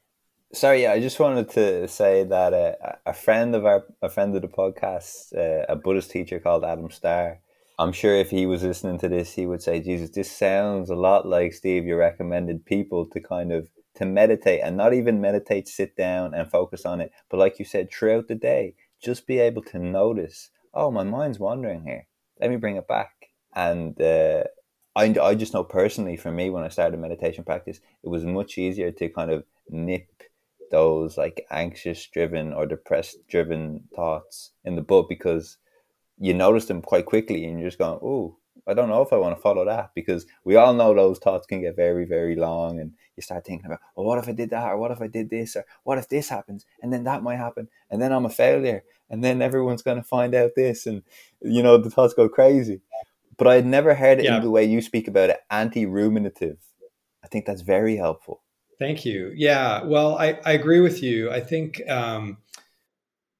Sorry, 0.52 0.82
yeah, 0.82 0.92
I 0.92 1.00
just 1.00 1.20
wanted 1.20 1.50
to 1.50 1.86
say 1.88 2.24
that 2.24 2.54
uh, 2.54 2.96
a 3.04 3.12
friend 3.12 3.54
of 3.54 3.66
our, 3.66 3.84
a 4.00 4.08
friend 4.08 4.34
of 4.34 4.40
the 4.40 4.48
podcast, 4.48 5.36
uh, 5.36 5.66
a 5.68 5.76
Buddhist 5.76 6.10
teacher 6.10 6.40
called 6.40 6.64
Adam 6.64 6.90
Starr. 6.90 7.40
I'm 7.78 7.92
sure 7.92 8.14
if 8.14 8.30
he 8.30 8.46
was 8.46 8.62
listening 8.62 8.98
to 9.00 9.10
this, 9.10 9.34
he 9.34 9.46
would 9.46 9.62
say, 9.62 9.80
"Jesus, 9.80 10.08
this 10.08 10.32
sounds 10.32 10.88
a 10.88 10.94
lot 10.96 11.26
like 11.28 11.52
Steve. 11.52 11.84
You 11.84 11.96
recommended 11.96 12.64
people 12.64 13.04
to 13.10 13.20
kind 13.20 13.52
of 13.52 13.68
to 13.96 14.06
meditate 14.06 14.62
and 14.64 14.74
not 14.74 14.94
even 14.94 15.20
meditate, 15.20 15.68
sit 15.68 15.96
down 15.96 16.32
and 16.32 16.50
focus 16.50 16.86
on 16.86 17.02
it, 17.02 17.12
but 17.28 17.38
like 17.38 17.58
you 17.58 17.66
said, 17.66 17.90
throughout 17.90 18.28
the 18.28 18.34
day, 18.34 18.74
just 19.02 19.26
be 19.26 19.38
able 19.40 19.62
to 19.64 19.78
notice, 19.78 20.50
oh, 20.72 20.90
my 20.90 21.04
mind's 21.04 21.38
wandering 21.38 21.82
here. 21.82 22.06
Let 22.40 22.48
me 22.48 22.56
bring 22.56 22.76
it 22.76 22.88
back. 22.88 23.10
And 23.54 24.00
uh, 24.00 24.44
I, 24.96 25.14
I 25.20 25.34
just 25.34 25.52
know 25.52 25.64
personally 25.64 26.16
for 26.16 26.30
me, 26.30 26.48
when 26.48 26.64
I 26.64 26.68
started 26.68 26.98
meditation 27.00 27.44
practice, 27.44 27.80
it 28.02 28.08
was 28.08 28.24
much 28.24 28.56
easier 28.56 28.90
to 28.92 29.08
kind 29.08 29.30
of 29.30 29.44
nip 29.68 30.08
those 30.70 31.16
like 31.16 31.46
anxious 31.50 32.06
driven 32.06 32.52
or 32.52 32.66
depressed 32.66 33.16
driven 33.28 33.84
thoughts 33.94 34.52
in 34.64 34.76
the 34.76 34.82
book 34.82 35.08
because 35.08 35.58
you 36.18 36.34
notice 36.34 36.66
them 36.66 36.82
quite 36.82 37.06
quickly 37.06 37.44
and 37.44 37.58
you're 37.58 37.68
just 37.68 37.78
going, 37.78 37.98
oh, 38.02 38.36
I 38.66 38.74
don't 38.74 38.88
know 38.88 39.02
if 39.02 39.12
I 39.12 39.16
want 39.16 39.34
to 39.34 39.40
follow 39.40 39.64
that 39.64 39.92
because 39.94 40.26
we 40.44 40.56
all 40.56 40.74
know 40.74 40.94
those 40.94 41.18
thoughts 41.18 41.46
can 41.46 41.62
get 41.62 41.76
very, 41.76 42.04
very 42.04 42.36
long 42.36 42.80
and 42.80 42.92
you 43.16 43.22
start 43.22 43.46
thinking 43.46 43.66
about, 43.66 43.80
well, 43.96 44.06
what 44.06 44.18
if 44.18 44.28
I 44.28 44.32
did 44.32 44.50
that? 44.50 44.66
Or 44.66 44.76
what 44.76 44.90
if 44.90 45.00
I 45.00 45.06
did 45.06 45.30
this? 45.30 45.56
Or 45.56 45.64
what 45.84 45.96
if 45.96 46.08
this 46.08 46.28
happens? 46.28 46.66
And 46.82 46.92
then 46.92 47.04
that 47.04 47.22
might 47.22 47.36
happen. 47.36 47.68
And 47.90 48.02
then 48.02 48.12
I'm 48.12 48.26
a 48.26 48.30
failure. 48.30 48.84
And 49.08 49.24
then 49.24 49.40
everyone's 49.40 49.82
going 49.82 49.96
to 49.96 50.02
find 50.02 50.34
out 50.34 50.50
this. 50.54 50.86
And, 50.86 51.02
you 51.40 51.62
know, 51.62 51.78
the 51.78 51.88
thoughts 51.88 52.12
go 52.12 52.28
crazy. 52.28 52.80
But 53.38 53.46
I 53.46 53.54
had 53.54 53.66
never 53.66 53.94
heard 53.94 54.18
it 54.18 54.24
yeah. 54.24 54.36
in 54.36 54.42
the 54.42 54.50
way 54.50 54.64
you 54.64 54.82
speak 54.82 55.08
about 55.08 55.30
it, 55.30 55.38
anti 55.50 55.86
ruminative. 55.86 56.58
I 57.24 57.28
think 57.28 57.46
that's 57.46 57.62
very 57.62 57.96
helpful. 57.96 58.42
Thank 58.78 59.04
you. 59.04 59.32
Yeah. 59.34 59.82
Well, 59.82 60.16
I, 60.16 60.38
I 60.44 60.52
agree 60.52 60.80
with 60.80 61.02
you. 61.02 61.30
I 61.30 61.40
think 61.40 61.82
um, 61.88 62.38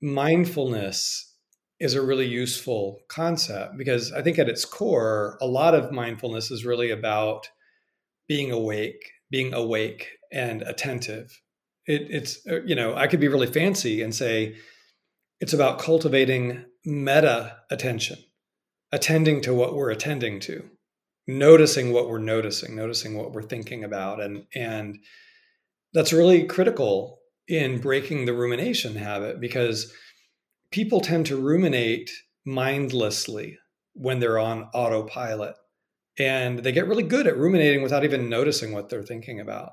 mindfulness 0.03 1.33
is 1.79 1.95
a 1.95 2.03
really 2.03 2.27
useful 2.27 3.01
concept 3.09 3.79
because 3.79 4.13
I 4.13 4.21
think 4.21 4.39
at 4.39 4.49
its 4.49 4.65
core, 4.65 5.39
a 5.41 5.47
lot 5.47 5.75
of 5.75 5.93
mindfulness 5.93 6.51
is 6.51 6.65
really 6.65 6.91
about 6.91 7.49
being 8.27 8.51
awake, 8.51 9.13
being 9.31 9.55
awake 9.55 10.19
and 10.33 10.63
attentive. 10.63 11.41
It, 11.87 12.09
it's, 12.11 12.47
uh, 12.49 12.63
you 12.63 12.75
know, 12.75 12.97
I 12.97 13.07
could 13.07 13.21
be 13.21 13.29
really 13.29 13.47
fancy 13.47 14.03
and 14.03 14.13
say 14.13 14.57
it's 15.41 15.53
about 15.53 15.79
cultivating 15.79 16.65
meta 16.85 17.59
attention, 17.71 18.19
attending 18.91 19.41
to 19.43 19.55
what 19.55 19.77
we're 19.77 19.91
attending 19.91 20.41
to, 20.41 20.69
noticing 21.29 21.93
what 21.93 22.09
we're 22.09 22.19
noticing, 22.19 22.75
noticing 22.75 23.17
what 23.17 23.33
we're 23.33 23.43
thinking 23.43 23.85
about. 23.85 24.21
And, 24.21 24.47
and 24.55 24.99
that's 25.93 26.13
really 26.13 26.45
critical 26.45 27.19
in 27.47 27.81
breaking 27.81 28.27
the 28.27 28.35
rumination 28.35 28.95
habit 28.97 29.41
because 29.41 29.93
people 30.71 31.01
tend 31.01 31.27
to 31.27 31.37
ruminate 31.37 32.11
mindlessly 32.45 33.59
when 33.95 34.21
they're 34.21 34.39
on 34.39 34.65
autopilot. 34.75 35.55
And 36.19 36.59
they 36.59 36.73
get 36.73 36.89
really 36.89 37.05
good 37.05 37.27
at 37.27 37.39
ruminating 37.39 37.83
without 37.83 38.05
even 38.05 38.29
noticing 38.29 38.73
what 38.73 38.89
they're 38.89 39.03
thinking 39.03 39.41
about. 39.41 39.73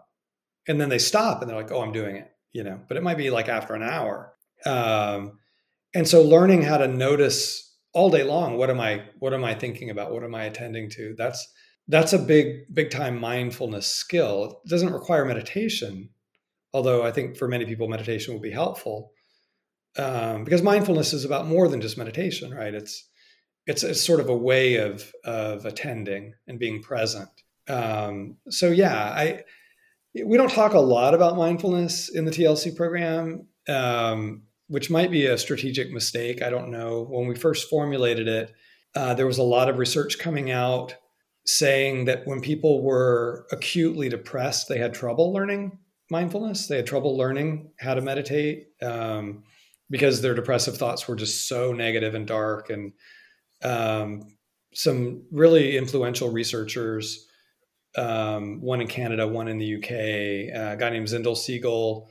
And 0.67 0.79
then 0.79 0.89
they 0.89 0.99
stop 0.99 1.41
and 1.41 1.49
they're 1.49 1.57
like, 1.57 1.71
oh, 1.71 1.81
I'm 1.81 1.91
doing 1.91 2.15
it, 2.17 2.27
you 2.53 2.63
know, 2.63 2.79
but 2.87 2.97
it 2.97 3.03
might 3.03 3.17
be 3.17 3.29
like 3.29 3.49
after 3.49 3.73
an 3.73 3.83
hour. 3.83 4.33
Um, 4.65 5.39
and 5.93 6.07
so 6.07 6.21
learning 6.21 6.61
how 6.61 6.77
to 6.77 6.87
notice 6.87 7.75
all 7.93 8.09
day 8.09 8.23
long, 8.23 8.57
what 8.57 8.69
am 8.69 8.79
I, 8.79 9.03
what 9.19 9.33
am 9.33 9.43
I 9.43 9.55
thinking 9.55 9.89
about? 9.89 10.11
What 10.11 10.23
am 10.23 10.35
I 10.35 10.45
attending 10.45 10.89
to? 10.91 11.15
That's, 11.17 11.45
that's 11.87 12.13
a 12.13 12.19
big, 12.19 12.73
big 12.73 12.89
time 12.89 13.19
mindfulness 13.19 13.87
skill. 13.87 14.61
It 14.65 14.69
doesn't 14.69 14.93
require 14.93 15.25
meditation, 15.25 16.09
although 16.73 17.03
I 17.03 17.11
think 17.11 17.37
for 17.37 17.47
many 17.47 17.65
people, 17.65 17.87
meditation 17.87 18.33
will 18.33 18.41
be 18.41 18.51
helpful. 18.51 19.11
Um, 19.97 20.43
because 20.43 20.61
mindfulness 20.61 21.13
is 21.13 21.23
about 21.23 21.47
more 21.47 21.67
than 21.67 21.81
just 21.81 21.97
meditation, 21.97 22.53
right? 22.53 22.73
It's, 22.73 23.07
it's, 23.65 23.83
it's 23.83 24.01
sort 24.01 24.19
of 24.19 24.29
a 24.29 24.35
way 24.35 24.75
of 24.75 25.11
of 25.23 25.65
attending 25.65 26.33
and 26.47 26.59
being 26.59 26.81
present. 26.81 27.29
Um, 27.67 28.37
so 28.49 28.67
yeah, 28.67 28.95
I 28.95 29.43
we 30.23 30.37
don't 30.37 30.51
talk 30.51 30.73
a 30.73 30.79
lot 30.79 31.13
about 31.13 31.35
mindfulness 31.35 32.09
in 32.09 32.25
the 32.25 32.31
TLC 32.31 32.75
program, 32.75 33.47
um, 33.67 34.43
which 34.67 34.89
might 34.89 35.11
be 35.11 35.25
a 35.25 35.37
strategic 35.37 35.91
mistake. 35.91 36.41
I 36.41 36.49
don't 36.49 36.71
know. 36.71 37.05
When 37.09 37.27
we 37.27 37.35
first 37.35 37.69
formulated 37.69 38.27
it, 38.27 38.53
uh, 38.95 39.13
there 39.13 39.25
was 39.25 39.39
a 39.39 39.43
lot 39.43 39.67
of 39.67 39.77
research 39.77 40.19
coming 40.19 40.51
out 40.51 40.95
saying 41.45 42.05
that 42.05 42.25
when 42.25 42.41
people 42.41 42.81
were 42.81 43.45
acutely 43.51 44.09
depressed, 44.09 44.67
they 44.67 44.79
had 44.79 44.93
trouble 44.93 45.31
learning 45.31 45.77
mindfulness. 46.09 46.67
They 46.67 46.77
had 46.77 46.87
trouble 46.87 47.17
learning 47.17 47.71
how 47.79 47.93
to 47.93 48.01
meditate 48.01 48.69
um, 48.81 49.43
because 49.89 50.21
their 50.21 50.33
depressive 50.33 50.77
thoughts 50.77 51.07
were 51.07 51.15
just 51.15 51.47
so 51.47 51.71
negative 51.71 52.15
and 52.15 52.27
dark 52.27 52.69
and 52.69 52.93
um, 53.63 54.35
some 54.73 55.23
really 55.31 55.77
influential 55.77 56.29
researchers, 56.29 57.27
um, 57.95 58.61
one 58.61 58.81
in 58.81 58.87
Canada, 58.87 59.27
one 59.27 59.47
in 59.47 59.57
the 59.57 59.75
UK, 59.75 59.91
uh, 60.55 60.73
a 60.73 60.77
guy 60.77 60.89
named 60.89 61.07
Zindel 61.07 61.35
Segal 61.35 62.07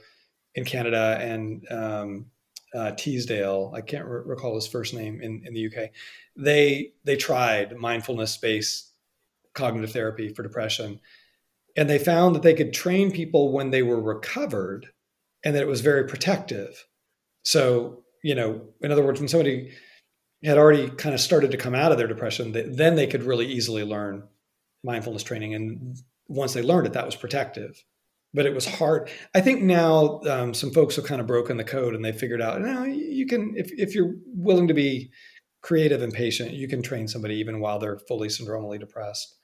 in 0.55 0.65
Canada, 0.65 1.19
and 1.21 1.67
um, 1.71 2.27
uh, 2.75 2.93
Teasdale. 2.93 3.73
I 3.75 3.81
can't 3.81 4.07
re- 4.07 4.23
recall 4.25 4.55
his 4.55 4.67
first 4.67 4.95
name 4.95 5.21
in, 5.21 5.43
in 5.45 5.53
the 5.53 5.67
UK. 5.67 5.91
They 6.37 6.93
they 7.05 7.17
tried 7.17 7.77
mindfulness 7.77 8.37
based 8.39 8.94
cognitive 9.55 9.93
therapy 9.93 10.29
for 10.29 10.43
depression, 10.43 11.01
and 11.77 11.89
they 11.89 11.99
found 11.99 12.35
that 12.35 12.43
they 12.43 12.55
could 12.55 12.73
train 12.73 13.11
people 13.11 13.53
when 13.53 13.71
they 13.71 13.83
were 13.83 14.01
recovered, 14.01 14.89
and 15.45 15.55
that 15.55 15.63
it 15.63 15.69
was 15.69 15.81
very 15.81 16.07
protective. 16.07 16.87
So 17.43 18.05
you 18.25 18.35
know, 18.35 18.63
in 18.81 18.91
other 18.91 19.05
words, 19.05 19.21
when 19.21 19.29
somebody 19.29 19.71
had 20.43 20.59
already 20.59 20.89
kind 20.91 21.15
of 21.15 21.21
started 21.21 21.51
to 21.51 21.57
come 21.57 21.75
out 21.75 21.93
of 21.93 21.99
their 21.99 22.07
depression, 22.07 22.53
then 22.53 22.97
they 22.97 23.07
could 23.07 23.23
really 23.23 23.47
easily 23.47 23.85
learn 23.85 24.25
mindfulness 24.83 25.23
training. 25.23 25.55
And 25.55 25.97
once 26.27 26.55
they 26.55 26.63
learned 26.63 26.87
it, 26.87 26.95
that 26.95 27.07
was 27.07 27.17
protective. 27.17 27.83
But 28.33 28.47
it 28.47 28.55
was 28.55 28.67
hard. 28.67 29.11
I 29.35 29.41
think 29.41 29.63
now 29.63 30.21
um, 30.29 30.55
some 30.55 30.73
folks 30.73 30.97
have 30.97 31.05
kind 31.05 31.21
of 31.21 31.27
broken 31.27 31.57
the 31.57 31.65
code 31.65 31.95
and 31.95 32.05
they 32.05 32.13
figured 32.13 32.43
out, 32.43 32.61
no, 32.61 32.85
you 32.85 33.27
can, 33.27 33.55
if, 33.57 33.71
if 33.73 33.95
you're 33.95 34.15
willing 34.27 34.69
to 34.69 34.75
be 34.75 35.11
creative 35.63 36.03
and 36.03 36.13
patient, 36.13 36.53
you 36.53 36.67
can 36.67 36.83
train 36.83 37.07
somebody 37.07 37.37
even 37.37 37.61
while 37.61 37.79
they're 37.79 38.01
fully 38.09 38.29
syndromally 38.29 38.81
depressed. 38.81 39.37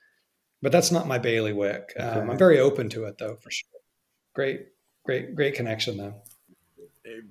But 0.63 0.73
that's 0.73 0.91
not 0.91 1.09
my 1.09 1.19
bailiwick. 1.19 1.95
Um, 1.99 2.31
I'm 2.31 2.39
very 2.39 2.61
open 2.61 2.89
to 2.91 3.05
it 3.05 3.19
though, 3.19 3.37
for 3.37 3.51
sure. 3.51 3.69
Great, 4.35 4.67
great, 5.05 5.35
great 5.35 5.55
connection 5.55 5.97
though. 5.97 6.15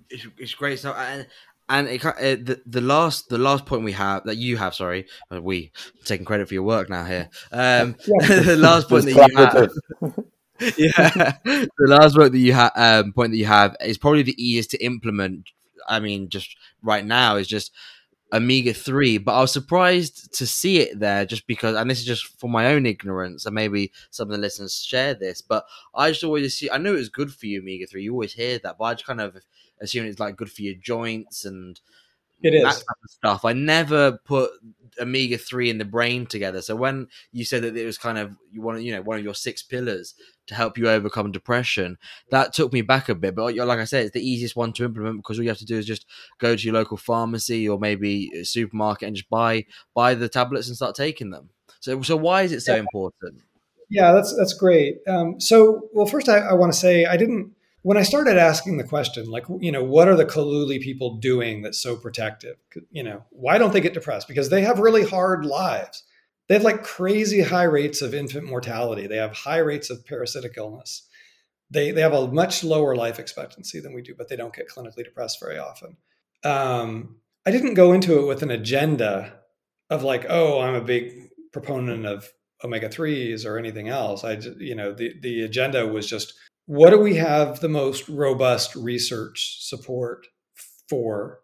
It's, 0.10 0.26
it's 0.38 0.54
great 0.56 0.80
stuff. 0.80 0.98
And 0.98 1.28
and 1.70 1.88
it, 1.88 2.04
uh, 2.04 2.14
the 2.20 2.62
the 2.66 2.82
last 2.82 3.30
the 3.30 3.38
last 3.38 3.66
point 3.66 3.84
we 3.84 3.92
have 3.92 4.24
that 4.26 4.38
you 4.38 4.58
have 4.58 4.74
sorry 4.74 5.06
uh, 5.32 5.42
we 5.42 5.72
taking 6.04 6.26
credit 6.26 6.48
for 6.48 6.56
your 6.56 6.64
work 6.64 6.90
now 6.90 7.06
here 7.06 7.30
um 7.52 7.96
the 8.08 8.58
last 8.58 8.90
point 8.90 9.06
that 9.06 9.14
you 9.14 9.38
have 9.38 10.24
yeah 10.78 11.34
the 11.44 11.70
last 11.88 12.16
point 12.16 12.32
that 12.32 12.40
you 12.40 12.54
have 12.54 12.72
um, 12.76 13.14
point 13.14 13.32
that 13.32 13.38
you 13.38 13.46
have 13.46 13.76
is 13.82 13.98
probably 13.98 14.24
the 14.24 14.44
easiest 14.44 14.72
to 14.72 14.84
implement 14.84 15.50
i 15.88 16.00
mean 16.00 16.28
just 16.28 16.58
right 16.82 17.06
now 17.06 17.36
is 17.36 17.48
just 17.48 17.72
omega 18.32 18.74
3 18.74 19.18
but 19.18 19.34
i 19.34 19.42
was 19.42 19.52
surprised 19.52 20.32
to 20.34 20.46
see 20.46 20.80
it 20.80 21.00
there 21.00 21.26
just 21.26 21.48
because 21.48 21.76
and 21.76 21.90
this 21.90 22.00
is 22.00 22.06
just 22.06 22.26
for 22.40 22.50
my 22.50 22.68
own 22.68 22.86
ignorance 22.86 23.46
and 23.46 23.56
maybe 23.56 23.92
some 24.12 24.28
of 24.28 24.32
the 24.32 24.38
listeners 24.38 24.84
share 24.84 25.14
this 25.14 25.42
but 25.42 25.66
i 25.96 26.10
just 26.10 26.24
always 26.24 26.56
see 26.56 26.70
i 26.70 26.78
know 26.78 26.94
it 26.94 26.98
was 26.98 27.10
good 27.10 27.34
for 27.34 27.48
you 27.48 27.60
omega 27.60 27.88
3 27.88 28.04
you 28.04 28.12
always 28.12 28.34
hear 28.34 28.60
that 28.60 28.78
but 28.78 28.86
i 28.86 28.94
just 28.94 29.06
kind 29.06 29.22
of 29.22 29.36
assume 29.82 30.06
it's 30.06 30.20
like 30.20 30.36
good 30.36 30.52
for 30.52 30.62
your 30.62 30.76
joints 30.76 31.46
and 31.46 31.80
it 32.42 32.54
is 32.54 32.64
that 32.64 32.74
type 32.74 33.04
of 33.04 33.10
stuff. 33.10 33.46
I 33.46 33.54
never 33.54 34.14
put 34.26 34.52
omega 35.00 35.38
three 35.38 35.70
in 35.70 35.78
the 35.78 35.86
brain 35.86 36.26
together. 36.26 36.62
So 36.62 36.76
when 36.76 37.08
you 37.32 37.46
said 37.46 37.64
that 37.64 37.76
it 37.76 37.86
was 37.86 37.98
kind 37.98 38.18
of 38.18 38.36
you 38.52 38.62
want 38.62 38.82
you 38.82 38.94
know 38.94 39.02
one 39.02 39.18
of 39.18 39.24
your 39.24 39.36
six 39.36 39.64
pillars 39.64 40.14
to 40.48 40.56
help 40.56 40.78
you 40.78 40.90
overcome 40.90 41.32
depression, 41.32 41.98
that 42.32 42.54
took 42.54 42.74
me 42.74 42.82
back 42.82 43.10
a 43.10 43.16
bit. 43.16 43.36
But 43.36 43.56
like 43.56 43.80
I 43.80 43.86
said, 43.86 44.06
it's 44.06 44.14
the 44.14 44.28
easiest 44.28 44.56
one 44.56 44.74
to 44.74 44.86
implement 44.86 45.18
because 45.18 45.38
all 45.38 45.44
you 45.44 45.50
have 45.50 45.58
to 45.60 45.66
do 45.66 45.78
is 45.78 45.86
just 45.86 46.06
go 46.40 46.56
to 46.56 46.64
your 46.64 46.74
local 46.74 46.98
pharmacy 46.98 47.68
or 47.68 47.80
maybe 47.80 48.30
supermarket 48.44 49.08
and 49.08 49.16
just 49.16 49.30
buy 49.30 49.66
buy 49.94 50.14
the 50.14 50.30
tablets 50.30 50.68
and 50.68 50.76
start 50.76 50.96
taking 50.96 51.30
them. 51.30 51.50
So 51.80 52.02
so 52.02 52.18
why 52.18 52.44
is 52.44 52.52
it 52.52 52.62
so 52.62 52.74
yeah. 52.74 52.82
important? 52.82 53.42
Yeah, 53.90 54.12
that's 54.12 54.36
that's 54.36 54.54
great. 54.54 54.98
Um, 55.08 55.40
so 55.40 55.90
well, 55.94 56.06
first 56.06 56.30
I, 56.30 56.40
I 56.40 56.54
want 56.54 56.72
to 56.72 56.78
say 56.78 57.06
I 57.06 57.18
didn't 57.18 57.54
when 57.82 57.98
I 57.98 58.04
started 58.04 58.38
asking 58.38 58.78
the 58.78 58.84
question, 58.84 59.26
like, 59.30 59.46
you 59.60 59.72
know, 59.72 59.84
what 59.84 60.08
are 60.08 60.16
the 60.16 60.26
Kaluli 60.26 60.82
people 60.82 61.16
doing 61.16 61.62
that's 61.62 61.80
so 61.80 61.96
protective? 61.96 62.58
You 62.92 63.04
know, 63.04 63.26
why 63.30 63.58
don't 63.58 63.72
they 63.72 63.82
get 63.82 63.94
depressed? 63.94 64.28
Because 64.28 64.50
they 64.50 64.62
have 64.62 64.80
really 64.80 65.04
hard 65.04 65.46
lives. 65.46 66.04
They 66.48 66.56
have 66.56 66.64
like 66.64 66.84
crazy 66.84 67.42
high 67.42 67.64
rates 67.64 68.02
of 68.02 68.14
infant 68.14 68.46
mortality. 68.46 69.08
They 69.08 69.18
have 69.18 69.34
high 69.34 69.60
rates 69.60 69.90
of 69.90 70.06
parasitic 70.06 70.54
illness. 70.58 71.08
They, 71.72 71.92
they 71.92 72.02
have 72.02 72.14
a 72.14 72.28
much 72.28 72.64
lower 72.64 72.96
life 72.96 73.20
expectancy 73.20 73.80
than 73.80 73.94
we 73.94 74.02
do, 74.02 74.16
but 74.18 74.28
they 74.28 74.36
don't 74.36 74.56
get 74.56 74.70
clinically 74.70 75.06
depressed 75.06 75.40
very 75.40 75.60
often. 75.60 75.98
Um, 76.44 77.18
I 77.46 77.52
didn't 77.52 77.76
go 77.76 77.94
into 77.94 78.20
it 78.20 78.26
with 78.26 78.42
an 78.42 78.52
agenda 78.52 79.40
of 79.90 80.04
like, 80.04 80.26
oh, 80.28 80.60
I'm 80.60 80.76
a 80.76 80.82
big 80.82 81.30
proponent 81.54 82.06
of 82.06 82.30
omega 82.64 82.90
3s 82.90 83.46
or 83.46 83.58
anything 83.58 83.88
else. 83.88 84.24
I, 84.24 84.34
you 84.58 84.76
know, 84.76 84.92
the, 84.92 85.14
the 85.22 85.44
agenda 85.44 85.88
was 85.88 86.08
just 86.08 86.34
what 86.70 86.92
do 86.92 87.00
we 87.00 87.16
have 87.16 87.62
the 87.62 87.68
most 87.68 88.08
robust 88.08 88.76
research 88.76 89.58
support 89.60 90.28
for 90.88 91.40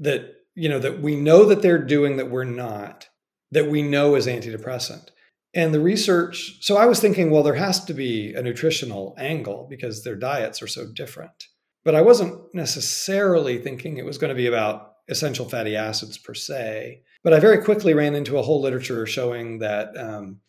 that 0.00 0.32
you 0.56 0.68
know 0.68 0.80
that 0.80 1.00
we 1.00 1.14
know 1.14 1.44
that 1.44 1.62
they're 1.62 1.78
doing 1.78 2.16
that 2.16 2.28
we're 2.28 2.42
not 2.42 3.08
that 3.52 3.70
we 3.70 3.82
know 3.82 4.16
is 4.16 4.26
antidepressant? 4.26 5.10
And 5.54 5.72
the 5.72 5.78
research 5.78 6.58
so 6.60 6.76
i 6.76 6.86
was 6.86 6.98
thinking 6.98 7.30
well 7.30 7.44
there 7.44 7.54
has 7.54 7.84
to 7.84 7.94
be 7.94 8.34
a 8.34 8.42
nutritional 8.42 9.14
angle 9.16 9.68
because 9.70 10.02
their 10.02 10.16
diets 10.16 10.60
are 10.60 10.66
so 10.66 10.86
different. 10.92 11.46
But 11.84 11.94
i 11.94 12.00
wasn't 12.00 12.52
necessarily 12.52 13.58
thinking 13.58 13.96
it 13.96 14.04
was 14.04 14.18
going 14.18 14.30
to 14.30 14.34
be 14.34 14.48
about 14.48 14.94
essential 15.08 15.48
fatty 15.48 15.76
acids 15.76 16.18
per 16.18 16.34
se. 16.34 17.02
But 17.22 17.32
i 17.32 17.38
very 17.38 17.62
quickly 17.62 17.94
ran 17.94 18.16
into 18.16 18.38
a 18.38 18.42
whole 18.42 18.60
literature 18.60 19.06
showing 19.06 19.60
that 19.60 19.96
um, 19.96 20.40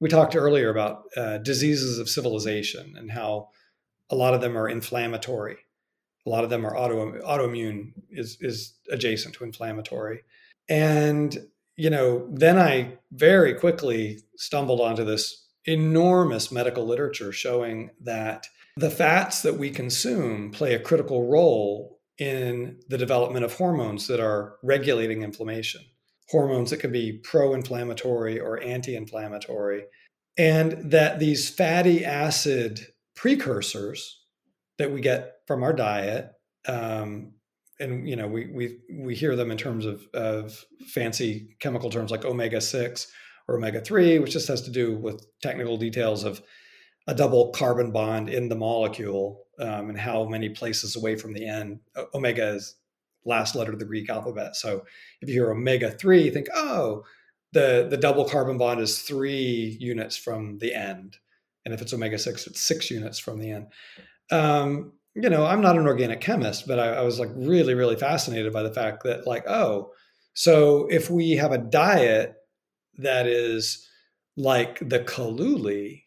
we 0.00 0.10
talked 0.10 0.36
earlier 0.36 0.68
about 0.68 1.04
uh, 1.16 1.38
diseases 1.38 1.98
of 1.98 2.10
civilization 2.10 2.94
and 2.98 3.10
how 3.10 3.48
a 4.10 4.14
lot 4.14 4.34
of 4.34 4.40
them 4.40 4.56
are 4.56 4.68
inflammatory. 4.68 5.56
A 6.26 6.30
lot 6.30 6.44
of 6.44 6.50
them 6.50 6.66
are 6.66 6.76
auto 6.76 7.12
autoimmune 7.22 7.92
is 8.10 8.36
is 8.40 8.74
adjacent 8.90 9.34
to 9.36 9.44
inflammatory. 9.44 10.20
And 10.68 11.36
you 11.76 11.88
know, 11.88 12.28
then 12.30 12.58
I 12.58 12.98
very 13.12 13.54
quickly 13.54 14.18
stumbled 14.36 14.80
onto 14.80 15.04
this 15.04 15.46
enormous 15.64 16.52
medical 16.52 16.84
literature 16.84 17.32
showing 17.32 17.90
that 18.02 18.46
the 18.76 18.90
fats 18.90 19.42
that 19.42 19.58
we 19.58 19.70
consume 19.70 20.50
play 20.50 20.74
a 20.74 20.80
critical 20.80 21.28
role 21.28 22.00
in 22.18 22.78
the 22.88 22.98
development 22.98 23.44
of 23.44 23.54
hormones 23.54 24.06
that 24.08 24.20
are 24.20 24.56
regulating 24.62 25.22
inflammation. 25.22 25.82
Hormones 26.28 26.70
that 26.70 26.80
can 26.80 26.92
be 26.92 27.14
pro 27.24 27.54
inflammatory 27.54 28.38
or 28.38 28.62
anti 28.62 28.94
inflammatory. 28.94 29.84
And 30.36 30.90
that 30.90 31.18
these 31.18 31.48
fatty 31.48 32.04
acid 32.04 32.86
precursors 33.20 34.22
that 34.78 34.90
we 34.90 34.98
get 35.02 35.40
from 35.46 35.62
our 35.62 35.74
diet 35.74 36.32
um, 36.66 37.34
and 37.78 38.08
you 38.08 38.16
know 38.16 38.26
we 38.26 38.46
we 38.46 38.78
we 38.98 39.14
hear 39.14 39.36
them 39.36 39.50
in 39.50 39.58
terms 39.58 39.84
of 39.84 40.06
of 40.14 40.64
fancy 40.86 41.54
chemical 41.60 41.90
terms 41.90 42.10
like 42.10 42.24
omega 42.24 42.62
6 42.62 43.12
or 43.46 43.56
omega 43.56 43.82
3 43.82 44.20
which 44.20 44.32
just 44.32 44.48
has 44.48 44.62
to 44.62 44.70
do 44.70 44.96
with 44.96 45.26
technical 45.42 45.76
details 45.76 46.24
of 46.24 46.40
a 47.08 47.14
double 47.14 47.50
carbon 47.50 47.92
bond 47.92 48.30
in 48.30 48.48
the 48.48 48.56
molecule 48.56 49.44
um, 49.58 49.90
and 49.90 49.98
how 49.98 50.24
many 50.24 50.48
places 50.48 50.96
away 50.96 51.14
from 51.14 51.34
the 51.34 51.46
end 51.46 51.78
omega 52.14 52.54
is 52.54 52.76
last 53.26 53.54
letter 53.54 53.72
of 53.74 53.78
the 53.78 53.84
greek 53.84 54.08
alphabet. 54.08 54.56
So 54.56 54.86
if 55.20 55.28
you 55.28 55.34
hear 55.34 55.50
omega 55.50 55.90
3 55.90 56.30
think 56.30 56.46
oh 56.54 57.04
the 57.52 57.86
the 57.90 57.98
double 57.98 58.24
carbon 58.24 58.56
bond 58.56 58.80
is 58.80 59.02
3 59.02 59.76
units 59.78 60.16
from 60.16 60.56
the 60.56 60.74
end 60.74 61.18
and 61.64 61.74
if 61.74 61.82
it's 61.82 61.92
omega 61.92 62.18
6 62.18 62.46
it's 62.46 62.60
six 62.60 62.90
units 62.90 63.18
from 63.18 63.38
the 63.38 63.50
end. 63.50 63.66
Um, 64.30 64.92
you 65.16 65.28
know 65.28 65.44
i'm 65.44 65.60
not 65.60 65.76
an 65.76 65.88
organic 65.88 66.20
chemist 66.20 66.68
but 66.68 66.78
I, 66.78 66.94
I 66.94 67.00
was 67.00 67.18
like 67.18 67.30
really 67.34 67.74
really 67.74 67.96
fascinated 67.96 68.52
by 68.52 68.62
the 68.62 68.72
fact 68.72 69.02
that 69.02 69.26
like 69.26 69.44
oh 69.48 69.90
so 70.34 70.86
if 70.88 71.10
we 71.10 71.32
have 71.32 71.50
a 71.50 71.58
diet 71.58 72.36
that 72.98 73.26
is 73.26 73.86
like 74.36 74.78
the 74.80 75.00
Kaluli, 75.00 76.04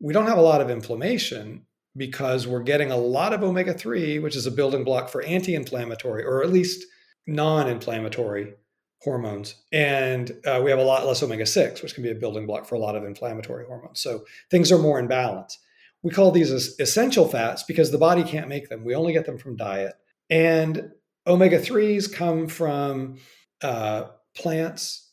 we 0.00 0.12
don't 0.12 0.26
have 0.26 0.38
a 0.38 0.42
lot 0.42 0.60
of 0.60 0.70
inflammation 0.70 1.66
because 1.96 2.46
we're 2.46 2.62
getting 2.62 2.90
a 2.90 2.96
lot 2.96 3.32
of 3.32 3.42
omega 3.42 3.72
3, 3.72 4.18
which 4.18 4.36
is 4.36 4.46
a 4.46 4.50
building 4.50 4.84
block 4.84 5.08
for 5.08 5.22
anti 5.22 5.54
inflammatory 5.54 6.24
or 6.24 6.42
at 6.42 6.52
least 6.52 6.84
non 7.26 7.68
inflammatory 7.68 8.54
hormones. 9.02 9.54
And 9.72 10.32
uh, 10.44 10.60
we 10.64 10.70
have 10.70 10.78
a 10.78 10.84
lot 10.84 11.06
less 11.06 11.22
omega 11.22 11.46
6, 11.46 11.82
which 11.82 11.94
can 11.94 12.02
be 12.02 12.10
a 12.10 12.14
building 12.14 12.46
block 12.46 12.66
for 12.66 12.74
a 12.74 12.78
lot 12.78 12.96
of 12.96 13.04
inflammatory 13.04 13.66
hormones. 13.66 14.00
So 14.00 14.24
things 14.50 14.72
are 14.72 14.78
more 14.78 14.98
in 14.98 15.06
balance. 15.06 15.58
We 16.02 16.10
call 16.10 16.30
these 16.30 16.50
as 16.50 16.78
essential 16.78 17.28
fats 17.28 17.62
because 17.62 17.90
the 17.90 17.98
body 17.98 18.22
can't 18.22 18.48
make 18.48 18.68
them. 18.68 18.84
We 18.84 18.94
only 18.94 19.12
get 19.12 19.26
them 19.26 19.38
from 19.38 19.56
diet. 19.56 19.94
And 20.30 20.92
omega 21.26 21.58
3s 21.60 22.12
come 22.12 22.48
from 22.48 23.18
uh, 23.62 24.04
plants 24.36 25.10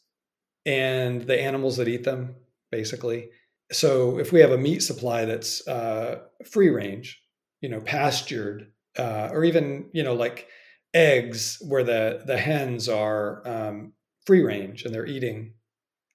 and 0.66 1.22
the 1.22 1.40
animals 1.40 1.78
that 1.78 1.88
eat 1.88 2.04
them, 2.04 2.36
basically. 2.72 3.30
So 3.72 4.20
if 4.20 4.32
we 4.32 4.40
have 4.42 4.52
a 4.52 4.58
meat 4.58 4.84
supply 4.84 5.26
that's 5.26 5.68
uh, 5.68 6.20
free 6.46 6.70
range, 6.70 7.22
you 7.62 7.70
know, 7.70 7.82
pastured, 7.82 8.72
uh, 8.98 9.30
or 9.32 9.44
even 9.44 9.90
you 9.94 10.04
know 10.04 10.14
like 10.14 10.48
eggs 10.94 11.58
where 11.62 11.84
the 11.84 12.22
the 12.26 12.38
hens 12.38 12.88
are 12.88 13.48
um, 13.48 13.94
free 14.26 14.42
range 14.42 14.84
and 14.84 14.94
they're 14.94 15.06
eating 15.06 15.54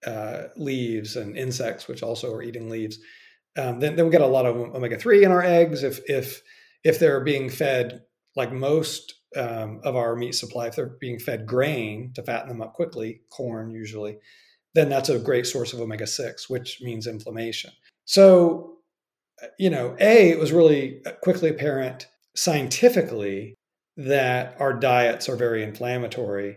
uh, 0.06 0.44
leaves 0.56 1.16
and 1.16 1.36
insects, 1.36 1.88
which 1.88 2.02
also 2.02 2.32
are 2.32 2.42
eating 2.42 2.70
leaves. 2.70 2.98
Um, 3.56 3.80
then, 3.80 3.96
then 3.96 4.04
we 4.04 4.12
get 4.12 4.20
a 4.20 4.26
lot 4.26 4.46
of 4.46 4.56
omega 4.56 4.96
three 4.96 5.24
in 5.24 5.32
our 5.32 5.42
eggs. 5.42 5.82
If 5.82 6.00
if 6.08 6.42
if 6.84 6.98
they're 6.98 7.20
being 7.20 7.50
fed 7.50 8.02
like 8.36 8.52
most 8.52 9.14
um, 9.36 9.80
of 9.82 9.96
our 9.96 10.14
meat 10.14 10.34
supply, 10.34 10.68
if 10.68 10.76
they're 10.76 10.96
being 11.00 11.18
fed 11.18 11.46
grain 11.46 12.12
to 12.14 12.22
fatten 12.22 12.48
them 12.48 12.62
up 12.62 12.74
quickly, 12.74 13.22
corn 13.30 13.70
usually, 13.70 14.18
then 14.74 14.88
that's 14.88 15.08
a 15.08 15.18
great 15.18 15.46
source 15.46 15.72
of 15.72 15.80
omega 15.80 16.06
6, 16.06 16.48
which 16.48 16.80
means 16.80 17.06
inflammation. 17.06 17.72
So, 18.04 18.78
you 19.58 19.70
know, 19.70 19.96
A, 19.98 20.30
it 20.30 20.38
was 20.38 20.52
really 20.52 21.02
quickly 21.22 21.50
apparent 21.50 22.06
scientifically 22.36 23.57
that 23.98 24.56
our 24.58 24.72
diets 24.72 25.28
are 25.28 25.36
very 25.36 25.62
inflammatory. 25.62 26.56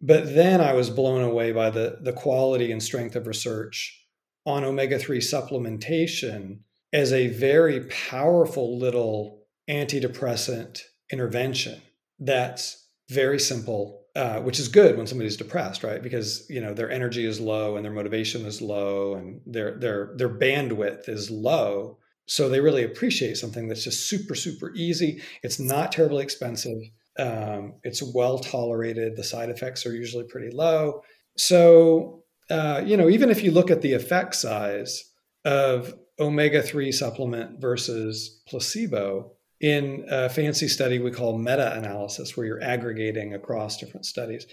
But 0.00 0.34
then 0.34 0.60
I 0.60 0.74
was 0.74 0.90
blown 0.90 1.22
away 1.22 1.50
by 1.50 1.70
the, 1.70 1.98
the 2.00 2.12
quality 2.12 2.70
and 2.70 2.82
strength 2.82 3.16
of 3.16 3.26
research 3.26 4.06
on 4.44 4.62
omega 4.62 4.98
3 4.98 5.18
supplementation 5.18 6.60
as 6.92 7.12
a 7.12 7.28
very 7.28 7.80
powerful 7.86 8.78
little 8.78 9.42
antidepressant 9.68 10.82
intervention 11.10 11.82
that's 12.20 12.88
very 13.08 13.38
simple 13.40 14.06
uh, 14.16 14.40
which 14.40 14.58
is 14.58 14.68
good 14.68 14.96
when 14.96 15.06
somebody's 15.06 15.36
depressed, 15.36 15.84
right? 15.84 16.02
Because 16.02 16.48
you 16.48 16.58
know 16.58 16.72
their 16.72 16.90
energy 16.90 17.26
is 17.26 17.38
low 17.38 17.76
and 17.76 17.84
their 17.84 17.92
motivation 17.92 18.46
is 18.46 18.62
low 18.62 19.14
and 19.14 19.42
their 19.44 19.78
their 19.78 20.14
their 20.16 20.30
bandwidth 20.30 21.06
is 21.06 21.30
low. 21.30 21.98
So 22.26 22.48
they 22.48 22.60
really 22.60 22.84
appreciate 22.84 23.36
something 23.36 23.68
that's 23.68 23.84
just 23.84 24.08
super 24.08 24.34
super 24.34 24.72
easy. 24.74 25.22
It's 25.42 25.58
not 25.58 25.92
terribly 25.92 26.22
expensive. 26.22 26.78
Um, 27.18 27.74
it's 27.82 28.02
well 28.02 28.38
tolerated. 28.38 29.16
The 29.16 29.24
side 29.24 29.48
effects 29.48 29.86
are 29.86 29.94
usually 29.94 30.24
pretty 30.24 30.50
low. 30.50 31.02
So 31.36 32.24
uh, 32.50 32.82
you 32.84 32.96
know 32.96 33.08
even 33.08 33.30
if 33.30 33.42
you 33.42 33.50
look 33.50 33.70
at 33.70 33.82
the 33.82 33.94
effect 33.94 34.34
size 34.34 35.04
of 35.44 35.94
omega 36.18 36.62
three 36.62 36.92
supplement 36.92 37.60
versus 37.60 38.42
placebo, 38.48 39.36
in 39.60 40.04
a 40.10 40.28
fancy 40.28 40.68
study 40.68 40.98
we 40.98 41.10
call 41.10 41.38
meta 41.38 41.76
analysis, 41.76 42.36
where 42.36 42.46
you're 42.46 42.62
aggregating 42.62 43.34
across 43.34 43.78
different 43.78 44.06
studies. 44.06 44.46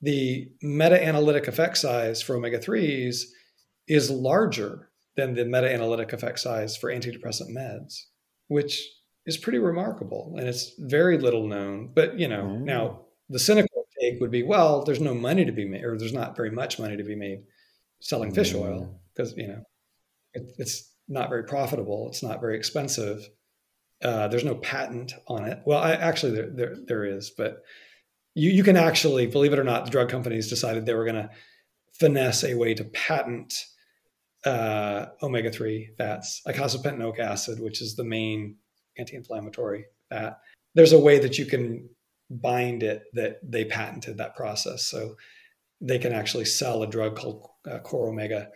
The 0.00 0.48
meta 0.62 1.02
analytic 1.02 1.46
effect 1.46 1.78
size 1.78 2.20
for 2.20 2.36
omega 2.36 2.58
3s 2.58 3.22
is 3.86 4.10
larger 4.10 4.90
than 5.16 5.34
the 5.34 5.44
meta 5.44 5.72
analytic 5.72 6.12
effect 6.12 6.38
size 6.38 6.76
for 6.76 6.90
antidepressant 6.90 7.50
meds, 7.50 8.00
which 8.48 8.82
is 9.26 9.36
pretty 9.36 9.58
remarkable. 9.58 10.34
And 10.38 10.48
it's 10.48 10.72
very 10.78 11.18
little 11.18 11.46
known. 11.46 11.90
But, 11.94 12.18
you 12.18 12.28
know, 12.28 12.44
mm. 12.44 12.62
now 12.62 13.02
the 13.28 13.38
cynical 13.38 13.86
take 14.00 14.20
would 14.20 14.30
be 14.30 14.42
well, 14.42 14.84
there's 14.84 15.00
no 15.00 15.14
money 15.14 15.44
to 15.44 15.52
be 15.52 15.68
made, 15.68 15.84
or 15.84 15.96
there's 15.98 16.12
not 16.12 16.36
very 16.36 16.50
much 16.50 16.78
money 16.78 16.96
to 16.96 17.04
be 17.04 17.14
made 17.14 17.44
selling 18.00 18.34
fish 18.34 18.52
mm. 18.52 18.62
oil 18.62 19.00
because, 19.14 19.36
you 19.36 19.48
know, 19.48 19.62
it, 20.34 20.52
it's 20.58 20.90
not 21.08 21.28
very 21.28 21.44
profitable, 21.44 22.08
it's 22.08 22.22
not 22.22 22.40
very 22.40 22.56
expensive 22.56 23.28
uh, 24.02 24.28
there's 24.28 24.44
no 24.44 24.56
patent 24.56 25.14
on 25.28 25.44
it. 25.44 25.60
Well, 25.64 25.78
I, 25.78 25.92
actually, 25.92 26.32
there, 26.32 26.50
there, 26.50 26.76
there 26.86 27.04
is, 27.04 27.30
but 27.30 27.62
you, 28.34 28.50
you 28.50 28.64
can 28.64 28.76
actually, 28.76 29.26
believe 29.26 29.52
it 29.52 29.58
or 29.58 29.64
not, 29.64 29.84
the 29.84 29.90
drug 29.90 30.08
companies 30.08 30.48
decided 30.48 30.84
they 30.84 30.94
were 30.94 31.04
going 31.04 31.22
to 31.22 31.30
finesse 31.92 32.42
a 32.44 32.54
way 32.54 32.74
to 32.74 32.84
patent 32.84 33.54
uh, 34.44 35.06
omega 35.22 35.50
3 35.50 35.90
fats, 35.98 36.42
eicosapentaenoic 36.46 37.18
acid, 37.18 37.60
which 37.60 37.80
is 37.80 37.96
the 37.96 38.04
main 38.04 38.56
anti 38.98 39.16
inflammatory 39.16 39.84
fat. 40.10 40.38
There's 40.74 40.92
a 40.92 40.98
way 40.98 41.18
that 41.18 41.38
you 41.38 41.46
can 41.46 41.88
bind 42.30 42.82
it 42.82 43.04
that 43.14 43.38
they 43.42 43.64
patented 43.64 44.18
that 44.18 44.36
process. 44.36 44.84
So 44.84 45.16
they 45.80 45.98
can 45.98 46.12
actually 46.12 46.46
sell 46.46 46.82
a 46.82 46.86
drug 46.86 47.16
called 47.16 47.48
uh, 47.70 47.78
Core 47.80 48.08
Omega 48.08 48.48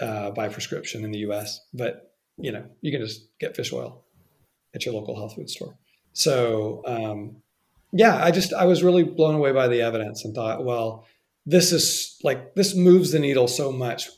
uh, 0.00 0.30
by 0.30 0.48
prescription 0.48 1.04
in 1.04 1.12
the 1.12 1.20
US. 1.20 1.60
But, 1.72 2.12
you 2.36 2.52
know, 2.52 2.64
you 2.80 2.90
can 2.90 3.00
just 3.00 3.28
get 3.38 3.56
fish 3.56 3.72
oil 3.72 4.04
at 4.74 4.84
your 4.84 4.94
local 4.94 5.16
health 5.16 5.34
food 5.34 5.50
store. 5.50 5.76
So, 6.12 6.82
um, 6.86 7.36
yeah, 7.92 8.22
I 8.22 8.30
just 8.30 8.52
I 8.52 8.64
was 8.64 8.82
really 8.82 9.04
blown 9.04 9.34
away 9.34 9.52
by 9.52 9.68
the 9.68 9.82
evidence 9.82 10.24
and 10.24 10.34
thought, 10.34 10.64
well, 10.64 11.06
this 11.44 11.72
is 11.72 12.18
like 12.22 12.54
this 12.54 12.74
moves 12.74 13.12
the 13.12 13.18
needle 13.18 13.48
so 13.48 13.70
much. 13.70 14.08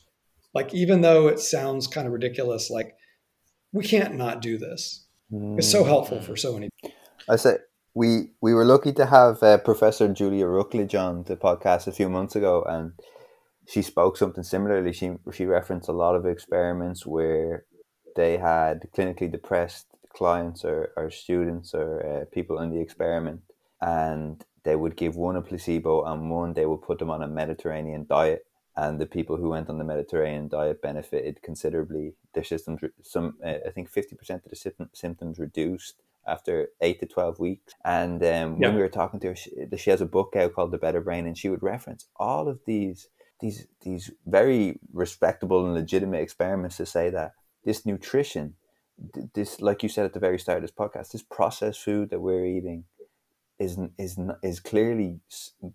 Like 0.54 0.74
even 0.74 1.00
though 1.02 1.28
it 1.28 1.40
sounds 1.40 1.86
kind 1.86 2.06
of 2.06 2.12
ridiculous, 2.12 2.70
like 2.70 2.94
we 3.72 3.84
can't 3.84 4.16
not 4.16 4.40
do 4.40 4.58
this. 4.58 5.06
It's 5.30 5.70
so 5.70 5.84
helpful 5.84 6.22
for 6.22 6.36
so 6.36 6.54
many. 6.54 6.70
I 7.28 7.36
say 7.36 7.58
we 7.94 8.30
we 8.40 8.54
were 8.54 8.64
lucky 8.64 8.92
to 8.94 9.06
have 9.06 9.42
uh, 9.42 9.58
Professor 9.58 10.08
Julia 10.08 10.46
Rucklidge 10.46 10.98
on 10.98 11.24
the 11.24 11.36
podcast 11.36 11.86
a 11.86 11.92
few 11.92 12.08
months 12.08 12.34
ago, 12.34 12.64
and 12.66 12.92
she 13.66 13.82
spoke 13.82 14.16
something 14.16 14.42
similarly. 14.42 14.92
She 14.92 15.12
she 15.32 15.44
referenced 15.44 15.88
a 15.88 15.92
lot 15.92 16.14
of 16.14 16.24
experiments 16.24 17.04
where 17.04 17.66
they 18.16 18.38
had 18.38 18.88
clinically 18.96 19.30
depressed 19.30 19.86
clients 20.14 20.64
or, 20.64 20.92
or 20.96 21.10
students 21.10 21.74
or 21.74 22.04
uh, 22.04 22.24
people 22.34 22.58
in 22.58 22.70
the 22.70 22.80
experiment 22.80 23.40
and 23.80 24.44
they 24.64 24.74
would 24.74 24.96
give 24.96 25.14
one 25.14 25.36
a 25.36 25.42
placebo 25.42 26.04
and 26.04 26.28
one 26.30 26.52
they 26.54 26.66
would 26.66 26.82
put 26.82 26.98
them 26.98 27.10
on 27.10 27.22
a 27.22 27.28
mediterranean 27.28 28.04
diet 28.08 28.44
and 28.78 29.00
the 29.00 29.06
people 29.06 29.36
who 29.36 29.48
went 29.50 29.68
on 29.68 29.78
the 29.78 29.84
mediterranean 29.84 30.48
diet 30.48 30.80
benefited 30.80 31.42
considerably. 31.42 32.14
Their 32.34 32.44
symptoms 32.44 32.80
some 33.02 33.36
uh, 33.44 33.58
i 33.66 33.70
think 33.70 33.90
50% 33.90 34.44
of 34.44 34.50
the 34.50 34.88
symptoms 34.94 35.38
reduced 35.38 36.02
after 36.26 36.68
8 36.82 37.00
to 37.00 37.06
12 37.06 37.38
weeks. 37.40 37.72
And 37.84 38.22
um, 38.22 38.58
when 38.58 38.74
we 38.74 38.82
were 38.82 38.88
talking 38.88 39.18
to 39.20 39.28
her 39.28 39.36
she, 39.36 39.50
she 39.78 39.90
has 39.90 40.02
a 40.02 40.06
book 40.06 40.36
out 40.36 40.54
called 40.54 40.72
the 40.72 40.78
better 40.78 41.00
brain 41.00 41.26
and 41.26 41.36
she 41.36 41.48
would 41.48 41.62
reference 41.62 42.06
all 42.16 42.48
of 42.48 42.60
these 42.66 43.08
these 43.40 43.66
these 43.82 44.10
very 44.26 44.78
respectable 44.92 45.64
and 45.64 45.74
legitimate 45.74 46.20
experiments 46.20 46.76
to 46.76 46.86
say 46.86 47.10
that 47.10 47.32
this 47.64 47.84
nutrition 47.86 48.54
this, 49.34 49.60
like 49.60 49.82
you 49.82 49.88
said 49.88 50.04
at 50.04 50.12
the 50.12 50.20
very 50.20 50.38
start 50.38 50.58
of 50.58 50.62
this 50.62 50.72
podcast, 50.72 51.12
this 51.12 51.22
processed 51.22 51.80
food 51.80 52.10
that 52.10 52.20
we're 52.20 52.44
eating 52.44 52.84
is 53.58 53.78
is 53.98 54.18
is 54.42 54.60
clearly 54.60 55.20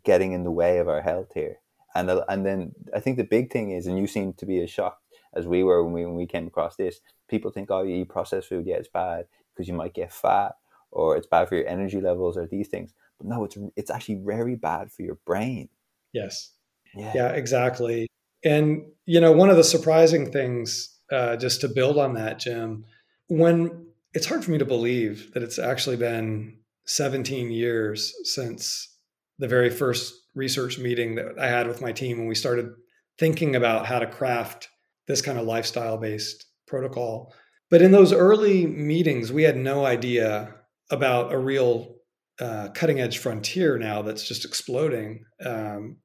getting 0.03 0.31
in 0.31 0.43
the 0.43 0.51
way 0.51 0.77
of 0.77 0.87
our 0.87 1.01
health 1.01 1.31
here. 1.33 1.59
And 1.95 2.09
and 2.27 2.45
then 2.45 2.73
I 2.95 2.99
think 2.99 3.17
the 3.17 3.23
big 3.23 3.51
thing 3.51 3.71
is, 3.71 3.87
and 3.87 3.97
you 3.97 4.07
seem 4.07 4.33
to 4.33 4.45
be 4.45 4.61
as 4.61 4.69
shocked 4.69 5.03
as 5.33 5.47
we 5.47 5.63
were 5.63 5.83
when 5.83 5.93
we 5.93 6.05
when 6.05 6.15
we 6.15 6.25
came 6.25 6.47
across 6.47 6.75
this. 6.75 6.99
People 7.29 7.51
think, 7.51 7.69
oh, 7.71 7.83
you 7.83 7.95
eat 7.95 8.09
processed 8.09 8.49
food, 8.49 8.65
yeah, 8.65 8.75
it's 8.75 8.87
bad 8.87 9.25
because 9.53 9.67
you 9.67 9.73
might 9.73 9.93
get 9.93 10.11
fat, 10.11 10.53
or 10.91 11.15
it's 11.15 11.27
bad 11.27 11.47
for 11.49 11.55
your 11.55 11.67
energy 11.67 12.01
levels, 12.01 12.37
or 12.37 12.47
these 12.47 12.67
things. 12.67 12.93
But 13.17 13.27
no, 13.27 13.43
it's 13.43 13.57
it's 13.75 13.91
actually 13.91 14.21
very 14.25 14.55
bad 14.55 14.91
for 14.91 15.03
your 15.03 15.17
brain. 15.25 15.69
Yes. 16.13 16.51
Yeah. 16.95 17.11
Yeah. 17.15 17.29
Exactly. 17.29 18.07
And 18.43 18.83
you 19.05 19.21
know, 19.21 19.31
one 19.31 19.49
of 19.49 19.57
the 19.57 19.63
surprising 19.63 20.31
things, 20.31 20.97
uh, 21.11 21.37
just 21.37 21.61
to 21.61 21.67
build 21.67 21.97
on 21.97 22.13
that, 22.13 22.39
Jim, 22.39 22.85
when 23.27 23.87
it's 24.13 24.27
hard 24.27 24.43
for 24.43 24.51
me 24.51 24.57
to 24.57 24.65
believe 24.65 25.31
that 25.33 25.43
it's 25.43 25.59
actually 25.59 25.97
been 25.97 26.57
17 26.85 27.51
years 27.51 28.13
since 28.23 28.95
the 29.39 29.47
very 29.47 29.69
first 29.69 30.13
research 30.35 30.79
meeting 30.79 31.15
that 31.15 31.39
I 31.39 31.47
had 31.47 31.67
with 31.67 31.81
my 31.81 31.91
team 31.91 32.17
when 32.17 32.27
we 32.27 32.35
started 32.35 32.71
thinking 33.19 33.55
about 33.55 33.85
how 33.85 33.99
to 33.99 34.07
craft 34.07 34.69
this 35.07 35.21
kind 35.21 35.37
of 35.37 35.45
lifestyle 35.45 35.97
based 35.97 36.45
protocol. 36.67 37.33
But 37.69 37.81
in 37.81 37.91
those 37.91 38.13
early 38.13 38.65
meetings, 38.65 39.31
we 39.31 39.43
had 39.43 39.57
no 39.57 39.85
idea 39.85 40.55
about 40.91 41.33
a 41.33 41.37
real 41.37 41.95
uh, 42.39 42.69
cutting 42.69 42.99
edge 42.99 43.19
frontier 43.19 43.77
now 43.77 44.01
that's 44.01 44.27
just 44.27 44.45
exploding, 44.45 45.25
um, 45.45 45.97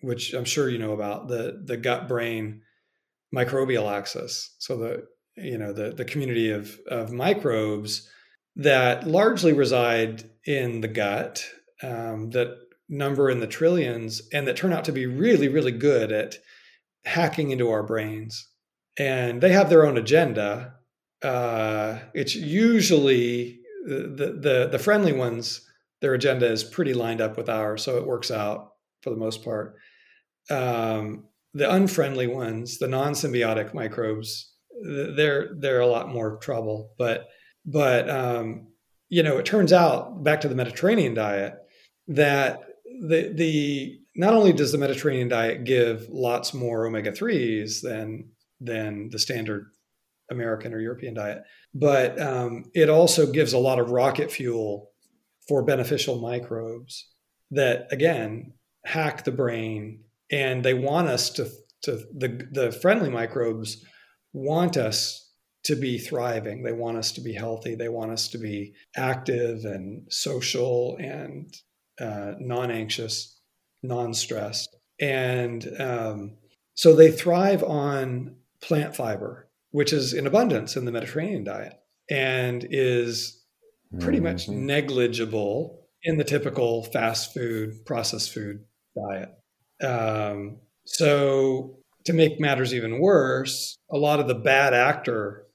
which 0.00 0.32
I'm 0.32 0.44
sure 0.44 0.68
you 0.68 0.78
know 0.78 0.92
about 0.92 1.28
the 1.28 1.62
the 1.64 1.76
gut 1.76 2.08
brain 2.08 2.62
microbial 3.34 3.90
axis. 3.90 4.54
So 4.58 4.76
the 4.76 5.06
you 5.36 5.58
know 5.58 5.72
the 5.72 5.90
the 5.92 6.04
community 6.04 6.50
of 6.50 6.78
of 6.88 7.12
microbes 7.12 8.08
that 8.56 9.06
largely 9.06 9.52
reside 9.52 10.30
in 10.46 10.80
the 10.80 10.88
gut 10.88 11.44
um, 11.82 12.30
that 12.30 12.56
number 12.88 13.30
in 13.30 13.40
the 13.40 13.46
trillions 13.46 14.22
and 14.32 14.46
that 14.46 14.56
turn 14.56 14.72
out 14.72 14.84
to 14.84 14.92
be 14.92 15.06
really 15.06 15.48
really 15.48 15.72
good 15.72 16.12
at 16.12 16.36
hacking 17.04 17.50
into 17.50 17.70
our 17.70 17.82
brains, 17.82 18.48
and 18.98 19.40
they 19.40 19.52
have 19.52 19.68
their 19.70 19.86
own 19.86 19.96
agenda. 19.98 20.74
Uh, 21.22 21.98
it's 22.14 22.34
usually 22.34 23.60
the, 23.86 24.38
the 24.40 24.68
the 24.72 24.78
friendly 24.78 25.12
ones. 25.12 25.60
Their 26.00 26.14
agenda 26.14 26.50
is 26.50 26.64
pretty 26.64 26.92
lined 26.92 27.20
up 27.20 27.36
with 27.36 27.48
ours, 27.48 27.82
so 27.82 27.96
it 27.96 28.06
works 28.06 28.30
out 28.30 28.72
for 29.02 29.10
the 29.10 29.16
most 29.16 29.42
part. 29.42 29.76
Um, 30.50 31.24
the 31.54 31.70
unfriendly 31.70 32.26
ones, 32.26 32.78
the 32.78 32.88
non-symbiotic 32.88 33.72
microbes, 33.72 34.52
they're 34.82 35.54
they're 35.54 35.80
a 35.80 35.86
lot 35.86 36.08
more 36.08 36.36
trouble. 36.38 36.94
But 36.98 37.28
but 37.64 38.10
um, 38.10 38.68
you 39.08 39.22
know, 39.22 39.38
it 39.38 39.46
turns 39.46 39.72
out 39.72 40.22
back 40.24 40.40
to 40.42 40.48
the 40.48 40.54
Mediterranean 40.54 41.14
diet 41.14 41.54
that 42.08 42.60
the 43.00 43.32
the 43.34 44.00
not 44.16 44.34
only 44.34 44.52
does 44.52 44.72
the 44.72 44.78
Mediterranean 44.78 45.28
diet 45.28 45.64
give 45.64 46.08
lots 46.08 46.54
more 46.54 46.86
omega 46.86 47.12
threes 47.12 47.80
than 47.80 48.30
than 48.60 49.10
the 49.10 49.18
standard 49.18 49.70
American 50.30 50.72
or 50.72 50.80
European 50.80 51.14
diet, 51.14 51.42
but 51.74 52.20
um, 52.20 52.64
it 52.74 52.88
also 52.88 53.30
gives 53.30 53.52
a 53.52 53.58
lot 53.58 53.78
of 53.78 53.90
rocket 53.90 54.30
fuel 54.30 54.90
for 55.48 55.62
beneficial 55.62 56.20
microbes 56.20 57.10
that 57.50 57.86
again 57.90 58.52
hack 58.84 59.24
the 59.24 59.32
brain, 59.32 60.00
and 60.30 60.64
they 60.64 60.74
want 60.74 61.08
us 61.08 61.30
to 61.30 61.50
to 61.82 62.04
the 62.16 62.48
the 62.52 62.72
friendly 62.72 63.10
microbes 63.10 63.84
want 64.32 64.76
us 64.76 65.32
to 65.64 65.76
be 65.76 65.98
thriving. 65.98 66.62
They 66.62 66.72
want 66.72 66.98
us 66.98 67.12
to 67.12 67.20
be 67.20 67.32
healthy. 67.32 67.74
They 67.74 67.88
want 67.88 68.12
us 68.12 68.28
to 68.28 68.38
be 68.38 68.74
active 68.96 69.64
and 69.64 70.06
social 70.12 70.96
and 70.98 71.52
uh, 72.00 72.32
non 72.38 72.70
anxious, 72.70 73.38
non 73.82 74.14
stressed. 74.14 74.76
And 75.00 75.68
um, 75.80 76.36
so 76.74 76.94
they 76.94 77.10
thrive 77.10 77.62
on 77.62 78.36
plant 78.60 78.96
fiber, 78.96 79.48
which 79.70 79.92
is 79.92 80.12
in 80.12 80.26
abundance 80.26 80.76
in 80.76 80.84
the 80.84 80.92
Mediterranean 80.92 81.44
diet 81.44 81.74
and 82.10 82.66
is 82.70 83.42
pretty 84.00 84.18
mm-hmm. 84.18 84.26
much 84.26 84.48
negligible 84.48 85.86
in 86.02 86.18
the 86.18 86.24
typical 86.24 86.84
fast 86.84 87.32
food, 87.32 87.84
processed 87.86 88.32
food 88.32 88.64
diet. 88.96 89.30
Um, 89.82 90.58
so, 90.84 91.78
to 92.04 92.12
make 92.12 92.38
matters 92.38 92.74
even 92.74 93.00
worse, 93.00 93.78
a 93.90 93.96
lot 93.96 94.20
of 94.20 94.28
the 94.28 94.34
bad 94.34 94.74
actor 94.74 95.46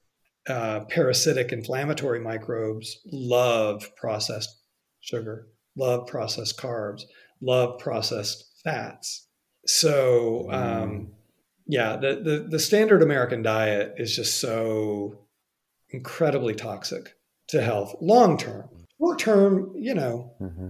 uh, 0.48 0.80
parasitic 0.88 1.52
inflammatory 1.52 2.18
microbes 2.18 3.00
love 3.12 3.94
processed 3.94 4.60
sugar 5.00 5.46
love 5.80 6.06
processed 6.06 6.58
carbs, 6.58 7.02
love 7.40 7.78
processed 7.78 8.44
fats. 8.62 9.26
So, 9.66 10.46
um, 10.50 10.90
mm. 10.90 11.06
yeah, 11.66 11.96
the, 11.96 12.20
the, 12.22 12.46
the 12.50 12.58
standard 12.58 13.02
American 13.02 13.42
diet 13.42 13.94
is 13.96 14.14
just 14.14 14.40
so 14.40 15.26
incredibly 15.90 16.54
toxic 16.54 17.14
to 17.48 17.60
health 17.62 17.96
long 18.00 18.38
term. 18.38 18.68
Short 19.00 19.18
term, 19.18 19.72
you 19.76 19.94
know, 19.94 20.34
mm-hmm. 20.40 20.68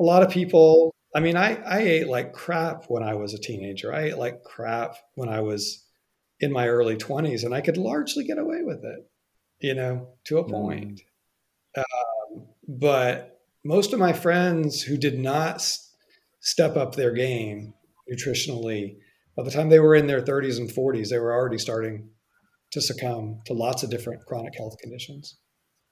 a 0.00 0.02
lot 0.02 0.22
of 0.22 0.30
people. 0.30 0.94
I 1.14 1.20
mean, 1.20 1.36
I 1.36 1.56
I 1.56 1.80
ate 1.80 2.08
like 2.08 2.32
crap 2.32 2.84
when 2.86 3.02
I 3.02 3.14
was 3.14 3.34
a 3.34 3.38
teenager. 3.38 3.92
I 3.92 4.04
ate 4.04 4.18
like 4.18 4.44
crap 4.44 4.96
when 5.14 5.28
I 5.28 5.40
was 5.40 5.84
in 6.38 6.52
my 6.52 6.68
early 6.68 6.96
twenties, 6.96 7.44
and 7.44 7.52
I 7.52 7.60
could 7.60 7.76
largely 7.76 8.24
get 8.24 8.38
away 8.38 8.62
with 8.62 8.84
it, 8.84 9.10
you 9.60 9.74
know, 9.74 10.14
to 10.26 10.38
a 10.38 10.48
point. 10.48 11.02
Mm. 11.76 11.82
Um, 11.82 12.46
but 12.68 13.31
most 13.64 13.92
of 13.92 13.98
my 13.98 14.12
friends 14.12 14.82
who 14.82 14.96
did 14.96 15.18
not 15.18 15.66
step 16.40 16.76
up 16.76 16.94
their 16.94 17.12
game 17.12 17.74
nutritionally, 18.10 18.96
by 19.36 19.42
the 19.44 19.50
time 19.50 19.68
they 19.68 19.80
were 19.80 19.94
in 19.94 20.06
their 20.06 20.20
30s 20.20 20.58
and 20.58 20.68
40s, 20.68 21.08
they 21.08 21.18
were 21.18 21.32
already 21.32 21.58
starting 21.58 22.10
to 22.72 22.80
succumb 22.80 23.40
to 23.46 23.52
lots 23.52 23.82
of 23.82 23.90
different 23.90 24.24
chronic 24.26 24.56
health 24.56 24.76
conditions. 24.78 25.36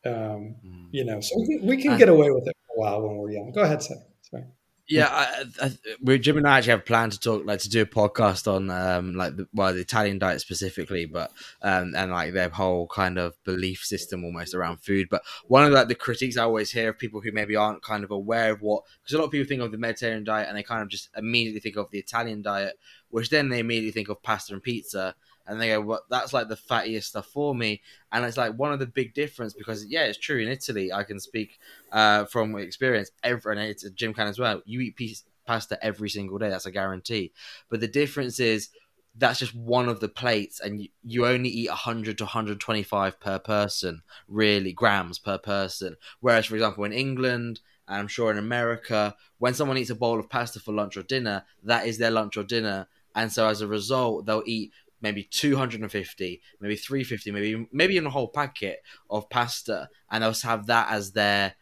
Um, 0.04 0.56
mm. 0.64 0.88
You 0.92 1.04
know, 1.04 1.20
so 1.20 1.36
we, 1.38 1.60
we 1.62 1.82
can 1.82 1.98
get 1.98 2.08
away 2.08 2.30
with 2.30 2.46
it 2.46 2.56
for 2.66 2.76
a 2.76 2.80
while 2.80 3.02
when 3.02 3.16
we're 3.16 3.32
young. 3.32 3.52
Go 3.54 3.62
ahead, 3.62 3.82
Seth. 3.82 3.98
Sorry. 4.22 4.44
Yeah, 4.90 5.06
I, 5.08 5.44
I, 5.62 5.70
we 6.02 6.18
Jim 6.18 6.36
and 6.36 6.48
I 6.48 6.58
actually 6.58 6.72
have 6.72 6.84
planned 6.84 7.12
to 7.12 7.20
talk, 7.20 7.46
like, 7.46 7.60
to 7.60 7.68
do 7.68 7.82
a 7.82 7.86
podcast 7.86 8.52
on, 8.52 8.70
um, 8.70 9.14
like, 9.14 9.36
the, 9.36 9.46
well, 9.54 9.72
the 9.72 9.80
Italian 9.80 10.18
diet 10.18 10.40
specifically, 10.40 11.06
but 11.06 11.30
um, 11.62 11.94
and 11.96 12.10
like 12.10 12.32
their 12.32 12.48
whole 12.48 12.88
kind 12.88 13.16
of 13.16 13.34
belief 13.44 13.84
system 13.84 14.24
almost 14.24 14.52
around 14.52 14.78
food. 14.78 15.06
But 15.08 15.22
one 15.46 15.64
of 15.64 15.72
like 15.72 15.86
the 15.86 15.94
critiques 15.94 16.36
I 16.36 16.42
always 16.42 16.72
hear 16.72 16.90
of 16.90 16.98
people 16.98 17.20
who 17.20 17.30
maybe 17.30 17.54
aren't 17.54 17.82
kind 17.82 18.02
of 18.02 18.10
aware 18.10 18.52
of 18.52 18.62
what, 18.62 18.82
because 19.00 19.14
a 19.14 19.18
lot 19.18 19.26
of 19.26 19.30
people 19.30 19.48
think 19.48 19.62
of 19.62 19.70
the 19.70 19.78
Mediterranean 19.78 20.24
diet 20.24 20.48
and 20.48 20.58
they 20.58 20.64
kind 20.64 20.82
of 20.82 20.88
just 20.88 21.08
immediately 21.16 21.60
think 21.60 21.76
of 21.76 21.90
the 21.90 21.98
Italian 21.98 22.42
diet, 22.42 22.74
which 23.10 23.30
then 23.30 23.48
they 23.48 23.60
immediately 23.60 23.92
think 23.92 24.08
of 24.08 24.22
pasta 24.22 24.52
and 24.52 24.62
pizza 24.62 25.14
and 25.50 25.60
they 25.60 25.68
go, 25.68 25.80
"Well, 25.80 26.04
that's 26.08 26.32
like 26.32 26.48
the 26.48 26.56
fattiest 26.56 27.04
stuff 27.04 27.26
for 27.26 27.54
me." 27.54 27.82
And 28.12 28.24
it's 28.24 28.36
like 28.36 28.54
one 28.54 28.72
of 28.72 28.78
the 28.78 28.86
big 28.86 29.14
difference 29.14 29.52
because 29.52 29.84
yeah, 29.86 30.04
it's 30.04 30.18
true 30.18 30.38
in 30.38 30.48
Italy. 30.48 30.92
I 30.92 31.04
can 31.04 31.20
speak 31.20 31.58
uh, 31.92 32.24
from 32.24 32.56
experience. 32.56 33.10
Every 33.22 33.52
and 33.52 33.60
it's 33.60 33.88
Jim 33.90 34.14
can 34.14 34.28
as 34.28 34.38
well. 34.38 34.62
You 34.64 34.80
eat 34.80 34.96
piece, 34.96 35.24
pasta 35.46 35.82
every 35.84 36.08
single 36.08 36.38
day. 36.38 36.48
That's 36.48 36.66
a 36.66 36.70
guarantee. 36.70 37.32
But 37.68 37.80
the 37.80 37.88
difference 37.88 38.40
is 38.40 38.70
that's 39.16 39.40
just 39.40 39.54
one 39.54 39.88
of 39.88 40.00
the 40.00 40.08
plates, 40.08 40.60
and 40.60 40.80
you, 40.80 40.88
you 41.02 41.26
only 41.26 41.48
eat 41.48 41.68
100 41.68 42.16
to 42.18 42.24
125 42.24 43.20
per 43.20 43.38
person, 43.40 44.02
really 44.28 44.72
grams 44.72 45.18
per 45.18 45.36
person. 45.36 45.96
Whereas, 46.20 46.46
for 46.46 46.54
example, 46.54 46.84
in 46.84 46.92
England 46.92 47.60
and 47.90 47.98
I'm 47.98 48.08
sure 48.08 48.30
in 48.30 48.38
America, 48.38 49.16
when 49.38 49.52
someone 49.52 49.76
eats 49.76 49.90
a 49.90 49.96
bowl 49.96 50.20
of 50.20 50.30
pasta 50.30 50.60
for 50.60 50.72
lunch 50.72 50.96
or 50.96 51.02
dinner, 51.02 51.44
that 51.64 51.86
is 51.88 51.98
their 51.98 52.12
lunch 52.12 52.36
or 52.36 52.44
dinner. 52.44 52.86
And 53.16 53.32
so 53.32 53.48
as 53.48 53.62
a 53.62 53.66
result, 53.66 54.26
they'll 54.26 54.44
eat 54.46 54.70
maybe 55.00 55.22
250 55.24 56.40
maybe 56.60 56.76
350 56.76 57.30
maybe 57.30 57.68
maybe 57.72 57.96
in 57.96 58.06
a 58.06 58.10
whole 58.10 58.28
packet 58.28 58.80
of 59.08 59.28
pasta 59.30 59.88
and 60.10 60.22
they'll 60.22 60.34
have 60.34 60.66
that 60.66 60.90
as 60.90 61.12
their 61.12 61.54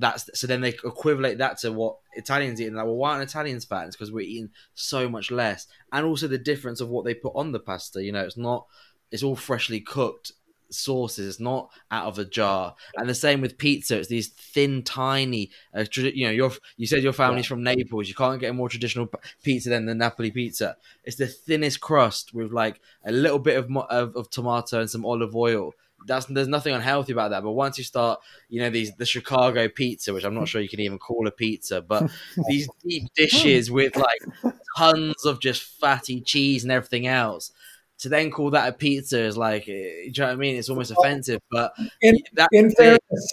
that's 0.00 0.28
so 0.38 0.46
then 0.46 0.60
they 0.60 0.70
equivalent 0.70 1.38
that 1.38 1.58
to 1.58 1.72
what 1.72 1.96
Italians 2.14 2.60
eat. 2.60 2.66
And 2.66 2.76
like, 2.76 2.86
well, 2.86 2.96
why 2.96 3.12
aren't 3.12 3.28
Italians 3.28 3.64
fat? 3.64 3.86
It's 3.86 3.96
because 3.96 4.12
we're 4.12 4.20
eating 4.20 4.50
so 4.74 5.08
much 5.08 5.30
less, 5.30 5.66
and 5.92 6.06
also 6.06 6.28
the 6.28 6.38
difference 6.38 6.80
of 6.80 6.88
what 6.88 7.04
they 7.04 7.14
put 7.14 7.32
on 7.34 7.52
the 7.52 7.60
pasta. 7.60 8.02
You 8.02 8.12
know, 8.12 8.22
it's 8.22 8.36
not, 8.36 8.66
it's 9.10 9.22
all 9.22 9.36
freshly 9.36 9.80
cooked 9.80 10.32
sauces. 10.70 11.28
It's 11.28 11.40
not 11.40 11.70
out 11.90 12.06
of 12.06 12.18
a 12.18 12.24
jar. 12.24 12.74
And 12.96 13.08
the 13.08 13.14
same 13.14 13.40
with 13.40 13.58
pizza. 13.58 13.98
It's 13.98 14.08
these 14.08 14.28
thin, 14.28 14.82
tiny. 14.82 15.50
Uh, 15.74 15.84
you 15.94 16.26
know, 16.26 16.32
your 16.32 16.52
you 16.76 16.86
said 16.86 17.02
your 17.02 17.12
family's 17.12 17.46
yeah. 17.46 17.50
from 17.50 17.62
Naples. 17.62 18.08
You 18.08 18.14
can't 18.14 18.40
get 18.40 18.50
a 18.50 18.54
more 18.54 18.68
traditional 18.68 19.10
pizza 19.42 19.70
than 19.70 19.86
the 19.86 19.94
Napoli 19.94 20.30
pizza. 20.30 20.76
It's 21.04 21.16
the 21.16 21.26
thinnest 21.26 21.80
crust 21.80 22.34
with 22.34 22.52
like 22.52 22.80
a 23.04 23.12
little 23.12 23.38
bit 23.38 23.56
of 23.56 23.74
of, 23.76 24.16
of 24.16 24.30
tomato 24.30 24.80
and 24.80 24.90
some 24.90 25.04
olive 25.04 25.34
oil. 25.34 25.74
That's 26.06 26.26
there's 26.26 26.48
nothing 26.48 26.74
unhealthy 26.74 27.12
about 27.12 27.30
that. 27.30 27.42
But 27.42 27.52
once 27.52 27.76
you 27.76 27.84
start, 27.84 28.20
you 28.48 28.60
know, 28.60 28.70
these 28.70 28.94
the 28.96 29.06
Chicago 29.06 29.68
pizza, 29.68 30.12
which 30.12 30.24
I'm 30.24 30.34
not 30.34 30.48
sure 30.48 30.60
you 30.60 30.68
can 30.68 30.80
even 30.80 30.98
call 30.98 31.26
a 31.26 31.32
pizza, 31.32 31.80
but 31.80 32.10
these 32.48 32.68
deep 32.86 33.12
dishes 33.14 33.70
with 33.70 33.96
like 33.96 34.22
tons 34.76 35.24
of 35.24 35.40
just 35.40 35.62
fatty 35.62 36.20
cheese 36.20 36.62
and 36.62 36.70
everything 36.72 37.06
else 37.06 37.52
to 37.98 38.08
then 38.08 38.30
call 38.30 38.50
that 38.50 38.68
a 38.68 38.72
pizza 38.72 39.20
is 39.20 39.36
like, 39.36 39.68
eh, 39.68 39.72
you 40.04 40.12
know 40.16 40.26
what 40.26 40.32
I 40.32 40.36
mean? 40.36 40.56
It's 40.56 40.68
almost 40.68 40.90
offensive. 40.90 41.40
But 41.50 41.72
in, 42.00 42.16
in 42.52 42.70
fairness, 42.70 43.30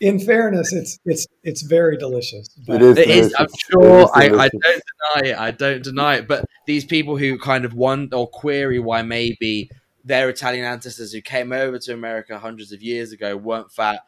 in 0.00 0.18
fairness, 0.18 0.72
it's 0.72 0.98
it's 1.04 1.26
it's 1.42 1.62
very 1.62 1.96
delicious. 1.96 2.48
It 2.66 2.82
is. 2.82 2.98
It 2.98 3.08
is 3.08 3.34
I'm 3.38 3.48
sure. 3.70 4.02
Is 4.02 4.10
I, 4.14 4.24
I 4.24 4.48
don't 4.48 4.62
deny 4.62 5.30
it. 5.30 5.38
I 5.38 5.50
don't 5.50 5.82
deny 5.82 6.16
it. 6.16 6.28
But 6.28 6.44
these 6.66 6.84
people 6.84 7.16
who 7.16 7.38
kind 7.38 7.64
of 7.64 7.74
want 7.74 8.12
or 8.14 8.28
query 8.28 8.78
why 8.78 9.02
maybe 9.02 9.70
their 10.04 10.28
Italian 10.28 10.64
ancestors 10.64 11.12
who 11.12 11.20
came 11.20 11.52
over 11.52 11.78
to 11.78 11.92
America 11.92 12.38
hundreds 12.38 12.72
of 12.72 12.82
years 12.82 13.12
ago 13.12 13.36
weren't 13.36 13.70
fat 13.70 14.00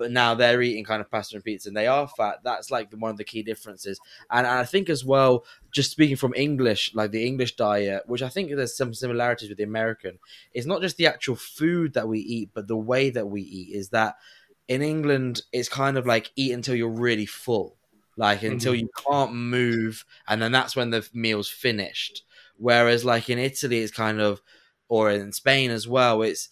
but 0.00 0.10
now 0.10 0.34
they're 0.34 0.62
eating 0.62 0.82
kind 0.82 1.02
of 1.02 1.10
pasta 1.10 1.36
and 1.36 1.44
pizza 1.44 1.68
and 1.68 1.76
they 1.76 1.86
are 1.86 2.08
fat. 2.08 2.36
That's 2.42 2.70
like 2.70 2.90
one 2.94 3.10
of 3.10 3.18
the 3.18 3.22
key 3.22 3.42
differences. 3.42 4.00
And, 4.30 4.46
and 4.46 4.56
I 4.58 4.64
think 4.64 4.88
as 4.88 5.04
well, 5.04 5.44
just 5.72 5.90
speaking 5.90 6.16
from 6.16 6.32
English, 6.34 6.94
like 6.94 7.10
the 7.10 7.26
English 7.26 7.56
diet, 7.56 8.04
which 8.06 8.22
I 8.22 8.30
think 8.30 8.50
there's 8.50 8.74
some 8.74 8.94
similarities 8.94 9.50
with 9.50 9.58
the 9.58 9.64
American, 9.64 10.18
it's 10.54 10.66
not 10.66 10.80
just 10.80 10.96
the 10.96 11.06
actual 11.06 11.36
food 11.36 11.92
that 11.92 12.08
we 12.08 12.18
eat, 12.18 12.48
but 12.54 12.66
the 12.66 12.78
way 12.78 13.10
that 13.10 13.28
we 13.28 13.42
eat. 13.42 13.76
Is 13.76 13.90
that 13.90 14.14
in 14.68 14.80
England, 14.80 15.42
it's 15.52 15.68
kind 15.68 15.98
of 15.98 16.06
like 16.06 16.30
eat 16.34 16.52
until 16.52 16.74
you're 16.74 16.88
really 16.88 17.26
full, 17.26 17.76
like 18.16 18.42
until 18.42 18.72
mm-hmm. 18.72 18.86
you 18.86 18.88
can't 19.06 19.34
move, 19.34 20.06
and 20.26 20.40
then 20.40 20.50
that's 20.50 20.74
when 20.74 20.88
the 20.88 21.06
meal's 21.12 21.50
finished. 21.50 22.22
Whereas, 22.56 23.04
like 23.04 23.28
in 23.28 23.38
Italy, 23.38 23.80
it's 23.80 23.92
kind 23.92 24.18
of, 24.18 24.40
or 24.88 25.10
in 25.10 25.32
Spain 25.32 25.70
as 25.70 25.86
well, 25.86 26.22
it's 26.22 26.48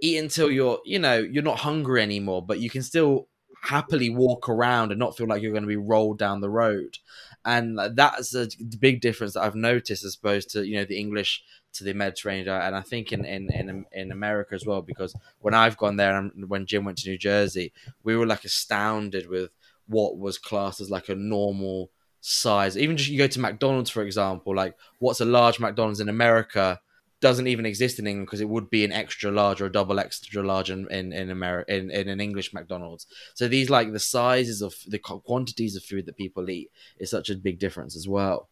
eat 0.00 0.18
until 0.18 0.50
you're 0.50 0.80
you 0.84 0.98
know 0.98 1.18
you're 1.18 1.42
not 1.42 1.58
hungry 1.58 2.02
anymore 2.02 2.44
but 2.44 2.60
you 2.60 2.70
can 2.70 2.82
still 2.82 3.28
happily 3.62 4.08
walk 4.08 4.48
around 4.48 4.92
and 4.92 4.98
not 4.98 5.16
feel 5.16 5.26
like 5.26 5.42
you're 5.42 5.52
going 5.52 5.62
to 5.62 5.68
be 5.68 5.76
rolled 5.76 6.18
down 6.18 6.40
the 6.40 6.50
road 6.50 6.98
and 7.44 7.78
that's 7.94 8.34
a 8.34 8.48
big 8.78 9.00
difference 9.00 9.34
that 9.34 9.42
i've 9.42 9.54
noticed 9.54 10.04
as 10.04 10.14
opposed 10.14 10.48
to 10.50 10.66
you 10.66 10.76
know 10.76 10.84
the 10.84 10.98
english 10.98 11.42
to 11.72 11.82
the 11.82 11.92
mediterranean 11.92 12.48
and 12.48 12.76
i 12.76 12.80
think 12.80 13.12
in 13.12 13.24
in 13.24 13.52
in, 13.52 13.84
in 13.92 14.12
america 14.12 14.54
as 14.54 14.64
well 14.64 14.80
because 14.80 15.14
when 15.40 15.54
i've 15.54 15.76
gone 15.76 15.96
there 15.96 16.16
and 16.16 16.48
when 16.48 16.66
jim 16.66 16.84
went 16.84 16.96
to 16.96 17.08
new 17.08 17.18
jersey 17.18 17.72
we 18.04 18.16
were 18.16 18.26
like 18.26 18.44
astounded 18.44 19.28
with 19.28 19.50
what 19.88 20.18
was 20.18 20.38
classed 20.38 20.80
as 20.80 20.90
like 20.90 21.08
a 21.08 21.14
normal 21.14 21.90
size. 22.20 22.76
Even 22.76 22.96
just 22.96 23.10
you 23.10 23.18
go 23.18 23.26
to 23.26 23.40
McDonald's, 23.40 23.90
for 23.90 24.02
example, 24.02 24.54
like 24.54 24.76
what's 24.98 25.20
a 25.20 25.24
large 25.24 25.58
McDonald's 25.58 26.00
in 26.00 26.08
America 26.08 26.80
doesn't 27.20 27.46
even 27.48 27.66
exist 27.66 27.98
in 27.98 28.06
England 28.06 28.26
because 28.26 28.40
it 28.40 28.48
would 28.48 28.70
be 28.70 28.84
an 28.84 28.92
extra 28.92 29.30
large 29.30 29.60
or 29.60 29.66
a 29.66 29.72
double 29.72 29.98
extra 29.98 30.42
large 30.42 30.70
in 30.70 30.90
in 30.90 31.12
in 31.12 31.30
America 31.30 31.74
in, 31.74 31.90
in 31.90 32.08
an 32.08 32.20
English 32.20 32.52
McDonald's. 32.52 33.06
So 33.34 33.48
these 33.48 33.70
like 33.70 33.92
the 33.92 33.98
sizes 33.98 34.62
of 34.62 34.74
the 34.86 34.98
quantities 34.98 35.76
of 35.76 35.82
food 35.82 36.06
that 36.06 36.16
people 36.16 36.48
eat 36.48 36.70
is 36.98 37.10
such 37.10 37.30
a 37.30 37.36
big 37.36 37.58
difference 37.58 37.96
as 37.96 38.06
well. 38.08 38.48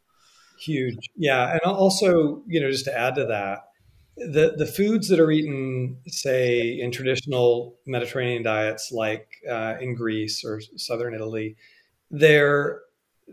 Huge, 0.58 1.10
yeah, 1.16 1.52
and 1.52 1.60
also 1.60 2.42
you 2.46 2.60
know 2.60 2.70
just 2.70 2.86
to 2.86 2.98
add 2.98 3.14
to 3.16 3.26
that, 3.26 3.60
the 4.16 4.54
the 4.56 4.66
foods 4.66 5.08
that 5.08 5.20
are 5.20 5.30
eaten, 5.30 5.98
say 6.06 6.78
in 6.80 6.90
traditional 6.90 7.78
Mediterranean 7.86 8.42
diets 8.42 8.90
like 8.90 9.28
uh, 9.48 9.74
in 9.80 9.94
Greece 9.94 10.44
or 10.44 10.60
southern 10.76 11.14
Italy, 11.14 11.56
they're 12.10 12.80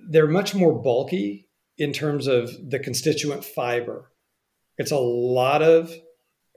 they're 0.10 0.28
much 0.28 0.54
more 0.54 0.74
bulky 0.74 1.48
in 1.78 1.94
terms 1.94 2.28
of 2.28 2.70
the 2.70 2.80
constituent 2.80 3.44
fiber. 3.44 4.12
It's 4.78 4.92
a 4.92 4.98
lot 4.98 5.62
of 5.62 5.94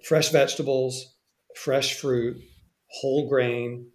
fresh 0.04 0.30
vegetables, 0.30 1.14
fresh 1.54 1.94
fruit, 1.94 2.36
whole 2.88 3.28
grain, 3.28 3.90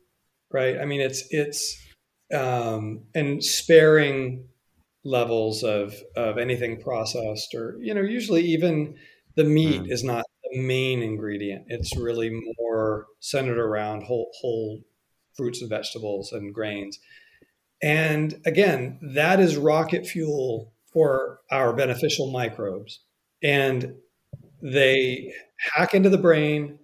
right? 0.52 0.78
I 0.80 0.86
mean, 0.86 1.02
it's 1.02 1.24
it's 1.30 1.78
um, 2.34 3.04
and 3.16 3.44
sparing 3.44 4.48
levels 5.04 5.64
of 5.64 5.96
of 6.16 6.38
anything 6.38 6.80
processed 6.80 7.56
or 7.56 7.76
you 7.82 7.94
know 7.94 8.02
usually 8.02 8.44
even 8.44 8.96
the 9.36 9.44
meat 9.44 9.82
mm. 9.82 9.92
is 9.92 10.04
not 10.04 10.26
the 10.44 10.62
main 10.62 11.02
ingredient. 11.02 11.66
It's 11.68 11.98
really 11.98 12.32
more 12.60 13.08
centered 13.20 13.58
around 13.58 14.04
whole 14.04 14.32
whole 14.40 14.82
fruits 15.36 15.62
and 15.62 15.70
vegetables 15.70 16.32
and 16.32 16.54
grains. 16.54 17.00
And 17.82 18.40
again, 18.46 19.00
that 19.16 19.40
is 19.40 19.58
rocket 19.58 20.06
fuel 20.06 20.74
for 20.94 21.40
our 21.50 21.74
beneficial 21.74 22.32
microbes. 22.32 23.00
And 23.42 23.96
they 24.62 25.34
hack 25.74 25.94
into 25.94 26.10
the 26.10 26.18
brain 26.18 26.80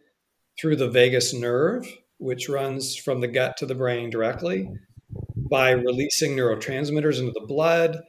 through 0.60 0.76
the 0.76 0.90
vagus 0.90 1.34
nerve, 1.34 1.88
which 2.18 2.50
runs 2.50 2.96
from 2.96 3.22
the 3.22 3.28
gut 3.28 3.58
to 3.58 3.66
the 3.66 3.76
brain 3.76 4.10
directly, 4.10 4.70
by 5.50 5.72
releasing 5.72 6.36
neurotransmitters 6.36 7.20
into 7.20 7.32
the 7.32 7.46
blood, 7.48 8.02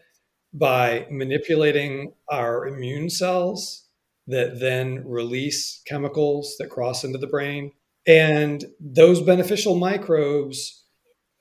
by 0.53 1.07
manipulating 1.11 2.12
our 2.31 2.66
immune 2.66 3.11
cells 3.11 3.86
that 4.27 4.61
then 4.61 5.07
release 5.07 5.82
chemicals 5.86 6.57
that 6.59 6.70
cross 6.70 7.05
into 7.05 7.19
the 7.19 7.27
brain. 7.27 7.73
And 8.07 8.65
those 8.81 9.20
beneficial 9.20 9.74
microbes 9.77 10.85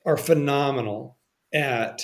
are 0.05 0.17
phenomenal 0.17 1.17
at 1.53 2.03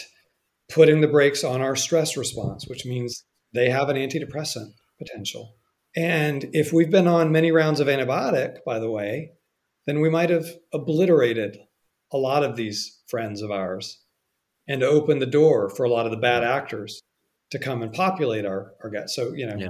putting 0.69 1.01
the 1.01 1.07
brakes 1.07 1.43
on 1.43 1.61
our 1.61 1.75
stress 1.75 2.17
response, 2.17 2.67
which 2.67 2.85
means 2.85 3.23
they 3.53 3.69
have 3.69 3.89
an 3.89 3.97
antidepressant 3.97 4.71
potential. 4.97 5.55
And 5.95 6.49
if 6.53 6.73
we've 6.73 6.89
been 6.89 7.07
on 7.07 7.31
many 7.31 7.51
rounds 7.51 7.79
of 7.79 7.87
antibiotic, 7.87 8.63
by 8.65 8.79
the 8.79 8.89
way, 8.89 9.31
then 9.85 10.01
we 10.01 10.09
might 10.09 10.29
have 10.29 10.47
obliterated 10.73 11.57
a 12.11 12.17
lot 12.17 12.43
of 12.43 12.55
these 12.55 13.01
friends 13.07 13.41
of 13.41 13.51
ours 13.51 13.99
and 14.67 14.81
opened 14.81 15.21
the 15.21 15.27
door 15.27 15.69
for 15.69 15.83
a 15.83 15.89
lot 15.89 16.05
of 16.05 16.11
the 16.11 16.17
bad 16.17 16.43
actors 16.43 17.01
to 17.51 17.59
come 17.59 17.83
and 17.83 17.93
populate 17.93 18.45
our, 18.45 18.73
our 18.83 18.89
gut. 18.89 19.09
So, 19.09 19.33
you 19.33 19.45
know, 19.45 19.55
yeah. 19.57 19.69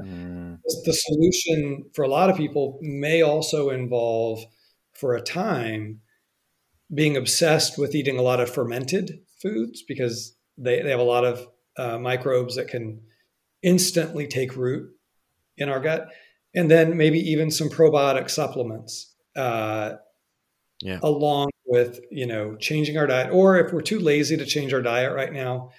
the 0.86 0.94
solution 0.94 1.86
for 1.94 2.04
a 2.04 2.08
lot 2.08 2.30
of 2.30 2.38
people 2.38 2.80
may 2.82 3.22
also 3.22 3.70
involve, 3.70 4.44
for 4.94 5.16
a 5.16 5.22
time, 5.22 6.00
being 6.94 7.18
obsessed 7.18 7.78
with 7.78 7.96
eating 7.96 8.18
a 8.18 8.22
lot 8.22 8.40
of 8.40 8.50
fermented 8.50 9.20
foods 9.42 9.84
because 9.86 10.38
they, 10.58 10.82
they 10.82 10.92
have 10.92 11.00
a 11.00 11.04
lot 11.04 11.26
of 11.26 11.48
uh, 11.76 11.98
microbes 11.98 12.56
that 12.56 12.68
can 12.68 13.02
instantly 13.64 14.28
take 14.28 14.56
root 14.56 14.92
in 15.58 15.70
our 15.70 15.80
gut. 15.80 16.08
And 16.56 16.70
then 16.70 16.98
maybe 16.98 17.20
even 17.20 17.50
some 17.50 17.70
probiotic 17.70 18.30
supplements. 18.30 19.16
Uh, 19.36 19.94
yeah. 20.82 21.00
Along 21.02 21.50
with, 21.66 22.00
you 22.12 22.28
know, 22.28 22.56
changing 22.58 22.98
our 22.98 23.08
diet. 23.08 23.32
Or 23.32 23.58
if 23.58 23.72
we're 23.72 23.82
too 23.82 24.00
lazy 24.00 24.38
to 24.38 24.46
change 24.46 24.74
our 24.74 24.82
diet 24.82 25.14
right 25.14 25.32
now, 25.32 25.72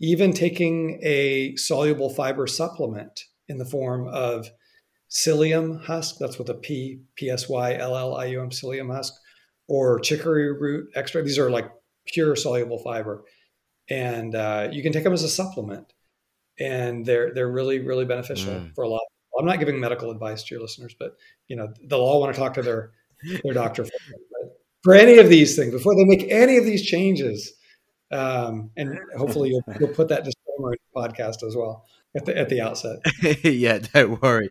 even 0.00 0.32
taking 0.32 1.00
a 1.02 1.56
soluble 1.56 2.10
fiber 2.10 2.46
supplement 2.46 3.24
in 3.48 3.58
the 3.58 3.64
form 3.64 4.06
of 4.08 4.50
psyllium 5.10 5.82
husk, 5.84 6.16
that's 6.18 6.38
with 6.38 6.48
a 6.50 6.54
P, 6.54 7.00
P 7.16 7.30
S 7.30 7.48
Y 7.48 7.74
L 7.74 7.96
L 7.96 8.14
I 8.14 8.26
U 8.26 8.42
M, 8.42 8.50
psyllium 8.50 8.94
husk, 8.94 9.14
or 9.68 10.00
chicory 10.00 10.52
root 10.52 10.90
extract. 10.94 11.26
These 11.26 11.38
are 11.38 11.50
like 11.50 11.70
pure 12.06 12.36
soluble 12.36 12.78
fiber. 12.78 13.24
And 13.88 14.34
uh, 14.34 14.68
you 14.70 14.82
can 14.82 14.92
take 14.92 15.04
them 15.04 15.12
as 15.12 15.22
a 15.22 15.28
supplement. 15.28 15.92
And 16.60 17.06
they're 17.06 17.32
they're 17.32 17.50
really, 17.50 17.78
really 17.78 18.04
beneficial 18.04 18.52
mm. 18.52 18.74
for 18.74 18.84
a 18.84 18.88
lot. 18.88 19.00
I'm 19.38 19.46
not 19.46 19.58
giving 19.58 19.80
medical 19.80 20.10
advice 20.10 20.42
to 20.44 20.54
your 20.54 20.62
listeners, 20.62 20.94
but 20.98 21.16
you 21.48 21.56
know, 21.56 21.72
they'll 21.84 22.00
all 22.00 22.20
want 22.20 22.34
to 22.34 22.40
talk 22.40 22.54
to 22.54 22.62
their 22.62 22.92
their 23.44 23.54
doctor 23.54 23.84
for, 23.84 23.92
for 24.82 24.94
any 24.94 25.18
of 25.18 25.28
these 25.28 25.56
things 25.56 25.72
before 25.72 25.94
they 25.94 26.04
make 26.04 26.26
any 26.30 26.56
of 26.56 26.64
these 26.64 26.82
changes 26.82 27.52
um, 28.12 28.70
and 28.76 28.98
hopefully 29.16 29.50
you'll, 29.50 29.64
you'll 29.80 29.88
put 29.88 30.08
that 30.08 30.24
disclaimer 30.24 30.72
in 30.72 30.78
the 30.94 31.00
podcast 31.00 31.46
as 31.46 31.56
well 31.56 31.86
at 32.14 32.26
the, 32.26 32.36
at 32.36 32.48
the 32.48 32.60
outset. 32.60 32.98
yeah, 33.42 33.78
don't 33.78 34.20
worry. 34.22 34.50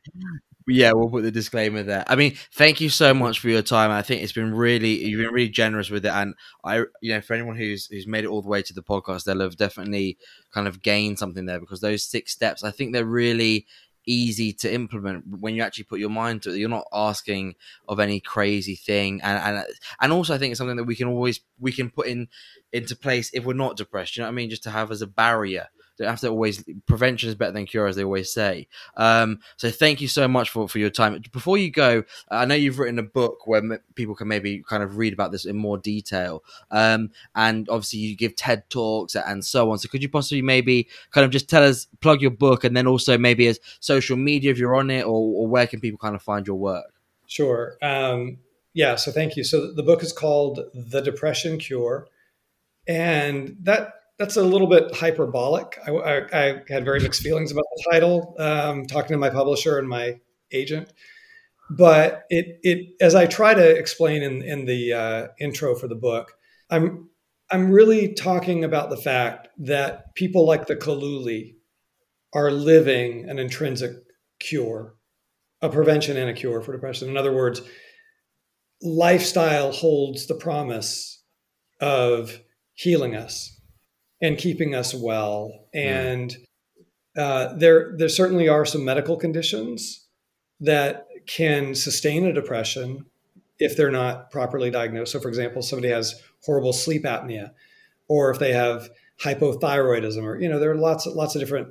Yeah, 0.67 0.91
we'll 0.93 1.09
put 1.09 1.23
the 1.23 1.31
disclaimer 1.31 1.83
there. 1.83 2.03
I 2.07 2.15
mean, 2.15 2.35
thank 2.53 2.81
you 2.81 2.89
so 2.89 3.13
much 3.13 3.39
for 3.39 3.49
your 3.49 3.61
time. 3.61 3.91
I 3.91 4.01
think 4.01 4.21
it's 4.21 4.31
been 4.31 4.53
really 4.53 5.03
you've 5.03 5.19
been 5.19 5.33
really 5.33 5.49
generous 5.49 5.89
with 5.89 6.05
it, 6.05 6.11
and 6.11 6.35
I, 6.63 6.83
you 7.01 7.13
know, 7.13 7.21
for 7.21 7.33
anyone 7.33 7.57
who's 7.57 7.87
who's 7.87 8.07
made 8.07 8.23
it 8.23 8.27
all 8.27 8.41
the 8.41 8.47
way 8.47 8.61
to 8.61 8.73
the 8.73 8.83
podcast, 8.83 9.23
they'll 9.23 9.41
have 9.41 9.57
definitely 9.57 10.17
kind 10.53 10.67
of 10.67 10.81
gained 10.81 11.19
something 11.19 11.45
there 11.45 11.59
because 11.59 11.81
those 11.81 12.03
six 12.03 12.31
steps, 12.31 12.63
I 12.63 12.71
think 12.71 12.93
they're 12.93 13.05
really 13.05 13.65
easy 14.05 14.53
to 14.53 14.73
implement 14.73 15.25
when 15.39 15.55
you 15.55 15.61
actually 15.61 15.83
put 15.85 15.99
your 15.99 16.09
mind 16.09 16.43
to 16.43 16.51
it. 16.51 16.57
You're 16.57 16.69
not 16.69 16.87
asking 16.93 17.55
of 17.87 17.99
any 17.99 18.19
crazy 18.19 18.75
thing, 18.75 19.21
and 19.21 19.37
and 19.37 19.65
and 19.99 20.11
also 20.11 20.33
I 20.33 20.37
think 20.37 20.51
it's 20.51 20.57
something 20.57 20.77
that 20.77 20.85
we 20.85 20.95
can 20.95 21.07
always 21.07 21.39
we 21.59 21.71
can 21.71 21.89
put 21.89 22.07
in 22.07 22.27
into 22.71 22.95
place 22.95 23.29
if 23.33 23.45
we're 23.45 23.53
not 23.53 23.77
depressed. 23.77 24.17
You 24.17 24.21
know 24.21 24.27
what 24.27 24.33
I 24.33 24.35
mean? 24.35 24.49
Just 24.49 24.63
to 24.63 24.71
have 24.71 24.91
as 24.91 25.01
a 25.01 25.07
barrier. 25.07 25.67
Have 26.01 26.19
to 26.21 26.29
always 26.29 26.63
prevention 26.85 27.29
is 27.29 27.35
better 27.35 27.51
than 27.51 27.65
cure, 27.65 27.87
as 27.87 27.95
they 27.95 28.03
always 28.03 28.31
say. 28.31 28.67
Um, 28.97 29.39
so 29.57 29.69
thank 29.69 30.01
you 30.01 30.07
so 30.07 30.27
much 30.27 30.49
for, 30.49 30.67
for 30.67 30.79
your 30.79 30.89
time. 30.89 31.21
Before 31.31 31.57
you 31.57 31.71
go, 31.71 32.03
I 32.29 32.45
know 32.45 32.55
you've 32.55 32.79
written 32.79 32.99
a 32.99 33.03
book 33.03 33.47
where 33.47 33.59
m- 33.59 33.79
people 33.95 34.15
can 34.15 34.27
maybe 34.27 34.63
kind 34.67 34.83
of 34.83 34.97
read 34.97 35.13
about 35.13 35.31
this 35.31 35.45
in 35.45 35.55
more 35.55 35.77
detail. 35.77 36.43
Um, 36.71 37.11
and 37.35 37.67
obviously 37.69 37.99
you 37.99 38.15
give 38.15 38.35
TED 38.35 38.69
talks 38.69 39.15
and 39.15 39.43
so 39.43 39.71
on. 39.71 39.77
So 39.79 39.89
could 39.89 40.01
you 40.01 40.09
possibly 40.09 40.41
maybe 40.41 40.87
kind 41.11 41.25
of 41.25 41.31
just 41.31 41.49
tell 41.49 41.63
us 41.63 41.87
plug 42.01 42.21
your 42.21 42.31
book 42.31 42.63
and 42.63 42.75
then 42.75 42.87
also 42.87 43.17
maybe 43.17 43.47
as 43.47 43.59
social 43.79 44.17
media 44.17 44.51
if 44.51 44.57
you're 44.57 44.75
on 44.75 44.89
it, 44.89 45.03
or, 45.03 45.09
or 45.09 45.47
where 45.47 45.67
can 45.67 45.79
people 45.79 45.97
kind 45.97 46.15
of 46.15 46.21
find 46.21 46.45
your 46.47 46.57
work? 46.57 46.85
Sure. 47.27 47.77
Um, 47.81 48.39
yeah. 48.73 48.95
So 48.95 49.11
thank 49.11 49.35
you. 49.35 49.43
So 49.43 49.71
the 49.73 49.83
book 49.83 50.03
is 50.03 50.13
called 50.13 50.59
The 50.73 51.01
Depression 51.01 51.57
Cure 51.57 52.07
and 52.87 53.55
that 53.61 54.00
that's 54.21 54.37
a 54.37 54.43
little 54.43 54.67
bit 54.67 54.95
hyperbolic. 54.95 55.79
I, 55.87 55.89
I, 55.89 56.17
I 56.31 56.61
had 56.69 56.85
very 56.85 56.99
mixed 56.99 57.23
feelings 57.23 57.51
about 57.51 57.65
the 57.75 57.91
title, 57.91 58.35
um, 58.37 58.85
talking 58.85 59.15
to 59.15 59.17
my 59.17 59.31
publisher 59.31 59.79
and 59.79 59.89
my 59.89 60.19
agent. 60.51 60.93
But 61.71 62.25
it, 62.29 62.59
it 62.61 62.89
as 63.01 63.15
I 63.15 63.25
try 63.25 63.55
to 63.55 63.77
explain 63.77 64.21
in, 64.21 64.43
in 64.43 64.65
the 64.65 64.93
uh, 64.93 65.27
intro 65.39 65.73
for 65.73 65.87
the 65.87 65.95
book, 65.95 66.33
I'm 66.69 67.09
I'm 67.49 67.71
really 67.71 68.13
talking 68.13 68.63
about 68.63 68.91
the 68.91 68.97
fact 68.97 69.47
that 69.57 70.13
people 70.13 70.45
like 70.45 70.67
the 70.67 70.75
Kaluli 70.75 71.55
are 72.31 72.51
living 72.51 73.27
an 73.27 73.39
intrinsic 73.39 73.91
cure, 74.39 74.93
a 75.63 75.69
prevention 75.69 76.15
and 76.15 76.29
a 76.29 76.33
cure 76.33 76.61
for 76.61 76.73
depression. 76.73 77.09
In 77.09 77.17
other 77.17 77.33
words, 77.33 77.61
lifestyle 78.83 79.71
holds 79.71 80.27
the 80.27 80.35
promise 80.35 81.23
of 81.79 82.39
healing 82.75 83.15
us 83.15 83.60
and 84.21 84.37
keeping 84.37 84.75
us 84.75 84.93
well. 84.93 85.51
Hmm. 85.73 85.79
And 85.79 86.37
uh, 87.17 87.53
there, 87.55 87.93
there 87.97 88.09
certainly 88.09 88.47
are 88.47 88.65
some 88.65 88.85
medical 88.85 89.17
conditions 89.17 90.05
that 90.59 91.07
can 91.27 91.75
sustain 91.75 92.25
a 92.25 92.33
depression 92.33 93.05
if 93.59 93.75
they're 93.77 93.91
not 93.91 94.31
properly 94.31 94.71
diagnosed. 94.71 95.11
So, 95.11 95.19
for 95.19 95.27
example, 95.27 95.61
somebody 95.61 95.89
has 95.89 96.21
horrible 96.43 96.73
sleep 96.73 97.03
apnea, 97.03 97.51
or 98.07 98.31
if 98.31 98.39
they 98.39 98.53
have 98.53 98.89
hypothyroidism, 99.23 100.23
or 100.23 100.39
you 100.39 100.49
know, 100.49 100.59
there 100.59 100.71
are 100.71 100.75
lots, 100.75 101.05
of, 101.05 101.13
lots 101.13 101.35
of 101.35 101.41
different 101.41 101.69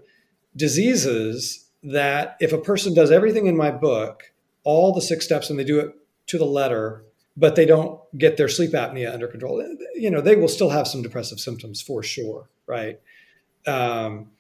diseases 0.57 1.69
that 1.83 2.37
if 2.41 2.53
a 2.53 2.59
person 2.59 2.95
does 2.95 3.11
everything 3.11 3.47
in 3.47 3.57
my 3.57 3.71
book, 3.71 4.33
all 4.63 4.93
the 4.93 5.01
six 5.01 5.25
steps, 5.25 5.51
and 5.51 5.59
they 5.59 5.65
do 5.65 5.81
it 5.81 5.95
to 6.27 6.39
the 6.39 6.45
letter, 6.45 7.05
but 7.37 7.57
they 7.57 7.65
don't 7.65 8.01
get 8.19 8.37
their 8.37 8.49
sleep 8.49 8.73
apnea 8.73 9.13
under 9.13 9.29
control, 9.29 9.65
you 9.95 10.11
know, 10.11 10.21
they 10.21 10.37
will 10.37 10.49
still 10.49 10.71
have 10.71 10.89
some 10.89 11.03
depressive 11.03 11.41
symptoms 11.41 11.81
for 11.81 12.03
sure, 12.03 12.49
right? 12.67 13.01
Um, 13.67 14.31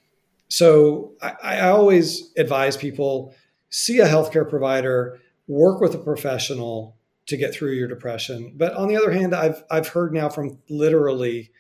so 0.48 1.12
I, 1.22 1.34
I 1.42 1.68
always 1.68 2.32
advise 2.36 2.76
people 2.76 3.34
see 3.70 4.00
a 4.00 4.06
healthcare 4.06 4.48
provider, 4.48 5.20
work 5.46 5.80
with 5.80 5.94
a 5.94 5.98
professional 5.98 6.96
to 7.26 7.36
get 7.36 7.54
through 7.54 7.72
your 7.72 7.88
depression. 7.88 8.54
But 8.56 8.74
on 8.74 8.88
the 8.88 8.96
other 8.96 9.12
hand, 9.12 9.34
I've 9.34 9.62
I've 9.70 9.88
heard 9.88 10.12
now 10.12 10.28
from 10.28 10.58
literally 10.68 11.52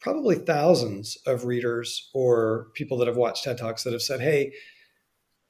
probably 0.00 0.36
thousands 0.36 1.16
of 1.26 1.44
readers 1.44 2.10
or 2.12 2.68
people 2.74 2.98
that 2.98 3.08
have 3.08 3.16
watched 3.16 3.44
TED 3.44 3.58
Talks 3.58 3.84
that 3.84 3.92
have 3.92 4.02
said, 4.02 4.20
"Hey, 4.20 4.52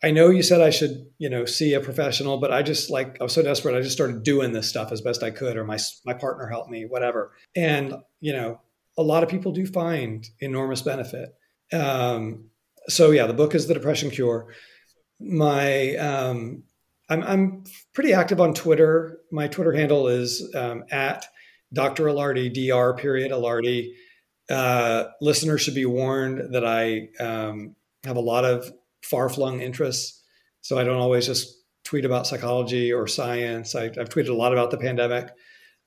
I 0.05 0.11
know 0.11 0.31
you 0.31 0.43
said 0.43 0.61
I 0.61 0.71
should, 0.71 1.07
you 1.19 1.31
know, 1.31 1.45
see 1.45 1.75
a 1.75 1.81
professional, 1.81 2.39
but 2.39 2.53
I 2.53 2.63
just 2.63 2.91
like 2.91 3.19
I 3.21 3.25
was 3.25 3.33
so 3.33 3.43
desperate. 3.43 3.77
I 3.77 3.83
just 3.83 3.95
started 3.95 4.25
doing 4.25 4.53
this 4.53 4.69
stuff 4.69 4.91
as 4.91 5.01
best 5.01 5.23
I 5.23 5.31
could, 5.31 5.57
or 5.57 5.65
my 5.65 5.79
my 6.05 6.13
partner 6.13 6.49
helped 6.49 6.71
me, 6.71 6.87
whatever. 6.87 7.33
And 7.55 7.95
you 8.21 8.33
know, 8.33 8.61
a 8.99 9.03
lot 9.03 9.23
of 9.23 9.29
people 9.29 9.53
do 9.53 9.65
find 9.67 10.29
enormous 10.41 10.83
benefit. 10.83 11.35
Um, 11.73 12.47
so 12.89 13.13
yeah, 13.13 13.27
the 13.27 13.35
book 13.35 13.55
is 13.55 13.67
the 13.67 13.75
Depression 13.75 14.11
Cure. 14.11 14.53
My 15.21 15.95
um, 15.97 16.65
I'm 17.09 17.23
I'm 17.23 17.65
pretty 17.95 18.13
active 18.13 18.41
on 18.41 18.55
Twitter. 18.55 19.21
My 19.31 19.47
Twitter 19.47 19.73
handle 19.73 20.09
is 20.09 20.53
um, 20.55 20.85
at 20.91 21.27
Dr. 21.73 22.05
Ilardi 22.05 22.53
Dr. 22.53 22.95
Period 22.95 23.31
Ilardi. 23.31 23.93
Uh, 24.51 25.05
listeners 25.21 25.63
should 25.63 25.77
be 25.77 25.87
warned 25.87 26.55
that 26.55 26.67
I 26.67 27.09
um, 27.21 27.77
have 28.05 28.17
a 28.17 28.21
lot 28.21 28.45
of 28.45 28.71
far 29.03 29.29
flung 29.29 29.61
interests. 29.61 30.23
So 30.61 30.79
I 30.79 30.85
don't 30.85 30.99
always 30.99 31.27
just 31.27 31.63
tweet 31.85 32.05
about 32.05 32.27
psychology 32.27 32.93
or 32.93 33.07
science. 33.07 33.75
I, 33.75 33.85
have 33.85 34.09
tweeted 34.09 34.29
a 34.29 34.35
lot 34.35 34.53
about 34.53 34.71
the 34.71 34.79
pandemic, 34.79 35.31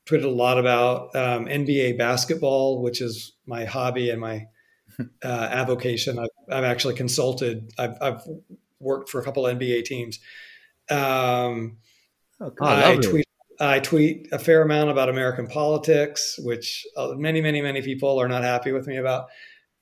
tweeted 0.05 0.25
a 0.25 0.29
lot 0.29 0.57
about 0.57 1.15
um, 1.15 1.45
NBA 1.45 1.97
basketball, 1.97 2.81
which 2.81 3.01
is 3.01 3.33
my 3.45 3.65
hobby 3.65 4.09
and 4.09 4.19
my 4.19 4.45
uh, 5.23 5.49
avocation. 5.51 6.19
I've, 6.19 6.29
I've, 6.51 6.63
actually 6.63 6.95
consulted, 6.95 7.71
I've, 7.77 7.97
I've, 8.01 8.21
worked 8.81 9.09
for 9.09 9.21
a 9.21 9.23
couple 9.23 9.43
NBA 9.43 9.85
teams. 9.85 10.19
Um, 10.91 11.77
oh, 12.41 12.51
I, 12.61 12.97
tweet, 12.97 13.25
I 13.59 13.79
tweet 13.79 14.27
a 14.33 14.37
fair 14.37 14.61
amount 14.61 14.89
about 14.89 15.07
American 15.07 15.47
politics, 15.47 16.37
which 16.43 16.85
uh, 16.97 17.13
many, 17.15 17.41
many, 17.41 17.61
many 17.61 17.81
people 17.81 18.19
are 18.19 18.27
not 18.27 18.43
happy 18.43 18.73
with 18.73 18.85
me 18.85 18.97
about 18.97 19.29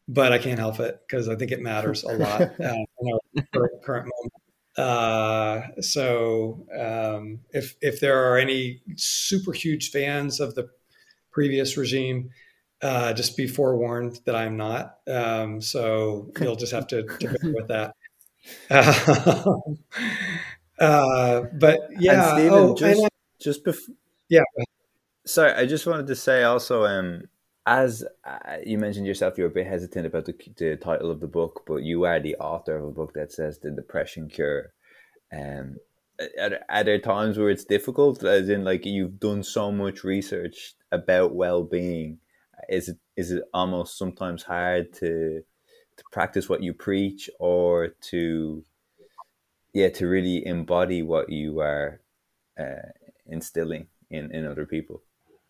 but 0.08 0.34
I 0.34 0.38
can't 0.38 0.60
help 0.60 0.80
it 0.80 1.00
because 1.08 1.30
I 1.30 1.36
think 1.36 1.52
it 1.52 1.62
matters 1.62 2.04
a 2.04 2.14
lot 2.18 2.42
uh, 2.60 2.86
in 3.08 3.44
our 3.56 3.70
current 3.84 4.10
moment. 4.10 4.34
Uh, 4.76 5.82
so 5.82 6.66
um, 6.78 7.40
if 7.52 7.76
if 7.82 8.00
there 8.00 8.32
are 8.32 8.38
any 8.38 8.82
super 8.96 9.52
huge 9.52 9.92
fans 9.92 10.40
of 10.40 10.56
the 10.56 10.70
previous 11.32 11.78
regime, 11.78 12.30
uh, 12.82 13.14
just 13.14 13.38
be 13.38 13.48
forewarned 13.48 14.20
that 14.26 14.36
I'm 14.36 14.58
not. 14.58 14.98
Um, 15.08 15.62
so 15.62 16.32
you'll 16.40 16.56
just 16.56 16.74
have 16.74 16.88
to, 16.88 17.04
to 17.20 17.28
bear 17.28 17.54
with 17.54 17.68
that. 17.68 17.96
Uh, 20.80 21.44
but 21.54 21.82
yeah, 22.00 22.34
Stephen, 22.34 22.52
oh, 22.52 22.76
just, 22.76 23.04
I, 23.04 23.08
just 23.40 23.64
before, 23.64 23.96
yeah. 24.28 24.42
Sorry, 25.26 25.54
I 25.54 25.66
just 25.66 25.86
wanted 25.86 26.08
to 26.08 26.16
say 26.16 26.44
also, 26.44 26.84
um, 26.86 27.24
as 27.66 28.04
uh, 28.26 28.58
you 28.66 28.78
mentioned 28.78 29.08
yourself, 29.08 29.38
you're 29.38 29.48
a 29.48 29.52
bit 29.52 29.68
hesitant 29.68 30.06
about 30.06 30.26
the, 30.26 30.36
the 30.58 30.76
title 30.76 31.10
of 31.10 31.20
the 31.20 31.28
book, 31.28 31.64
but 31.66 31.78
you 31.78 32.04
are 32.04 32.20
the 32.20 32.36
author 32.36 32.78
of 32.78 32.86
a 32.86 32.92
book 32.92 33.14
that 33.14 33.32
says 33.32 33.60
the 33.60 33.72
depression 33.72 34.28
cure. 34.28 34.74
Um, 35.32 35.78
are, 36.40 36.60
are 36.70 36.84
there 36.84 37.00
times 37.00 37.38
where 37.38 37.50
it's 37.50 37.64
difficult, 37.64 38.24
as 38.24 38.50
in 38.50 38.64
like 38.64 38.86
you've 38.86 39.20
done 39.20 39.44
so 39.44 39.72
much 39.72 40.04
research 40.04 40.76
about 40.92 41.36
well-being? 41.36 42.20
Is 42.70 42.90
it 42.90 42.98
is 43.16 43.32
it 43.32 43.44
almost 43.54 43.98
sometimes 43.98 44.44
hard 44.44 44.94
to 44.94 45.44
to 45.98 46.04
practice 46.12 46.50
what 46.50 46.64
you 46.64 46.74
preach, 46.74 47.30
or 47.40 47.90
to 48.10 48.64
yeah 49.74 49.90
to 49.90 50.08
really 50.08 50.46
embody 50.46 51.02
what 51.02 51.30
you 51.30 51.60
are 51.60 52.00
uh, 52.60 52.90
instilling 53.26 53.88
in 54.10 54.32
in 54.32 54.46
other 54.46 54.66
people? 54.66 55.02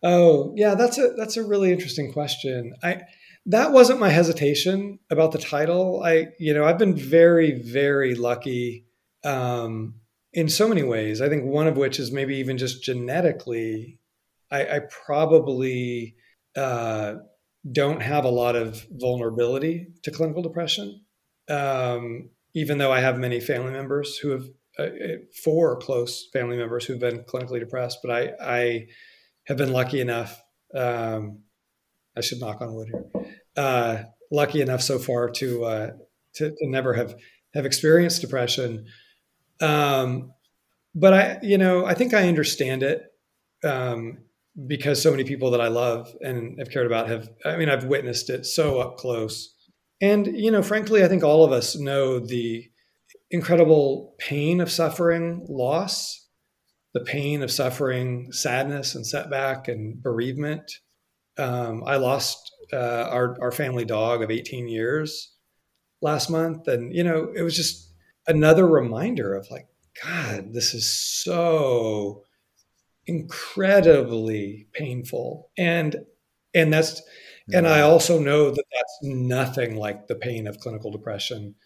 Oh, 0.04 0.52
yeah, 0.54 0.74
that's 0.74 0.98
a 0.98 1.14
that's 1.16 1.38
a 1.38 1.42
really 1.42 1.72
interesting 1.72 2.12
question. 2.12 2.74
I 2.82 3.02
that 3.46 3.72
wasn't 3.72 4.00
my 4.00 4.10
hesitation 4.10 4.98
about 5.10 5.32
the 5.32 5.38
title. 5.38 6.02
I, 6.02 6.28
you 6.38 6.54
know, 6.54 6.64
I've 6.64 6.78
been 6.78 6.94
very, 6.94 7.52
very 7.52 8.14
lucky 8.14 8.86
um, 9.24 9.94
in 10.32 10.48
so 10.48 10.68
many 10.68 10.82
ways. 10.82 11.20
I 11.20 11.28
think 11.28 11.44
one 11.44 11.66
of 11.66 11.76
which 11.76 11.98
is 11.98 12.10
maybe 12.10 12.36
even 12.36 12.56
just 12.56 12.82
genetically, 12.82 13.98
I, 14.50 14.76
I 14.76 14.80
probably 15.06 16.16
uh, 16.56 17.14
don't 17.70 18.00
have 18.00 18.24
a 18.24 18.30
lot 18.30 18.56
of 18.56 18.86
vulnerability 18.90 19.88
to 20.02 20.10
clinical 20.10 20.42
depression, 20.42 21.02
um, 21.48 22.30
even 22.54 22.78
though 22.78 22.92
I 22.92 23.00
have 23.00 23.18
many 23.18 23.40
family 23.40 23.72
members 23.72 24.16
who 24.16 24.30
have 24.30 24.44
uh, 24.78 24.82
uh 24.82 25.16
four 25.44 25.76
close 25.76 26.28
family 26.32 26.56
members 26.56 26.84
who've 26.84 26.98
been 26.98 27.20
clinically 27.24 27.60
depressed. 27.60 27.98
But 28.02 28.10
I, 28.10 28.32
I 28.40 28.86
have 29.46 29.56
been 29.56 29.72
lucky 29.72 30.00
enough. 30.00 30.42
Um, 30.74 31.40
I 32.16 32.20
should 32.20 32.40
knock 32.40 32.60
on 32.60 32.74
wood 32.74 32.88
here. 32.88 33.26
Uh, 33.56 34.02
lucky 34.30 34.60
enough 34.60 34.82
so 34.82 34.98
far 34.98 35.30
to, 35.30 35.64
uh, 35.64 35.90
to, 36.34 36.50
to 36.50 36.68
never 36.68 36.94
have 36.94 37.14
have 37.54 37.64
experienced 37.64 38.20
depression. 38.20 38.86
Um, 39.60 40.32
but 40.94 41.14
I, 41.14 41.38
you 41.42 41.58
know, 41.58 41.84
I 41.84 41.94
think 41.94 42.14
I 42.14 42.28
understand 42.28 42.82
it 42.82 43.02
um, 43.62 44.18
because 44.66 45.02
so 45.02 45.10
many 45.10 45.24
people 45.24 45.52
that 45.52 45.60
I 45.60 45.68
love 45.68 46.14
and 46.20 46.58
have 46.58 46.70
cared 46.70 46.86
about 46.86 47.08
have. 47.08 47.28
I 47.44 47.56
mean, 47.56 47.68
I've 47.68 47.84
witnessed 47.84 48.30
it 48.30 48.46
so 48.46 48.80
up 48.80 48.96
close, 48.96 49.54
and 50.00 50.26
you 50.26 50.50
know, 50.50 50.62
frankly, 50.62 51.04
I 51.04 51.08
think 51.08 51.24
all 51.24 51.44
of 51.44 51.52
us 51.52 51.76
know 51.76 52.18
the 52.18 52.68
incredible 53.30 54.14
pain 54.18 54.60
of 54.60 54.70
suffering, 54.70 55.46
loss, 55.48 56.23
the 56.94 57.00
pain 57.00 57.42
of 57.42 57.50
suffering, 57.50 58.32
sadness, 58.32 58.94
and 58.94 59.06
setback 59.06 59.68
and 59.68 60.00
bereavement. 60.02 60.78
Um, 61.36 61.82
I 61.84 61.96
lost 61.96 62.52
uh, 62.72 63.08
our 63.10 63.36
our 63.40 63.52
family 63.52 63.84
dog 63.84 64.22
of 64.22 64.30
18 64.30 64.68
years 64.68 65.32
last 66.00 66.30
month, 66.30 66.68
and 66.68 66.94
you 66.94 67.04
know 67.04 67.32
it 67.34 67.42
was 67.42 67.56
just 67.56 67.92
another 68.26 68.66
reminder 68.66 69.34
of 69.34 69.50
like, 69.50 69.66
God, 70.02 70.52
this 70.52 70.72
is 70.72 70.90
so 70.90 72.22
incredibly 73.06 74.68
painful, 74.72 75.50
and 75.58 75.96
and 76.54 76.72
that's 76.72 77.02
and 77.52 77.66
I 77.66 77.80
also 77.80 78.18
know 78.18 78.50
that 78.50 78.64
that's 78.72 78.98
nothing 79.02 79.76
like 79.76 80.06
the 80.06 80.14
pain 80.14 80.46
of 80.46 80.60
clinical 80.60 80.92
depression, 80.92 81.56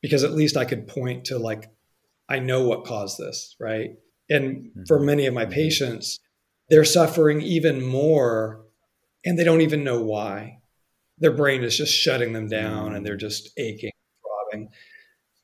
because 0.00 0.22
at 0.22 0.32
least 0.32 0.56
I 0.56 0.64
could 0.64 0.86
point 0.86 1.26
to 1.26 1.38
like 1.38 1.68
I 2.28 2.38
know 2.38 2.66
what 2.66 2.84
caused 2.84 3.18
this, 3.18 3.56
right? 3.58 3.96
And 4.28 4.56
mm-hmm. 4.56 4.82
for 4.86 4.98
many 4.98 5.26
of 5.26 5.34
my 5.34 5.44
mm-hmm. 5.44 5.52
patients, 5.52 6.20
they're 6.68 6.84
suffering 6.84 7.40
even 7.42 7.84
more 7.84 8.64
and 9.24 9.38
they 9.38 9.44
don't 9.44 9.60
even 9.60 9.84
know 9.84 10.02
why. 10.02 10.60
Their 11.18 11.32
brain 11.32 11.64
is 11.64 11.76
just 11.76 11.94
shutting 11.94 12.32
them 12.32 12.48
down 12.48 12.94
and 12.94 13.04
they're 13.04 13.16
just 13.16 13.50
aching, 13.56 13.92
throbbing. 14.22 14.68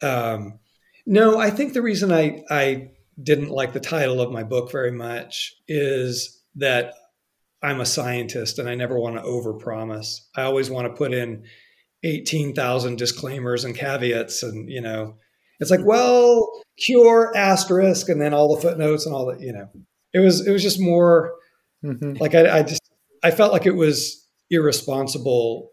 Um, 0.02 0.59
no, 1.06 1.38
I 1.38 1.50
think 1.50 1.72
the 1.72 1.82
reason 1.82 2.12
I, 2.12 2.42
I 2.50 2.90
didn't 3.20 3.50
like 3.50 3.72
the 3.72 3.80
title 3.80 4.20
of 4.20 4.32
my 4.32 4.42
book 4.42 4.70
very 4.70 4.92
much 4.92 5.54
is 5.68 6.42
that 6.56 6.94
I'm 7.62 7.80
a 7.80 7.86
scientist 7.86 8.59
and 8.59 8.68
I 8.68 8.74
never 8.74 8.98
want 8.98 9.16
to 9.16 9.22
overpromise. 9.22 10.20
I 10.36 10.42
always 10.42 10.70
want 10.70 10.88
to 10.88 10.98
put 10.98 11.14
in 11.14 11.44
18,000 12.02 12.96
disclaimers 12.96 13.64
and 13.64 13.76
caveats 13.76 14.42
and, 14.42 14.68
you 14.68 14.80
know, 14.80 15.16
it's 15.62 15.70
like, 15.70 15.84
well, 15.84 16.51
cure 16.76 17.32
asterisk, 17.36 18.09
and 18.09 18.20
then 18.20 18.34
all 18.34 18.55
the 18.55 18.60
footnotes 18.60 19.06
and 19.06 19.14
all 19.14 19.26
that. 19.26 19.40
You 19.40 19.52
know, 19.52 19.68
it 20.12 20.18
was 20.18 20.47
it 20.47 20.51
was 20.51 20.62
just 20.62 20.80
more 20.80 21.32
mm-hmm. 21.84 22.14
like 22.14 22.34
I, 22.34 22.59
I 22.59 22.62
just 22.62 22.82
I 23.22 23.30
felt 23.30 23.52
like 23.52 23.64
it 23.64 23.76
was 23.76 24.26
irresponsible 24.51 25.70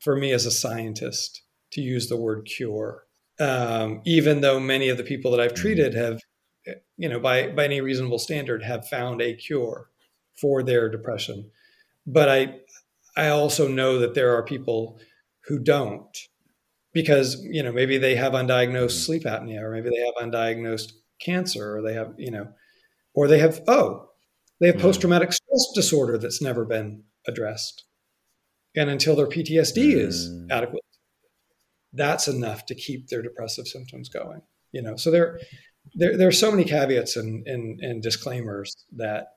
for 0.00 0.16
me 0.16 0.32
as 0.32 0.46
a 0.46 0.50
scientist 0.50 1.42
to 1.72 1.82
use 1.82 2.08
the 2.08 2.16
word 2.16 2.46
cure, 2.46 3.04
um, 3.38 4.00
even 4.06 4.40
though 4.40 4.58
many 4.58 4.88
of 4.88 4.96
the 4.96 5.04
people 5.04 5.30
that 5.30 5.40
I've 5.40 5.52
mm-hmm. 5.52 5.62
treated 5.62 5.94
have, 5.94 6.20
you 6.96 7.08
know, 7.08 7.20
by 7.20 7.48
by 7.48 7.66
any 7.66 7.82
reasonable 7.82 8.18
standard, 8.18 8.62
have 8.62 8.88
found 8.88 9.20
a 9.20 9.34
cure 9.34 9.90
for 10.40 10.62
their 10.62 10.88
depression. 10.88 11.50
But 12.06 12.28
I 12.30 12.60
I 13.16 13.28
also 13.28 13.68
know 13.68 13.98
that 13.98 14.14
there 14.14 14.34
are 14.34 14.42
people 14.42 14.98
who 15.46 15.58
don't 15.58 16.16
because 16.92 17.40
you 17.42 17.62
know 17.62 17.72
maybe 17.72 17.98
they 17.98 18.16
have 18.16 18.32
undiagnosed 18.32 19.04
sleep 19.04 19.24
apnea 19.24 19.60
or 19.60 19.70
maybe 19.70 19.90
they 19.90 20.04
have 20.04 20.14
undiagnosed 20.16 20.92
cancer 21.20 21.76
or 21.76 21.82
they 21.82 21.94
have 21.94 22.14
you 22.16 22.30
know 22.30 22.48
or 23.14 23.28
they 23.28 23.38
have 23.38 23.62
oh 23.68 24.06
they 24.60 24.66
have 24.66 24.78
post-traumatic 24.78 25.32
stress 25.32 25.72
disorder 25.74 26.18
that's 26.18 26.42
never 26.42 26.66
been 26.66 27.02
addressed. 27.26 27.84
And 28.76 28.90
until 28.90 29.16
their 29.16 29.26
ptsd 29.26 29.76
mm. 29.76 29.96
is 29.96 30.30
adequate 30.50 30.82
that's 31.92 32.28
enough 32.28 32.66
to 32.66 32.74
keep 32.74 33.08
their 33.08 33.22
depressive 33.22 33.66
symptoms 33.66 34.08
going 34.08 34.42
you 34.72 34.82
know. 34.82 34.96
So 34.96 35.10
there 35.10 35.40
there, 35.94 36.16
there 36.16 36.28
are 36.28 36.32
so 36.32 36.50
many 36.50 36.64
caveats 36.64 37.16
and, 37.16 37.46
and, 37.46 37.80
and 37.80 38.02
disclaimers 38.02 38.76
that 38.96 39.28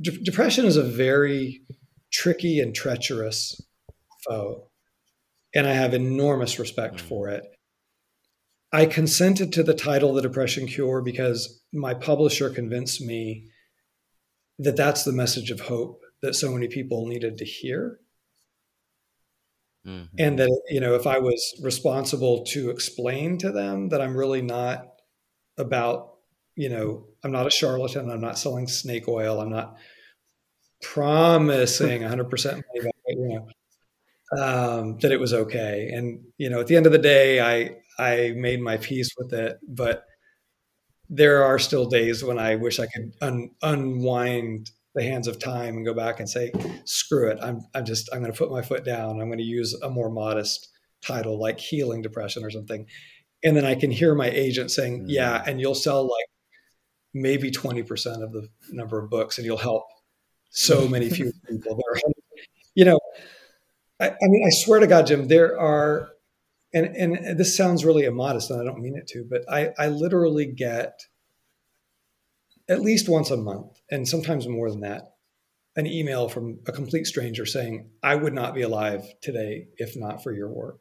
de- 0.00 0.22
depression 0.22 0.66
is 0.66 0.76
a 0.76 0.82
very 0.82 1.62
tricky 2.12 2.60
and 2.60 2.74
treacherous 2.74 3.60
foe 4.26 4.70
and 5.54 5.66
I 5.66 5.72
have 5.72 5.94
enormous 5.94 6.58
respect 6.58 6.96
mm. 6.96 7.00
for 7.00 7.28
it. 7.28 7.44
I 8.72 8.86
consented 8.86 9.52
to 9.52 9.62
the 9.62 9.74
title 9.74 10.12
The 10.12 10.22
Depression 10.22 10.66
Cure 10.66 11.00
because 11.00 11.62
my 11.72 11.94
publisher 11.94 12.50
convinced 12.50 13.00
me 13.00 13.46
that 14.58 14.76
that's 14.76 15.04
the 15.04 15.12
message 15.12 15.52
of 15.52 15.60
hope 15.60 16.00
that 16.22 16.34
so 16.34 16.50
many 16.50 16.66
people 16.66 17.06
needed 17.06 17.38
to 17.38 17.44
hear. 17.44 18.00
mm-hmm. 19.86 20.06
and 20.18 20.38
that 20.38 20.50
you 20.68 20.80
know 20.80 20.94
if 20.94 21.06
I 21.06 21.18
was 21.18 21.60
responsible 21.62 22.44
to 22.46 22.70
explain 22.70 23.38
to 23.38 23.52
them 23.52 23.90
that 23.90 24.00
I'm 24.00 24.16
really 24.16 24.42
not 24.42 24.86
about 25.56 26.14
you 26.56 26.68
know 26.68 27.06
I'm 27.22 27.32
not 27.32 27.46
a 27.46 27.50
charlatan. 27.50 28.10
I'm 28.10 28.20
not 28.20 28.38
selling 28.38 28.66
snake 28.66 29.06
oil. 29.06 29.40
I'm 29.40 29.50
not 29.50 29.76
promising 30.82 32.00
100 32.10 32.30
percent 32.30 32.64
money 32.74 32.84
back. 32.84 32.94
You 33.06 33.28
know 33.28 33.48
um, 34.38 34.98
that 34.98 35.12
it 35.12 35.20
was 35.20 35.32
okay. 35.32 35.90
And 35.92 36.20
you 36.38 36.50
know, 36.50 36.60
at 36.60 36.66
the 36.66 36.76
end 36.76 36.86
of 36.86 36.92
the 36.92 36.98
day, 36.98 37.40
I 37.40 37.76
I 37.98 38.32
made 38.36 38.60
my 38.60 38.76
peace 38.76 39.10
with 39.16 39.32
it. 39.32 39.58
But 39.66 40.04
there 41.08 41.44
are 41.44 41.58
still 41.58 41.86
days 41.86 42.24
when 42.24 42.38
I 42.38 42.56
wish 42.56 42.80
I 42.80 42.86
could 42.86 43.12
un- 43.20 43.50
unwind 43.62 44.70
the 44.94 45.02
hands 45.02 45.26
of 45.26 45.38
time 45.38 45.76
and 45.76 45.84
go 45.84 45.92
back 45.92 46.20
and 46.20 46.28
say, 46.28 46.52
screw 46.84 47.28
it. 47.28 47.38
I'm 47.42 47.62
I'm 47.74 47.84
just 47.84 48.08
I'm 48.12 48.20
going 48.20 48.32
to 48.32 48.38
put 48.38 48.50
my 48.50 48.62
foot 48.62 48.84
down. 48.84 49.20
I'm 49.20 49.28
going 49.28 49.38
to 49.38 49.44
use 49.44 49.74
a 49.74 49.90
more 49.90 50.10
modest 50.10 50.68
title 51.02 51.38
like 51.38 51.60
healing 51.60 52.02
depression 52.02 52.44
or 52.44 52.50
something. 52.50 52.86
And 53.42 53.56
then 53.56 53.66
I 53.66 53.74
can 53.74 53.90
hear 53.90 54.14
my 54.14 54.30
agent 54.30 54.70
saying, 54.70 55.00
mm-hmm. 55.00 55.10
yeah, 55.10 55.42
and 55.46 55.60
you'll 55.60 55.74
sell 55.74 56.02
like 56.04 56.26
maybe 57.12 57.50
20% 57.50 58.22
of 58.22 58.32
the 58.32 58.48
number 58.70 58.98
of 58.98 59.10
books 59.10 59.38
and 59.38 59.44
you'll 59.44 59.56
help 59.56 59.84
so 60.50 60.88
many 60.88 61.10
few 61.10 61.32
people. 61.48 61.78
There 61.84 61.94
are, 61.94 62.12
you 62.74 62.84
know, 62.84 62.98
I, 64.00 64.08
I 64.08 64.26
mean, 64.28 64.44
I 64.46 64.50
swear 64.50 64.80
to 64.80 64.86
God, 64.86 65.06
Jim, 65.06 65.28
there 65.28 65.58
are, 65.58 66.10
and 66.72 66.86
and 66.96 67.38
this 67.38 67.56
sounds 67.56 67.84
really 67.84 68.04
immodest, 68.04 68.50
and 68.50 68.60
I 68.60 68.64
don't 68.64 68.80
mean 68.80 68.96
it 68.96 69.06
to, 69.08 69.24
but 69.28 69.44
I 69.50 69.72
I 69.78 69.88
literally 69.88 70.46
get 70.46 71.00
at 72.68 72.80
least 72.80 73.08
once 73.08 73.30
a 73.30 73.36
month, 73.36 73.80
and 73.90 74.08
sometimes 74.08 74.48
more 74.48 74.70
than 74.70 74.80
that, 74.80 75.14
an 75.76 75.86
email 75.86 76.28
from 76.28 76.60
a 76.66 76.72
complete 76.72 77.06
stranger 77.06 77.46
saying, 77.46 77.90
"I 78.02 78.16
would 78.16 78.34
not 78.34 78.54
be 78.54 78.62
alive 78.62 79.04
today 79.22 79.68
if 79.76 79.96
not 79.96 80.22
for 80.22 80.32
your 80.32 80.48
work," 80.48 80.80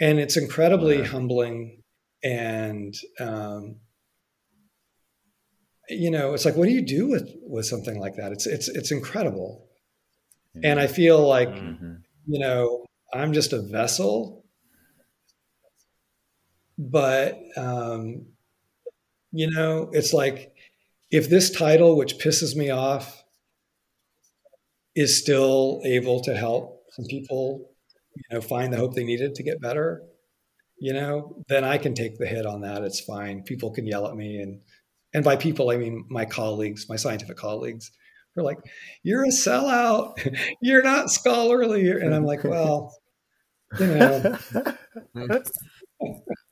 and 0.00 0.18
it's 0.18 0.38
incredibly 0.38 1.02
humbling, 1.04 1.82
and 2.24 2.94
um, 3.20 3.76
you 5.90 6.10
know, 6.10 6.32
it's 6.32 6.46
like, 6.46 6.56
what 6.56 6.66
do 6.66 6.72
you 6.72 6.82
do 6.82 7.08
with 7.08 7.34
with 7.42 7.66
something 7.66 8.00
like 8.00 8.16
that? 8.16 8.32
It's 8.32 8.46
it's 8.46 8.68
it's 8.68 8.90
incredible 8.90 9.68
and 10.62 10.78
I 10.78 10.86
feel 10.86 11.26
like, 11.26 11.48
mm-hmm. 11.48 11.94
you 12.26 12.38
know, 12.38 12.84
I'm 13.12 13.32
just 13.32 13.52
a 13.52 13.60
vessel. 13.60 14.44
But, 16.78 17.38
um, 17.56 18.26
you 19.30 19.50
know, 19.50 19.90
it's 19.92 20.12
like 20.12 20.54
if 21.10 21.28
this 21.28 21.50
title, 21.50 21.96
which 21.96 22.18
pisses 22.18 22.56
me 22.56 22.70
off, 22.70 23.22
is 24.94 25.18
still 25.18 25.80
able 25.84 26.20
to 26.20 26.34
help 26.34 26.84
some 26.90 27.06
people, 27.06 27.70
you 28.14 28.22
know, 28.30 28.40
find 28.40 28.72
the 28.72 28.76
hope 28.76 28.94
they 28.94 29.04
needed 29.04 29.34
to 29.36 29.42
get 29.42 29.60
better, 29.60 30.02
you 30.78 30.92
know, 30.92 31.42
then 31.48 31.64
I 31.64 31.78
can 31.78 31.94
take 31.94 32.18
the 32.18 32.26
hit 32.26 32.44
on 32.44 32.60
that. 32.62 32.82
It's 32.82 33.00
fine. 33.00 33.42
People 33.42 33.70
can 33.70 33.86
yell 33.86 34.06
at 34.06 34.16
me 34.16 34.40
and 34.40 34.60
and 35.14 35.22
by 35.22 35.36
people 35.36 35.70
I 35.70 35.76
mean 35.76 36.04
my 36.08 36.24
colleagues, 36.24 36.88
my 36.88 36.96
scientific 36.96 37.36
colleagues 37.36 37.90
they're 38.34 38.44
like, 38.44 38.58
"You're 39.02 39.24
a 39.24 39.28
sellout. 39.28 40.14
You're 40.60 40.82
not 40.82 41.10
scholarly." 41.10 41.90
And 41.90 42.14
I'm 42.14 42.24
like, 42.24 42.44
"Well, 42.44 42.96
you 43.78 43.86
know." 43.86 44.38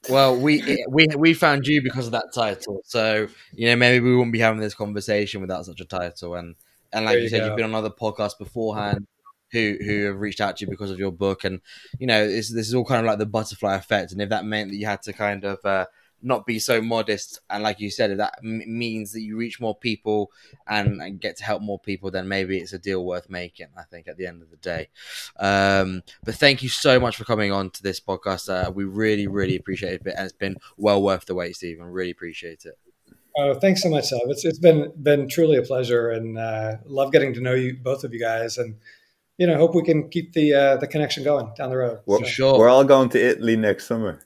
well, 0.09 0.37
we 0.37 0.85
we 0.89 1.07
we 1.17 1.35
found 1.35 1.67
you 1.67 1.83
because 1.83 2.07
of 2.07 2.13
that 2.13 2.33
title, 2.35 2.83
so 2.85 3.29
you 3.53 3.67
know 3.69 3.77
maybe 3.77 4.05
we 4.05 4.15
wouldn't 4.15 4.33
be 4.33 4.41
having 4.41 4.61
this 4.61 4.75
conversation 4.75 5.41
without 5.41 5.67
such 5.67 5.81
a 5.81 5.85
title. 5.85 6.35
And 6.35 6.55
and 6.93 7.05
like 7.05 7.17
you, 7.17 7.23
you, 7.25 7.29
said, 7.29 7.41
go. 7.41 7.47
you've 7.47 7.57
been 7.57 7.67
on 7.67 7.75
other 7.75 7.91
podcasts 7.91 8.39
beforehand 8.39 9.07
who 9.53 9.77
who 9.85 10.05
have 10.05 10.21
reached 10.21 10.41
out 10.41 10.57
to 10.57 10.65
you 10.65 10.71
because 10.71 10.91
of 10.91 10.99
your 10.99 11.13
book, 11.13 11.45
and 11.45 11.61
you 11.99 12.07
know 12.07 12.27
this 12.27 12.53
this 12.53 12.69
is 12.69 12.75
all 12.75 12.85
kind 12.85 13.01
of 13.01 13.07
like 13.07 13.19
the 13.19 13.27
butterfly 13.27 13.75
effect. 13.75 14.13
And 14.13 14.21
if 14.21 14.29
that 14.29 14.45
meant 14.45 14.71
that 14.71 14.77
you 14.77 14.87
had 14.87 15.03
to 15.03 15.13
kind 15.13 15.45
of 15.45 15.65
uh, 15.65 15.87
not 16.23 16.47
be 16.47 16.59
so 16.59 16.81
modest 16.81 17.41
and 17.49 17.63
like 17.63 17.81
you 17.81 17.91
said 17.91 18.11
if 18.11 18.19
that 18.19 18.35
m- 18.45 18.63
means 18.67 19.13
that 19.13 19.23
you 19.23 19.37
reach 19.37 19.61
more 19.61 19.75
people 19.75 20.31
and, 20.67 21.01
and, 21.01 21.21
get 21.21 21.37
to 21.37 21.45
help 21.45 21.63
more 21.63 21.79
people 21.79 22.11
then 22.11 22.29
maybe 22.29 22.59
it's 22.59 22.73
a 22.73 22.79
deal 22.79 23.05
worth 23.05 23.29
making 23.29 23.67
i 23.77 23.83
think 23.83 24.09
at 24.09 24.17
the 24.17 24.27
end 24.27 24.43
of 24.43 24.51
the 24.51 24.57
day 24.57 24.89
um, 25.39 26.03
but 26.25 26.35
thank 26.35 26.63
you 26.63 26.69
so 26.69 26.99
much 26.99 27.17
for 27.17 27.25
coming 27.25 27.53
on 27.53 27.71
to 27.71 27.83
this 27.83 28.01
podcast 28.01 28.49
uh, 28.49 28.71
we 28.71 28.85
really 28.85 29.27
really 29.27 29.57
appreciate 29.57 29.95
it 29.95 30.15
and 30.17 30.25
it's 30.25 30.33
been 30.33 30.57
well 30.77 31.03
worth 31.03 31.27
the 31.27 31.35
wait 31.35 31.57
stephen 31.57 31.85
really 31.85 32.11
appreciate 32.11 32.65
it 32.65 32.79
Oh, 33.39 33.55
thanks 33.55 33.81
so 33.81 33.89
much, 33.89 34.09
Seb. 34.09 34.23
It's 34.25 34.45
it's 34.45 34.59
been 34.59 34.93
been 35.01 35.29
truly 35.29 35.57
a 35.57 35.63
pleasure, 35.63 36.11
and 36.11 36.37
uh, 36.37 36.79
love 36.85 37.13
getting 37.13 37.33
to 37.35 37.41
know 37.41 37.55
you, 37.55 37.77
both 37.81 38.03
of 38.03 38.13
you 38.13 38.19
guys, 38.19 38.59
and 38.59 38.75
you 39.39 39.47
know, 39.47 39.57
hope 39.57 39.73
we 39.73 39.85
can 39.85 40.09
keep 40.09 40.33
the 40.33 40.53
uh, 40.53 40.77
the 40.79 40.89
connection 40.89 41.23
going 41.23 41.53
down 41.57 41.71
the 41.71 41.77
road. 41.77 42.01
We're, 42.07 42.19
so. 42.19 42.25
sure. 42.25 42.59
We're 42.59 42.69
all 42.69 42.83
going 42.83 43.09
to 43.11 43.25
Italy 43.25 43.57
next 43.57 43.87
summer 43.87 44.21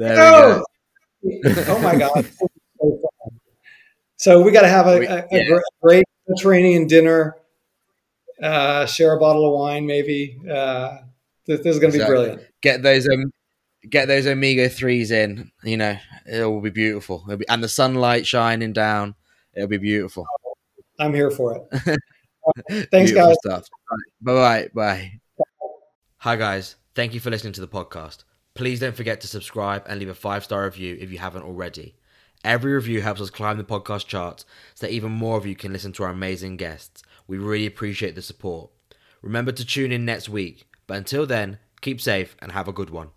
oh, 0.00 0.62
oh 1.68 1.80
my 1.82 1.96
god! 1.96 2.26
so 4.16 4.42
we 4.42 4.50
got 4.52 4.62
to 4.62 4.68
have 4.68 4.86
a, 4.86 5.00
a, 5.00 5.26
a, 5.30 5.60
great 5.82 6.04
Mediterranean 6.28 6.86
dinner. 6.86 7.36
Uh, 8.42 8.86
share 8.86 9.14
a 9.14 9.20
bottle 9.20 9.46
of 9.46 9.58
wine, 9.58 9.86
maybe. 9.86 10.38
Uh, 10.48 10.98
this, 11.46 11.60
this, 11.60 11.74
is 11.74 11.78
going 11.78 11.92
to 11.92 11.98
be 11.98 12.04
brilliant. 12.04 12.42
Get 12.60 12.82
those 12.82 13.08
um, 13.08 13.32
get 13.88 14.08
those 14.08 14.26
omega 14.26 14.68
threes 14.68 15.10
in. 15.10 15.50
You 15.62 15.76
know, 15.76 15.96
it 16.26 16.44
will 16.44 16.60
be 16.60 16.70
beautiful. 16.70 17.24
Be, 17.28 17.48
and 17.48 17.62
the 17.62 17.68
sunlight 17.68 18.26
shining 18.26 18.72
down. 18.72 19.14
It'll 19.54 19.68
be 19.68 19.78
beautiful. 19.78 20.26
I'm 20.98 21.12
here 21.12 21.30
for 21.30 21.56
it. 21.56 21.98
Thanks, 22.90 23.12
guys. 23.12 23.36
Stuff. 23.44 23.66
Bye 24.20 24.32
bye. 24.32 24.68
Bye. 24.74 25.20
Hi, 26.18 26.36
guys. 26.36 26.76
Thank 26.94 27.14
you 27.14 27.20
for 27.20 27.30
listening 27.30 27.52
to 27.54 27.60
the 27.60 27.68
podcast. 27.68 28.24
Please 28.54 28.80
don't 28.80 28.96
forget 28.96 29.20
to 29.22 29.26
subscribe 29.26 29.84
and 29.86 29.98
leave 29.98 30.08
a 30.08 30.14
five 30.14 30.44
star 30.44 30.64
review 30.64 30.96
if 31.00 31.10
you 31.10 31.18
haven't 31.18 31.44
already. 31.44 31.94
Every 32.44 32.72
review 32.72 33.00
helps 33.00 33.20
us 33.20 33.30
climb 33.30 33.56
the 33.56 33.64
podcast 33.64 34.06
charts 34.06 34.44
so 34.74 34.86
that 34.86 34.92
even 34.92 35.12
more 35.12 35.38
of 35.38 35.46
you 35.46 35.54
can 35.54 35.72
listen 35.72 35.92
to 35.92 36.02
our 36.02 36.10
amazing 36.10 36.56
guests. 36.56 37.02
We 37.26 37.38
really 37.38 37.66
appreciate 37.66 38.14
the 38.14 38.22
support. 38.22 38.70
Remember 39.22 39.52
to 39.52 39.64
tune 39.64 39.92
in 39.92 40.04
next 40.04 40.28
week, 40.28 40.66
but 40.86 40.96
until 40.98 41.24
then, 41.24 41.58
keep 41.80 42.00
safe 42.00 42.36
and 42.40 42.52
have 42.52 42.68
a 42.68 42.72
good 42.72 42.90
one. 42.90 43.10